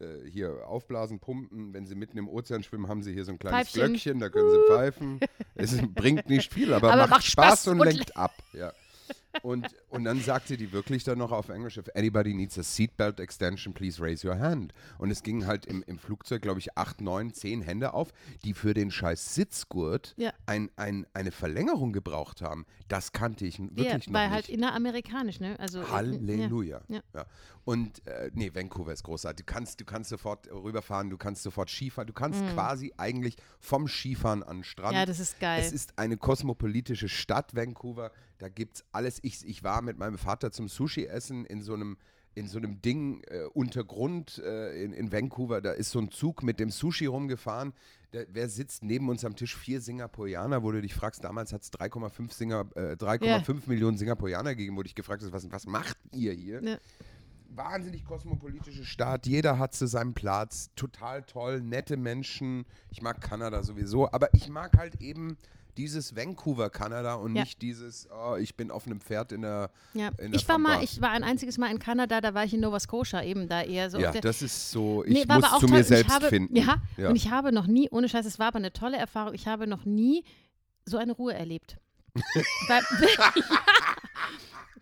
äh, 0.00 0.26
hier 0.30 0.66
aufblasen, 0.66 1.18
pumpen, 1.20 1.74
wenn 1.74 1.84
sie 1.86 1.94
mitten 1.94 2.16
im 2.16 2.28
Ozean 2.28 2.62
schwimmen, 2.62 2.88
haben 2.88 3.02
sie 3.02 3.12
hier 3.12 3.24
so 3.26 3.32
ein 3.32 3.38
kleines 3.38 3.68
Pfeifchen. 3.68 3.88
Glöckchen, 3.92 4.20
da 4.20 4.28
können 4.30 4.50
sie 4.50 4.58
pfeifen. 4.66 5.20
es 5.54 5.76
bringt 5.94 6.28
nicht 6.30 6.52
viel, 6.52 6.72
aber, 6.72 6.88
Aber 6.92 7.02
macht, 7.02 7.10
macht 7.10 7.24
Spaß, 7.24 7.44
Spaß 7.46 7.68
und 7.68 7.80
und 7.80 7.86
lenkt 7.86 8.16
ab. 8.16 8.32
Ja. 8.54 8.72
Und, 9.42 9.66
und 9.88 10.04
dann 10.04 10.20
sagte 10.20 10.56
die 10.58 10.72
wirklich 10.72 11.04
dann 11.04 11.18
noch 11.18 11.32
auf 11.32 11.48
Englisch, 11.48 11.78
if 11.78 11.86
anybody 11.94 12.34
needs 12.34 12.58
a 12.58 12.62
seatbelt 12.62 13.18
extension, 13.18 13.72
please 13.72 14.00
raise 14.02 14.26
your 14.28 14.38
hand. 14.38 14.74
Und 14.98 15.10
es 15.10 15.22
gingen 15.22 15.46
halt 15.46 15.64
im, 15.64 15.82
im 15.86 15.98
Flugzeug, 15.98 16.42
glaube 16.42 16.60
ich, 16.60 16.76
acht, 16.76 17.00
neun, 17.00 17.32
zehn 17.32 17.62
Hände 17.62 17.94
auf, 17.94 18.12
die 18.44 18.52
für 18.52 18.74
den 18.74 18.90
scheiß 18.90 19.34
Sitzgurt 19.34 20.14
Ja. 20.18 20.32
ein, 20.46 20.70
ein, 20.76 21.06
eine 21.14 21.32
Verlängerung 21.32 21.92
gebraucht 21.92 22.42
haben. 22.42 22.66
Das 22.88 23.12
kannte 23.12 23.46
ich 23.46 23.58
n- 23.58 23.70
Ja, 23.74 23.84
wirklich 23.84 24.08
noch 24.08 24.14
weil 24.14 24.26
nicht. 24.28 24.34
halt 24.34 24.48
inneramerikanisch, 24.50 25.40
ne? 25.40 25.58
Also, 25.58 25.80
äh, 25.80 25.84
Halleluja. 25.86 26.82
Ja. 26.88 27.00
Ja. 27.14 27.24
Und 27.64 28.06
äh, 28.06 28.30
nee, 28.34 28.50
Vancouver 28.54 28.92
ist 28.92 29.04
großartig. 29.04 29.46
Du 29.46 29.52
kannst, 29.52 29.80
du 29.80 29.84
kannst 29.84 30.10
sofort 30.10 30.50
rüberfahren, 30.50 31.08
du 31.10 31.16
kannst 31.16 31.42
sofort 31.42 31.70
Skifahren, 31.70 32.06
du 32.08 32.12
kannst 32.12 32.42
quasi 32.52 32.92
eigentlich 32.96 33.36
vom 33.60 33.86
Skifahren 33.88 34.42
an 34.42 34.58
den 34.58 34.64
Strand. 34.64 34.92
Mhm. 34.92 34.98
Ja, 34.98 35.06
das 35.06 35.20
ist 35.20 35.38
geil. 35.40 35.60
Es 35.60 35.72
ist 35.72 35.96
eine 35.98 36.16
kosmopolitische 36.16 37.08
Stadt, 37.08 37.54
Vancouver. 37.54 38.10
Da 38.42 38.48
gibt 38.48 38.78
es 38.78 38.84
alles. 38.90 39.20
Ich, 39.22 39.46
ich 39.46 39.62
war 39.62 39.82
mit 39.82 39.98
meinem 39.98 40.18
Vater 40.18 40.50
zum 40.50 40.66
Sushi-Essen 40.66 41.46
in 41.46 41.62
so 41.62 41.74
einem 41.74 41.96
in 42.34 42.48
so 42.48 42.58
einem 42.58 42.80
Ding 42.80 43.22
äh, 43.28 43.44
Untergrund 43.52 44.38
äh, 44.38 44.82
in, 44.82 44.92
in 44.94 45.12
Vancouver, 45.12 45.60
da 45.60 45.72
ist 45.72 45.90
so 45.90 45.98
ein 45.98 46.10
Zug 46.10 46.42
mit 46.42 46.58
dem 46.58 46.70
Sushi 46.70 47.04
rumgefahren. 47.04 47.74
Der, 48.14 48.26
wer 48.32 48.48
sitzt 48.48 48.82
neben 48.82 49.10
uns 49.10 49.24
am 49.24 49.36
Tisch? 49.36 49.54
Vier 49.54 49.82
Singapurianer, 49.82 50.62
wo 50.62 50.72
du 50.72 50.80
dich 50.80 50.94
fragst, 50.94 51.22
damals 51.22 51.52
hat 51.52 51.62
es 51.62 51.70
3,5 51.72 52.32
Singa, 52.32 52.62
äh, 52.74 52.96
3,5 52.96 53.68
Millionen 53.68 53.98
Singapurianer 53.98 54.54
gegeben, 54.54 54.78
wo 54.78 54.82
dich 54.82 54.94
gefragt 54.94 55.22
hast, 55.22 55.32
was, 55.32 55.52
was 55.52 55.66
macht 55.66 55.98
ihr 56.12 56.32
hier? 56.32 56.62
Ja. 56.64 56.78
wahnsinnig 57.50 58.04
kosmopolitische 58.06 58.86
Stadt. 58.86 59.26
Jeder 59.26 59.58
hat 59.58 59.74
zu 59.74 59.86
seinem 59.86 60.14
Platz. 60.14 60.70
Total 60.74 61.22
toll, 61.22 61.60
nette 61.60 61.98
Menschen. 61.98 62.64
Ich 62.90 63.02
mag 63.02 63.20
Kanada 63.20 63.62
sowieso, 63.62 64.10
aber 64.10 64.32
ich 64.32 64.48
mag 64.48 64.76
halt 64.78 65.02
eben 65.02 65.36
dieses 65.76 66.14
Vancouver 66.16 66.68
Kanada 66.70 67.14
und 67.14 67.34
Ja. 67.34 67.42
nicht 67.42 67.62
dieses, 67.62 68.08
oh, 68.10 68.36
ich 68.36 68.56
bin 68.56 68.70
auf 68.70 68.86
einem 68.86 69.00
Pferd 69.00 69.32
in 69.32 69.42
der. 69.42 69.70
Ja. 69.94 70.08
in 70.18 70.32
der 70.32 70.34
Ich 70.40 70.48
war 70.48 70.58
mal, 70.58 70.82
ich 70.84 71.00
war 71.00 71.10
ein 71.10 71.24
einziges 71.24 71.58
Mal 71.58 71.70
in 71.70 71.78
Kanada, 71.78 72.20
da 72.20 72.34
war 72.34 72.44
ich 72.44 72.52
in 72.54 72.60
Nova 72.60 72.78
Scotia, 72.80 73.22
eben 73.22 73.48
da 73.48 73.62
eher 73.62 73.90
so. 73.90 73.98
ja, 73.98 74.12
das 74.12 74.42
ist 74.42 74.70
so, 74.70 75.04
ich 75.04 75.12
Nee, 75.12 75.24
muss 75.26 75.50
zu 75.50 75.66
toll. 75.66 75.70
mir 75.70 75.84
selbst 75.84 76.12
habe, 76.12 76.28
finden. 76.28 76.54
Ja, 76.56 76.76
Ja. 76.96 77.08
und 77.08 77.16
ich 77.16 77.30
habe 77.30 77.52
noch 77.52 77.66
nie, 77.66 77.88
ohne 77.90 78.08
Scheiß, 78.08 78.26
es 78.26 78.38
war 78.38 78.48
aber 78.48 78.58
eine 78.58 78.72
tolle 78.72 78.96
Erfahrung, 78.98 79.34
ich 79.34 79.46
habe 79.46 79.66
noch 79.66 79.84
nie 79.84 80.24
so 80.84 80.98
eine 80.98 81.12
Ruhe 81.12 81.34
erlebt. 81.34 81.76
Weil, 82.68 82.82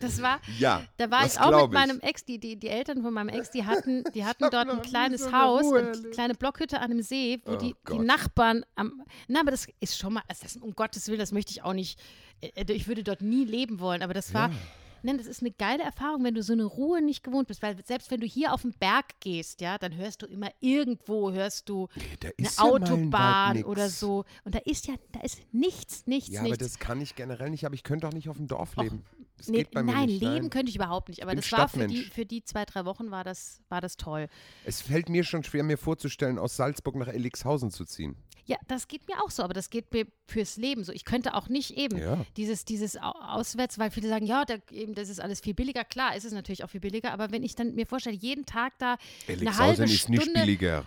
das 0.01 0.21
war, 0.21 0.41
ja, 0.59 0.83
da 0.97 1.11
war 1.11 1.25
ich 1.25 1.39
auch 1.39 1.63
mit 1.63 1.73
meinem 1.73 2.01
Ex, 2.01 2.25
die, 2.25 2.39
die, 2.41 2.57
die 2.59 2.69
Eltern 2.69 3.03
von 3.03 3.15
meinem 3.15 3.29
Ex, 3.29 3.51
die 3.51 3.65
hatten, 3.65 4.03
die 4.15 4.25
hatten 4.25 4.49
dort 4.51 4.69
ein 4.69 4.83
kleines 4.83 5.23
so 5.25 5.33
Haus, 5.33 5.73
eine 5.73 5.93
kleine 6.11 6.35
Blockhütte 6.35 6.79
an 6.79 6.91
einem 6.91 7.03
See, 7.03 7.41
wo 7.45 7.53
Oh 7.53 7.57
die, 7.57 7.75
die. 7.89 7.99
Nachbarn 7.99 8.65
am. 8.75 9.03
Na, 9.29 9.41
aber 9.41 9.53
das 9.53 9.67
ist 9.81 9.97
schon 9.99 10.15
mal, 10.15 10.23
also 10.27 10.43
das, 10.43 10.57
um 10.57 10.75
Gottes 10.75 11.07
Willen, 11.09 11.19
das 11.21 11.31
möchte 11.33 11.53
ich 11.53 11.63
auch 11.63 11.75
nicht. 11.75 12.01
äh, 12.41 12.65
Ich 12.73 12.89
würde 12.89 13.05
dort 13.05 13.23
nie 13.23 13.45
leben 13.45 13.79
wollen, 13.81 14.03
aber 14.03 14.15
das 14.15 14.35
war. 14.35 14.49
Ja. 14.51 14.55
Nein, 15.03 15.19
das 15.19 15.27
ist 15.27 15.41
eine 15.43 15.51
geile 15.51 15.83
Erfahrung, 15.83 16.25
wenn 16.25 16.35
du 16.35 16.43
so 16.43 16.53
eine 16.53 16.65
Ruhe 16.65 17.03
nicht 17.03 17.23
gewohnt 17.23 17.49
bist, 17.49 17.63
weil 17.63 17.77
selbst 17.85 18.11
wenn 18.11 18.21
du 18.21 18.27
hier 18.27 18.53
auf 18.53 18.63
den 18.63 18.73
Berg 18.73 19.21
gehst, 19.21 19.61
ja, 19.61 19.79
dann 19.79 19.97
hörst 19.97 20.23
du 20.23 20.27
immer 20.27 20.51
irgendwo, 20.61 21.33
hörst 21.33 21.69
du 21.69 21.89
Nee, 21.95 22.05
eine 22.39 22.49
ja 22.49 22.51
Autobahn 22.59 23.65
oder 23.65 23.89
so. 23.89 24.25
Und 24.45 24.55
da 24.55 24.59
ist 24.61 24.87
ja, 24.87 24.95
da 25.13 25.21
ist 25.21 25.41
nichts, 25.53 26.07
nichts, 26.07 26.31
Ja, 26.31 26.41
aber 26.41 26.51
nichts. 26.51 26.65
das 26.65 26.79
kann 26.79 27.01
ich 27.01 27.15
generell 27.15 27.51
nicht, 27.51 27.65
aber 27.65 27.75
ich 27.75 27.83
könnte 27.83 28.07
auch 28.09 28.13
nicht 28.13 28.29
auf 28.29 28.37
dem 28.37 28.47
Dorf 28.47 28.77
Och, 28.77 28.83
leben. 28.83 29.05
Das 29.37 29.49
Nee, 29.49 29.67
nein, 29.73 30.07
nicht. 30.07 30.21
leben 30.21 30.35
nein. 30.35 30.51
könnte 30.51 30.69
ich 30.71 30.77
überhaupt 30.77 31.09
nicht. 31.09 31.23
Aber 31.23 31.31
bin 31.33 31.41
das 31.41 31.51
war 31.53 31.69
für 31.69 31.87
die, 31.87 32.03
für 32.03 32.27
die 32.27 32.45
zwei, 32.45 32.65
drei 32.67 32.85
Wochen 32.85 33.11
war 33.11 33.25
das, 33.25 33.61
war 33.69 33.81
das 33.81 33.97
toll. 33.97 34.29
Es 34.65 34.83
fällt 34.83 35.09
mir 35.09 35.25
schon 35.25 35.43
schwer, 35.45 35.63
mir 35.63 35.79
vorzustellen, 35.79 36.39
aus 36.39 36.57
Salzburg 36.57 36.95
nach 36.97 37.09
Elixhausen 37.09 37.71
zu 37.71 37.85
ziehen. 37.87 38.17
Ja, 38.47 38.57
das 38.69 38.89
geht 38.89 39.07
mir 39.09 39.23
auch 39.23 39.31
so, 39.31 39.43
aber 39.43 39.55
das 39.55 39.71
geht 39.71 39.93
mir 39.93 40.07
fürs 40.27 40.57
Leben 40.57 40.85
so. 40.85 40.93
Ich 40.93 41.05
könnte 41.05 41.35
auch 41.35 41.49
nicht 41.49 41.77
eben 41.77 41.99
Ja. 41.99 42.25
dieses, 42.37 42.65
dieses 42.65 42.97
Au- 42.97 43.11
Auswärts, 43.21 43.79
weil 43.79 43.91
viele 43.91 44.09
sagen, 44.09 44.27
ja, 44.27 44.45
da, 44.45 44.57
eben, 44.71 44.95
das 44.95 45.09
ist 45.09 45.21
alles 45.21 45.41
viel 45.41 45.55
billiger. 45.55 45.85
Klar, 45.85 46.17
ist 46.17 46.25
es 46.25 46.33
natürlich 46.33 46.65
auch 46.65 46.71
viel 46.71 46.81
billiger, 46.81 47.13
aber 47.13 47.31
wenn 47.31 47.43
ich 47.43 47.55
dann 47.55 47.75
mir 47.75 47.87
vorstelle, 47.87 48.17
jeden 48.17 48.47
Tag 48.47 48.73
da 48.79 48.97
eine 49.29 49.57
halbe 49.59 49.85
ist 49.85 50.09
nicht 50.09 50.33
billiger. 50.33 50.85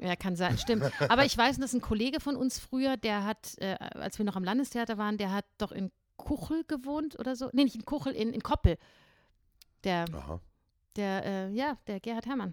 Ja, 0.00 0.14
kann 0.14 0.36
sein, 0.36 0.58
stimmt. 0.58 0.84
Aber 1.10 1.24
ich 1.24 1.38
weiß, 1.38 1.58
dass 1.58 1.72
ein 1.72 1.80
Kollege 1.80 2.20
von 2.20 2.36
uns 2.36 2.58
früher, 2.58 2.98
der 2.98 3.24
hat, 3.24 3.54
äh, 3.58 3.76
als 3.94 4.18
wir 4.18 4.26
noch 4.26 4.36
am 4.36 4.44
Landestheater 4.44 4.98
waren, 4.98 5.16
der 5.16 5.32
hat 5.32 5.46
doch 5.56 5.72
in 5.72 5.90
Kuchel 6.18 6.64
gewohnt 6.64 7.18
oder 7.18 7.34
so. 7.34 7.48
Nee, 7.54 7.64
nicht 7.64 7.76
in 7.76 7.86
Kuchel, 7.86 8.12
in, 8.12 8.34
in 8.34 8.42
Koppel. 8.42 8.76
Der, 9.84 10.04
Aha. 10.12 10.40
der, 10.96 11.24
äh, 11.24 11.50
ja, 11.52 11.78
der 11.86 12.00
Gerhard 12.00 12.26
Herrmann. 12.26 12.52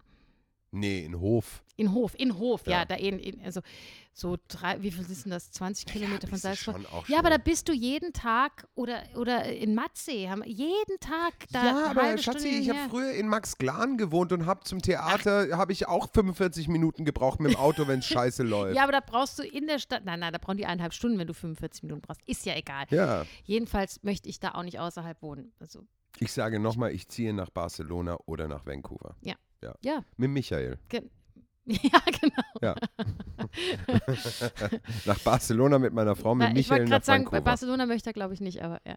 Nee, 0.73 1.05
in 1.05 1.19
Hof. 1.19 1.63
In 1.75 1.93
Hof, 1.93 2.13
in 2.17 2.37
Hof, 2.37 2.65
ja, 2.65 2.79
Ja. 2.79 2.85
da 2.85 2.95
in, 2.95 3.17
in, 3.19 3.41
also 3.43 3.61
so 4.11 4.37
drei, 4.47 4.81
wie 4.81 4.91
viel 4.91 5.01
ist 5.09 5.23
denn 5.25 5.31
das? 5.31 5.51
20 5.51 5.85
Kilometer 5.87 6.27
von 6.27 6.39
das 6.39 6.59
ist 6.59 6.63
Salzburg. 6.65 7.07
Ja, 7.09 7.17
aber 7.19 7.29
da 7.31 7.37
bist 7.37 7.67
du 7.67 7.73
jeden 7.73 8.11
Tag 8.13 8.67
oder, 8.75 9.01
oder 9.15 9.45
in 9.51 9.73
Matzee, 9.75 10.29
haben 10.29 10.43
jeden 10.45 10.99
Tag 10.99 11.33
da 11.51 11.63
ja, 11.65 11.89
aber 11.91 12.17
Schatzi, 12.17 12.47
ich 12.47 12.69
habe 12.69 12.79
her. 12.79 12.87
früher 12.89 13.11
in 13.13 13.27
Max 13.27 13.57
Glan 13.57 13.97
gewohnt 13.97 14.31
und 14.31 14.45
habe 14.45 14.63
zum 14.65 14.81
Theater 14.81 15.57
habe 15.57 15.71
ich 15.71 15.87
auch 15.87 16.09
45 16.11 16.67
Minuten 16.67 17.05
gebraucht 17.05 17.39
mit 17.39 17.53
dem 17.53 17.57
Auto, 17.59 17.87
wenn 17.87 17.99
es 17.99 18.05
scheiße 18.07 18.43
läuft. 18.43 18.75
Ja, 18.75 18.83
aber 18.83 18.91
da 18.91 18.99
brauchst 18.99 19.39
du 19.39 19.43
in 19.43 19.65
der 19.67 19.79
Stadt, 19.79 20.05
nein, 20.05 20.19
nein, 20.19 20.33
da 20.33 20.39
brauchen 20.39 20.57
die 20.57 20.65
eineinhalb 20.65 20.93
Stunden, 20.93 21.17
wenn 21.17 21.27
du 21.27 21.33
45 21.33 21.83
Minuten 21.83 22.01
brauchst. 22.01 22.21
Ist 22.27 22.45
ja 22.45 22.55
egal. 22.55 22.85
Ja. 22.91 23.25
Jedenfalls 23.45 24.01
möchte 24.03 24.27
ich 24.29 24.39
da 24.39 24.51
auch 24.55 24.63
nicht 24.63 24.79
außerhalb 24.79 25.21
wohnen. 25.23 25.53
Also, 25.59 25.85
Ich 26.19 26.31
sage 26.33 26.59
nochmal, 26.59 26.91
ich 26.91 27.07
ziehe 27.07 27.33
nach 27.33 27.49
Barcelona 27.49 28.17
oder 28.27 28.47
nach 28.47 28.65
Vancouver. 28.67 29.15
ja, 29.21 29.33
Mit 30.17 30.31
Michael. 30.31 30.77
ge 30.89 31.03
ja, 31.65 31.99
genau. 32.21 32.43
Ja. 32.61 32.75
nach 35.05 35.19
Barcelona 35.19 35.79
mit 35.79 35.93
meiner 35.93 36.15
Frau, 36.15 36.35
mit 36.35 36.49
ich 36.49 36.53
Michael 36.55 36.69
wollte 36.71 36.83
nach 36.83 36.89
gerade 36.89 37.05
sagen, 37.05 37.23
bei 37.23 37.31
Vancouver. 37.31 37.41
Barcelona 37.51 37.85
möchte 37.85 38.09
er, 38.09 38.13
glaube 38.13 38.33
ich, 38.33 38.41
nicht, 38.41 38.61
aber 38.61 38.81
ja. 38.85 38.95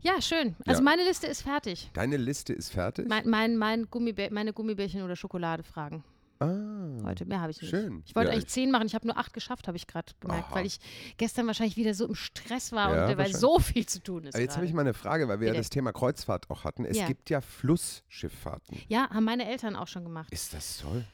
Ja, 0.00 0.20
schön. 0.20 0.54
Also 0.66 0.80
Ja. 0.80 0.84
meine 0.84 1.04
Liste 1.04 1.28
ist 1.28 1.42
fertig. 1.42 1.90
Deine 1.94 2.16
Liste 2.18 2.52
ist 2.52 2.70
fertig? 2.70 3.08
Mein, 3.08 3.26
mein, 3.28 3.56
mein 3.56 3.88
Gummibär, 3.88 4.30
meine 4.32 4.52
Gummibärchen 4.52 5.02
oder 5.02 5.16
Schokoladefragen 5.16 6.04
ah, 6.44 7.04
heute. 7.04 7.24
Mehr 7.24 7.40
habe 7.40 7.50
ich 7.50 7.60
nicht. 7.60 7.70
schön. 7.70 8.02
Ich 8.06 8.14
wollte 8.14 8.28
Ja, 8.28 8.34
eigentlich 8.34 8.48
zehn 8.48 8.70
machen, 8.70 8.86
ich 8.86 8.94
habe 8.94 9.06
nur 9.06 9.16
acht 9.16 9.32
geschafft, 9.32 9.66
habe 9.68 9.76
ich 9.76 9.86
gerade 9.86 10.12
gemerkt, 10.20 10.46
Aha. 10.48 10.54
weil 10.56 10.66
ich 10.66 10.78
gestern 11.16 11.46
wahrscheinlich 11.46 11.76
wieder 11.76 11.94
so 11.94 12.06
im 12.06 12.14
Stress 12.14 12.72
war 12.72 12.94
Ja, 12.94 13.08
und 13.08 13.18
weil 13.18 13.34
so 13.34 13.58
viel 13.58 13.86
zu 13.86 14.02
tun 14.02 14.24
ist. 14.24 14.34
Aber 14.34 14.42
jetzt 14.42 14.56
habe 14.56 14.66
ich 14.66 14.72
mal 14.72 14.82
eine 14.82 14.94
Frage, 14.94 15.28
weil 15.28 15.40
wir 15.40 15.48
ja 15.48 15.52
Bitte. 15.52 15.60
das 15.62 15.70
Thema 15.70 15.92
Kreuzfahrt 15.92 16.50
auch 16.50 16.64
hatten. 16.64 16.84
Es 16.84 16.96
Ja. 16.98 17.06
gibt 17.06 17.30
ja 17.30 17.40
Flussschifffahrten. 17.40 18.78
ja, 18.88 19.08
haben 19.10 19.24
meine 19.24 19.48
Eltern 19.48 19.76
auch 19.76 19.88
schon 19.88 20.04
gemacht. 20.04 20.32
Ist 20.32 20.52
das 20.54 20.78
toll? 20.78 21.04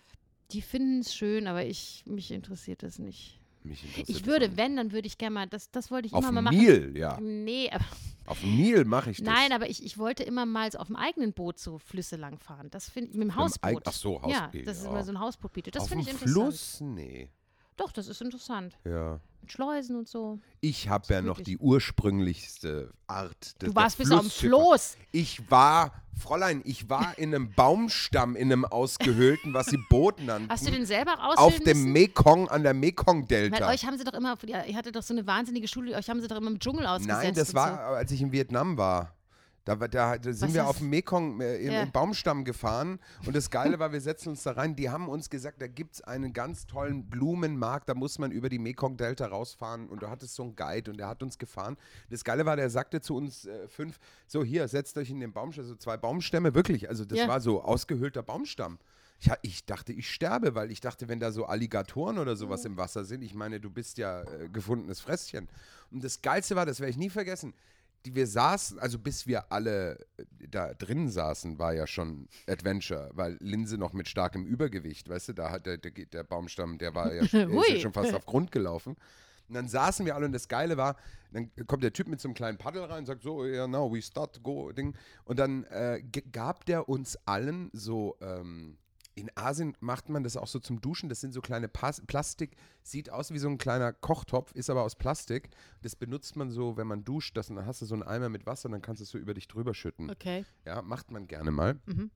Die 0.52 0.62
finden 0.62 1.00
es 1.00 1.14
schön, 1.14 1.46
aber 1.46 1.64
ich, 1.66 2.04
mich 2.06 2.30
interessiert 2.30 2.82
das 2.82 2.98
nicht. 2.98 3.38
Mich 3.62 3.82
interessiert 3.82 4.08
Ich 4.08 4.18
das 4.18 4.26
würde, 4.26 4.56
wenn, 4.56 4.76
dann 4.76 4.92
würde 4.92 5.06
ich 5.06 5.18
gerne 5.18 5.34
mal, 5.34 5.46
das, 5.46 5.70
das 5.70 5.90
wollte 5.90 6.06
ich 6.06 6.12
Auf 6.14 6.22
immer 6.22 6.32
mal 6.32 6.40
dem 6.40 6.44
machen. 6.58 6.58
Nil, 6.58 6.96
ja. 6.96 7.18
Nee, 7.20 7.70
aber, 7.70 7.84
Auf 8.26 8.40
dem 8.40 8.56
Nil 8.56 8.84
mache 8.84 9.10
ich 9.10 9.18
das. 9.18 9.26
nein, 9.26 9.52
aber 9.52 9.68
ich, 9.70 9.82
ich 9.84 9.96
wollte 9.98 10.22
immer 10.22 10.44
mal 10.46 10.70
so 10.70 10.78
auf 10.78 10.86
dem 10.88 10.96
eigenen 10.96 11.32
Boot 11.32 11.58
so 11.58 11.78
Flüsse 11.78 12.16
lang 12.16 12.38
fahren. 12.38 12.68
Das 12.70 12.90
finde 12.90 13.10
ich, 13.10 13.14
mit 13.16 13.24
dem 13.24 13.28
Mit 13.28 13.36
dem 13.36 13.40
Hausboot. 13.42 13.70
Eig- 13.70 13.82
Ach 13.86 13.92
so, 13.92 14.20
Ja, 14.26 14.42
Hausboot. 14.46 14.66
das 14.66 14.78
ist 14.78 14.84
ja. 14.84 14.90
immer 14.90 15.04
so 15.04 15.12
ein 15.12 15.20
Hausboot 15.20 15.52
bietet. 15.52 15.76
Das 15.76 15.84
Auf 15.84 15.88
finde 15.88 16.04
dem 16.04 16.08
ich 16.16 16.22
interessant. 16.22 16.44
Fluss? 16.52 16.80
Nee. 16.82 17.30
Doch, 17.78 17.92
das 17.92 18.08
ist 18.08 18.20
interessant. 18.20 18.76
Ja. 18.84 19.20
Mit 19.40 19.52
Schleusen 19.52 19.96
und 19.96 20.08
so. 20.08 20.40
Ich 20.60 20.88
habe 20.88 21.14
ja 21.14 21.22
noch 21.22 21.40
die 21.40 21.56
ursprünglichste 21.56 22.92
Art 23.06 23.62
des 23.62 23.68
Du 23.70 23.74
warst 23.74 23.96
bis 23.96 24.10
auf 24.10 24.22
dem. 24.22 24.30
Floß. 24.30 24.96
Ich 25.12 25.48
war, 25.48 25.92
Fräulein, 26.18 26.60
ich 26.64 26.90
war 26.90 27.16
in 27.18 27.32
einem 27.32 27.52
Baumstamm, 27.54 28.34
in 28.34 28.52
einem 28.52 28.64
ausgehöhlten, 28.64 29.54
was 29.54 29.66
sie 29.66 29.78
Boot 29.88 30.20
nannten. 30.20 30.50
Hast 30.50 30.66
du 30.66 30.72
den 30.72 30.86
selber 30.86 31.12
ausfüllen 31.12 31.38
auf 31.38 31.56
dem 31.60 31.78
müssen? 31.78 31.92
Mekong, 31.92 32.48
an 32.48 32.64
der 32.64 32.72
Weil 32.72 32.80
Mekong-Delta. 32.80 33.68
euch 33.68 33.86
haben 33.86 33.96
sie 33.96 34.04
doch 34.04 34.14
immer, 34.14 34.36
ihr 34.44 34.76
hattet 34.76 34.96
doch 34.96 35.02
so 35.02 35.14
eine 35.14 35.26
wahnsinnige 35.26 35.68
Schule, 35.68 35.96
euch 35.96 36.10
haben 36.10 36.20
sie 36.20 36.26
doch 36.26 36.36
immer 36.36 36.50
im 36.50 36.58
Dschungel 36.58 36.84
ausgesetzt. 36.84 37.22
Nein, 37.22 37.34
das 37.34 37.54
war, 37.54 37.78
als 37.80 38.10
ich 38.10 38.20
in 38.20 38.32
Vietnam 38.32 38.76
war. 38.76 39.14
Da, 39.64 39.74
da, 39.76 40.16
da 40.16 40.32
sind 40.32 40.48
Was 40.48 40.54
wir 40.54 40.62
ist- 40.62 40.66
auf 40.68 40.78
dem 40.78 40.88
Mekong 40.88 41.40
äh, 41.42 41.56
im, 41.58 41.72
Ja. 41.72 41.82
im 41.82 41.92
Baumstamm 41.92 42.44
gefahren. 42.44 42.98
Und 43.26 43.36
das 43.36 43.50
Geile 43.50 43.78
war, 43.78 43.92
wir 43.92 44.00
setzen 44.00 44.30
uns 44.30 44.42
da 44.42 44.52
rein. 44.52 44.74
Die 44.76 44.88
haben 44.88 45.08
uns 45.08 45.28
gesagt, 45.28 45.60
da 45.60 45.66
gibt 45.66 45.94
es 45.96 46.00
einen 46.00 46.32
ganz 46.32 46.66
tollen 46.66 47.04
Blumenmarkt. 47.10 47.86
Da 47.88 47.94
muss 47.94 48.18
man 48.18 48.30
über 48.32 48.48
die 48.48 48.58
Mekong-Delta 48.58 49.26
rausfahren. 49.26 49.88
Und 49.90 50.02
da 50.02 50.08
hat 50.08 50.22
es 50.22 50.34
so 50.34 50.42
einen 50.44 50.56
Guide 50.56 50.90
und 50.90 50.96
der 50.96 51.08
hat 51.08 51.22
uns 51.22 51.36
gefahren. 51.36 51.76
Das 52.08 52.24
Geile 52.24 52.46
war, 52.46 52.56
der 52.56 52.70
sagte 52.70 53.02
zu 53.02 53.14
uns 53.14 53.44
äh, 53.44 53.68
fünf: 53.68 53.98
So, 54.26 54.42
hier, 54.42 54.66
setzt 54.68 54.96
euch 54.96 55.10
in 55.10 55.20
den 55.20 55.32
Baumstamm. 55.34 55.66
So 55.66 55.74
zwei 55.76 55.98
Baumstämme, 55.98 56.54
wirklich. 56.54 56.88
Also, 56.88 57.04
das 57.04 57.18
Ja. 57.18 57.28
war 57.28 57.40
so 57.42 57.62
ausgehöhlter 57.62 58.22
Baumstamm. 58.22 58.78
Ich, 59.20 59.28
ha- 59.28 59.38
ich 59.42 59.66
dachte, 59.66 59.92
ich 59.92 60.08
sterbe, 60.10 60.54
weil 60.54 60.70
ich 60.70 60.80
dachte, 60.80 61.08
wenn 61.08 61.18
da 61.20 61.32
so 61.32 61.44
Alligatoren 61.44 62.18
oder 62.18 62.36
sowas 62.36 62.62
Oh. 62.64 62.68
im 62.68 62.76
Wasser 62.78 63.04
sind, 63.04 63.22
ich 63.22 63.34
meine, 63.34 63.58
du 63.60 63.68
bist 63.68 63.98
ja 63.98 64.22
äh, 64.22 64.48
gefundenes 64.50 65.00
Fresschen. 65.00 65.48
Und 65.90 66.04
das 66.04 66.22
Geilste 66.22 66.54
war, 66.54 66.64
das 66.66 66.78
werde 66.80 66.92
ich 66.92 66.96
nie 66.96 67.10
vergessen, 67.10 67.52
die, 68.04 68.14
wir 68.14 68.26
saßen, 68.26 68.78
also 68.78 68.98
bis 68.98 69.26
wir 69.26 69.52
alle 69.52 69.98
äh, 70.16 70.24
da 70.48 70.74
drin 70.74 71.08
saßen, 71.08 71.58
war 71.58 71.74
ja 71.74 71.86
schon 71.86 72.28
Adventure, 72.46 73.10
weil 73.14 73.36
Linse 73.40 73.78
noch 73.78 73.92
mit 73.92 74.08
starkem 74.08 74.44
Übergewicht, 74.44 75.08
weißt 75.08 75.28
du, 75.28 75.32
da 75.34 75.50
hat 75.50 75.66
der, 75.66 75.78
der, 75.78 75.90
der 75.90 76.24
Baumstamm, 76.24 76.78
der 76.78 76.94
war 76.94 77.12
ja, 77.12 77.22
der 77.32 77.48
ist 77.48 77.68
ja 77.68 77.80
schon 77.80 77.92
fast 77.92 78.14
auf 78.14 78.26
Grund 78.26 78.52
gelaufen. 78.52 78.96
Und 79.48 79.54
dann 79.54 79.68
saßen 79.68 80.04
wir 80.04 80.14
alle 80.14 80.26
und 80.26 80.32
das 80.32 80.48
Geile 80.48 80.76
war, 80.76 80.96
dann 81.32 81.50
kommt 81.66 81.82
der 81.82 81.92
Typ 81.92 82.06
mit 82.08 82.20
so 82.20 82.28
einem 82.28 82.34
kleinen 82.34 82.58
Paddel 82.58 82.84
rein 82.84 83.00
und 83.00 83.06
sagt 83.06 83.22
so, 83.22 83.46
ja, 83.46 83.66
now 83.66 83.90
we 83.92 84.02
start, 84.02 84.42
go, 84.42 84.72
Ding. 84.72 84.94
Und 85.24 85.38
dann 85.38 85.64
äh, 85.64 86.02
gab 86.32 86.66
der 86.66 86.88
uns 86.88 87.18
allen 87.24 87.70
so, 87.72 88.16
ähm, 88.20 88.76
in 89.18 89.30
Asien 89.34 89.76
macht 89.80 90.08
man 90.08 90.22
das 90.22 90.36
auch 90.36 90.46
so 90.46 90.58
zum 90.58 90.80
Duschen, 90.80 91.08
das 91.08 91.20
sind 91.20 91.32
so 91.32 91.40
kleine 91.40 91.68
Pas 91.68 92.00
Plastik, 92.06 92.56
sieht 92.82 93.10
aus 93.10 93.32
wie 93.32 93.38
so 93.38 93.48
ein 93.48 93.58
kleiner 93.58 93.92
Kochtopf, 93.92 94.52
ist 94.52 94.70
aber 94.70 94.82
aus 94.82 94.94
Plastik. 94.96 95.50
Das 95.82 95.96
benutzt 95.96 96.36
man 96.36 96.50
so, 96.50 96.76
wenn 96.76 96.86
man 96.86 97.04
duscht, 97.04 97.36
das, 97.36 97.48
dann 97.48 97.66
hast 97.66 97.82
du 97.82 97.86
so 97.86 97.94
einen 97.94 98.02
Eimer 98.04 98.28
mit 98.28 98.46
Wasser 98.46 98.66
und 98.66 98.72
dann 98.72 98.82
kannst 98.82 99.00
du 99.00 99.04
es 99.04 99.10
so 99.10 99.18
über 99.18 99.34
dich 99.34 99.48
drüber 99.48 99.74
schütten. 99.74 100.10
Okay. 100.10 100.44
Ja, 100.64 100.82
macht 100.82 101.10
man 101.10 101.26
gerne 101.26 101.50
mal. 101.50 101.78
Mhm. 101.86 102.10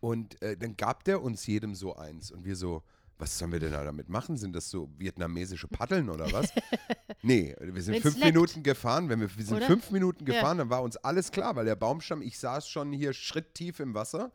Und 0.00 0.40
äh, 0.42 0.56
dann 0.56 0.76
gab 0.76 1.04
der 1.04 1.22
uns 1.22 1.46
jedem 1.46 1.74
so 1.74 1.96
eins. 1.96 2.30
Und 2.30 2.44
wir 2.44 2.56
so, 2.56 2.82
was 3.18 3.36
sollen 3.38 3.52
wir 3.52 3.58
denn 3.58 3.72
da 3.72 3.82
damit 3.84 4.08
machen? 4.08 4.36
Sind 4.36 4.54
das 4.54 4.70
so 4.70 4.90
vietnamesische 4.96 5.66
Paddeln 5.66 6.08
oder 6.08 6.30
was? 6.32 6.52
nee, 7.22 7.54
wir 7.60 7.82
sind 7.82 7.94
Wenn's 7.94 8.02
fünf 8.02 8.14
leckt. 8.18 8.26
Minuten 8.34 8.62
gefahren. 8.62 9.08
Wenn 9.08 9.20
wir, 9.20 9.36
wir 9.36 9.44
sind 9.44 9.56
Oder? 9.56 9.66
fünf 9.66 9.90
Minuten 9.90 10.26
Ja. 10.26 10.34
gefahren, 10.34 10.58
dann 10.58 10.70
war 10.70 10.82
uns 10.82 10.96
alles 10.98 11.30
klar, 11.32 11.56
weil 11.56 11.64
der 11.64 11.76
Baumstamm, 11.76 12.22
ich 12.22 12.38
saß 12.38 12.68
schon 12.68 12.92
hier 12.92 13.12
schritttief 13.12 13.80
im 13.80 13.94
Wasser. 13.94 14.30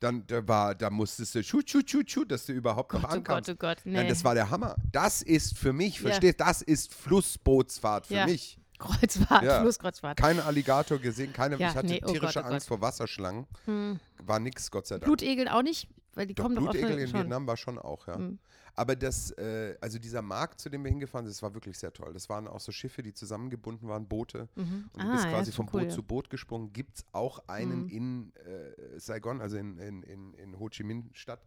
Dann 0.00 0.24
da 0.28 0.46
war, 0.46 0.74
da 0.76 0.90
musstest 0.90 1.34
du 1.34 1.42
schut, 1.42 1.68
schut, 1.68 1.90
schut, 1.90 2.08
schut, 2.10 2.30
dass 2.30 2.46
du 2.46 2.52
überhaupt 2.52 2.92
noch 2.92 3.02
Gott, 3.02 3.16
oh. 3.18 3.20
Gott, 3.22 3.48
oh 3.48 3.54
Gott. 3.56 3.78
Nee. 3.84 3.94
Nein, 3.98 4.08
das 4.08 4.22
war 4.22 4.34
der 4.34 4.48
Hammer. 4.50 4.76
Das 4.92 5.22
ist 5.22 5.58
für 5.58 5.72
mich, 5.72 5.96
Ja. 5.96 6.02
verstehst 6.08 6.40
Das 6.40 6.62
ist 6.62 6.94
Flussbootsfahrt 6.94 8.06
für 8.06 8.14
Ja. 8.14 8.26
mich. 8.26 8.58
Kreuzfahrt, 8.78 9.42
Ja. 9.42 9.60
Flusskreuzfahrt. 9.60 10.16
Kein 10.18 10.38
Alligator 10.38 10.98
gesehen, 10.98 11.32
keine, 11.32 11.56
Ja, 11.58 11.70
ich 11.70 11.74
hatte 11.74 11.88
nee, 11.88 12.00
oh 12.04 12.12
tierische 12.12 12.34
Gott, 12.40 12.44
oh 12.48 12.52
Angst 12.52 12.68
Gott. 12.68 12.78
vor 12.78 12.86
Wasserschlangen. 12.86 13.46
War 14.24 14.38
nix, 14.38 14.70
Gott 14.70 14.86
sei 14.86 14.96
Dank. 14.96 15.04
Blutegel 15.06 15.48
auch 15.48 15.62
nicht, 15.62 15.88
weil 16.18 16.26
die 16.26 16.34
Doch, 16.34 16.44
kommen 16.44 16.56
doch 16.56 16.62
Blutegel 16.64 16.98
in 16.98 17.08
schon. 17.08 17.20
Vietnam 17.20 17.46
war 17.46 17.56
schon 17.56 17.78
auch, 17.78 18.06
ja. 18.08 18.18
Mhm. 18.18 18.38
Aber 18.74 18.94
das, 18.96 19.30
äh, 19.32 19.76
also 19.80 19.98
dieser 19.98 20.20
Markt, 20.22 20.60
zu 20.60 20.68
dem 20.68 20.82
wir 20.84 20.90
hingefahren 20.90 21.24
sind, 21.26 21.34
das 21.34 21.42
war 21.42 21.54
wirklich 21.54 21.78
sehr 21.78 21.92
toll. 21.92 22.12
Das 22.12 22.28
waren 22.28 22.46
auch 22.48 22.60
so 22.60 22.70
Schiffe, 22.72 23.02
die 23.02 23.12
zusammengebunden 23.14 23.88
waren, 23.88 24.06
Boote. 24.06 24.48
Mhm. 24.56 24.90
Und 24.92 25.02
du 25.02 25.06
Ah, 25.08 25.12
bist 25.12 25.24
ja, 25.24 25.30
quasi 25.30 25.50
ist 25.50 25.56
vom 25.56 25.66
cool, 25.72 25.80
Boot 25.82 25.90
ja. 25.90 25.94
zu 25.94 26.02
Boot 26.02 26.30
gesprungen. 26.30 26.72
Gibt 26.72 26.98
es 26.98 27.04
auch 27.12 27.40
einen 27.48 27.84
Mhm. 27.84 27.88
in 27.88 28.32
äh, 28.36 28.98
Saigon, 29.00 29.40
also 29.40 29.56
in, 29.56 29.78
in, 29.78 30.02
in, 30.02 30.34
in 30.34 30.58
Ho 30.58 30.68
Chi 30.68 30.82
Minh 30.84 31.08
Stadt. 31.12 31.46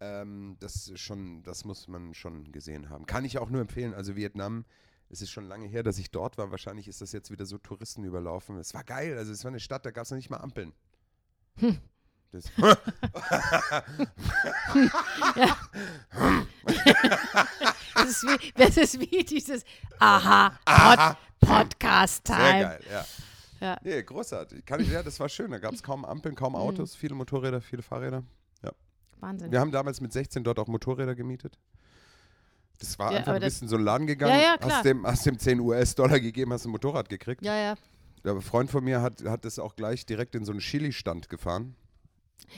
Ähm, 0.00 0.56
das 0.60 0.92
schon, 0.96 1.42
das 1.42 1.64
muss 1.64 1.88
man 1.88 2.12
schon 2.14 2.52
gesehen 2.52 2.90
haben. 2.90 3.06
Kann 3.06 3.24
ich 3.24 3.38
auch 3.38 3.48
nur 3.50 3.60
empfehlen. 3.62 3.94
Also 3.94 4.14
Vietnam, 4.14 4.64
es 5.08 5.22
ist 5.22 5.30
schon 5.30 5.46
lange 5.46 5.66
her, 5.68 5.82
dass 5.82 5.98
ich 5.98 6.10
dort 6.10 6.36
war. 6.36 6.50
Wahrscheinlich 6.50 6.86
ist 6.88 7.00
das 7.00 7.12
jetzt 7.12 7.30
wieder 7.30 7.46
so 7.46 7.56
Touristen 7.58 8.04
überlaufen. 8.04 8.56
Es 8.58 8.74
war 8.74 8.84
geil. 8.84 9.16
Also 9.16 9.32
es 9.32 9.42
war 9.44 9.50
eine 9.50 9.60
Stadt, 9.60 9.86
da 9.86 9.90
gab 9.90 10.04
es 10.04 10.10
noch 10.10 10.16
nicht 10.16 10.28
mal 10.30 10.38
Ampeln. 10.38 10.72
Hm. 11.58 11.78
Das, 12.32 12.44
Das 17.94 18.08
ist 18.10 18.22
wie, 18.24 18.52
das 18.54 18.76
ist 18.76 19.00
wie 19.00 19.24
dieses 19.24 19.64
Aha, 19.98 20.58
Aha. 20.64 21.16
Pod, 21.40 21.48
Podcast-Time. 21.48 22.38
Sehr 22.38 22.62
geil, 22.62 22.80
ja. 22.90 23.04
Ja. 23.58 23.76
Nee, 23.82 24.02
großartig. 24.02 24.66
Kann 24.66 24.80
ich, 24.80 24.90
ja, 24.90 25.02
das 25.02 25.18
war 25.18 25.28
schön. 25.30 25.50
Da 25.50 25.58
gab 25.58 25.72
es 25.72 25.82
kaum 25.82 26.04
Ampeln, 26.04 26.34
kaum 26.34 26.52
Mhm. 26.52 26.58
Autos, 26.58 26.94
viele 26.94 27.14
Motorräder, 27.14 27.60
viele 27.60 27.82
Fahrräder. 27.82 28.22
Wahnsinn. 29.18 29.50
Wir 29.50 29.60
haben 29.60 29.72
damals 29.72 30.02
mit 30.02 30.12
16 30.12 30.44
dort 30.44 30.58
auch 30.58 30.66
Motorräder 30.66 31.14
gemietet. 31.14 31.58
Das 32.78 32.98
war 32.98 33.10
Ja, 33.12 33.18
einfach, 33.20 33.30
aber 33.30 33.40
du 33.40 33.46
das- 33.46 33.54
bist 33.54 33.62
in 33.62 33.68
so 33.68 33.76
einen 33.76 33.86
Laden 33.86 34.06
gegangen, 34.06 34.38
Ja, 34.38 34.44
ja, 34.50 34.56
klar. 34.58 34.72
hast, 34.76 34.84
dem, 34.84 35.06
hast 35.06 35.24
dem 35.24 35.38
10 35.38 35.58
US-Dollar 35.60 36.20
gegeben, 36.20 36.52
hast 36.52 36.66
ein 36.66 36.70
Motorrad 36.70 37.08
gekriegt. 37.08 37.42
Ja, 37.42 37.56
ja. 37.56 37.74
Der 38.26 38.38
Freund 38.42 38.70
von 38.70 38.84
mir 38.84 39.00
hat, 39.00 39.24
hat 39.24 39.46
das 39.46 39.58
auch 39.58 39.74
gleich 39.74 40.04
direkt 40.04 40.34
in 40.34 40.44
so 40.44 40.52
einen 40.52 40.60
Chili-Stand 40.60 41.30
gefahren. 41.30 41.76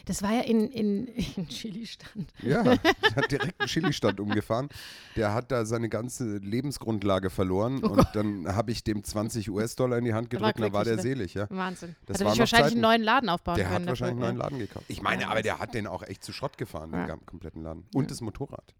Das 0.05 0.22
war 0.22 0.32
ja 0.32 0.41
in, 0.43 0.68
in, 0.70 1.07
in 1.36 1.49
Chili-Stand. 1.49 2.32
Ja, 2.43 2.62
der 2.62 2.78
hat 3.16 3.30
direkt 3.30 3.61
einen 3.61 3.68
Chili-Stand 3.68 4.20
umgefahren. 4.20 4.68
Der 5.16 5.32
hat 5.34 5.51
da 5.51 5.64
seine 5.64 5.89
ganze 5.89 6.36
Lebensgrundlage 6.39 7.30
verloren 7.30 7.80
Oh 7.82 7.89
und 7.89 8.07
dann 8.14 8.55
habe 8.55 8.70
ich 8.70 8.84
dem 8.84 9.03
20 9.03 9.51
US-Dollar 9.51 9.99
in 9.99 10.05
die 10.05 10.14
Hand 10.14 10.32
Der 10.32 10.41
war 10.41 10.53
gedrückt 10.53 10.59
und 10.59 10.62
dann 10.64 10.72
war 10.72 10.84
der 10.84 10.95
glücklich, 10.97 11.32
selig, 11.32 11.34
ja. 11.34 11.47
Wahnsinn. 11.51 11.97
Das 12.07 12.16
Hat 12.16 12.26
er 12.26 12.30
sich 12.30 12.34
noch 12.34 12.39
wahrscheinlich 12.41 12.66
Zeiten. 12.66 12.72
einen 12.74 12.82
neuen 12.82 13.03
Laden 13.03 13.28
aufbauen 13.28 13.57
Der 13.57 13.64
können. 13.66 13.80
hat 13.80 13.86
wahrscheinlich 13.89 14.12
einen 14.12 14.20
neuen 14.20 14.36
Laden 14.36 14.59
gekauft. 14.59 14.84
Ich 14.89 15.03
meine, 15.03 15.22
Ja, 15.22 15.28
aber 15.30 15.43
der 15.43 15.59
hat 15.59 15.74
den 15.74 15.86
auch 15.86 16.03
echt 16.03 16.22
zu 16.24 16.32
Schrott 16.32 16.59
gefahren, 16.59 16.91
den 16.93 17.01
Ja. 17.01 17.07
ga- 17.07 17.18
kompletten 17.26 17.62
Laden. 17.62 17.84
Und 17.95 18.05
Ja. 18.05 18.09
das 18.09 18.20
Motorrad. 18.20 18.74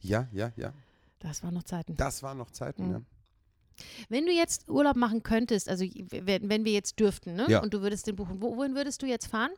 Ja, 0.00 0.28
ja, 0.32 0.52
ja. 0.56 0.66
ja. 0.66 0.72
Das 1.20 1.42
waren 1.42 1.54
noch 1.54 1.62
Zeiten. 1.62 1.96
Das 1.96 2.22
waren 2.22 2.36
noch 2.38 2.50
Zeiten, 2.50 2.86
Mhm. 2.86 2.92
ja. 2.92 3.00
Wenn 4.08 4.26
du 4.26 4.32
jetzt 4.32 4.68
Urlaub 4.68 4.96
machen 4.96 5.22
könntest, 5.22 5.68
also 5.68 5.84
wenn, 6.10 6.48
wenn 6.48 6.64
wir 6.64 6.72
jetzt 6.72 6.98
dürften, 7.00 7.34
ne? 7.34 7.46
Ja. 7.48 7.62
Und 7.62 7.74
du 7.74 7.80
würdest 7.82 8.06
den 8.06 8.16
buchen, 8.16 8.40
wo, 8.40 8.56
wohin 8.56 8.74
würdest 8.74 9.02
du 9.02 9.06
jetzt 9.06 9.26
fahren? 9.26 9.50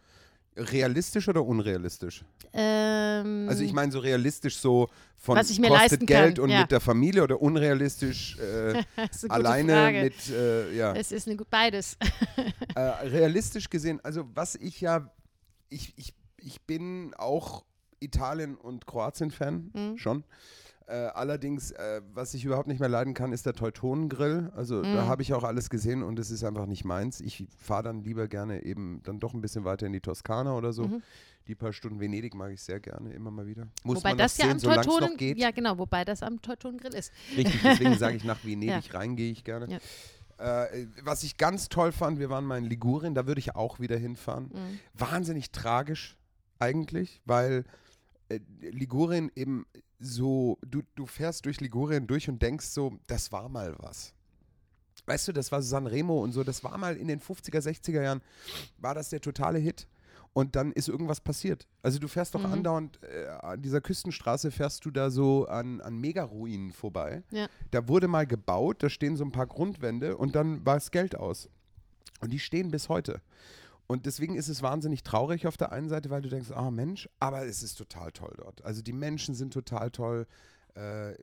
Realistisch 0.58 1.28
oder 1.28 1.44
unrealistisch? 1.44 2.24
Ähm, 2.54 3.46
Also 3.48 3.62
ich 3.62 3.74
meine 3.74 3.92
so 3.92 3.98
realistisch 3.98 4.56
so 4.56 4.88
von 5.16 5.36
Was 5.36 5.50
ich 5.50 5.58
mir 5.58 5.68
kostet 5.68 6.06
Geld 6.06 6.36
kann, 6.36 6.44
und 6.44 6.50
ja. 6.50 6.60
mit 6.62 6.70
der 6.70 6.80
Familie 6.80 7.22
oder 7.24 7.42
unrealistisch 7.42 8.38
äh, 8.38 8.82
alleine 9.28 9.72
Frage. 9.72 10.02
mit, 10.04 10.14
äh, 10.30 10.74
ja. 10.74 10.94
Es 10.94 11.12
ist 11.12 11.26
eine, 11.26 11.36
gut- 11.36 11.50
beides. 11.50 11.98
Äh, 12.74 12.80
realistisch 12.80 13.68
gesehen, 13.68 14.00
also 14.02 14.24
was 14.34 14.54
ich 14.54 14.80
ja, 14.80 15.10
ich, 15.68 15.92
ich, 15.98 16.14
ich 16.38 16.60
bin 16.62 17.12
auch 17.18 17.64
Italien- 18.00 18.56
und 18.56 18.86
Kroatien-Fan, 18.86 19.70
Mhm. 19.74 19.98
schon. 19.98 20.24
Äh, 20.88 20.94
allerdings, 21.14 21.72
äh, 21.72 22.00
was 22.14 22.32
ich 22.34 22.44
überhaupt 22.44 22.68
nicht 22.68 22.78
mehr 22.78 22.88
leiden 22.88 23.12
kann, 23.12 23.32
ist 23.32 23.44
der 23.44 23.54
Teutonengrill. 23.54 24.52
Also 24.54 24.82
da 24.82 24.88
Mhm. 25.04 25.08
habe 25.08 25.22
ich 25.22 25.34
auch 25.34 25.42
alles 25.42 25.68
gesehen 25.68 26.04
und 26.04 26.16
es 26.18 26.30
ist 26.30 26.44
einfach 26.44 26.66
nicht 26.66 26.84
meins. 26.84 27.20
Ich 27.20 27.44
fahre 27.58 27.82
dann 27.82 28.04
lieber 28.04 28.28
gerne 28.28 28.62
eben 28.62 29.00
dann 29.02 29.18
doch 29.18 29.34
ein 29.34 29.40
bisschen 29.40 29.64
weiter 29.64 29.86
in 29.86 29.92
die 29.92 30.00
Toskana 30.00 30.54
oder 30.54 30.72
so. 30.72 30.84
Mhm. 30.86 31.02
Die 31.48 31.56
paar 31.56 31.72
Stunden 31.72 31.98
Venedig 32.00 32.34
mag 32.34 32.52
ich 32.52 32.62
sehr 32.62 32.78
gerne, 32.80 33.12
immer 33.12 33.30
mal 33.32 33.46
wieder. 33.48 33.66
Muss 33.84 33.98
wobei 33.98 34.10
man 34.10 34.18
das 34.18 34.38
noch 34.38 34.44
ja 34.46 34.50
sehen, 34.58 34.68
am 34.68 34.78
es 34.78 34.86
noch 34.86 34.94
Teutonen, 34.94 35.16
geht. 35.16 35.38
ja 35.38 35.50
genau, 35.50 35.78
wobei 35.78 36.04
das 36.04 36.22
am 36.22 36.40
Teutonengrill 36.40 36.94
ist. 36.94 37.12
Richtig, 37.36 37.60
deswegen 37.62 37.94
sage 37.98 38.16
ich, 38.16 38.24
nach 38.24 38.38
Venedig 38.44 38.94
rein 38.94 39.16
gehe 39.16 39.30
ich 39.32 39.42
gerne. 39.44 39.66
Ja. 39.68 39.78
Äh, 40.66 40.86
was 41.02 41.22
ich 41.24 41.36
ganz 41.36 41.68
toll 41.68 41.90
fand, 41.92 42.18
wir 42.20 42.30
waren 42.30 42.44
mal 42.44 42.58
in 42.58 42.64
Ligurien, 42.64 43.14
da 43.14 43.26
würde 43.26 43.38
ich 43.40 43.56
auch 43.56 43.80
wieder 43.80 43.96
hinfahren. 43.96 44.50
Mhm. 44.52 44.78
Wahnsinnig 44.94 45.50
tragisch 45.50 46.16
eigentlich, 46.58 47.22
weil 47.24 47.64
äh, 48.28 48.40
Ligurien 48.60 49.30
eben 49.34 49.66
so, 49.98 50.58
du, 50.66 50.82
du 50.94 51.06
fährst 51.06 51.44
durch 51.46 51.60
Ligurien 51.60 52.06
durch 52.06 52.28
und 52.28 52.40
denkst 52.42 52.66
so, 52.66 52.98
das 53.06 53.32
war 53.32 53.48
mal 53.48 53.74
was. 53.78 54.12
Weißt 55.06 55.28
du, 55.28 55.32
das 55.32 55.52
war 55.52 55.62
Sanremo 55.62 56.22
und 56.22 56.32
so, 56.32 56.42
das 56.42 56.64
war 56.64 56.76
mal 56.78 56.96
in 56.96 57.08
den 57.08 57.20
50er, 57.20 57.60
60er 57.60 58.02
Jahren, 58.02 58.22
war 58.78 58.94
das 58.94 59.10
der 59.10 59.20
totale 59.20 59.58
Hit. 59.58 59.86
Und 60.32 60.54
dann 60.54 60.72
ist 60.72 60.88
irgendwas 60.88 61.20
passiert. 61.22 61.66
Also 61.82 61.98
du 61.98 62.08
fährst 62.08 62.34
doch 62.34 62.40
Mhm. 62.44 62.52
andauernd 62.52 63.00
äh, 63.04 63.26
an 63.26 63.62
dieser 63.62 63.80
Küstenstraße, 63.80 64.50
fährst 64.50 64.84
du 64.84 64.90
da 64.90 65.08
so 65.08 65.46
an, 65.46 65.80
an 65.80 65.96
Megaruinen 65.98 66.72
vorbei. 66.72 67.22
Ja. 67.30 67.48
Da 67.70 67.88
wurde 67.88 68.06
mal 68.06 68.26
gebaut, 68.26 68.82
da 68.82 68.90
stehen 68.90 69.16
so 69.16 69.24
ein 69.24 69.32
paar 69.32 69.46
Grundwände 69.46 70.18
und 70.18 70.34
dann 70.34 70.66
war 70.66 70.76
es 70.76 70.90
Geld 70.90 71.16
aus. 71.16 71.48
Und 72.20 72.34
die 72.34 72.38
stehen 72.38 72.70
bis 72.70 72.90
heute. 72.90 73.22
Und 73.86 74.06
deswegen 74.06 74.34
ist 74.34 74.48
es 74.48 74.62
wahnsinnig 74.62 75.02
traurig 75.04 75.46
auf 75.46 75.56
der 75.56 75.72
einen 75.72 75.88
Seite, 75.88 76.10
weil 76.10 76.22
du 76.22 76.28
denkst, 76.28 76.50
ah 76.52 76.70
Mensch, 76.70 77.08
aber 77.20 77.46
es 77.46 77.62
ist 77.62 77.76
total 77.76 78.10
toll 78.12 78.34
dort. 78.36 78.64
Also 78.64 78.82
die 78.82 78.92
Menschen 78.92 79.34
sind 79.34 79.52
total 79.52 79.90
toll. 79.90 80.26
Äh, 80.74 81.14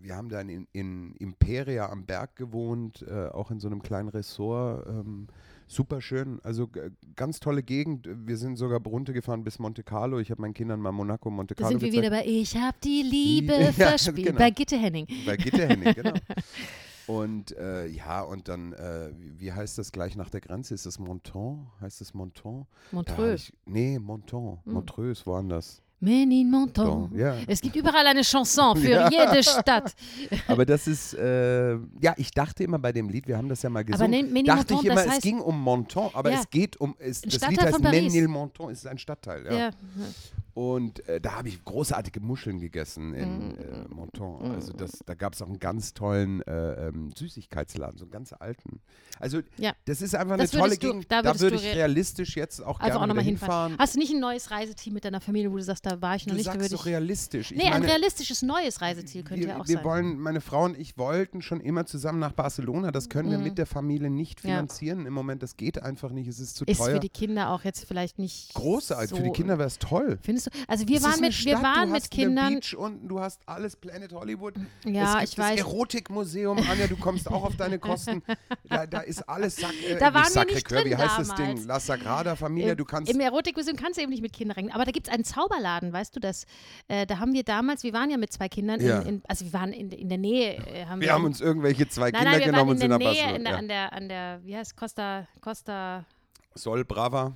wir 0.00 0.16
haben 0.16 0.28
dann 0.28 0.48
in, 0.48 0.66
in 0.72 1.14
Imperia 1.16 1.88
am 1.88 2.04
Berg 2.04 2.34
gewohnt, 2.36 3.02
äh, 3.08 3.28
auch 3.28 3.50
in 3.52 3.60
so 3.60 3.68
einem 3.68 3.82
kleinen 3.82 4.08
Ressort. 4.08 4.86
Ähm, 4.88 5.28
Super 5.68 6.02
schön. 6.02 6.38
Also 6.42 6.68
ganz 7.16 7.40
tolle 7.40 7.62
Gegend. 7.62 8.06
Wir 8.26 8.36
sind 8.36 8.56
sogar 8.56 8.78
runtergefahren 8.82 9.42
bis 9.42 9.58
Monte 9.58 9.82
Carlo. 9.82 10.18
Ich 10.18 10.30
habe 10.30 10.42
meinen 10.42 10.52
Kindern 10.52 10.80
mal 10.80 10.92
Monaco, 10.92 11.30
Monte 11.30 11.54
Da 11.54 11.62
Carlo 11.62 11.78
sind 11.78 11.82
wir 11.82 11.90
gezeigt. 12.02 12.12
wieder 12.12 12.22
bei 12.22 12.28
Ich 12.28 12.54
hab 12.58 12.78
die 12.82 13.02
Liebe 13.02 13.52
Ja, 13.58 13.72
verspielt. 13.72 14.26
genau. 14.26 14.38
Bei 14.38 14.50
Gitte 14.50 14.76
Henning. 14.76 15.06
Bei 15.24 15.36
Gitte 15.36 15.66
Henning, 15.66 15.94
genau. 15.94 16.12
Und 17.06 17.56
äh, 17.56 17.86
ja, 17.86 18.22
und 18.22 18.48
dann, 18.48 18.72
äh, 18.74 19.10
wie, 19.38 19.52
heißt 19.52 19.76
das 19.78 19.90
gleich 19.92 20.16
nach 20.16 20.30
der 20.30 20.40
Grenze? 20.40 20.74
Ist 20.74 20.86
das 20.86 20.98
Monton? 20.98 21.66
Heißt 21.80 22.00
das 22.00 22.14
Monton? 22.14 22.66
Montreux. 22.92 23.34
Ich, 23.48 23.52
nee, 23.66 23.98
Monton. 23.98 24.58
Hm. 24.64 24.72
Montreux 24.72 25.18
ist 25.18 25.26
woanders. 25.26 25.82
Menin 26.04 26.50
Monton. 26.50 27.12
Ja. 27.16 27.36
Es 27.46 27.60
gibt 27.60 27.76
überall 27.76 28.04
eine 28.04 28.22
Chanson 28.22 28.76
für 28.76 28.88
Ja. 28.90 29.08
jede 29.08 29.40
Stadt. 29.44 29.94
Aber 30.48 30.66
das 30.66 30.88
ist, 30.88 31.14
äh, 31.14 31.74
ja, 32.00 32.12
ich 32.16 32.32
dachte 32.32 32.64
immer 32.64 32.80
bei 32.80 32.90
dem 32.92 33.08
Lied, 33.08 33.28
wir 33.28 33.36
haben 33.36 33.48
das 33.48 33.62
ja 33.62 33.70
mal 33.70 33.80
Aber 33.80 33.92
gesungen, 33.92 34.10
ne- 34.10 34.22
Ménilmontant, 34.24 34.70
dachte 34.70 34.74
ich 34.74 34.90
immer, 34.90 35.06
es 35.06 35.12
heißt- 35.18 35.22
ging 35.22 35.38
um 35.38 35.60
Monton, 35.60 36.10
aber 36.12 36.32
Ja. 36.32 36.40
es 36.40 36.50
geht 36.50 36.76
um, 36.80 36.96
es, 36.98 37.20
das 37.22 37.48
Lied 37.48 37.62
heißt 37.62 37.80
Paris. 37.80 38.12
Ménilmontant, 38.12 38.72
es 38.72 38.78
ist 38.80 38.86
ein 38.88 38.98
Stadtteil, 38.98 39.44
ja. 39.46 39.70
Ja. 40.54 40.62
Und 40.62 41.08
äh, 41.08 41.20
da 41.20 41.32
habe 41.38 41.48
ich 41.48 41.64
großartige 41.64 42.20
Muscheln 42.20 42.60
gegessen 42.60 43.14
in 43.14 43.48
Mm. 43.48 43.50
äh, 43.52 43.94
Monton. 43.94 44.52
Also 44.52 44.72
das, 44.72 44.92
da 45.06 45.14
gab 45.14 45.34
es 45.34 45.42
auch 45.42 45.46
einen 45.48 45.58
ganz 45.58 45.94
tollen 45.94 46.42
äh, 46.42 46.88
ähm, 46.88 47.10
Süßigkeitsladen, 47.16 47.98
so 47.98 48.04
einen 48.04 48.10
ganz 48.12 48.32
alten. 48.32 48.80
Also 49.18 49.40
Ja. 49.58 49.72
das 49.86 50.02
ist 50.02 50.14
einfach 50.14 50.36
Das 50.36 50.52
eine 50.52 50.60
tolle 50.62 50.76
du- 50.76 50.86
Gegend. 50.88 51.06
da 51.10 51.22
Da, 51.22 51.38
würde 51.40 51.56
ich 51.56 51.64
re- 51.66 51.76
realistisch 51.76 52.36
jetzt 52.36 52.60
auch 52.60 52.80
Also 52.80 52.98
auch 52.98 53.00
gerne 53.00 53.06
nochmal 53.08 53.16
wieder 53.16 53.22
hinfahren. 53.30 53.70
hinfahren. 53.70 53.78
Hast 53.78 53.94
du 53.94 53.98
nicht 53.98 54.12
ein 54.12 54.20
neues 54.20 54.50
Reiseteam 54.50 54.94
mit 54.94 55.04
deiner 55.04 55.20
Familie, 55.20 55.50
wo 55.52 55.56
du 55.56 55.62
sagst, 55.62 55.86
da 55.86 56.00
war 56.02 56.16
ich 56.16 56.26
noch 56.26 56.32
Du 56.32 56.36
nicht, 56.38 56.48
da 56.48 56.52
sagst 56.54 56.72
doch 56.72 56.80
ich. 56.86 56.92
realistisch. 56.92 57.52
Ich 57.52 57.56
Nee, 57.58 57.64
ein 57.64 57.72
meine, 57.80 57.86
realistisches 57.88 58.42
neues 58.42 58.80
Reiseziel 58.80 59.22
könnte 59.22 59.42
wir, 59.42 59.48
ja 59.54 59.60
auch 59.60 59.68
wir 59.68 59.76
sein. 59.76 59.84
wollen, 59.84 60.18
meine 60.18 60.40
Frau 60.40 60.64
und 60.64 60.78
ich 60.78 60.98
wollten 60.98 61.42
schon 61.42 61.60
immer 61.60 61.86
zusammen 61.86 62.18
nach 62.18 62.32
Barcelona. 62.32 62.90
Das 62.90 63.08
können 63.08 63.30
wir 63.30 63.38
Mhm. 63.38 63.44
mit 63.44 63.58
der 63.58 63.66
Familie 63.66 64.10
nicht 64.10 64.40
Ja. 64.44 64.50
finanzieren 64.50 65.06
im 65.06 65.12
Moment. 65.14 65.42
Das 65.42 65.56
geht 65.56 65.82
einfach 65.82 66.10
nicht. 66.10 66.28
Es 66.28 66.38
ist 66.40 66.56
zu 66.56 66.64
ist 66.64 66.78
teuer. 66.78 66.94
für 66.94 67.00
die 67.00 67.08
Kinder 67.08 67.50
auch 67.50 67.64
jetzt 67.64 67.84
vielleicht 67.86 68.18
nicht. 68.18 68.52
Großartig. 68.54 69.10
so, 69.10 69.16
Für 69.16 69.22
die 69.22 69.30
Kinder 69.30 69.58
wäre 69.58 69.66
es 69.68 69.78
toll. 69.78 70.18
Findest 70.22 70.41
du? 70.46 70.50
Also 70.68 70.86
wir 70.88 70.96
Es 70.98 71.02
waren 71.02 71.20
mit, 71.20 71.44
wir 71.44 71.52
Stadt, 71.56 71.62
waren 71.62 71.88
du 71.88 71.94
mit 71.94 72.10
Kindern. 72.10 72.54
Beach 72.54 72.74
unten, 72.76 73.08
du 73.08 73.20
hast 73.20 73.40
alles 73.46 73.76
Planet 73.76 74.12
Hollywood. 74.12 74.54
Ja, 74.84 75.14
es 75.22 75.30
gibt 75.30 75.32
ich 75.32 75.38
weiß. 75.38 75.56
Das 75.58 75.66
Erotikmuseum, 75.66 76.58
Anja, 76.70 76.86
du 76.86 76.96
kommst 76.96 77.28
auch 77.30 77.44
auf 77.44 77.56
deine 77.56 77.78
Kosten. 77.78 78.22
Da, 78.68 78.86
da 78.86 79.00
ist 79.00 79.28
alles 79.28 79.56
Sack, 79.56 79.72
äh, 79.86 79.98
Da 79.98 80.14
waren 80.14 80.22
nicht 80.24 80.34
wir 80.34 80.44
nicht 80.84 80.90
Wie 80.90 80.96
heißt 80.96 81.18
das 81.18 81.28
damals. 81.28 81.58
Ding? 81.60 81.66
La 81.66 81.78
Sagrada 81.78 82.36
Familia. 82.36 82.70
Im- 82.72 82.76
Du 82.78 82.84
kannst. 82.86 83.12
Im 83.12 83.20
Erotikmuseum 83.20 83.76
kannst 83.76 83.98
du 83.98 84.02
eben 84.02 84.10
nicht 84.10 84.22
mit 84.22 84.32
Kindern 84.32 84.54
rechnen. 84.54 84.72
Aber 84.72 84.84
da 84.86 84.92
gibt 84.92 85.08
es 85.08 85.12
einen 85.12 85.24
Zauberladen, 85.24 85.92
weißt 85.92 86.16
du 86.16 86.20
das? 86.20 86.46
Äh, 86.88 87.06
da 87.06 87.18
haben 87.18 87.34
wir 87.34 87.42
damals, 87.42 87.82
wir 87.82 87.92
waren 87.92 88.08
ja 88.10 88.16
mit 88.16 88.32
zwei 88.32 88.48
Kindern, 88.48 88.80
Ja. 88.80 89.00
in, 89.00 89.22
also 89.28 89.44
wir 89.44 89.52
waren 89.52 89.72
in, 89.72 89.90
in 89.90 90.08
der 90.08 90.16
Nähe. 90.18 90.54
Äh, 90.66 90.86
haben 90.86 91.00
wir 91.00 91.12
haben 91.12 91.24
uns 91.24 91.40
irgendwelche 91.42 91.86
zwei 91.88 92.10
nein, 92.10 92.12
Kinder 92.12 92.30
nein, 92.30 92.38
wir 92.40 92.46
genommen 92.46 92.60
waren 92.60 92.68
und 92.68 92.74
in 92.76 92.80
sind 92.80 92.90
nach 92.90 92.98
Nähe, 92.98 93.08
Barcelona. 93.08 93.36
in 93.36 93.44
der, 93.44 93.52
ja. 93.52 93.58
an, 93.58 93.68
der, 93.68 93.92
an 93.92 94.08
der, 94.08 94.40
wie 94.44 94.56
heißt 94.56 94.76
Costa, 94.76 95.26
Costa 95.40 96.04
Sol 96.54 96.84
Brava. 96.84 97.32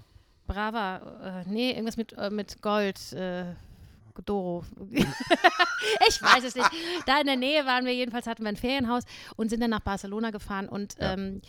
Brava, 0.47 1.43
äh, 1.45 1.49
nee, 1.49 1.71
irgendwas 1.71 1.97
mit, 1.97 2.13
äh, 2.15 2.31
mit 2.31 2.61
Gold, 2.63 3.13
äh, 3.13 3.45
Doro. 4.25 4.65
ich 6.09 6.23
weiß 6.23 6.45
es 6.45 6.55
nicht. 6.55 6.71
Da 7.05 7.21
in 7.21 7.27
der 7.27 7.37
Nähe 7.37 7.67
waren 7.67 7.85
wir 7.85 7.93
jedenfalls, 7.95 8.27
hatten 8.27 8.43
wir 8.45 8.49
ein 8.49 8.57
Ferienhaus 8.57 9.05
und 9.37 9.51
sind 9.51 9.61
dann 9.61 9.71
nach 9.71 9.81
Barcelona 9.81 10.31
gefahren 10.31 10.69
und 10.69 10.97
Ja. 10.99 11.13
ähm, 11.13 11.43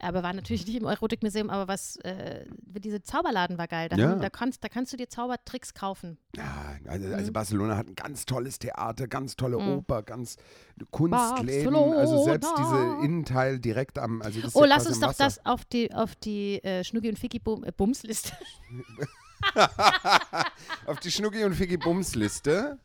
aber 0.00 0.22
waren 0.22 0.36
natürlich 0.36 0.66
nicht 0.66 0.76
im 0.76 0.84
Erotikmuseum, 0.86 1.50
aber 1.50 1.68
was, 1.68 1.96
äh, 1.98 2.44
diese 2.78 3.02
Zauberladen 3.02 3.56
war 3.58 3.68
geil. 3.68 3.88
Da, 3.88 3.96
Ja. 3.96 4.14
da, 4.16 4.28
kannst, 4.30 4.62
da 4.64 4.68
kannst 4.68 4.92
du 4.92 4.96
dir 4.96 5.08
Zaubertricks 5.08 5.72
kaufen. 5.74 6.18
Ja, 6.36 6.76
also, 6.86 7.06
Mhm. 7.08 7.14
also 7.14 7.32
Barcelona 7.32 7.76
hat 7.76 7.86
ein 7.88 7.94
ganz 7.94 8.26
tolles 8.26 8.58
Theater, 8.58 9.06
ganz 9.08 9.36
tolle 9.36 9.58
Oper, 9.58 10.02
ganz 10.02 10.36
Kunstleben. 10.90 11.74
Also 11.94 12.22
selbst 12.24 12.52
diese 12.58 12.70
Barcelona. 12.70 13.04
Innenteil 13.04 13.58
direkt 13.60 13.98
am. 13.98 14.20
Also 14.22 14.40
Oh, 14.54 14.60
ja 14.60 14.66
lass 14.66 14.86
uns 14.86 15.00
doch 15.00 15.14
das 15.14 15.44
auf 15.46 15.64
die, 15.64 15.92
auf 15.94 16.14
die 16.16 16.62
äh, 16.64 16.82
Schnuggi 16.84 17.08
und 17.08 17.18
Ficky 17.18 17.38
Bum, 17.38 17.64
äh, 17.64 17.72
Bumsliste. 17.72 18.32
Auf 20.86 21.00
die 21.00 21.10
Schnucki 21.10 21.44
und 21.44 21.54
Figgy 21.54 21.76
Bums 21.76 22.14
Liste. 22.14 22.78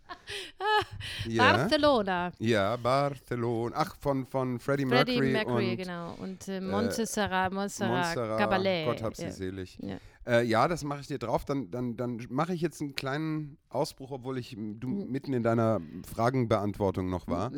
ja. 1.28 1.53
Barcelona. 1.57 2.32
Ja, 2.39 2.76
Barcelona. 2.76 3.76
Ach, 3.78 3.95
von, 3.99 4.26
von 4.26 4.60
Freddie, 4.60 4.86
Freddie 4.86 5.20
Mercury, 5.20 5.32
Mercury, 5.32 5.72
und 5.72 5.78
genau. 5.78 6.16
Und 6.20 6.47
äh, 6.47 6.62
Montserrat, 6.62 7.51
Montserrat, 7.53 7.91
Montserrat. 8.16 8.39
Cabalet. 8.39 8.86
Gott 8.86 9.03
hab 9.03 9.16
sie 9.16 9.24
ja. 9.24 9.32
selig. 9.32 9.78
Ja. 9.82 9.97
Äh, 10.28 10.43
ja, 10.45 10.68
das 10.68 10.84
mache 10.84 11.01
ich 11.01 11.07
dir 11.07 11.18
drauf. 11.18 11.45
Dann, 11.45 11.72
dann, 11.72 11.97
dann 11.97 12.26
mache 12.30 12.53
ich 12.53 12.62
jetzt 12.62 12.82
einen 12.82 12.95
kleinen 12.95 13.57
Ausbruch, 13.70 14.12
obwohl 14.12 14.38
ich 14.38 14.55
du 14.55 14.88
Mhm. 14.88 15.12
mitten 15.12 15.34
in 15.34 15.43
deiner 15.43 15.82
Fragenbeantwortung 16.14 17.10
noch 17.10 17.28
war. 17.28 17.51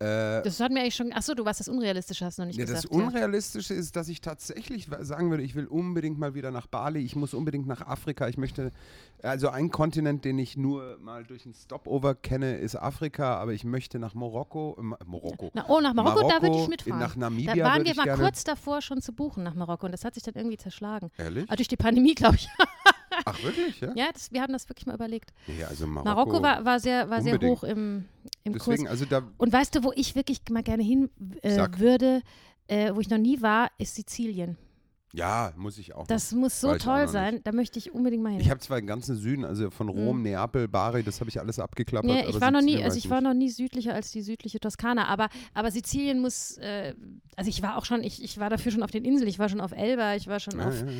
Äh, 0.00 0.42
Das 0.42 0.60
hat 0.60 0.70
mir 0.70 0.80
eigentlich 0.80 0.94
schon. 0.94 1.12
Achso, 1.12 1.34
du 1.34 1.44
warst 1.44 1.58
das 1.58 1.68
Unrealistische, 1.68 2.24
hast 2.24 2.38
du 2.38 2.42
noch 2.42 2.46
nicht 2.46 2.56
ja, 2.58 2.64
das 2.66 2.82
gesagt. 2.82 2.94
ja. 2.94 3.06
Unrealistische 3.06 3.74
ist, 3.74 3.96
dass 3.96 4.08
ich 4.08 4.20
tatsächlich 4.20 4.88
sagen 5.00 5.30
würde, 5.30 5.42
ich 5.42 5.56
will 5.56 5.66
unbedingt 5.66 6.18
mal 6.20 6.34
wieder 6.34 6.52
nach 6.52 6.68
Bali, 6.68 7.00
ich 7.00 7.16
muss 7.16 7.34
unbedingt 7.34 7.66
nach 7.66 7.80
Afrika. 7.84 8.28
Ich 8.28 8.36
möchte, 8.38 8.70
also 9.22 9.48
ein 9.48 9.70
Kontinent, 9.70 10.24
den 10.24 10.38
ich 10.38 10.56
nur 10.56 10.98
mal 11.00 11.24
durch 11.24 11.44
einen 11.46 11.54
Stopover 11.54 12.14
kenne, 12.14 12.58
ist 12.58 12.76
Afrika, 12.76 13.38
aber 13.38 13.52
ich 13.54 13.64
möchte 13.64 13.98
nach 13.98 14.14
Marokko. 14.14 14.76
Äh, 14.78 14.82
Ma- 14.82 14.98
Marokko. 15.04 15.50
Na, 15.54 15.64
oh, 15.68 15.80
nach 15.80 15.94
Marokko, 15.94 16.20
da 16.28 16.34
würde 16.34 16.46
ich 16.46 16.50
Marokko, 16.52 16.70
mitfahren. 16.70 16.98
Nach 17.00 17.16
Namibia 17.16 17.54
da 17.56 17.64
waren 17.64 17.84
wir 17.84 17.94
mal 17.96 18.16
kurz 18.16 18.44
davor 18.44 18.80
schon 18.82 19.02
zu 19.02 19.12
buchen 19.12 19.42
nach 19.42 19.54
Marokko 19.54 19.86
und 19.86 19.92
das 19.92 20.04
hat 20.04 20.14
sich 20.14 20.22
dann 20.22 20.34
irgendwie 20.34 20.58
zerschlagen. 20.58 21.10
Ehrlich? 21.18 21.44
Aber 21.48 21.56
durch 21.56 21.68
die 21.68 21.76
Pandemie, 21.76 22.14
glaube 22.14 22.36
ich. 22.36 22.48
Ach, 23.24 23.42
wirklich? 23.42 23.80
Ja? 23.80 23.92
ja, 23.94 24.08
das, 24.12 24.32
wir 24.32 24.42
haben 24.42 24.52
das 24.52 24.68
wirklich 24.68 24.86
mal 24.86 24.94
überlegt. 24.94 25.32
Ja, 25.58 25.68
also 25.68 25.86
Marokko. 25.86 26.08
Marokko 26.14 26.42
war, 26.42 26.64
war 26.64 26.80
sehr, 26.80 27.08
war 27.10 27.22
sehr 27.22 27.38
hoch 27.40 27.64
im, 27.64 28.04
im 28.44 28.52
Kurs. 28.54 28.64
Deswegen, 28.66 28.88
also 28.88 29.04
da, 29.04 29.22
Und 29.36 29.52
weißt 29.52 29.74
du, 29.74 29.84
wo 29.84 29.92
ich 29.94 30.14
wirklich 30.14 30.40
mal 30.50 30.62
gerne 30.62 30.82
hin 30.82 31.10
äh, 31.42 31.66
würde, 31.76 32.22
äh, 32.66 32.94
wo 32.94 33.00
ich 33.00 33.10
noch 33.10 33.18
nie 33.18 33.40
war, 33.42 33.70
ist 33.78 33.94
Sizilien. 33.94 34.56
ja, 35.14 35.52
muss 35.56 35.78
ich 35.78 35.94
auch. 35.94 36.06
Das 36.06 36.32
muss 36.32 36.60
so 36.60 36.76
toll 36.76 37.04
noch 37.04 37.10
sein. 37.12 37.40
Da 37.42 37.52
möchte 37.52 37.78
ich 37.78 37.92
unbedingt 37.94 38.22
mal 38.22 38.30
hin. 38.32 38.40
Ich 38.40 38.50
habe 38.50 38.60
zwar 38.60 38.78
den 38.78 38.86
ganzen 38.86 39.16
Süden, 39.16 39.44
also 39.44 39.70
von 39.70 39.88
Rom, 39.88 40.20
Neapel, 40.22 40.68
Bari, 40.68 41.02
das 41.02 41.20
habe 41.20 41.30
ich 41.30 41.40
alles 41.40 41.58
abgeklappert. 41.58 42.10
Nee, 42.10 42.26
ich 42.28 42.40
war 42.40 42.50
noch 42.50 42.60
nie, 42.60 42.82
also 42.84 42.98
ich 42.98 43.08
war 43.08 43.22
noch 43.22 43.32
nie 43.34 43.48
südlicher 43.48 43.94
als 43.94 44.10
die 44.12 44.20
südliche 44.20 44.60
Toskana, 44.60 45.06
aber, 45.06 45.28
aber 45.54 45.70
Sizilien 45.70 46.20
muss, 46.20 46.58
äh, 46.58 46.94
also 47.36 47.48
ich 47.48 47.62
war 47.62 47.78
auch 47.78 47.86
schon, 47.86 48.02
ich, 48.04 48.22
ich 48.22 48.38
war 48.38 48.50
dafür 48.50 48.70
schon 48.70 48.82
auf 48.82 48.90
den 48.90 49.04
Inseln, 49.06 49.28
ich 49.28 49.38
war 49.38 49.48
schon 49.48 49.62
auf 49.62 49.72
Elba, 49.72 50.14
ich 50.14 50.26
war 50.26 50.40
schon 50.40 50.58
Ja, 50.58 50.68
auf, 50.68 50.78
ja, 50.78 50.86
ja. 50.86 50.92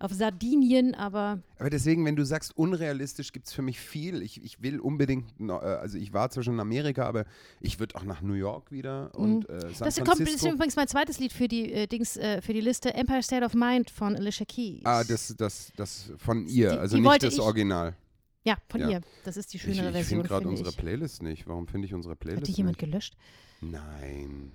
Auf 0.00 0.12
Sardinien, 0.12 0.94
aber 0.94 1.40
Aber 1.58 1.70
deswegen, 1.70 2.04
wenn 2.04 2.14
du 2.16 2.24
sagst, 2.24 2.56
unrealistisch, 2.56 3.32
gibt 3.32 3.46
es 3.48 3.52
für 3.52 3.62
mich 3.62 3.80
viel. 3.80 4.22
Ich, 4.22 4.42
ich 4.44 4.62
will 4.62 4.78
unbedingt, 4.80 5.26
äh, 5.40 5.50
also 5.52 5.98
ich 5.98 6.12
war 6.12 6.30
zwar 6.30 6.42
schon 6.44 6.54
in 6.54 6.60
Amerika, 6.60 7.04
aber 7.06 7.24
ich 7.60 7.80
würde 7.80 7.96
auch 7.96 8.04
nach 8.04 8.22
New 8.22 8.34
York 8.34 8.70
wieder 8.70 9.12
und 9.16 9.48
äh, 9.48 9.60
San 9.60 9.68
Mhm. 9.70 9.72
das 9.84 9.96
kommt, 9.96 10.06
Francisco. 10.08 10.24
das 10.32 10.42
ist 10.44 10.52
übrigens 10.54 10.76
mein 10.76 10.88
zweites 10.88 11.18
Lied 11.18 11.32
für 11.32 11.48
die 11.48 11.72
äh, 11.72 11.86
Dings, 11.86 12.16
äh, 12.16 12.40
für 12.42 12.52
die 12.52 12.60
Liste 12.60 12.94
Empire 12.94 13.22
State 13.22 13.44
of 13.44 13.54
Mind 13.54 13.90
von 13.90 14.14
Alicia 14.14 14.46
Keys. 14.46 14.80
ah, 14.84 15.02
das, 15.04 15.34
das, 15.36 15.72
das 15.76 16.12
von 16.18 16.46
ihr, 16.46 16.70
Die- 16.72 16.78
also 16.78 16.96
die 16.96 17.02
nicht 17.02 17.22
das 17.24 17.34
ich- 17.34 17.40
Original. 17.40 17.96
ja, 18.44 18.56
von 18.68 18.80
ja. 18.82 18.88
ihr. 18.90 19.00
Das 19.24 19.36
ist 19.36 19.52
die 19.52 19.56
Ich, 19.56 19.62
schönere 19.64 19.88
ich 19.88 19.92
Version, 19.94 20.04
finde 20.18 20.28
gerade 20.28 20.42
finde 20.42 20.50
unsere 20.50 20.70
ich. 20.70 20.76
Playlist 20.76 21.22
nicht. 21.22 21.48
Warum 21.48 21.66
finde 21.66 21.86
ich 21.86 21.94
unsere 21.94 22.14
Playlist 22.14 22.42
Hat 22.42 22.48
die 22.48 22.52
jemand 22.52 22.80
nicht? 22.80 22.88
gelöscht? 22.90 23.16
Nein, 23.60 24.52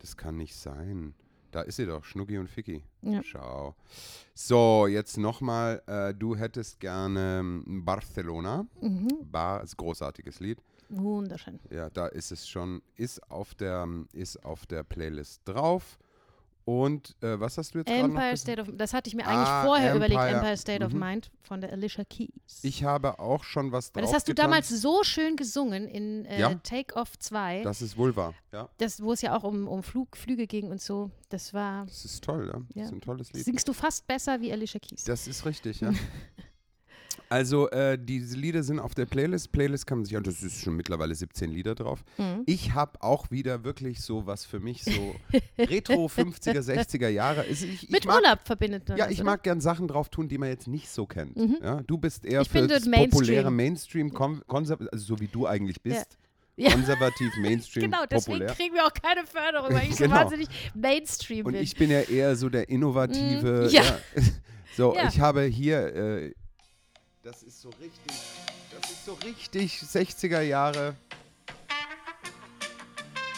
das 0.00 0.16
kann 0.16 0.36
nicht 0.36 0.54
sein. 0.54 1.14
Da 1.58 1.62
ist 1.62 1.74
sie 1.74 1.86
doch, 1.86 2.04
Schnucki 2.04 2.38
und 2.38 2.48
Ficky. 2.48 2.84
Ja. 3.02 3.20
Schau. 3.24 3.74
So, 4.32 4.86
jetzt 4.86 5.18
nochmal. 5.18 5.82
Äh, 5.88 6.14
du 6.14 6.36
hättest 6.36 6.78
gerne 6.78 7.40
ähm, 7.40 7.84
Barcelona. 7.84 8.64
Mhm. 8.80 9.08
Bar 9.24 9.64
ist 9.64 9.74
ein 9.74 9.78
großartiges 9.78 10.38
Lied. 10.38 10.62
Wunderschön. 10.88 11.58
Ja, 11.68 11.90
da 11.90 12.06
ist 12.06 12.30
es 12.30 12.48
schon, 12.48 12.80
ist 12.94 13.28
auf 13.28 13.56
der, 13.56 13.88
ist 14.12 14.44
auf 14.44 14.66
der 14.66 14.84
Playlist 14.84 15.42
drauf. 15.46 15.98
Und 16.68 17.16
äh, 17.22 17.40
was 17.40 17.56
hast 17.56 17.74
du 17.74 17.78
jetzt 17.78 17.86
gerade 17.86 18.00
noch 18.02 18.08
Empire 18.10 18.30
gesagt? 18.32 18.40
State 18.40 18.60
of 18.60 18.68
das 18.76 18.92
hatte 18.92 19.08
ich 19.08 19.14
mir 19.16 19.26
eigentlich 19.26 19.48
Ah, 19.48 19.64
vorher 19.64 19.94
überlegt, 19.94 20.20
Empire. 20.20 20.36
Empire 20.36 20.56
State 20.58 20.84
of 20.84 20.92
Mhm. 20.92 20.98
Mind 20.98 21.30
von 21.40 21.62
der 21.62 21.72
Alicia 21.72 22.04
Keys. 22.04 22.28
Ich 22.60 22.84
habe 22.84 23.18
auch 23.18 23.42
schon 23.42 23.72
was 23.72 23.90
drauf 23.90 24.02
das 24.04 24.12
hast 24.12 24.28
du 24.28 24.32
getan. 24.32 24.50
damals 24.50 24.68
so 24.68 25.02
schön 25.02 25.36
gesungen 25.36 25.88
in 25.88 26.26
äh, 26.26 26.38
Ja. 26.40 26.52
Take 26.56 26.94
Off 26.94 27.18
2, 27.18 27.62
Das 27.62 27.80
ist 27.80 27.96
wohl 27.96 28.14
wahr. 28.16 28.34
Ja, 28.52 28.68
das, 28.76 29.00
wo 29.02 29.14
es 29.14 29.22
ja 29.22 29.34
auch 29.34 29.44
um, 29.44 29.66
um 29.66 29.82
Flug, 29.82 30.14
Flüge 30.14 30.46
ging 30.46 30.70
und 30.70 30.82
so. 30.82 31.10
Das 31.30 31.54
war, 31.54 31.86
das 31.86 32.04
ist 32.04 32.22
toll. 32.22 32.48
Ja? 32.52 32.60
Das 32.60 32.62
Ja. 32.74 32.84
ist 32.84 32.92
ein 32.92 33.00
tolles 33.00 33.32
Lied. 33.32 33.44
singst 33.46 33.66
du 33.66 33.72
fast 33.72 34.06
besser 34.06 34.38
wie 34.42 34.52
Alicia 34.52 34.78
Keys. 34.78 35.04
Das 35.04 35.26
ist 35.26 35.46
richtig, 35.46 35.80
ja. 35.80 35.90
Also, 37.30 37.68
äh, 37.70 37.98
diese 38.00 38.36
Lieder 38.36 38.62
sind 38.62 38.78
auf 38.80 38.94
der 38.94 39.04
Playlist. 39.06 39.52
Playlist 39.52 39.86
kann 39.86 39.98
man 39.98 40.04
sich, 40.06 40.16
und 40.16 40.26
das 40.26 40.42
ist 40.42 40.62
schon 40.62 40.76
mittlerweile 40.76 41.14
17 41.14 41.50
Lieder 41.50 41.74
drauf. 41.74 42.02
Mhm. 42.16 42.42
Ich 42.46 42.72
habe 42.74 43.02
auch 43.02 43.30
wieder 43.30 43.64
wirklich 43.64 44.00
so 44.00 44.26
was 44.26 44.44
für 44.46 44.60
mich, 44.60 44.82
so 44.82 45.14
Retro 45.58 46.06
50er, 46.06 46.60
60er 46.62 47.08
Jahre. 47.08 47.44
Ist- 47.44 47.62
Ich, 47.64 47.82
ich 47.84 47.90
Mit 47.90 48.06
mag, 48.06 48.16
Urlaub 48.22 48.38
verbindet 48.44 48.88
man 48.88 48.96
Ja, 48.96 49.04
das, 49.04 49.12
ich 49.12 49.20
oder? 49.20 49.30
mag 49.32 49.42
gern 49.42 49.60
Sachen 49.60 49.88
drauf 49.88 50.08
tun, 50.08 50.28
die 50.28 50.38
man 50.38 50.48
jetzt 50.48 50.68
nicht 50.68 50.88
so 50.88 51.04
kennt. 51.06 51.36
Mhm. 51.36 51.58
Ja, 51.62 51.82
du 51.82 51.98
bist 51.98 52.24
eher 52.24 52.40
Ich 52.40 52.48
für 52.48 52.66
das 52.66 52.86
Mainstream. 52.86 53.10
populäre 53.10 53.50
Mainstream, 53.50 54.12
kon 54.14 54.40
konserv 54.46 54.80
also 54.90 55.04
so 55.04 55.20
wie 55.20 55.28
du 55.28 55.46
eigentlich 55.46 55.82
bist. 55.82 56.18
Ja. 56.60 56.72
Konservativ, 56.72 57.30
Mainstream, 57.40 57.84
Genau, 57.88 58.02
deswegen 58.10 58.38
populär. 58.38 58.52
kriegen 58.56 58.74
wir 58.74 58.84
auch 58.84 58.92
keine 58.92 59.24
Förderung, 59.24 59.72
weil 59.72 59.86
ich 59.88 59.94
so 59.94 60.02
Genau. 60.04 60.16
wahnsinnig 60.16 60.48
Mainstream 60.74 61.46
Und 61.46 61.52
bin. 61.52 61.62
ich 61.62 61.76
bin 61.76 61.88
ja 61.88 62.00
eher 62.00 62.34
so 62.34 62.48
der 62.48 62.68
innovative. 62.68 63.68
Mm, 63.68 63.72
ja. 63.72 63.82
So, 64.76 64.92
Ja. 64.92 65.06
ich 65.06 65.20
habe 65.20 65.42
hier, 65.42 65.94
äh, 65.94 66.34
das 67.22 67.42
ist 67.42 67.60
so 67.60 67.68
richtig, 67.70 68.12
das 68.80 68.90
ist 68.90 69.04
so 69.04 69.12
richtig 69.24 69.72
60er 69.82 70.40
Jahre. 70.40 70.94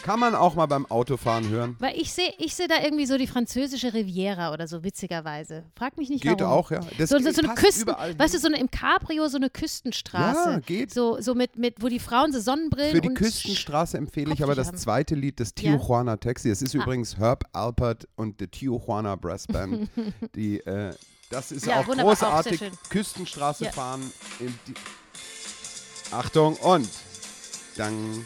Kann 0.03 0.19
man 0.19 0.33
auch 0.33 0.55
mal 0.55 0.65
beim 0.65 0.87
Autofahren 0.87 1.47
hören. 1.49 1.75
Weil 1.77 1.95
ich 1.95 2.11
sehe 2.11 2.33
ich 2.39 2.55
seh 2.55 2.65
da 2.67 2.81
irgendwie 2.83 3.05
so 3.05 3.19
die 3.19 3.27
französische 3.27 3.93
Riviera 3.93 4.51
oder 4.51 4.67
so, 4.67 4.83
witzigerweise. 4.83 5.63
Frag 5.75 5.95
mich 5.95 6.09
nicht 6.09 6.23
Geht 6.23 6.39
warum. 6.39 6.53
auch, 6.53 6.71
ja. 6.71 6.79
Das 6.97 7.09
So, 7.11 7.19
so, 7.19 7.29
so 7.29 7.43
eine 7.43 7.53
Küsten, 7.53 7.83
überall 7.83 8.17
weißt 8.17 8.33
du, 8.33 8.39
so 8.39 8.47
eine, 8.47 8.57
im 8.59 8.71
Cabrio 8.71 9.27
so 9.27 9.37
eine 9.37 9.51
Küstenstraße. 9.51 10.49
Ja, 10.53 10.59
geht. 10.59 10.91
So, 10.91 11.21
so 11.21 11.35
mit, 11.35 11.55
mit, 11.55 11.83
wo 11.83 11.87
die 11.87 11.99
Frauen 11.99 12.33
so 12.33 12.39
Sonnenbrillen 12.39 12.95
Für 12.95 13.01
die 13.01 13.13
Küstenstraße 13.13 13.95
empfehle 13.99 14.33
ich 14.33 14.41
aber 14.41 14.55
das 14.55 14.69
haben. 14.69 14.77
zweite 14.77 15.13
Lied, 15.13 15.39
das 15.39 15.53
Ja. 15.59 15.77
Tijuana 15.77 16.17
Taxi. 16.17 16.49
Es 16.49 16.63
ist 16.63 16.75
Ah. 16.75 16.79
übrigens 16.81 17.17
Herb 17.17 17.43
Alpert 17.53 18.07
und 18.15 18.37
the 18.39 18.47
Tijuana 18.47 19.15
Brass 19.15 19.45
Band. 19.45 19.87
die, 20.35 20.61
äh, 20.61 20.95
das 21.31 21.51
ist 21.51 21.65
Ja, 21.65 21.79
auch 21.79 21.87
wunderbar, 21.87 22.13
auch 22.13 22.17
großartig. 22.19 22.59
schön. 22.59 22.71
Küstenstraße 22.89 23.65
Ja. 23.65 23.71
fahren. 23.71 24.11
Achtung 26.11 26.55
und 26.57 26.89
dann. 27.77 28.25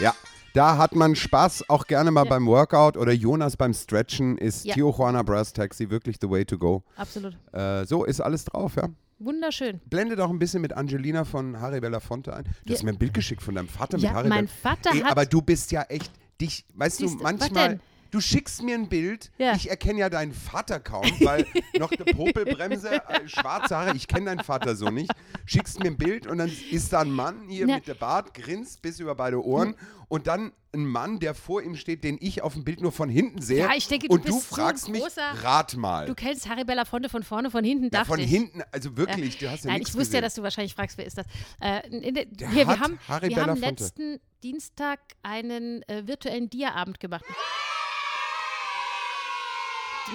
Ja, 0.00 0.14
da 0.54 0.76
hat 0.78 0.94
man 0.94 1.14
Spaß, 1.14 1.68
auch 1.68 1.86
gerne 1.86 2.10
mal 2.10 2.24
Ja. 2.24 2.30
beim 2.30 2.46
Workout 2.46 2.96
oder 2.96 3.12
Jonas 3.12 3.56
beim 3.56 3.72
Stretchen 3.74 4.38
ist 4.38 4.64
Ja. 4.64 4.74
Tijuana 4.74 5.22
Brass 5.22 5.52
Taxi 5.52 5.88
wirklich 5.90 6.16
the 6.20 6.28
way 6.28 6.44
to 6.44 6.58
go. 6.58 6.82
Absolut. 6.96 7.36
Äh, 7.52 7.84
so 7.84 8.04
ist 8.04 8.20
alles 8.20 8.44
drauf, 8.44 8.76
ja. 8.76 8.88
Wunderschön. 9.18 9.80
Blende 9.84 10.16
doch 10.16 10.30
ein 10.30 10.38
bisschen 10.38 10.62
mit 10.62 10.72
Angelina 10.72 11.24
von 11.24 11.60
Harry 11.60 11.78
Belafonte 11.80 12.34
ein. 12.34 12.44
Du 12.44 12.50
Ja. 12.72 12.74
hast 12.74 12.82
mir 12.84 12.90
ein 12.92 12.98
Bild 12.98 13.12
geschickt 13.12 13.42
von 13.42 13.54
deinem 13.54 13.68
Vater 13.68 13.98
Ja, 13.98 14.08
mit 14.08 14.16
Harry 14.16 14.28
mein 14.30 14.48
Vater 14.48 14.90
Ey, 14.94 15.00
hat- 15.00 15.10
Aber 15.12 15.26
du 15.26 15.42
bist 15.42 15.70
ja 15.72 15.82
echt, 15.82 16.10
dich, 16.40 16.64
weißt 16.74 16.96
Siehst 16.96 17.16
du, 17.18 17.22
manchmal? 17.22 17.78
Du 18.10 18.20
schickst 18.20 18.62
mir 18.62 18.74
ein 18.74 18.88
Bild, 18.88 19.30
Ja. 19.38 19.54
ich 19.54 19.70
erkenne 19.70 20.00
ja 20.00 20.10
deinen 20.10 20.32
Vater 20.32 20.80
kaum, 20.80 21.04
weil 21.20 21.46
noch 21.78 21.90
eine 21.92 22.04
Popelbremse, 22.04 23.02
äh, 23.08 23.28
schwarze 23.28 23.76
Haare, 23.76 23.96
ich 23.96 24.08
kenne 24.08 24.26
deinen 24.26 24.44
Vater 24.44 24.76
so 24.76 24.90
nicht. 24.90 25.10
Schickst 25.46 25.80
mir 25.80 25.86
ein 25.86 25.96
Bild 25.96 26.26
und 26.26 26.38
dann 26.38 26.50
ist 26.70 26.92
da 26.92 27.00
ein 27.00 27.10
Mann 27.10 27.48
hier 27.48 27.66
Na. 27.66 27.76
mit 27.76 27.86
der 27.86 27.94
Bart, 27.94 28.34
grinst 28.34 28.82
bis 28.82 29.00
über 29.00 29.14
beide 29.14 29.44
Ohren 29.44 29.74
und 30.08 30.26
dann 30.26 30.52
ein 30.72 30.86
Mann, 30.86 31.18
der 31.18 31.34
vor 31.34 31.62
ihm 31.62 31.74
steht, 31.74 32.04
den 32.04 32.16
ich 32.20 32.42
auf 32.42 32.52
dem 32.54 32.64
Bild 32.64 32.80
nur 32.80 32.92
von 32.92 33.08
hinten 33.08 33.42
sehe. 33.42 33.58
Ja, 33.58 33.70
ich 33.76 33.88
denke, 33.88 34.06
du 34.08 34.14
und 34.14 34.28
du 34.28 34.34
bist 34.34 34.48
so 34.50 34.54
ein 34.56 34.60
fragst 34.62 34.88
mich, 34.88 35.02
rat 35.42 35.76
mal. 35.76 36.06
Du 36.06 36.14
kennst 36.14 36.48
Harry 36.48 36.64
Belafonte 36.64 37.08
von 37.08 37.22
vorne, 37.24 37.50
von 37.50 37.64
hinten, 37.64 37.90
ja, 37.92 38.04
von 38.04 38.20
ich. 38.20 38.30
hinten, 38.30 38.62
also 38.70 38.96
wirklich, 38.96 39.38
du 39.38 39.50
hast 39.50 39.64
ja 39.64 39.72
Nein, 39.72 39.82
ich 39.82 39.88
wusste 39.88 39.98
ja, 39.98 40.04
gesehen. 40.04 40.22
dass 40.22 40.34
du 40.34 40.42
wahrscheinlich 40.42 40.74
fragst, 40.74 40.96
wer 40.98 41.06
ist 41.06 41.18
das? 41.18 41.26
Äh, 41.60 42.12
der, 42.12 42.50
hier, 42.50 42.68
wir 42.68 42.78
haben, 42.78 42.98
Harry 43.08 43.30
wir 43.30 43.44
haben 43.44 43.58
letzten 43.60 44.20
Dienstag 44.42 45.00
einen 45.22 45.82
äh, 45.88 46.06
virtuellen 46.06 46.48
Dia-Abend 46.50 47.00
gemacht. 47.00 47.24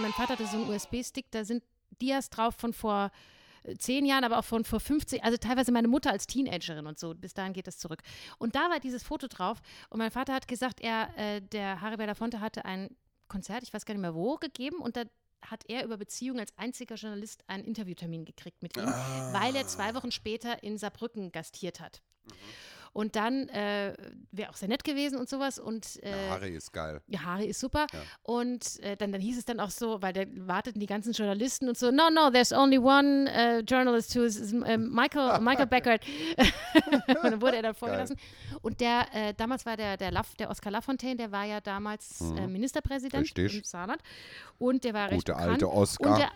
Mein 0.02 0.12
Vater 0.14 0.34
hatte 0.34 0.48
so 0.48 0.58
einen 0.58 0.70
USB-Stick, 0.70 1.32
da 1.32 1.46
sind 1.46 1.64
Dias 2.02 2.30
drauf 2.30 2.56
von 2.56 2.74
vor 2.74 3.12
äh, 3.64 3.76
zehn 3.76 4.06
Jahren, 4.06 4.24
aber 4.24 4.39
auch 4.39 4.43
von 4.43 4.66
vor 4.66 4.80
50, 4.80 5.24
also 5.24 5.38
teilweise 5.38 5.72
meine 5.72 5.88
Mutter 5.88 6.12
als 6.12 6.28
Teenagerin 6.28 6.86
und 6.86 7.00
so, 7.00 7.14
bis 7.14 7.34
dahin 7.34 7.54
geht 7.54 7.68
das 7.68 7.78
zurück. 7.78 8.02
Und 8.38 8.56
da 8.56 8.70
war 8.70 8.80
dieses 8.80 9.04
Foto 9.04 9.28
drauf 9.28 9.62
und 9.89 10.00
mein 10.00 10.12
Vater 10.12 10.34
hat 10.34 10.48
gesagt, 10.48 10.82
er, 10.82 11.10
äh, 11.18 11.41
der 11.41 11.82
Harry 11.82 11.98
Belafonte 11.98 12.41
hatte 12.41 12.66
ein 12.66 12.89
Konzert, 13.28 13.64
ich 13.64 13.74
weiß 13.74 13.86
gar 13.86 13.93
nicht 13.93 14.02
mehr 14.02 14.16
wo, 14.16 14.36
gegeben 14.36 14.78
und 14.78 14.98
da 14.98 15.04
hat 15.41 15.64
er 15.68 15.84
über 15.86 15.98
Beziehungen 15.98 16.39
als 16.39 16.58
einziger 16.58 16.96
Journalist 16.96 17.43
einen 17.48 17.64
Interviewtermin 17.64 18.26
gekriegt 18.26 18.64
mit 18.64 18.76
ihm, 18.78 18.86
weil 18.86 19.56
er 19.56 19.68
zwei 19.68 19.93
Wochen 19.93 20.12
später 20.12 20.64
in 20.64 20.78
Saarbrücken 20.78 21.32
gastiert 21.32 21.80
hat. 21.80 22.02
Und 22.96 23.18
dann 23.18 23.50
äh, 23.50 23.93
wäre 24.32 24.50
auch 24.50 24.56
sehr 24.56 24.70
nett 24.70 24.86
gewesen 24.86 25.20
und 25.20 25.28
sowas. 25.28 25.60
Und 25.60 26.02
äh, 26.02 26.12
Ja, 26.28 26.30
Harry 26.36 26.56
ist 26.56 26.72
geil. 26.72 27.02
ja, 27.08 27.24
Harry 27.24 27.48
ist 27.48 27.60
super. 27.60 27.88
Ja. 27.91 28.00
Und 28.24 28.80
äh, 28.80 28.96
dann, 28.96 29.12
dann 29.12 29.20
hieß 29.20 29.38
es 29.38 29.43
dann 29.43 29.60
auch 29.60 29.70
so, 29.70 30.02
weil 30.02 30.14
da 30.14 30.22
warteten 30.48 30.80
die 30.80 30.86
ganzen 30.86 31.12
Journalisten 31.12 31.68
und 31.68 31.78
so, 31.78 31.91
no, 31.91 32.10
no, 32.10 32.30
there's 32.32 32.54
only 32.54 32.78
one 32.78 33.30
uh, 33.30 33.60
journalist 33.66 34.16
who 34.16 34.22
is, 34.24 34.38
is 34.38 34.54
uh, 34.54 34.78
Michael, 34.78 35.41
Michael 35.41 35.68
Beckert. 35.68 36.06
und 37.06 37.24
dann 37.24 37.41
wurde 37.41 37.58
er 37.58 37.64
dann 37.64 37.76
vorgelassen. 37.76 38.16
Und 38.62 38.80
der, 38.80 39.08
äh, 39.14 39.34
damals 39.34 39.66
war 39.66 39.76
der, 39.76 39.98
der, 39.98 40.12
Laff, 40.12 40.34
der 40.36 40.50
Oskar 40.50 40.72
Lafontaine, 40.72 41.18
der 41.18 41.32
war 41.34 41.43
ja 41.43 41.60
damals 41.60 42.22
äh, 42.22 42.48
Ministerpräsident 42.48 43.14
Mhm. 43.16 43.20
Richtig. 43.41 43.58
im 43.58 43.64
Saarland. 43.66 44.02
Und 44.58 44.86
der 44.86 44.93
war 44.93 45.10
recht 45.12 45.26
Gute 45.26 45.36
alte 45.36 45.70
Oskar. 45.70 46.32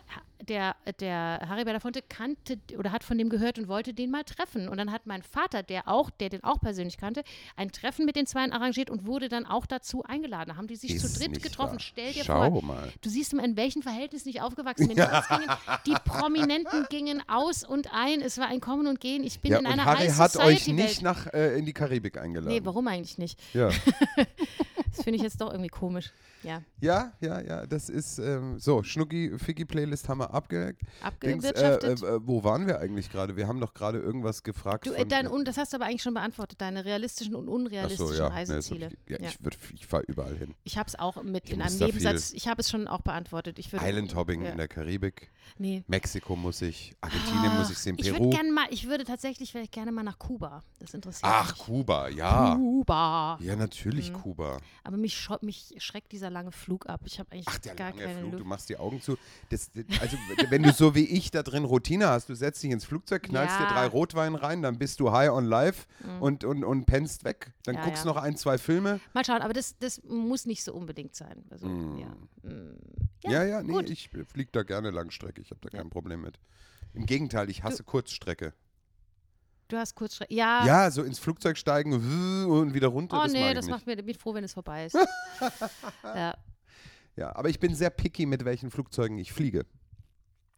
Der, 0.47 0.75
der, 1.01 1.41
Harry 1.49 1.65
Belafonte 1.65 2.01
kannte 2.01 2.57
oder 2.77 2.91
hat 2.93 3.03
von 3.03 3.17
dem 3.17 3.29
gehört 3.29 3.59
und 3.59 3.67
wollte 3.67 3.93
den 3.93 4.09
mal 4.09 4.23
treffen. 4.23 4.69
Und 4.69 4.77
dann 4.77 4.91
hat 4.91 5.05
mein 5.05 5.21
Vater, 5.21 5.63
der 5.63 5.87
auch, 5.89 6.09
der 6.09 6.29
den 6.29 6.43
auch 6.45 6.61
persönlich 6.61 6.97
kannte, 6.97 7.23
ein 7.57 7.71
Treffen 7.71 8.05
mit 8.05 8.15
den 8.15 8.25
Zweien 8.25 8.53
arrangiert 8.53 8.89
und 8.89 9.05
wurde 9.05 9.27
dann 9.27 9.45
auch 9.45 9.65
dazu 9.65 10.03
eingeladen. 10.03 10.49
Da 10.49 10.55
haben 10.55 10.67
die 10.67 10.77
sich 10.77 10.95
Ist 10.95 11.13
zu 11.13 11.19
dritt 11.19 11.43
getroffen. 11.43 11.73
wahr. 11.73 11.79
Stell 11.79 12.13
dir 12.13 12.23
Schau 12.23 12.51
vor. 12.51 12.63
mal. 12.63 12.91
Du 13.01 13.09
siehst 13.09 13.33
mal, 13.33 13.43
in 13.43 13.57
welchen 13.57 13.83
Verhältnissen 13.83 14.29
ich 14.29 14.39
aufgewachsen 14.41 14.87
bin. 14.89 14.95
Gingen, 14.95 15.49
die 15.85 15.95
Prominenten 16.05 16.85
gingen 16.89 17.21
aus 17.27 17.65
und 17.65 17.93
ein. 17.93 18.21
Es 18.21 18.37
war 18.37 18.47
ein 18.47 18.61
Kommen 18.61 18.87
und 18.87 19.01
Gehen. 19.01 19.23
Ich 19.25 19.41
bin 19.41 19.51
Ja, 19.51 19.59
in 19.59 19.65
einer 19.65 19.83
Harry 19.83 20.07
High 20.07 20.17
hat 20.17 20.37
euch 20.37 20.67
nicht 20.67 21.01
nach 21.01 21.27
äh, 21.33 21.57
in 21.59 21.65
die 21.65 21.73
Karibik 21.73 22.17
eingeladen. 22.17 22.53
Nee, 22.53 22.61
warum 22.63 22.87
eigentlich 22.87 23.17
nicht? 23.17 23.37
Ja. 23.53 23.69
Das 24.91 25.03
finde 25.03 25.17
ich 25.17 25.21
jetzt 25.23 25.39
doch 25.39 25.51
irgendwie 25.51 25.69
komisch. 25.69 26.11
Ja, 26.43 26.61
ja, 26.79 27.11
ja, 27.19 27.41
ja, 27.41 27.65
das 27.65 27.89
ist 27.89 28.17
ähm, 28.19 28.59
so. 28.59 28.81
Schnucki, 28.83 29.37
Figgy 29.37 29.65
Playlist 29.65 30.07
haben 30.09 30.19
wir 30.19 30.33
abgehackt. 30.33 30.81
Äh, 30.83 30.85
abgewirtschaftet. 31.05 32.01
äh, 32.03 32.25
wo 32.27 32.43
waren 32.43 32.65
wir 32.67 32.79
eigentlich 32.79 33.11
gerade? 33.11 33.35
Wir 33.35 33.47
haben 33.47 33.59
doch 33.59 33.73
gerade 33.73 33.99
irgendwas 33.99 34.43
gefragt. 34.43 34.85
Du, 34.87 34.93
äh, 34.93 34.99
von, 34.99 35.09
dein, 35.09 35.27
und 35.27 35.47
das 35.47 35.57
hast 35.57 35.73
du 35.73 35.77
aber 35.77 35.85
eigentlich 35.85 36.01
schon 36.03 36.13
beantwortet, 36.13 36.61
deine 36.61 36.85
realistischen 36.85 37.35
und 37.35 37.43
Ach 37.43 37.49
so, 37.49 37.55
unrealistischen 37.55 38.15
ja. 38.17 38.29
Nee, 38.29 38.35
Reiseziele. 38.35 38.89
ich, 39.05 39.11
ja, 39.11 39.17
Ja. 39.19 39.29
ich, 39.29 39.35
würd- 39.39 39.57
ich 39.73 39.85
fahre 39.87 40.03
überall 40.07 40.35
hin. 40.37 40.55
Ich 40.63 40.77
habe 40.77 40.87
es 40.87 40.97
auch 40.97 41.21
mit 41.23 41.45
Ich 41.45 41.53
in 41.53 41.61
einem 41.61 41.77
Nebensatz. 41.77 42.31
Ich 42.33 42.47
habe 42.47 42.61
es 42.61 42.69
schon 42.69 42.87
auch 42.87 43.01
beantwortet. 43.01 43.59
Ich 43.59 43.71
würde, 43.73 43.85
Island 43.87 44.15
Hopping 44.15 44.43
ja. 44.43 44.51
in 44.51 44.57
der 44.57 44.67
Karibik. 44.67 45.31
Nee. 45.57 45.83
Mexiko 45.87 46.35
muss 46.35 46.61
ich. 46.61 46.95
Argentinien 47.01 47.57
muss 47.57 47.69
ich 47.71 47.77
sehen. 47.77 47.95
Ich 47.99 48.05
würde 48.05 48.17
Peru. 48.19 48.29
gerne 48.29 48.51
mal, 48.51 48.67
ich 48.69 48.87
würde 48.87 49.03
tatsächlich 49.03 49.51
vielleicht 49.51 49.71
gerne 49.71 49.91
mal 49.91 50.03
nach 50.03 50.19
Kuba. 50.19 50.63
Das 50.79 50.93
interessiert 50.93 51.23
Ach, 51.29 51.51
mich. 51.51 51.65
Kuba, 51.65 52.07
ja. 52.09 52.55
Kuba. 52.55 53.37
Ja, 53.41 53.55
natürlich 53.55 54.11
Mhm. 54.11 54.21
Kuba. 54.21 54.57
Aber 54.83 54.97
mich, 54.97 55.27
mich 55.41 55.73
schreckt 55.79 56.11
dieser 56.11 56.28
lange 56.29 56.51
Flug 56.51 56.87
ab. 56.87 57.01
Ich 57.05 57.19
habe 57.19 57.31
eigentlich 57.31 57.45
Ach, 57.49 57.57
der 57.59 57.75
gar 57.75 57.89
lange 57.91 58.01
keine 58.03 58.19
Flug, 58.19 58.31
du 58.31 58.37
Luft. 58.37 58.47
machst 58.49 58.69
die 58.69 58.77
Augen 58.77 59.01
zu. 59.01 59.17
Das, 59.49 59.71
das, 59.73 59.85
also, 60.01 60.17
wenn 60.49 60.63
du 60.63 60.71
so 60.71 60.95
wie 60.95 61.05
ich 61.05 61.31
da 61.31 61.43
drin 61.43 61.63
Routine 61.65 62.07
hast, 62.09 62.29
du 62.29 62.35
setzt 62.35 62.61
dich 62.63 62.71
ins 62.71 62.85
Flugzeug, 62.85 63.23
knallst 63.23 63.57
dir 63.59 63.63
Ja. 63.63 63.73
drei 63.73 63.87
Rotwein 63.87 64.35
rein, 64.35 64.61
dann 64.61 64.77
bist 64.77 64.99
du 64.99 65.11
high 65.11 65.29
on 65.31 65.45
life 65.45 65.85
und, 66.19 66.43
und, 66.43 66.63
und 66.63 66.85
pennst 66.85 67.23
weg. 67.23 67.51
Dann 67.63 67.75
Ja, 67.75 67.85
guckst 67.85 68.05
ja. 68.05 68.11
noch 68.11 68.17
ein, 68.17 68.35
zwei 68.37 68.57
Filme. 68.57 68.99
Mal 69.13 69.25
schauen, 69.25 69.41
aber 69.41 69.53
das, 69.53 69.77
das 69.79 70.01
muss 70.03 70.45
nicht 70.45 70.63
so 70.63 70.73
unbedingt 70.73 71.15
sein. 71.15 71.43
Also, 71.49 71.67
Mm. 71.67 71.97
ja. 71.99 72.07
Ja, 73.25 73.43
ja, 73.43 73.61
nee, 73.63 73.73
gut. 73.73 73.89
ich 73.89 74.09
fliege 74.09 74.49
da 74.51 74.63
gerne 74.63 74.91
Langstrecke. 74.91 75.41
Ich 75.41 75.51
habe 75.51 75.59
da 75.61 75.69
kein 75.77 75.89
Problem 75.89 76.21
mit. 76.21 76.39
Im 76.93 77.05
Gegenteil, 77.05 77.49
ich 77.49 77.63
hasse 77.63 77.83
Kurzstrecke. 77.83 78.53
Du 79.69 79.77
hast 79.77 79.95
kurz. 79.95 80.19
Ja. 80.29 80.65
Ja, 80.65 80.91
so 80.91 81.03
ins 81.03 81.19
Flugzeug 81.19 81.57
steigen 81.57 81.93
und 81.93 82.73
wieder 82.73 82.87
runter. 82.87 83.19
oh 83.19 83.23
das 83.23 83.31
nee, 83.31 83.53
das 83.53 83.67
macht 83.67 83.85
mir. 83.85 83.95
Bin 83.95 84.15
froh, 84.15 84.33
wenn 84.33 84.43
es 84.43 84.53
vorbei 84.53 84.87
ist. 84.87 84.97
ja. 86.03 86.33
Ja, 87.15 87.35
aber 87.35 87.49
ich 87.49 87.59
bin 87.59 87.75
sehr 87.75 87.89
picky, 87.89 88.25
mit 88.25 88.45
welchen 88.45 88.71
Flugzeugen 88.71 89.17
ich 89.19 89.31
fliege. 89.31 89.65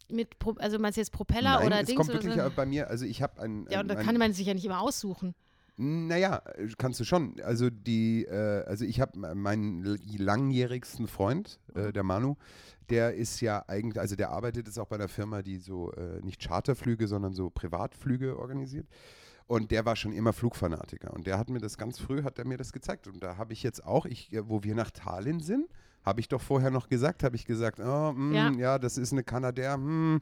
Mit, 0.10 0.40
Pro- 0.40 0.56
also 0.60 0.80
meinst 0.80 0.98
du 0.98 1.02
jetzt 1.02 1.12
Propeller 1.12 1.58
Nein, 1.58 1.68
oder 1.68 1.82
es 1.82 1.88
Dings 1.88 1.98
kommt 1.98 2.14
wirklich 2.14 2.36
so? 2.36 2.52
bei 2.56 2.66
mir, 2.66 2.90
also 2.90 3.06
ich 3.06 3.22
habe 3.22 3.42
ein, 3.42 3.66
Ja, 3.70 3.82
und 3.82 3.88
da 3.88 3.96
kann 3.96 4.18
man 4.18 4.34
sich 4.34 4.46
ja 4.48 4.54
nicht 4.54 4.66
immer 4.66 4.82
aussuchen. 4.82 5.34
Naja, 5.78 6.42
kannst 6.78 7.00
du 7.00 7.04
schon. 7.04 7.40
Also 7.44 7.70
die, 7.70 8.26
äh, 8.26 8.64
also 8.66 8.86
ich 8.86 9.02
habe 9.02 9.36
meinen 9.36 9.98
langjährigsten 10.18 11.08
Freund, 11.08 11.60
äh, 11.74 11.92
der 11.92 12.04
Manu, 12.04 12.36
der 12.90 13.16
ist 13.16 13.40
ja 13.42 13.64
eigentlich, 13.68 14.00
also 14.00 14.16
der 14.16 14.32
arbeitet 14.32 14.68
jetzt 14.68 14.78
auch 14.78 14.88
bei 14.88 14.98
einer 14.98 15.08
Firma, 15.08 15.42
die 15.42 15.58
so 15.58 15.92
äh, 15.94 16.22
nicht 16.22 16.42
Charterflüge, 16.42 17.08
sondern 17.08 17.34
so 17.34 17.50
Privatflüge 17.50 18.38
organisiert. 18.38 18.88
Und 19.48 19.72
der 19.72 19.86
war 19.86 19.96
schon 19.96 20.14
immer 20.14 20.34
Flugfanatiker. 20.34 21.14
Und 21.14 21.28
der 21.28 21.38
hat 21.38 21.50
mir 21.50 21.60
das 21.60 21.78
ganz 21.78 22.00
früh, 22.00 22.24
hat 22.24 22.40
er 22.40 22.46
mir 22.46 22.58
das 22.58 22.72
gezeigt. 22.72 23.08
Und 23.08 23.22
da 23.24 23.38
habe 23.38 23.54
ich 23.54 23.64
jetzt 23.64 23.84
auch, 23.84 24.06
ich, 24.06 24.32
äh, 24.34 24.48
wo 24.48 24.64
wir 24.64 24.76
nach 24.76 24.92
Tallinn 24.92 25.40
sind, 25.40 25.68
habe 26.04 26.20
ich 26.20 26.28
doch 26.28 26.42
vorher 26.42 26.72
noch 26.72 26.90
gesagt, 26.90 27.24
habe 27.24 27.36
ich 27.36 27.46
gesagt, 27.46 27.80
oh, 27.80 28.14
mm, 28.14 28.34
Ja. 28.34 28.52
ja. 28.52 28.80
das 28.80 28.98
ist 28.98 29.12
eine 29.12 29.24
Kanadier, 29.24 29.74
hm, 29.74 30.22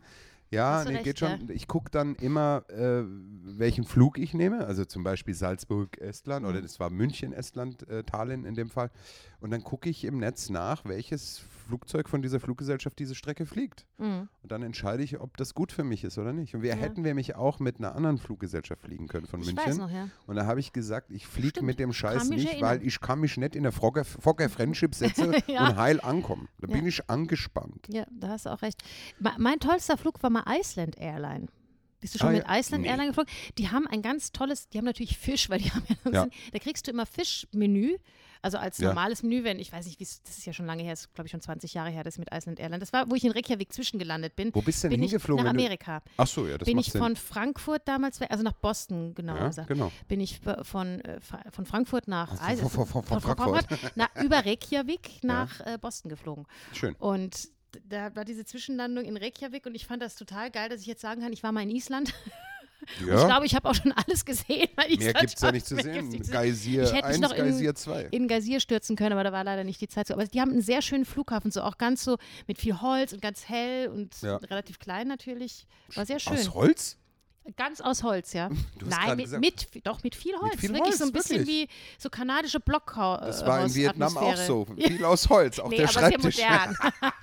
ja, 0.52 0.84
nee, 0.84 0.92
recht, 0.92 1.04
geht 1.04 1.20
ja. 1.20 1.38
schon. 1.38 1.50
Ich 1.52 1.68
gucke 1.68 1.92
dann 1.92 2.16
immer, 2.16 2.64
äh, 2.70 3.04
welchen 3.44 3.84
Flug 3.86 4.18
ich 4.18 4.34
nehme. 4.34 4.66
Also 4.66 4.86
zum 4.86 5.04
Beispiel 5.04 5.34
Salzburg, 5.34 5.98
Estland 6.00 6.44
Mhm. 6.44 6.50
oder 6.52 6.62
das 6.62 6.80
war 6.80 6.90
München, 6.90 7.34
Estland, 7.34 7.88
äh, 7.88 8.04
in 8.46 8.56
dem 8.56 8.70
Fall. 8.70 8.90
Und 9.40 9.52
dann 9.52 9.64
gucke 9.64 9.90
ich 9.90 10.04
im 10.04 10.18
Netz 10.18 10.50
nach, 10.50 10.86
welches 10.86 11.42
Flugzeug 11.70 12.10
von 12.10 12.22
dieser 12.22 12.40
Fluggesellschaft 12.40 12.98
diese 13.00 13.14
Strecke 13.16 13.46
fliegt. 13.46 13.86
Mhm. 14.00 14.28
Und 14.42 14.52
dann 14.52 14.64
entscheide 14.64 15.04
ich, 15.04 15.20
ob 15.20 15.38
das 15.38 15.54
gut 15.54 15.72
für 15.72 15.84
mich 15.84 16.04
ist 16.04 16.18
oder 16.18 16.34
nicht. 16.34 16.56
Und 16.56 16.64
wir 16.64 16.72
Ja. 16.72 16.76
hätten 16.76 17.04
wir 17.04 17.14
mich 17.14 17.36
auch 17.36 17.60
mit 17.60 17.78
einer 17.78 17.96
anderen 17.96 18.18
Fluggesellschaft 18.18 18.82
fliegen 18.82 19.08
können 19.08 19.28
von 19.28 19.40
Ich 19.42 19.46
München. 19.48 19.66
weiß 19.66 19.78
noch, 19.78 19.92
ja. 19.92 20.10
Und 20.28 20.36
da 20.36 20.46
habe 20.48 20.60
ich 20.60 20.74
gesagt, 20.74 21.12
ich 21.12 21.28
fliege 21.28 21.62
mit 21.64 21.80
dem 21.80 21.94
Scheiß 21.94 22.30
nicht, 22.30 22.48
erinnern. 22.48 22.62
weil 22.70 22.84
ich 22.86 23.00
kann 23.00 23.20
mich 23.20 23.38
nicht 23.38 23.56
in 23.56 23.64
der 23.64 23.72
Fogger, 23.72 24.04
Fogger 24.04 24.50
Friendship 24.50 24.96
setzen 24.96 25.34
Ja. 25.48 25.68
und 25.70 25.76
heil 25.78 26.02
ankommen. 26.02 26.50
Da 26.60 26.68
bin 26.68 26.86
ich 26.88 27.10
angespannt. 27.10 27.86
Ja, 27.90 28.06
da 28.12 28.30
hast 28.30 28.46
du 28.48 28.50
auch 28.50 28.62
recht. 28.64 28.82
Mein 29.38 29.60
tollster 29.60 29.98
Flug 29.98 30.22
war 30.24 30.30
mal 30.32 30.44
Iceland 30.48 30.98
Airline. 30.98 31.46
Bist 32.02 32.16
du 32.16 32.20
schon 32.20 32.30
Ah, 32.30 32.32
mit. 32.32 32.46
Iceland 32.50 32.84
Nee. 32.84 32.90
Airline 32.90 33.10
geflogen? 33.10 33.32
Die 33.58 33.70
haben 33.70 33.86
ein 33.86 34.02
ganz 34.02 34.32
tolles, 34.32 34.70
die 34.70 34.78
haben 34.78 34.86
natürlich 34.86 35.18
Fisch, 35.18 35.50
weil 35.50 35.60
die 35.60 35.70
haben 35.70 35.84
ja, 36.06 36.12
Ja. 36.12 36.28
da 36.54 36.60
kriegst 36.60 36.88
du 36.88 36.92
immer 36.92 37.06
Fischmenü, 37.06 37.98
also 38.42 38.58
als 38.58 38.78
Ja. 38.78 38.88
normales 38.90 39.22
Menü, 39.24 39.44
wenn, 39.44 39.60
ich 39.60 39.72
weiß 39.72 39.86
nicht, 39.86 40.00
wie's- 40.00 40.22
das 40.24 40.38
ist 40.38 40.46
ja 40.46 40.54
schon 40.54 40.66
lange 40.66 40.84
her, 40.84 40.92
das 40.94 41.02
ist 41.02 41.14
glaube 41.14 41.28
ich 41.28 41.32
schon 41.32 41.42
20 41.42 41.74
Jahre 41.74 41.90
her, 41.90 42.04
das 42.04 42.18
mit 42.18 42.30
Iceland 42.34 42.60
Airline. 42.60 42.80
Das 42.80 42.94
war, 42.94 43.10
wo 43.10 43.16
ich 43.16 43.24
in 43.26 43.32
Reykjavik 43.32 43.74
zwischengelandet 43.74 44.36
bin. 44.36 44.54
Wo 44.56 44.62
bist 44.62 44.84
du 44.84 44.88
denn 44.90 45.00
bin 45.00 45.08
hingeflogen? 45.10 45.44
nach 45.44 45.52
wenn 45.52 45.58
du- 45.58 45.64
Amerika. 45.64 46.02
Ach 46.18 46.28
so, 46.28 46.48
ja, 46.48 46.58
das 46.58 46.66
bin 46.66 46.78
ich 46.78 46.92
Sinn. 46.92 47.02
von 47.02 47.16
Frankfurt 47.16 47.88
damals, 47.88 48.22
also 48.22 48.44
nach 48.44 48.54
Boston, 48.54 49.14
genau 49.16 49.36
ja, 49.36 49.48
gesagt. 49.48 49.68
genau. 49.68 49.92
Bin 50.08 50.20
ich 50.22 50.40
von, 50.64 51.02
äh, 51.02 51.20
von 51.52 51.66
Frankfurt 51.66 52.08
nach 52.08 52.30
Von- 52.30 52.40
Eis- 52.40 52.60
von- 52.62 52.70
von- 52.88 53.04
von 53.04 53.22
Frankfurt. 53.22 53.66
na, 53.96 54.08
über 54.24 54.46
Reykjavik 54.46 55.24
nach 55.24 55.60
äh, 55.66 55.78
Boston 55.80 56.10
geflogen. 56.10 56.46
Schön. 56.74 56.96
Und 56.96 57.50
da 57.88 58.16
war 58.16 58.26
diese 58.26 58.46
Zwischenlandung 58.46 59.06
in 59.06 59.16
Reykjavik 59.18 59.66
und 59.66 59.76
ich 59.76 59.86
fand 59.86 60.02
das 60.02 60.16
total 60.16 60.50
geil, 60.50 60.70
dass 60.70 60.82
ich 60.82 60.88
jetzt 60.88 61.02
sagen 61.02 61.22
kann, 61.22 61.32
ich 61.34 61.44
war 61.44 61.52
mal 61.52 61.62
in 61.64 61.70
Island. 61.70 62.14
Und 62.82 63.02
ich 63.02 63.08
Ja, 63.08 63.26
glaube, 63.26 63.46
ich 63.46 63.56
habe 63.56 63.70
auch 63.70 63.76
schon 63.76 63.92
alles 63.92 64.24
gesehen. 64.26 64.68
Weil 64.76 64.88
mehr 64.90 64.98
Island 65.00 65.20
gibt 65.20 65.36
es 65.36 65.42
ja 65.42 65.52
nicht 65.52 65.66
zu 65.66 65.76
sehen. 65.76 66.22
Geysir 66.32 66.84
Ich 66.84 66.94
hätte 66.94 67.08
mich 67.08 67.16
1, 67.18 67.20
noch 67.20 67.32
in- 67.34 67.46
Geysir 67.46 67.76
2. 67.76 68.08
in 68.12 68.28
Geysir 68.28 68.60
stürzen 68.60 68.96
können, 68.96 69.14
aber 69.14 69.24
da 69.24 69.32
war 69.32 69.44
leider 69.44 69.64
nicht 69.64 69.82
die 69.82 69.88
Zeit 69.88 70.08
zu. 70.08 70.14
Aber 70.14 70.26
die 70.26 70.40
haben 70.42 70.52
einen 70.52 70.62
sehr 70.62 70.82
schönen 70.82 71.06
Flughafen, 71.06 71.52
so 71.52 71.62
auch 71.62 71.78
ganz 71.78 72.04
so 72.04 72.18
mit 72.48 72.58
viel 72.58 72.80
Holz 72.82 73.12
und 73.14 73.22
ganz 73.22 73.50
hell 73.50 73.88
und 73.90 74.22
Ja. 74.22 74.38
relativ 74.38 74.80
klein 74.80 75.08
natürlich. 75.08 75.66
War 75.96 76.06
sehr 76.06 76.20
schön. 76.20 76.34
Aus 76.34 76.54
Holz? 76.54 76.98
Ganz 77.56 77.82
aus 77.82 78.04
Holz, 78.04 78.34
ja. 78.34 78.50
Du 78.78 78.86
hast 78.88 79.06
Nein, 79.06 79.18
mit, 79.18 79.40
mit, 79.40 79.86
doch 79.88 80.04
mit 80.04 80.16
viel 80.16 80.36
Holz. 80.38 80.60
viel 80.60 80.70
wirklich 80.70 80.90
Holz, 80.90 80.98
so 81.00 81.06
ein 81.06 81.12
bisschen 81.12 81.40
wirklich. 81.40 81.70
wie 81.70 81.74
so 81.98 82.10
kanadische 82.10 82.60
Blockhaus. 82.60 83.20
Das 83.22 83.46
war 83.46 83.66
in 83.66 83.74
Vietnam 83.74 84.18
auch 84.18 84.36
so. 84.36 84.66
Viel 84.78 85.04
aus 85.06 85.30
Holz, 85.30 85.60
auch 85.60 85.70
nee, 85.70 85.78
der 85.78 85.90
aber 85.90 85.94
Schreibtisch. 85.94 86.36
sehr 86.36 86.50
modern. 86.50 86.78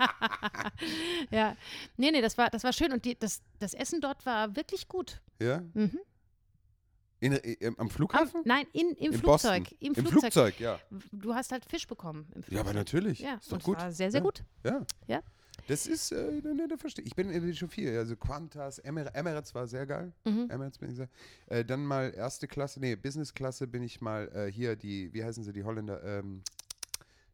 ja. 1.31 1.57
Nee, 1.97 2.11
nee, 2.11 2.21
das 2.21 2.39
war, 2.39 2.51
das 2.51 2.65
war 2.65 2.73
schön 2.73 2.93
und 2.93 3.05
die, 3.05 3.19
das, 3.19 3.41
das 3.59 3.75
Essen 3.75 4.01
dort 4.01 4.25
war 4.27 4.57
wirklich 4.57 4.89
gut. 4.89 5.21
Ja? 5.41 5.63
Mhm. 5.75 5.99
In, 7.19 7.33
äh, 7.33 7.57
am 7.67 7.75
Am, 7.79 7.91
Flughafen? 7.91 8.43
nein, 8.45 8.67
in, 8.73 8.91
im 8.91 9.13
in 9.13 9.19
Flugzeug. 9.19 9.73
Im, 9.81 9.95
Im 9.95 9.95
Flugzeug. 9.95 10.33
Flugzeug, 10.33 10.61
ja. 10.61 10.79
Du 11.13 11.35
hast 11.35 11.51
halt 11.51 11.65
Fisch 11.65 11.87
bekommen 11.87 12.27
Flugzeug. 12.33 12.53
Ja, 12.53 12.61
aber 12.61 12.75
natürlich. 12.75 13.21
Ja, 13.21 13.35
ist 13.35 13.51
doch 13.51 13.57
und 13.57 13.63
gut. 13.63 13.79
war 13.79 13.91
sehr, 13.91 14.11
sehr 14.11 14.21
ja. 14.21 14.25
gut. 14.25 14.45
Ja. 14.65 14.87
Ja. 15.07 15.23
Das 15.69 15.87
ist, 15.87 16.13
äh, 16.13 16.41
ne, 16.45 16.55
ne, 16.55 16.69
da 16.69 16.77
verstehe 16.77 17.05
ich. 17.05 17.11
Ich 17.11 17.17
bin 17.17 17.31
äh, 17.31 17.55
schon 17.55 17.69
viel. 17.69 17.97
Also 17.99 18.15
Qantas, 18.17 18.79
Emir 18.79 19.11
Emirates 19.15 19.55
war 19.55 19.67
sehr 19.67 19.87
geil. 19.87 20.13
Mhm. 20.25 20.49
Emirates 20.51 20.79
bin 20.79 20.91
ich 20.91 20.97
sehr. 20.97 21.09
Äh, 21.47 21.65
dann 21.65 21.85
mal 21.85 22.13
erste 22.15 22.47
Klasse, 22.47 22.79
nee, 22.81 22.95
Business-Klasse 22.95 23.67
bin 23.67 23.83
ich 23.83 24.01
mal 24.01 24.29
äh, 24.35 24.51
hier, 24.53 24.77
die, 24.77 25.13
wie 25.13 25.25
heißen 25.25 25.43
sie, 25.43 25.53
die 25.53 25.65
Holländer? 25.65 26.03
Ähm, 26.05 26.43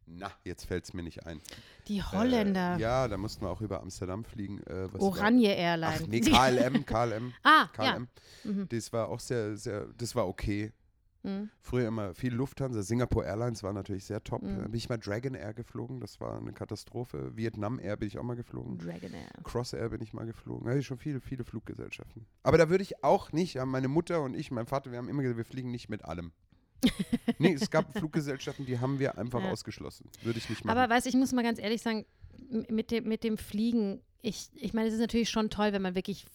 na, 0.05 0.31
jetzt 0.43 0.65
fällt 0.65 0.83
es 0.83 0.93
mir 0.93 1.03
nicht 1.03 1.25
ein. 1.25 1.39
Die 1.87 2.01
Holländer. 2.03 2.75
Äh, 2.77 2.81
ja, 2.81 3.07
da 3.07 3.17
mussten 3.17 3.45
wir 3.45 3.49
auch 3.49 3.61
über 3.61 3.81
Amsterdam 3.81 4.25
fliegen. 4.25 4.59
Äh, 4.63 4.91
was 4.91 4.93
war- 4.93 5.01
Oranje 5.01 5.49
Airline. 5.51 5.93
Ach 6.01 6.07
nee, 6.07 6.19
KLM, 6.21 6.85
KLM, 6.85 7.33
ah, 7.43 7.67
KLM. 7.73 8.07
ja. 8.43 8.51
Mhm. 8.51 8.67
Das 8.69 8.91
war 8.91 9.07
auch 9.09 9.19
sehr, 9.19 9.55
sehr, 9.57 9.85
das 9.97 10.15
war 10.15 10.27
okay. 10.27 10.71
Mhm. 11.23 11.49
Früher 11.61 11.87
immer 11.87 12.13
viel 12.13 12.33
Lufthansa, 12.33 12.83
Singapore 12.83 13.25
Airlines 13.25 13.63
war 13.63 13.73
natürlich 13.73 14.05
sehr 14.05 14.23
top. 14.23 14.43
Mhm. 14.43 14.57
Da 14.57 14.63
bin 14.63 14.75
ich 14.75 14.89
mal 14.89 14.97
Dragon 14.97 15.33
Air 15.33 15.53
geflogen, 15.53 15.99
das 15.99 16.19
war 16.19 16.37
eine 16.37 16.53
Katastrophe. 16.53 17.35
Vietnam 17.35 17.79
Air 17.79 17.97
bin 17.97 18.07
ich 18.07 18.17
auch 18.19 18.23
mal 18.23 18.35
geflogen. 18.35 18.77
Dragon 18.77 19.13
Air. 19.13 19.31
Cross 19.43 19.73
Air 19.73 19.89
bin 19.89 20.01
ich 20.01 20.13
mal 20.13 20.25
geflogen. 20.25 20.65
Da 20.65 20.71
hatte 20.71 20.79
ich 20.81 20.85
schon 20.87 20.97
viele, 20.97 21.21
viele 21.21 21.43
Fluggesellschaften. 21.43 22.25
Aber 22.43 22.57
da 22.57 22.69
würde 22.69 22.83
ich 22.83 23.03
auch 23.03 23.31
nicht, 23.31 23.55
ja, 23.55 23.65
meine 23.65 23.87
Mutter 23.87 24.21
und 24.21 24.35
ich, 24.35 24.51
mein 24.51 24.67
Vater, 24.67 24.91
wir 24.91 24.97
haben 24.97 25.09
immer 25.09 25.21
gesagt, 25.21 25.37
wir 25.37 25.45
fliegen 25.45 25.71
nicht 25.71 25.89
mit 25.89 26.05
allem. 26.05 26.31
nee, 27.39 27.53
es 27.53 27.69
gab 27.69 27.97
Fluggesellschaften, 27.97 28.65
die 28.65 28.79
haben 28.79 28.99
wir 28.99 29.17
einfach 29.17 29.41
Ja. 29.41 29.51
ausgeschlossen. 29.51 30.09
Würde 30.21 30.39
ich 30.39 30.49
nicht 30.49 30.65
machen. 30.65 30.77
Aber 30.77 30.93
weißt 30.93 31.05
du, 31.05 31.09
ich 31.09 31.15
muss 31.15 31.31
mal 31.31 31.43
ganz 31.43 31.59
ehrlich 31.59 31.81
sagen, 31.81 32.05
mit 32.69 32.91
dem, 32.91 33.07
mit 33.07 33.23
dem 33.23 33.37
Fliegen, 33.37 34.01
ich, 34.25 34.47
ich 34.55 34.73
meine, 34.73 34.87
es 34.87 34.93
ist 34.93 35.01
natürlich 35.01 35.29
schon 35.29 35.49
toll, 35.49 35.73
wenn 35.73 35.81
man 35.81 35.95
wirklich 35.95 36.25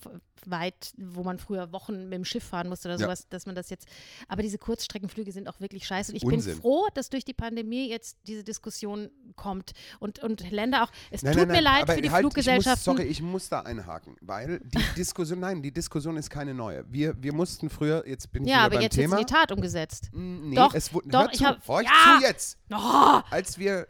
weit, 0.44 0.92
wo 0.98 1.24
man 1.24 1.38
früher 1.38 1.72
Wochen 1.72 2.04
mit 2.04 2.12
dem 2.12 2.24
Schiff 2.26 2.44
fahren 2.44 2.68
musste 2.68 2.88
oder 2.88 2.98
Ja. 2.98 3.06
sowas, 3.06 3.28
dass 3.30 3.46
man 3.46 3.54
das 3.54 3.70
jetzt, 3.70 3.88
aber 4.28 4.42
diese 4.42 4.58
Kurzstreckenflüge 4.58 5.32
sind 5.32 5.48
auch 5.48 5.58
wirklich 5.58 5.86
scheiße. 5.86 6.12
Und 6.12 6.16
ich 6.16 6.22
Unsinn. 6.24 6.52
bin 6.52 6.60
froh, 6.60 6.86
dass 6.92 7.08
durch 7.08 7.24
die 7.24 7.32
Pandemie 7.32 7.88
jetzt 7.88 8.18
diese 8.26 8.44
Diskussion 8.44 9.10
kommt 9.36 9.72
und, 10.00 10.18
und 10.18 10.50
Länder 10.50 10.84
auch, 10.84 10.90
es 11.10 11.22
Nein, 11.22 11.32
tut 11.32 11.40
nein, 11.40 11.48
mir 11.48 11.54
nein, 11.54 11.64
leid 11.64 11.82
aber 11.84 11.94
für 11.94 12.02
die 12.02 12.10
halt, 12.10 12.20
Fluggesellschaften. 12.20 12.80
Ich 12.82 12.86
muss, 12.86 12.96
sorry, 12.98 13.08
ich 13.08 13.22
muss 13.22 13.48
da 13.48 13.60
einhaken, 13.60 14.16
weil 14.20 14.60
die 14.60 14.78
Diskussion, 14.96 15.40
nein, 15.40 15.62
die 15.62 15.72
Diskussion 15.72 16.18
ist 16.18 16.28
keine 16.28 16.52
neue. 16.52 16.84
Wir, 16.92 17.20
wir 17.22 17.32
mussten 17.32 17.70
früher, 17.70 18.06
jetzt 18.06 18.30
bin 18.30 18.44
ich 18.44 18.50
ja, 18.50 18.56
wieder 18.56 18.64
aber 18.66 18.74
beim 18.76 18.82
jetzt 18.82 18.96
ist 18.98 19.00
Thema. 19.02 19.18
in 19.18 19.26
die 19.26 19.32
Tat 19.32 19.50
umgesetzt. 19.50 20.10
Nee, 20.12 20.54
Doch, 20.54 20.74
es 20.74 20.92
wurde, 20.92 21.08
doch, 21.08 21.20
hör 21.22 21.32
ich 21.32 21.38
zu, 21.38 21.46
hab- 21.46 21.66
ja! 21.82 22.18
zu 22.20 22.26
jetzt. 22.26 22.58
Oh, 22.70 23.20
Als 23.30 23.58
wir 23.58 23.88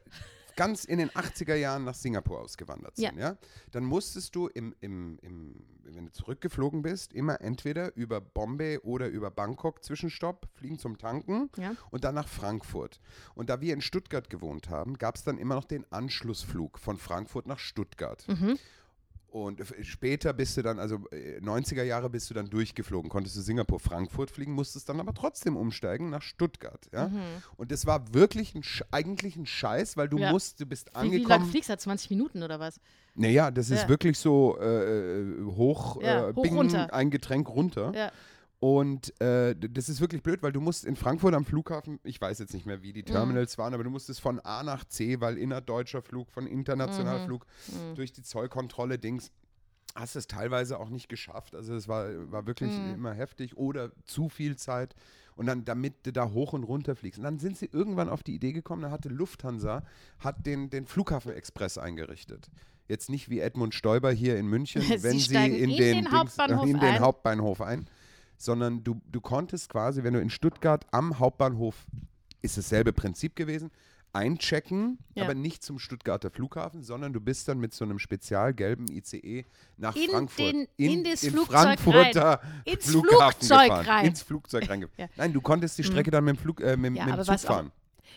ganz 0.58 0.84
in 0.84 0.98
den 0.98 1.08
80er 1.10 1.54
Jahren 1.54 1.84
nach 1.84 1.94
Singapur 1.94 2.40
ausgewandert 2.40 2.96
sind, 2.96 3.16
ja, 3.16 3.36
dann 3.70 3.84
musstest 3.84 4.34
du, 4.34 4.48
im, 4.48 4.74
im, 4.80 5.18
im, 5.22 5.64
wenn 5.84 6.06
du 6.06 6.12
zurückgeflogen 6.12 6.82
bist, 6.82 7.12
immer 7.14 7.40
entweder 7.40 7.96
über 7.96 8.20
Bombay 8.20 8.78
oder 8.80 9.08
über 9.08 9.30
Bangkok 9.30 9.84
Zwischenstopp 9.84 10.48
fliegen 10.54 10.78
zum 10.78 10.98
Tanken 10.98 11.48
Ja. 11.56 11.72
und 11.90 12.02
dann 12.04 12.16
nach 12.16 12.28
Frankfurt. 12.28 13.00
Und 13.34 13.48
da 13.50 13.60
wir 13.60 13.72
in 13.72 13.80
Stuttgart 13.80 14.28
gewohnt 14.28 14.68
haben, 14.68 14.98
gab 14.98 15.14
es 15.14 15.22
dann 15.22 15.38
immer 15.38 15.54
noch 15.54 15.64
den 15.64 15.90
Anschlussflug 15.92 16.78
von 16.78 16.98
Frankfurt 16.98 17.46
nach 17.46 17.60
Stuttgart. 17.60 18.26
Mhm. 18.28 18.58
Und 19.30 19.62
später 19.82 20.32
bist 20.32 20.56
du 20.56 20.62
dann, 20.62 20.78
also 20.78 20.96
äh, 21.10 21.38
90er 21.40 21.82
Jahre 21.82 22.08
bist 22.08 22.30
du 22.30 22.34
dann 22.34 22.48
durchgeflogen, 22.48 23.10
konntest 23.10 23.36
du 23.36 23.42
Singapur, 23.42 23.78
Frankfurt 23.78 24.30
fliegen, 24.30 24.52
musstest 24.52 24.88
dann 24.88 25.00
aber 25.00 25.12
trotzdem 25.12 25.54
umsteigen 25.56 26.08
nach 26.08 26.22
Stuttgart. 26.22 26.88
Ja? 26.92 27.08
Mhm. 27.08 27.20
Und 27.58 27.70
das 27.70 27.84
war 27.84 28.14
wirklich 28.14 28.54
ein, 28.54 28.62
eigentlich 28.90 29.36
ein 29.36 29.44
Scheiß, 29.44 29.98
weil 29.98 30.08
du 30.08 30.16
Ja. 30.18 30.30
musst, 30.32 30.60
du 30.60 30.66
bist 30.66 30.88
wie, 30.88 30.92
wie 30.92 30.96
lange 30.96 31.16
angekommen. 31.18 31.44
fliegst 31.50 31.68
du? 31.68 31.76
20 31.76 32.08
Minuten 32.08 32.42
oder 32.42 32.58
was? 32.58 32.80
Naja, 33.14 33.50
das 33.50 33.68
ist 33.68 33.82
Ja. 33.82 33.88
wirklich 33.88 34.18
so 34.18 34.56
äh, 34.60 35.20
äh, 35.20 35.44
hoch, 35.44 36.00
Ja, 36.00 36.28
äh, 36.30 36.34
hoch 36.34 36.42
bing, 36.42 36.56
runter. 36.56 36.92
ein 36.94 37.10
Getränk 37.10 37.48
runter. 37.50 37.92
Ja. 37.94 38.10
Und 38.60 39.18
äh, 39.20 39.54
das 39.56 39.88
ist 39.88 40.00
wirklich 40.00 40.22
blöd, 40.22 40.42
weil 40.42 40.50
du 40.50 40.60
musst 40.60 40.84
in 40.84 40.96
Frankfurt 40.96 41.32
am 41.34 41.44
Flughafen, 41.44 42.00
ich 42.02 42.20
weiß 42.20 42.40
jetzt 42.40 42.54
nicht 42.54 42.66
mehr, 42.66 42.82
wie 42.82 42.92
die 42.92 43.02
Mhm. 43.02 43.06
Terminals 43.06 43.56
waren, 43.56 43.72
aber 43.72 43.84
du 43.84 43.90
musstest 43.90 44.20
von 44.20 44.40
A 44.40 44.64
nach 44.64 44.84
C, 44.84 45.20
weil 45.20 45.38
innerdeutscher 45.38 46.02
Flug, 46.02 46.30
von 46.32 46.46
international 46.46 47.20
Mhm. 47.20 47.24
Flug, 47.24 47.46
durch 47.94 48.12
die 48.12 48.22
Zollkontrolle 48.22 48.98
Dings, 48.98 49.30
hast 49.94 50.16
es 50.16 50.26
teilweise 50.26 50.78
auch 50.80 50.90
nicht 50.90 51.08
geschafft. 51.08 51.54
Also 51.54 51.74
es 51.74 51.86
war, 51.86 52.08
war 52.32 52.46
wirklich 52.46 52.76
Mhm. 52.76 52.94
immer 52.94 53.12
heftig 53.14 53.56
oder 53.56 53.92
zu 54.04 54.28
viel 54.28 54.56
Zeit. 54.56 54.94
Und 55.36 55.46
dann, 55.46 55.64
damit 55.64 56.04
du 56.04 56.12
da 56.12 56.30
hoch 56.32 56.52
und 56.52 56.64
runter 56.64 56.96
fliegst. 56.96 57.18
Und 57.18 57.24
dann 57.24 57.38
sind 57.38 57.56
sie 57.56 57.66
irgendwann 57.72 58.08
auf 58.08 58.24
die 58.24 58.34
Idee 58.34 58.50
gekommen, 58.52 58.82
da 58.82 58.90
hatte 58.90 59.08
Lufthansa, 59.08 59.84
hat 60.18 60.44
den, 60.46 60.68
den 60.68 60.84
Flughafen-Express 60.84 61.78
eingerichtet. 61.78 62.50
Jetzt 62.88 63.08
nicht 63.08 63.28
wie 63.28 63.38
Edmund 63.38 63.72
Stoiber 63.72 64.10
hier 64.10 64.36
in 64.36 64.48
München, 64.48 64.82
Sie 64.82 65.00
wenn 65.04 65.16
sie 65.16 65.36
in, 65.36 65.54
in 65.54 65.70
den, 65.70 65.76
den 65.78 66.04
Dings- 66.06 66.10
Hauptbahnhof 66.12 66.64
in 66.66 66.72
den 66.80 66.80
ein. 66.80 66.98
Hauptbahnhof 67.00 67.60
ein, 67.60 67.88
sondern 68.38 68.82
du, 68.84 69.00
du 69.10 69.20
konntest 69.20 69.68
quasi, 69.68 70.02
wenn 70.04 70.14
du 70.14 70.20
in 70.20 70.30
Stuttgart 70.30 70.86
am 70.92 71.18
Hauptbahnhof, 71.18 71.74
ist 72.40 72.56
dasselbe 72.56 72.92
Prinzip 72.92 73.36
gewesen, 73.36 73.70
einchecken, 74.12 74.98
Ja. 75.14 75.24
aber 75.24 75.34
nicht 75.34 75.62
zum 75.62 75.78
Stuttgarter 75.78 76.30
Flughafen, 76.30 76.82
sondern 76.82 77.12
du 77.12 77.20
bist 77.20 77.46
dann 77.48 77.58
mit 77.58 77.74
so 77.74 77.84
einem 77.84 77.98
spezialgelben 77.98 78.88
ICE 78.90 79.44
nach 79.76 79.94
In 79.94 80.10
Frankfurt. 80.10 80.38
den- 80.52 80.66
in 80.76 81.04
das 81.04 81.20
den 81.20 81.32
Flugzeug 81.32 81.60
Frankfurter 81.60 82.40
Ins 82.64 82.86
Flughafen 82.86 83.32
Flugzeug 83.40 83.68
gefahren. 83.68 83.86
rein. 83.86 84.06
Ins 84.06 84.22
Flugzeug 84.22 84.62
reingefahren. 84.70 85.10
Ja. 85.10 85.14
Nein, 85.16 85.32
du 85.32 85.40
konntest 85.40 85.76
die 85.78 85.84
Strecke 85.84 86.10
dann 86.10 86.24
mit 86.24 86.36
dem, 86.36 86.40
Flug, 86.40 86.60
äh, 86.60 86.76
mit, 86.76 86.96
Ja, 86.96 87.04
mit 87.06 87.16
dem 87.18 87.24
Zug 87.24 87.40
fahren. 87.40 87.70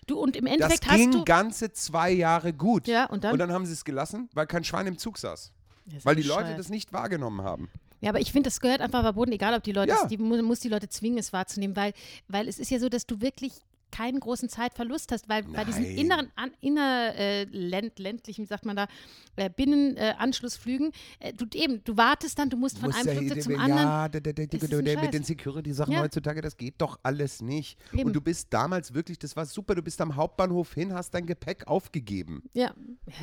Du, 0.07 0.17
und 0.17 0.35
im 0.35 0.45
Das 0.45 0.53
Endeffekt 0.53 0.87
hast 0.87 0.95
ging 0.97 1.25
ganze 1.25 1.73
zwei 1.73 2.11
Jahre 2.11 2.53
gut. 2.53 2.87
Ja, 2.87 3.05
und 3.07 3.23
dann? 3.23 3.33
Und 3.33 3.39
dann 3.39 3.51
haben 3.51 3.65
sie 3.65 3.73
es 3.73 3.83
gelassen, 3.85 4.29
weil 4.33 4.47
kein 4.47 4.63
Schwein 4.63 4.87
im 4.87 4.97
Zug 4.97 5.17
saß. 5.17 5.51
Das 5.87 6.05
Weil 6.05 6.15
die 6.15 6.23
Leute 6.23 6.55
das 6.55 6.69
nicht 6.69 6.93
wahrgenommen 6.93 7.41
haben. 7.41 7.69
Ja, 8.01 8.09
aber 8.09 8.19
ich 8.19 8.31
finde, 8.31 8.47
das 8.47 8.59
gehört 8.59 8.81
einfach 8.81 9.01
verboten, 9.03 9.31
egal 9.31 9.53
ob 9.53 9.63
die 9.63 9.71
Leute, 9.71 9.89
Ja. 9.91 9.99
es, 10.01 10.07
die 10.07 10.17
mu- 10.17 10.41
muss 10.41 10.59
die 10.59 10.69
Leute 10.69 10.89
zwingen, 10.89 11.19
es 11.19 11.31
wahrzunehmen, 11.33 11.75
weil, 11.75 11.93
weil 12.27 12.47
es 12.47 12.57
ist 12.59 12.71
ja 12.71 12.79
so, 12.79 12.89
dass 12.89 13.05
du 13.05 13.21
wirklich 13.21 13.53
keinen 13.91 14.19
großen 14.19 14.49
Zeitverlust 14.49 15.11
hast, 15.11 15.29
weil 15.29 15.43
bei 15.43 15.63
diesen 15.63 15.83
Nein. 15.83 15.97
inneren, 15.97 16.31
an, 16.35 16.51
inner, 16.61 17.13
äh, 17.15 17.43
länd, 17.45 17.99
ländlichen, 17.99 18.43
wie 18.43 18.47
sagt 18.47 18.65
man 18.65 18.75
da, 18.75 18.87
äh, 19.35 19.49
Binnenanschlussflügen, 19.49 20.91
äh, 21.19 21.33
du 21.33 21.45
eben, 21.53 21.83
du 21.83 21.97
wartest 21.97 22.39
dann, 22.39 22.49
du 22.49 22.57
musst 22.57 22.79
von 22.79 22.93
einem 22.93 23.17
Flugzeug 23.17 23.43
zum 23.43 23.59
anderen. 23.59 23.87
Ja, 23.87 25.01
mit 25.01 25.13
den 25.13 25.23
Security-Sachen 25.23 25.99
heutzutage, 25.99 26.41
das 26.41 26.57
geht 26.57 26.75
doch 26.79 26.99
alles 27.03 27.41
nicht. 27.41 27.77
Und 27.93 28.13
du 28.13 28.21
bist 28.21 28.47
damals 28.51 28.93
wirklich, 28.93 29.19
das 29.19 29.35
war 29.35 29.45
super, 29.45 29.75
du 29.75 29.81
bist 29.81 29.99
am 30.01 30.15
Hauptbahnhof 30.15 30.73
hin, 30.73 30.93
hast 30.93 31.13
dein 31.13 31.25
Gepäck 31.25 31.67
aufgegeben. 31.67 32.43
Ja, 32.53 32.73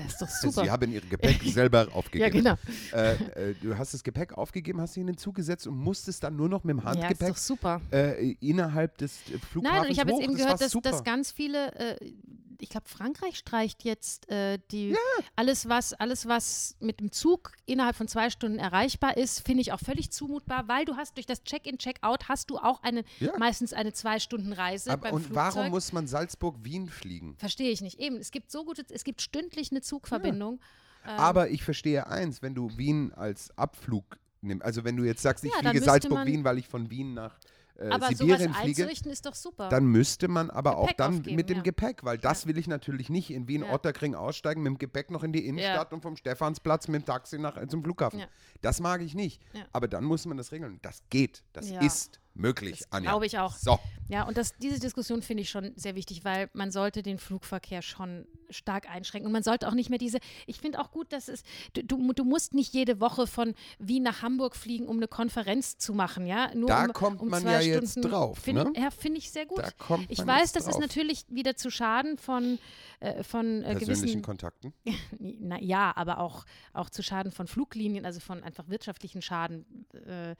ist 0.07 0.21
doch 0.21 0.29
super. 0.29 0.65
Sie 0.65 0.71
haben 0.71 0.93
ihr 0.93 1.01
Gepäck 1.09 1.43
selber 1.43 1.89
aufgegeben. 1.93 2.45
ja, 2.45 2.57
genau. 2.57 2.57
äh, 2.93 3.51
äh, 3.51 3.55
du 3.61 3.77
hast 3.77 3.95
das 3.95 4.03
Gepäck 4.03 4.37
aufgegeben, 4.37 4.81
hast 4.81 4.97
dich 4.97 5.01
in 5.01 5.07
den 5.07 5.17
Zug 5.17 5.35
gesetzt 5.35 5.67
und 5.67 5.77
musstest 5.77 6.23
dann 6.25 6.37
nur 6.37 6.49
noch 6.49 6.65
mit 6.65 6.77
dem 6.77 6.83
Ja, 6.85 6.91
ist 6.91 6.99
Handgepäck 6.99 7.29
doch 7.29 7.37
super. 7.37 7.81
äh, 7.91 8.33
innerhalb 8.41 8.97
des 8.99 9.19
äh, 9.29 9.39
Flughafens 9.39 9.83
Nein, 9.83 9.93
ich 9.93 9.99
habe 10.01 10.11
jetzt 10.13 10.23
eben 10.23 10.35
gehört, 10.35 10.58
dass, 10.59 10.73
super. 10.73 10.91
dass 10.91 11.05
ganz 11.05 11.31
viele, 11.33 11.75
äh, 11.75 12.13
ich 12.61 12.71
glaube, 12.71 12.89
Frankreich 12.89 13.37
streicht 13.39 13.85
jetzt 13.85 14.29
äh, 14.31 14.59
die 14.73 14.97
alles, 15.37 15.69
was, 15.69 15.93
alles, 15.95 16.27
was 16.27 16.77
mit 16.81 16.99
dem 16.99 17.13
Zug 17.13 17.53
innerhalb 17.67 17.95
von 17.95 18.09
zwei 18.09 18.31
Stunden 18.31 18.59
erreichbar 18.59 19.17
ist, 19.17 19.47
finde 19.47 19.61
ich 19.61 19.73
auch 19.73 19.79
völlig 19.79 20.11
zumutbar, 20.11 20.67
weil 20.67 20.85
du 20.85 20.97
hast 20.97 21.17
durch 21.17 21.27
das 21.27 21.45
Check-in, 21.45 21.79
Check-out 21.79 22.29
hast 22.29 22.51
du 22.51 22.59
auch 22.59 22.83
eine, 22.83 23.05
Ja. 23.21 23.31
meistens 23.39 23.73
eine 23.73 23.93
zwei 23.93 24.19
Stunden 24.19 24.53
Reise 24.53 24.91
Aber, 24.93 25.03
beim 25.03 25.15
und 25.15 25.23
Flugzeug. 25.23 25.55
warum 25.55 25.71
muss 25.71 25.93
man 25.93 26.09
Salzburg-Wien 26.09 26.89
fliegen? 26.89 27.37
Verstehe 27.39 27.71
ich 27.71 27.81
nicht. 27.81 28.01
Eben, 28.01 28.17
es 28.17 28.33
gibt 28.33 28.51
so 28.51 28.65
gute, 28.65 28.85
es 28.91 29.05
gibt 29.05 29.23
stündlich 29.23 29.71
eine 29.71 29.81
Zugverbindung. 29.81 30.61
Ähm, 31.07 31.11
Aber 31.17 31.51
ich 31.51 31.63
verstehe 31.63 32.09
eins, 32.09 32.43
wenn 32.43 32.57
du 32.57 32.77
Wien 32.77 33.13
als 33.15 33.57
Abflug 33.57 34.19
nimm, 34.41 34.63
also 34.63 34.85
wenn 34.85 34.97
du 34.97 35.05
jetzt 35.05 35.23
sagst, 35.23 35.45
ich 35.45 35.51
Ja, 35.53 35.59
fliege 35.59 35.75
müsste 35.75 35.91
Salzburg, 35.91 36.13
man- 36.19 36.27
Wien, 36.27 36.45
weil 36.45 36.59
ich 36.59 36.69
von 36.69 36.91
Wien 36.91 37.15
nach 37.15 37.39
äh, 37.79 37.89
Aber 37.89 38.07
sowas 38.07 38.19
Sibirien 38.19 38.55
fliege, 38.55 38.83
einzurichten 38.83 39.13
ist 39.13 39.25
doch 39.27 39.35
super. 39.35 39.69
dann 39.69 39.87
müsste 39.87 40.29
man 40.29 40.51
aber 40.51 40.77
auch 40.79 40.89
Gepäck 40.89 40.97
dann 40.97 41.15
aufgeben, 41.19 41.37
mit 41.37 41.49
dem 41.49 41.59
ja. 41.59 41.63
Gepäck, 41.63 42.05
weil 42.05 42.19
das 42.19 42.47
will 42.47 42.59
ich 42.59 42.67
natürlich 42.67 43.09
nicht 43.09 43.31
in 43.31 43.47
Wien. 43.47 43.63
Otterkring 43.63 44.15
aussteigen, 44.15 44.63
mit 44.63 44.71
dem 44.71 44.79
Gepäck 44.79 45.11
noch 45.11 45.23
in 45.23 45.33
die 45.33 45.47
Innenstadt 45.47 45.93
und 45.93 46.03
vom 46.03 46.17
Stephansplatz 46.17 46.89
mit 46.89 47.03
dem 47.03 47.07
Taxi 47.07 47.39
nach, 47.39 47.57
äh, 47.57 47.69
zum 47.69 47.85
Flughafen. 47.85 48.25
Das 48.63 48.81
mag 48.81 49.03
ich 49.03 49.15
nicht. 49.15 49.41
Aber 49.73 49.89
dann 49.89 50.05
muss 50.05 50.27
man 50.27 50.37
das 50.37 50.53
regeln. 50.53 50.79
Das 50.83 51.03
geht. 51.11 51.45
Das 51.53 51.71
ist 51.71 52.21
möglich, 52.39 52.85
Anja. 52.91 53.11
glaube 53.11 53.27
ich 53.27 53.39
auch. 53.39 53.55
So. 53.55 53.79
Ja, 54.09 54.23
und 54.23 54.39
das, 54.39 54.55
diese 54.57 54.81
Diskussion 54.81 55.21
finde 55.21 55.43
ich 55.43 55.51
schon 55.51 55.73
sehr 55.77 55.95
wichtig, 55.95 56.25
weil 56.25 56.49
man 56.55 56.71
sollte 56.71 57.03
den 57.03 57.19
Flugverkehr 57.19 57.83
schon 57.83 58.27
stark 58.49 58.89
einschränken. 58.89 59.27
Und 59.27 59.33
man 59.33 59.43
sollte 59.43 59.69
auch 59.69 59.75
nicht 59.75 59.91
mehr 59.91 59.99
diese, 59.99 60.19
ich 60.47 60.61
finde 60.61 60.81
auch 60.81 60.91
gut, 60.91 61.13
dass 61.13 61.29
es, 61.29 61.43
du, 61.75 61.85
du, 61.85 62.13
du 62.15 62.25
musst 62.25 62.55
nicht 62.55 62.73
jede 62.73 63.01
Woche 63.01 63.27
von 63.27 63.55
Wien 63.79 64.03
nach 64.03 64.23
Hamburg 64.23 64.57
fliegen, 64.57 64.87
um 64.87 64.97
eine 64.97 65.09
Konferenz 65.09 65.77
zu 65.77 65.93
machen, 65.93 66.27
ja? 66.27 66.55
Nur 66.55 66.69
Da 66.69 66.87
um, 66.87 66.93
kommt 66.95 67.21
um 67.21 67.29
man 67.29 67.43
zwei 67.43 67.53
ja 67.53 67.61
jetzt 67.61 67.93
Stunden, 67.93 68.09
drauf, 68.11 68.39
Finde 68.39 68.65
ne? 68.65 68.73
ja, 68.77 68.91
finde 68.91 69.19
ich 69.19 69.31
sehr 69.31 69.45
gut. 69.45 69.59
Da 69.59 69.71
kommt 69.73 70.07
ich 70.09 70.19
man 70.19 70.29
weiß, 70.29 70.41
jetzt 70.41 70.57
das 70.57 70.67
ist 70.67 70.75
drauf. 70.75 70.81
natürlich 70.81 71.27
wieder 71.29 71.57
zu 71.57 71.71
Schaden 71.71 72.17
von, 72.17 72.59
äh, 73.01 73.23
von 73.23 73.63
äh, 73.63 73.75
Persönlichen 73.75 74.01
gewissen 74.01 74.23
Kontakten. 74.23 74.73
na, 75.19 75.61
ja, 75.61 75.93
aber 75.95 76.21
auch, 76.21 76.47
auch 76.73 76.89
zu 76.89 77.03
Schaden 77.03 77.31
von 77.31 77.47
Fluglinien, 77.47 78.07
also 78.07 78.21
von 78.21 78.43
einfach 78.43 78.69
wirtschaftlichen 78.69 79.21
Schaden. 79.21 79.67
Äh, 79.93 80.35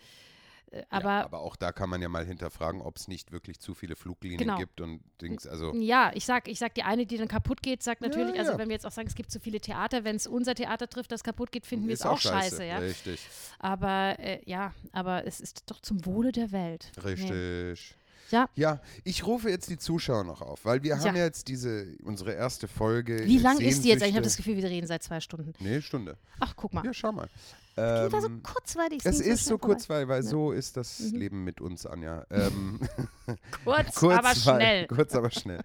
aber 0.91 1.09
ja, 1.09 1.25
aber 1.25 1.41
auch 1.41 1.57
da 1.57 1.73
kann 1.73 1.89
man 1.89 2.03
ja 2.03 2.09
mal 2.09 2.25
hinterfragen, 2.25 2.81
ob 2.81 2.97
es 2.97 3.09
nicht 3.09 3.33
wirklich 3.33 3.59
zu 3.61 3.75
viele 3.75 3.97
Fluglinien 3.97 4.39
Genau. 4.41 4.59
gibt 4.59 4.81
und 4.81 5.01
Dings. 5.21 5.47
Also 5.47 5.73
Ja, 5.75 6.11
ich 6.15 6.25
sag, 6.27 6.49
ich 6.49 6.59
sag, 6.59 6.75
die 6.75 6.83
eine, 6.83 7.07
die 7.07 7.17
dann 7.17 7.29
kaputt 7.29 7.63
geht, 7.63 7.83
sagt 7.83 8.01
natürlich, 8.01 8.35
Ja, 8.35 8.41
also 8.41 8.53
ja. 8.53 8.59
wenn 8.59 8.69
wir 8.69 8.75
jetzt 8.75 8.87
auch 8.87 8.93
sagen, 8.93 9.09
es 9.09 9.15
gibt 9.15 9.31
zu 9.31 9.41
viele 9.41 9.61
Theater, 9.61 10.05
wenn 10.05 10.17
es 10.17 10.27
unser 10.27 10.55
Theater 10.55 10.89
trifft, 10.89 11.13
das 11.13 11.25
kaputt 11.25 11.53
geht, 11.53 11.67
finden 11.67 11.87
wir 11.89 11.95
es 11.95 12.03
auch 12.03 12.19
scheiße, 12.21 12.65
ja. 12.65 12.79
Richtig. 12.79 13.21
Aber 13.59 14.19
äh, 14.19 14.41
ja, 14.45 14.73
aber 14.93 15.27
es 15.27 15.41
ist 15.41 15.71
doch 15.71 15.81
zum 15.81 16.05
Wohle 16.07 16.33
der 16.33 16.53
Welt. 16.53 16.93
Richtig. 17.05 17.95
Ja. 18.31 18.49
Ja, 18.57 18.81
ich 19.05 19.27
rufe 19.27 19.49
jetzt 19.51 19.71
die 19.71 19.79
Zuschauer 19.79 20.25
noch 20.25 20.43
auf, 20.43 20.65
weil 20.65 20.83
wir 20.83 20.99
haben 20.99 21.17
Ja. 21.17 21.25
jetzt 21.25 21.49
diese, 21.49 21.87
unsere 22.05 22.33
erste 22.33 22.69
Folge. 22.69 23.25
Wie 23.25 23.39
lang 23.39 23.59
ist 23.59 23.85
die 23.85 23.89
jetzt? 23.89 24.03
Ich 24.05 24.13
habe 24.15 24.23
das 24.25 24.37
Gefühl, 24.37 24.57
wir 24.57 24.65
reden 24.65 24.87
seit 24.87 25.03
zwei 25.03 25.21
Stunden. 25.21 25.53
Nee, 25.61 25.81
Stunde. 25.81 26.17
Ach, 26.41 26.55
guck 26.57 26.75
mal. 26.75 26.85
Ja, 26.85 26.93
schau 26.93 27.13
mal. 27.13 27.29
die 27.77 27.81
war 28.13 28.21
so 28.21 28.27
Ähm, 28.27 28.43
kurzweilig. 28.43 29.03
es 29.05 29.21
ist 29.21 29.45
so 29.45 29.57
schnell 29.57 29.59
vorbei. 29.61 29.67
kurz, 29.75 29.89
weil, 29.89 30.09
Ja. 30.09 30.23
so 30.23 30.51
ist 30.53 30.77
das 30.77 30.99
Mhm. 30.99 31.17
Leben 31.19 31.45
mit 31.45 31.61
uns, 31.61 31.87
Anja. 31.87 32.27
Ähm, 32.31 32.81
Kurz, 33.65 33.95
kurz, 33.95 34.19
aber 34.19 34.35
schnell. 34.35 34.87
Kurz, 34.89 35.15
aber 35.15 35.31
schnell. 35.31 35.61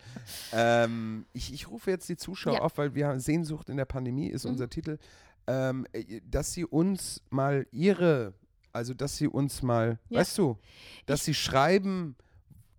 ähm, 0.51 1.25
ich, 1.33 1.51
ich 1.53 1.69
rufe 1.69 1.89
jetzt 1.91 2.07
die 2.09 2.17
Zuschauer 2.17 2.53
Ja. 2.55 2.59
auf, 2.61 2.77
weil 2.77 2.93
wir 2.95 3.07
haben 3.07 3.19
Sehnsucht 3.19 3.69
in 3.69 3.77
der 3.77 3.85
Pandemie 3.85 4.27
ist 4.29 4.45
Mhm. 4.45 4.51
unser 4.51 4.69
Titel, 4.69 4.97
ähm, 5.47 5.85
äh, 5.91 6.21
dass 6.29 6.53
sie 6.53 6.65
uns 6.65 7.21
mal 7.31 7.65
ihre, 7.71 8.33
also 8.71 8.93
dass 8.93 9.17
sie 9.17 9.27
uns 9.27 9.61
mal, 9.63 9.97
Ja. 10.09 10.19
weißt 10.19 10.37
du, 10.37 10.57
dass 11.07 11.25
sie 11.25 11.33
schreiben 11.33 12.15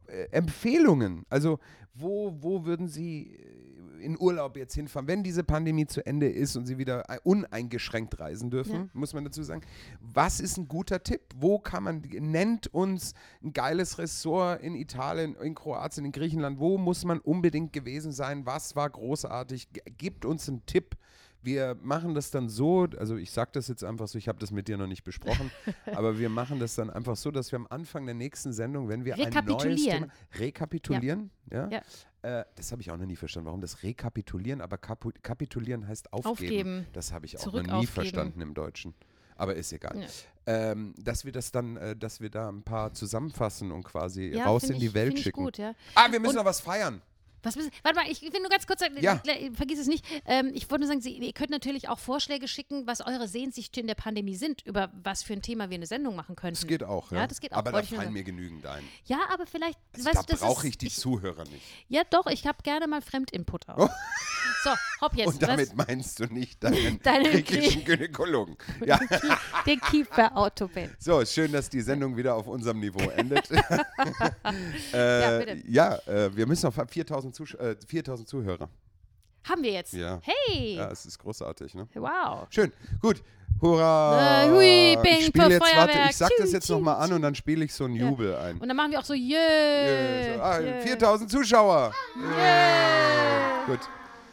äh, 0.06 0.24
Empfehlungen. 0.32 1.24
Also 1.28 1.58
wo, 1.94 2.36
wo 2.40 2.64
würden 2.64 2.88
sie 2.88 3.34
äh, 3.36 4.04
in 4.04 4.18
Urlaub 4.20 4.56
jetzt 4.58 4.74
hinfahren, 4.74 5.08
wenn 5.08 5.22
diese 5.22 5.44
Pandemie 5.44 5.86
zu 5.86 6.04
Ende 6.04 6.28
ist 6.28 6.56
und 6.56 6.66
sie 6.66 6.76
wieder 6.76 7.08
ei- 7.08 7.20
uneingeschränkt 7.22 8.18
reisen 8.20 8.50
dürfen, 8.50 8.74
Ja. 8.74 8.88
muss 8.92 9.14
man 9.14 9.24
dazu 9.24 9.42
sagen. 9.42 9.62
Was 10.00 10.40
ist 10.40 10.58
ein 10.58 10.68
guter 10.68 11.02
Tipp? 11.02 11.22
Wo 11.36 11.58
kann 11.58 11.84
man, 11.84 12.02
nennt 12.20 12.66
uns 12.74 13.14
ein 13.42 13.52
geiles 13.54 13.96
Ressort 13.98 14.60
in 14.62 14.74
Italien, 14.74 15.36
in 15.36 15.54
Kroatien, 15.54 16.04
in 16.04 16.12
Griechenland, 16.12 16.58
wo 16.58 16.76
muss 16.76 17.04
man 17.06 17.18
unbedingt 17.20 17.72
gewesen 17.72 18.12
sein? 18.12 18.44
Was 18.44 18.76
war 18.76 18.90
großartig? 18.90 19.68
Gibt 19.96 20.24
uns 20.26 20.48
einen 20.48 20.66
Tipp. 20.66 20.96
Wir 21.44 21.76
machen 21.82 22.14
das 22.14 22.30
dann 22.30 22.48
so, 22.48 22.86
also 22.98 23.16
ich 23.16 23.30
sage 23.30 23.50
das 23.52 23.68
jetzt 23.68 23.84
einfach 23.84 24.08
so, 24.08 24.16
ich 24.16 24.28
habe 24.28 24.38
das 24.38 24.50
mit 24.50 24.66
dir 24.66 24.78
noch 24.78 24.86
nicht 24.86 25.04
besprochen, 25.04 25.50
aber 25.94 26.18
wir 26.18 26.30
machen 26.30 26.58
das 26.58 26.74
dann 26.74 26.88
einfach 26.88 27.16
so, 27.16 27.30
dass 27.30 27.52
wir 27.52 27.58
am 27.58 27.66
Anfang 27.68 28.06
der 28.06 28.14
nächsten 28.14 28.54
Sendung, 28.54 28.88
wenn 28.88 29.04
wir 29.04 29.12
ein 29.14 29.18
neues 29.20 29.34
Rekapitulieren. 29.36 30.00
Thema, 30.00 30.12
rekapitulieren, 30.38 31.30
ja, 31.52 31.68
Ja. 31.68 31.82
Äh, 32.22 32.44
das 32.54 32.72
habe 32.72 32.80
ich 32.80 32.90
auch 32.90 32.96
noch 32.96 33.04
nie 33.04 33.16
verstanden, 33.16 33.46
warum 33.48 33.60
das 33.60 33.82
rekapitulieren, 33.82 34.62
aber 34.62 34.78
kapu 34.78 35.10
kapitulieren 35.22 35.86
heißt 35.86 36.10
aufgeben. 36.14 36.30
Aufgeben. 36.32 36.86
Das 36.94 37.12
habe 37.12 37.26
ich 37.26 37.36
auch 37.36 37.42
Zurück 37.42 37.66
noch 37.66 37.74
nie 37.74 37.78
aufgeben. 37.80 37.92
verstanden 37.92 38.40
im 38.40 38.54
Deutschen. 38.54 38.94
Aber 39.36 39.54
ist 39.54 39.70
egal. 39.72 39.98
Ja. 40.00 40.06
Ähm, 40.46 40.94
dass 40.96 41.24
wir 41.26 41.32
das 41.32 41.50
dann, 41.50 41.76
äh, 41.76 41.94
dass 41.96 42.20
wir 42.22 42.30
da 42.30 42.48
ein 42.48 42.62
paar 42.62 42.94
zusammenfassen 42.94 43.70
und 43.72 43.82
quasi 43.82 44.28
Ja, 44.28 44.46
raus 44.46 44.64
in 44.70 44.78
die 44.78 44.86
ich, 44.86 44.94
Welt 44.94 45.18
schicken. 45.18 45.42
Gut, 45.44 45.58
ja. 45.58 45.74
Ah, 45.94 46.10
wir 46.10 46.20
müssen 46.20 46.30
Und- 46.30 46.36
noch 46.36 46.44
was 46.46 46.60
feiern. 46.60 47.02
Was 47.44 47.56
müssen, 47.56 47.70
warte 47.82 47.98
mal, 47.98 48.10
ich 48.10 48.20
will 48.22 48.30
nur 48.40 48.48
ganz 48.50 48.66
kurz 48.66 48.80
sagen, 48.80 48.96
Ja. 49.00 49.20
vergiss 49.54 49.78
es 49.78 49.86
nicht. 49.86 50.04
Ähm, 50.26 50.50
ich 50.54 50.68
wollte 50.70 50.80
nur 50.80 50.88
sagen, 50.88 51.00
Sie, 51.00 51.16
ihr 51.16 51.32
könnt 51.32 51.50
natürlich 51.50 51.88
auch 51.88 51.98
Vorschläge 51.98 52.48
schicken, 52.48 52.86
was 52.86 53.00
eure 53.00 53.28
Sehnsüchte 53.28 53.80
in 53.80 53.86
der 53.86 53.94
Pandemie 53.94 54.34
sind, 54.36 54.62
über 54.66 54.90
was 55.02 55.22
für 55.22 55.34
ein 55.34 55.42
Thema 55.42 55.70
wir 55.70 55.76
eine 55.76 55.86
Sendung 55.86 56.16
machen 56.16 56.36
könnten. 56.36 56.54
Das 56.60 56.66
geht 56.66 56.82
auch, 56.82 57.12
ja. 57.12 57.18
Ja, 57.18 57.26
das 57.26 57.40
geht 57.40 57.52
auch, 57.52 57.58
Aber 57.58 57.72
da 57.72 57.80
ich 57.80 57.90
fallen 57.90 58.12
mir 58.12 58.24
genügend 58.24 58.66
ein. 58.66 58.82
Ja, 59.06 59.20
aber 59.32 59.46
vielleicht, 59.46 59.78
Also 59.92 60.06
weißt 60.06 60.30
da 60.30 60.36
brauche 60.36 60.66
ich 60.66 60.78
die 60.78 60.88
Zuhörer 60.90 61.44
nicht. 61.44 61.62
Ja, 61.88 62.02
doch, 62.10 62.26
ich 62.26 62.46
habe 62.46 62.58
gerne 62.62 62.86
mal 62.86 63.02
Fremdinput 63.02 63.68
auch. 63.68 63.90
So, 64.64 64.70
hopp 65.02 65.14
jetzt. 65.14 65.26
Und 65.28 65.42
damit 65.42 65.76
was, 65.76 65.86
meinst 65.86 66.20
du 66.20 66.24
nicht 66.24 66.64
deinen 66.64 66.98
Deinen 67.02 67.44
griechischen 67.44 67.84
Gynäkologen. 67.84 68.56
Ja. 68.86 68.98
den 69.66 69.80
Autobahn. 70.34 70.90
So, 70.98 71.24
schön, 71.24 71.52
dass 71.52 71.68
die 71.68 71.80
Sendung 71.80 72.16
wieder 72.16 72.34
auf 72.34 72.46
unserem 72.46 72.80
Niveau 72.80 73.10
endet. 73.10 73.50
äh, 74.92 75.20
Ja, 75.20 75.38
bitte. 75.38 75.62
ja 75.68 75.94
äh, 76.06 76.34
wir 76.34 76.46
müssen 76.46 76.66
auf 76.66 76.74
4000, 76.88 77.34
Zusch 77.34 77.54
äh, 77.54 77.76
4000 77.86 78.28
Zuhörer. 78.28 78.68
Haben 79.44 79.62
wir 79.62 79.72
jetzt. 79.72 79.92
Ja. 79.92 80.20
Hey! 80.22 80.76
Ja, 80.76 80.90
es 80.90 81.04
ist 81.04 81.18
großartig, 81.18 81.74
ne? 81.74 81.86
Wow. 81.94 82.46
Schön, 82.50 82.72
gut. 83.00 83.22
Hurra! 83.60 84.44
Äh, 84.44 84.50
hui, 84.50 84.96
bing, 85.02 85.18
ich 85.18 85.34
jetzt, 85.34 85.60
warte, 85.60 85.98
ich 86.10 86.16
sag 86.16 86.30
das 86.38 86.52
jetzt 86.52 86.68
nochmal 86.68 86.96
an 86.96 87.12
und 87.12 87.22
dann 87.22 87.34
spiele 87.34 87.64
ich 87.64 87.72
so 87.72 87.84
einen 87.84 87.96
Ja. 87.96 88.08
Jubel 88.08 88.34
ein. 88.36 88.58
Und 88.58 88.68
dann 88.68 88.76
machen 88.76 88.90
wir 88.90 88.98
auch 88.98 89.04
so, 89.04 89.14
yeah. 89.14 89.38
Yeah, 89.38 90.34
so, 90.34 90.42
ah, 90.42 90.60
yeah. 90.60 90.80
4000 90.80 91.30
Zuschauer. 91.30 91.92
Yeah. 92.16 93.66
Gut. 93.66 93.80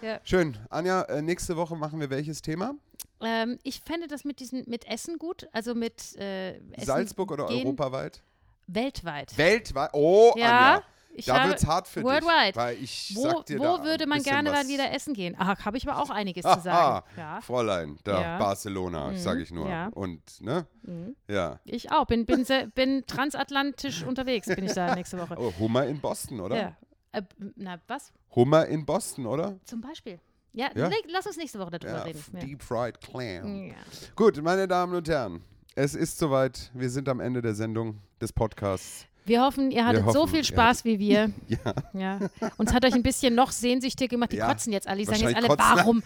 Ja. 0.01 0.19
Schön. 0.23 0.57
Anja, 0.69 1.01
äh, 1.03 1.21
nächste 1.21 1.55
Woche 1.57 1.75
machen 1.75 1.99
wir 1.99 2.09
welches 2.09 2.41
Thema? 2.41 2.73
Ähm, 3.21 3.59
ich 3.63 3.81
fände 3.81 4.07
das 4.07 4.23
mit 4.25 4.39
diesen, 4.39 4.63
mit 4.67 4.87
Essen 4.87 5.17
gut, 5.19 5.47
also 5.51 5.75
mit 5.75 6.15
äh, 6.17 6.55
Essen 6.73 6.85
Salzburg 6.85 7.31
oder 7.31 7.45
gehen 7.47 7.65
europaweit? 7.65 8.21
Weltweit. 8.67 9.37
Weltweit? 9.37 9.89
Oh, 9.93 10.33
Ja, 10.37 10.45
Anja. 10.75 10.83
ich 11.13 11.25
Da 11.25 11.39
habe- 11.39 11.49
wird's 11.49 11.65
hart 11.67 11.87
für 11.87 12.03
worldwide. 12.03 12.47
dich. 12.47 12.55
Weil 12.55 12.77
ich 12.81 13.11
Wo, 13.15 13.21
sag 13.21 13.45
dir 13.45 13.59
wo 13.59 13.83
würde 13.83 14.07
man 14.07 14.23
gerne 14.23 14.49
mal 14.49 14.67
wieder 14.67 14.91
essen 14.91 15.13
gehen? 15.13 15.35
Ach, 15.37 15.65
habe 15.65 15.77
ich 15.77 15.87
aber 15.87 16.01
auch 16.01 16.09
einiges 16.09 16.45
Aha, 16.45 16.55
zu 16.57 16.61
sagen. 16.63 17.05
Ja, 17.17 17.41
Fräulein, 17.41 17.99
da 18.03 18.21
Ja. 18.21 18.37
Barcelona, 18.39 19.11
Mhm, 19.11 19.17
sag 19.17 19.37
ich 19.39 19.51
nur. 19.51 19.69
ja. 19.69 19.87
Und, 19.93 20.41
ne? 20.41 20.65
Mhm. 20.83 21.15
Ja. 21.27 21.59
ich 21.65 21.91
auch. 21.91 22.05
Bin, 22.05 22.25
bin, 22.25 22.45
bin 22.73 23.03
transatlantisch 23.05 24.03
unterwegs, 24.07 24.47
bin 24.47 24.65
ich 24.65 24.73
da 24.73 24.95
nächste 24.95 25.19
Woche. 25.19 25.35
Oh, 25.37 25.53
Hummer 25.59 25.85
in 25.85 25.99
Boston, 25.99 26.39
oder? 26.39 26.55
Ja. 26.55 26.77
Äh, 27.13 27.21
na, 27.55 27.79
was? 27.87 28.11
Hummer 28.35 28.65
in 28.67 28.85
Boston, 28.85 29.25
oder? 29.25 29.59
Zum 29.65 29.81
Beispiel. 29.81 30.19
Ja, 30.53 30.69
Ja? 30.75 30.89
lass 31.09 31.25
uns 31.25 31.37
nächste 31.37 31.59
Woche 31.59 31.71
darüber 31.71 31.97
Ja, 31.99 32.03
reden. 32.03 32.23
Ja. 32.33 32.39
Deep 32.39 32.61
Fried 32.61 32.99
Clam. 33.01 33.73
Gut, 34.15 34.41
meine 34.41 34.67
Damen 34.67 34.93
und 34.95 35.07
Herren, 35.07 35.41
es 35.75 35.95
ist 35.95 36.17
soweit. 36.17 36.71
Wir 36.73 36.89
sind 36.89 37.07
am 37.07 37.19
Ende 37.19 37.41
der 37.41 37.53
Sendung 37.55 37.99
des 38.21 38.33
Podcasts. 38.33 39.05
Wir 39.23 39.41
hoffen, 39.43 39.69
ihr 39.71 39.85
hattet 39.85 40.03
so 40.11 40.21
hoffen, 40.21 40.29
viel 40.29 40.39
ihr 40.39 40.43
Spaß 40.45 40.83
wie 40.83 40.97
wir. 40.99 41.31
Ja. 41.47 41.73
Ja. 41.93 42.19
Uns 42.57 42.73
hat 42.73 42.83
euch 42.85 42.93
ein 42.93 43.03
bisschen 43.03 43.35
noch 43.35 43.51
sehnsüchtig 43.51 44.09
gemacht. 44.09 44.31
Die 44.31 44.37
Ja. 44.37 44.47
kotzen 44.47 44.73
jetzt 44.73 44.87
alle. 44.87 44.97
Die 44.99 45.05
sagen 45.05 45.21
jetzt 45.21 45.35
alle, 45.35 45.49
warum? 45.57 46.01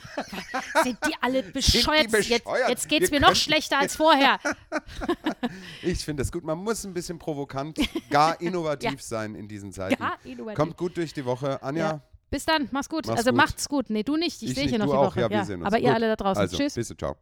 Sind 0.84 0.98
die 1.08 1.14
alle 1.22 1.44
bescheuert? 1.44 2.12
Jetzt, 2.12 2.12
bescheuert? 2.12 2.70
jetzt 2.70 2.90
geht 2.90 3.04
es 3.04 3.12
mir 3.12 3.20
noch 3.22 3.36
schlechter 3.36 3.80
als 3.80 3.96
vorher. 3.96 4.40
Ich 5.82 6.04
finde 6.04 6.24
das 6.24 6.32
gut. 6.32 6.44
Man 6.44 6.58
muss 6.58 6.84
ein 6.86 6.94
bisschen 6.94 7.20
provokant, 7.20 7.78
gar 8.10 8.40
innovativ 8.42 8.92
Ja. 8.92 8.98
sein 9.00 9.36
in 9.36 9.48
diesen 9.48 9.72
Zeiten. 9.72 10.02
Ja, 10.02 10.14
innovativ. 10.24 10.58
Kommt 10.58 10.78
gut 10.78 10.98
durch 10.98 11.14
die 11.14 11.24
Woche. 11.26 11.62
Anja, 11.64 11.86
Ja. 11.88 12.02
Bis 12.32 12.44
dann, 12.46 12.68
mach's 12.72 12.90
gut. 12.90 13.06
Mach's 13.06 13.20
also 13.20 13.30
gut. 13.30 13.38
macht's 13.38 13.70
gut. 13.70 13.90
Nee, 13.90 14.04
du 14.04 14.18
nicht. 14.18 14.42
Ich, 14.42 14.50
Ich 14.50 14.56
sehe 14.56 14.68
hier 14.68 14.80
noch 14.80 14.88
du 14.88 14.92
die 14.92 14.98
auch. 14.98 15.06
Woche. 15.12 15.22
Ja, 15.22 15.30
wir 15.30 15.46
sehen 15.46 15.60
uns. 15.62 15.68
Aber 15.68 15.78
ihr 15.78 15.88
Gut. 15.90 15.96
alle 15.96 16.08
da 16.08 16.16
draußen. 16.16 16.42
also, 16.42 16.58
Tschüss. 16.58 16.74
bis 16.74 16.94
ciao. 16.98 17.16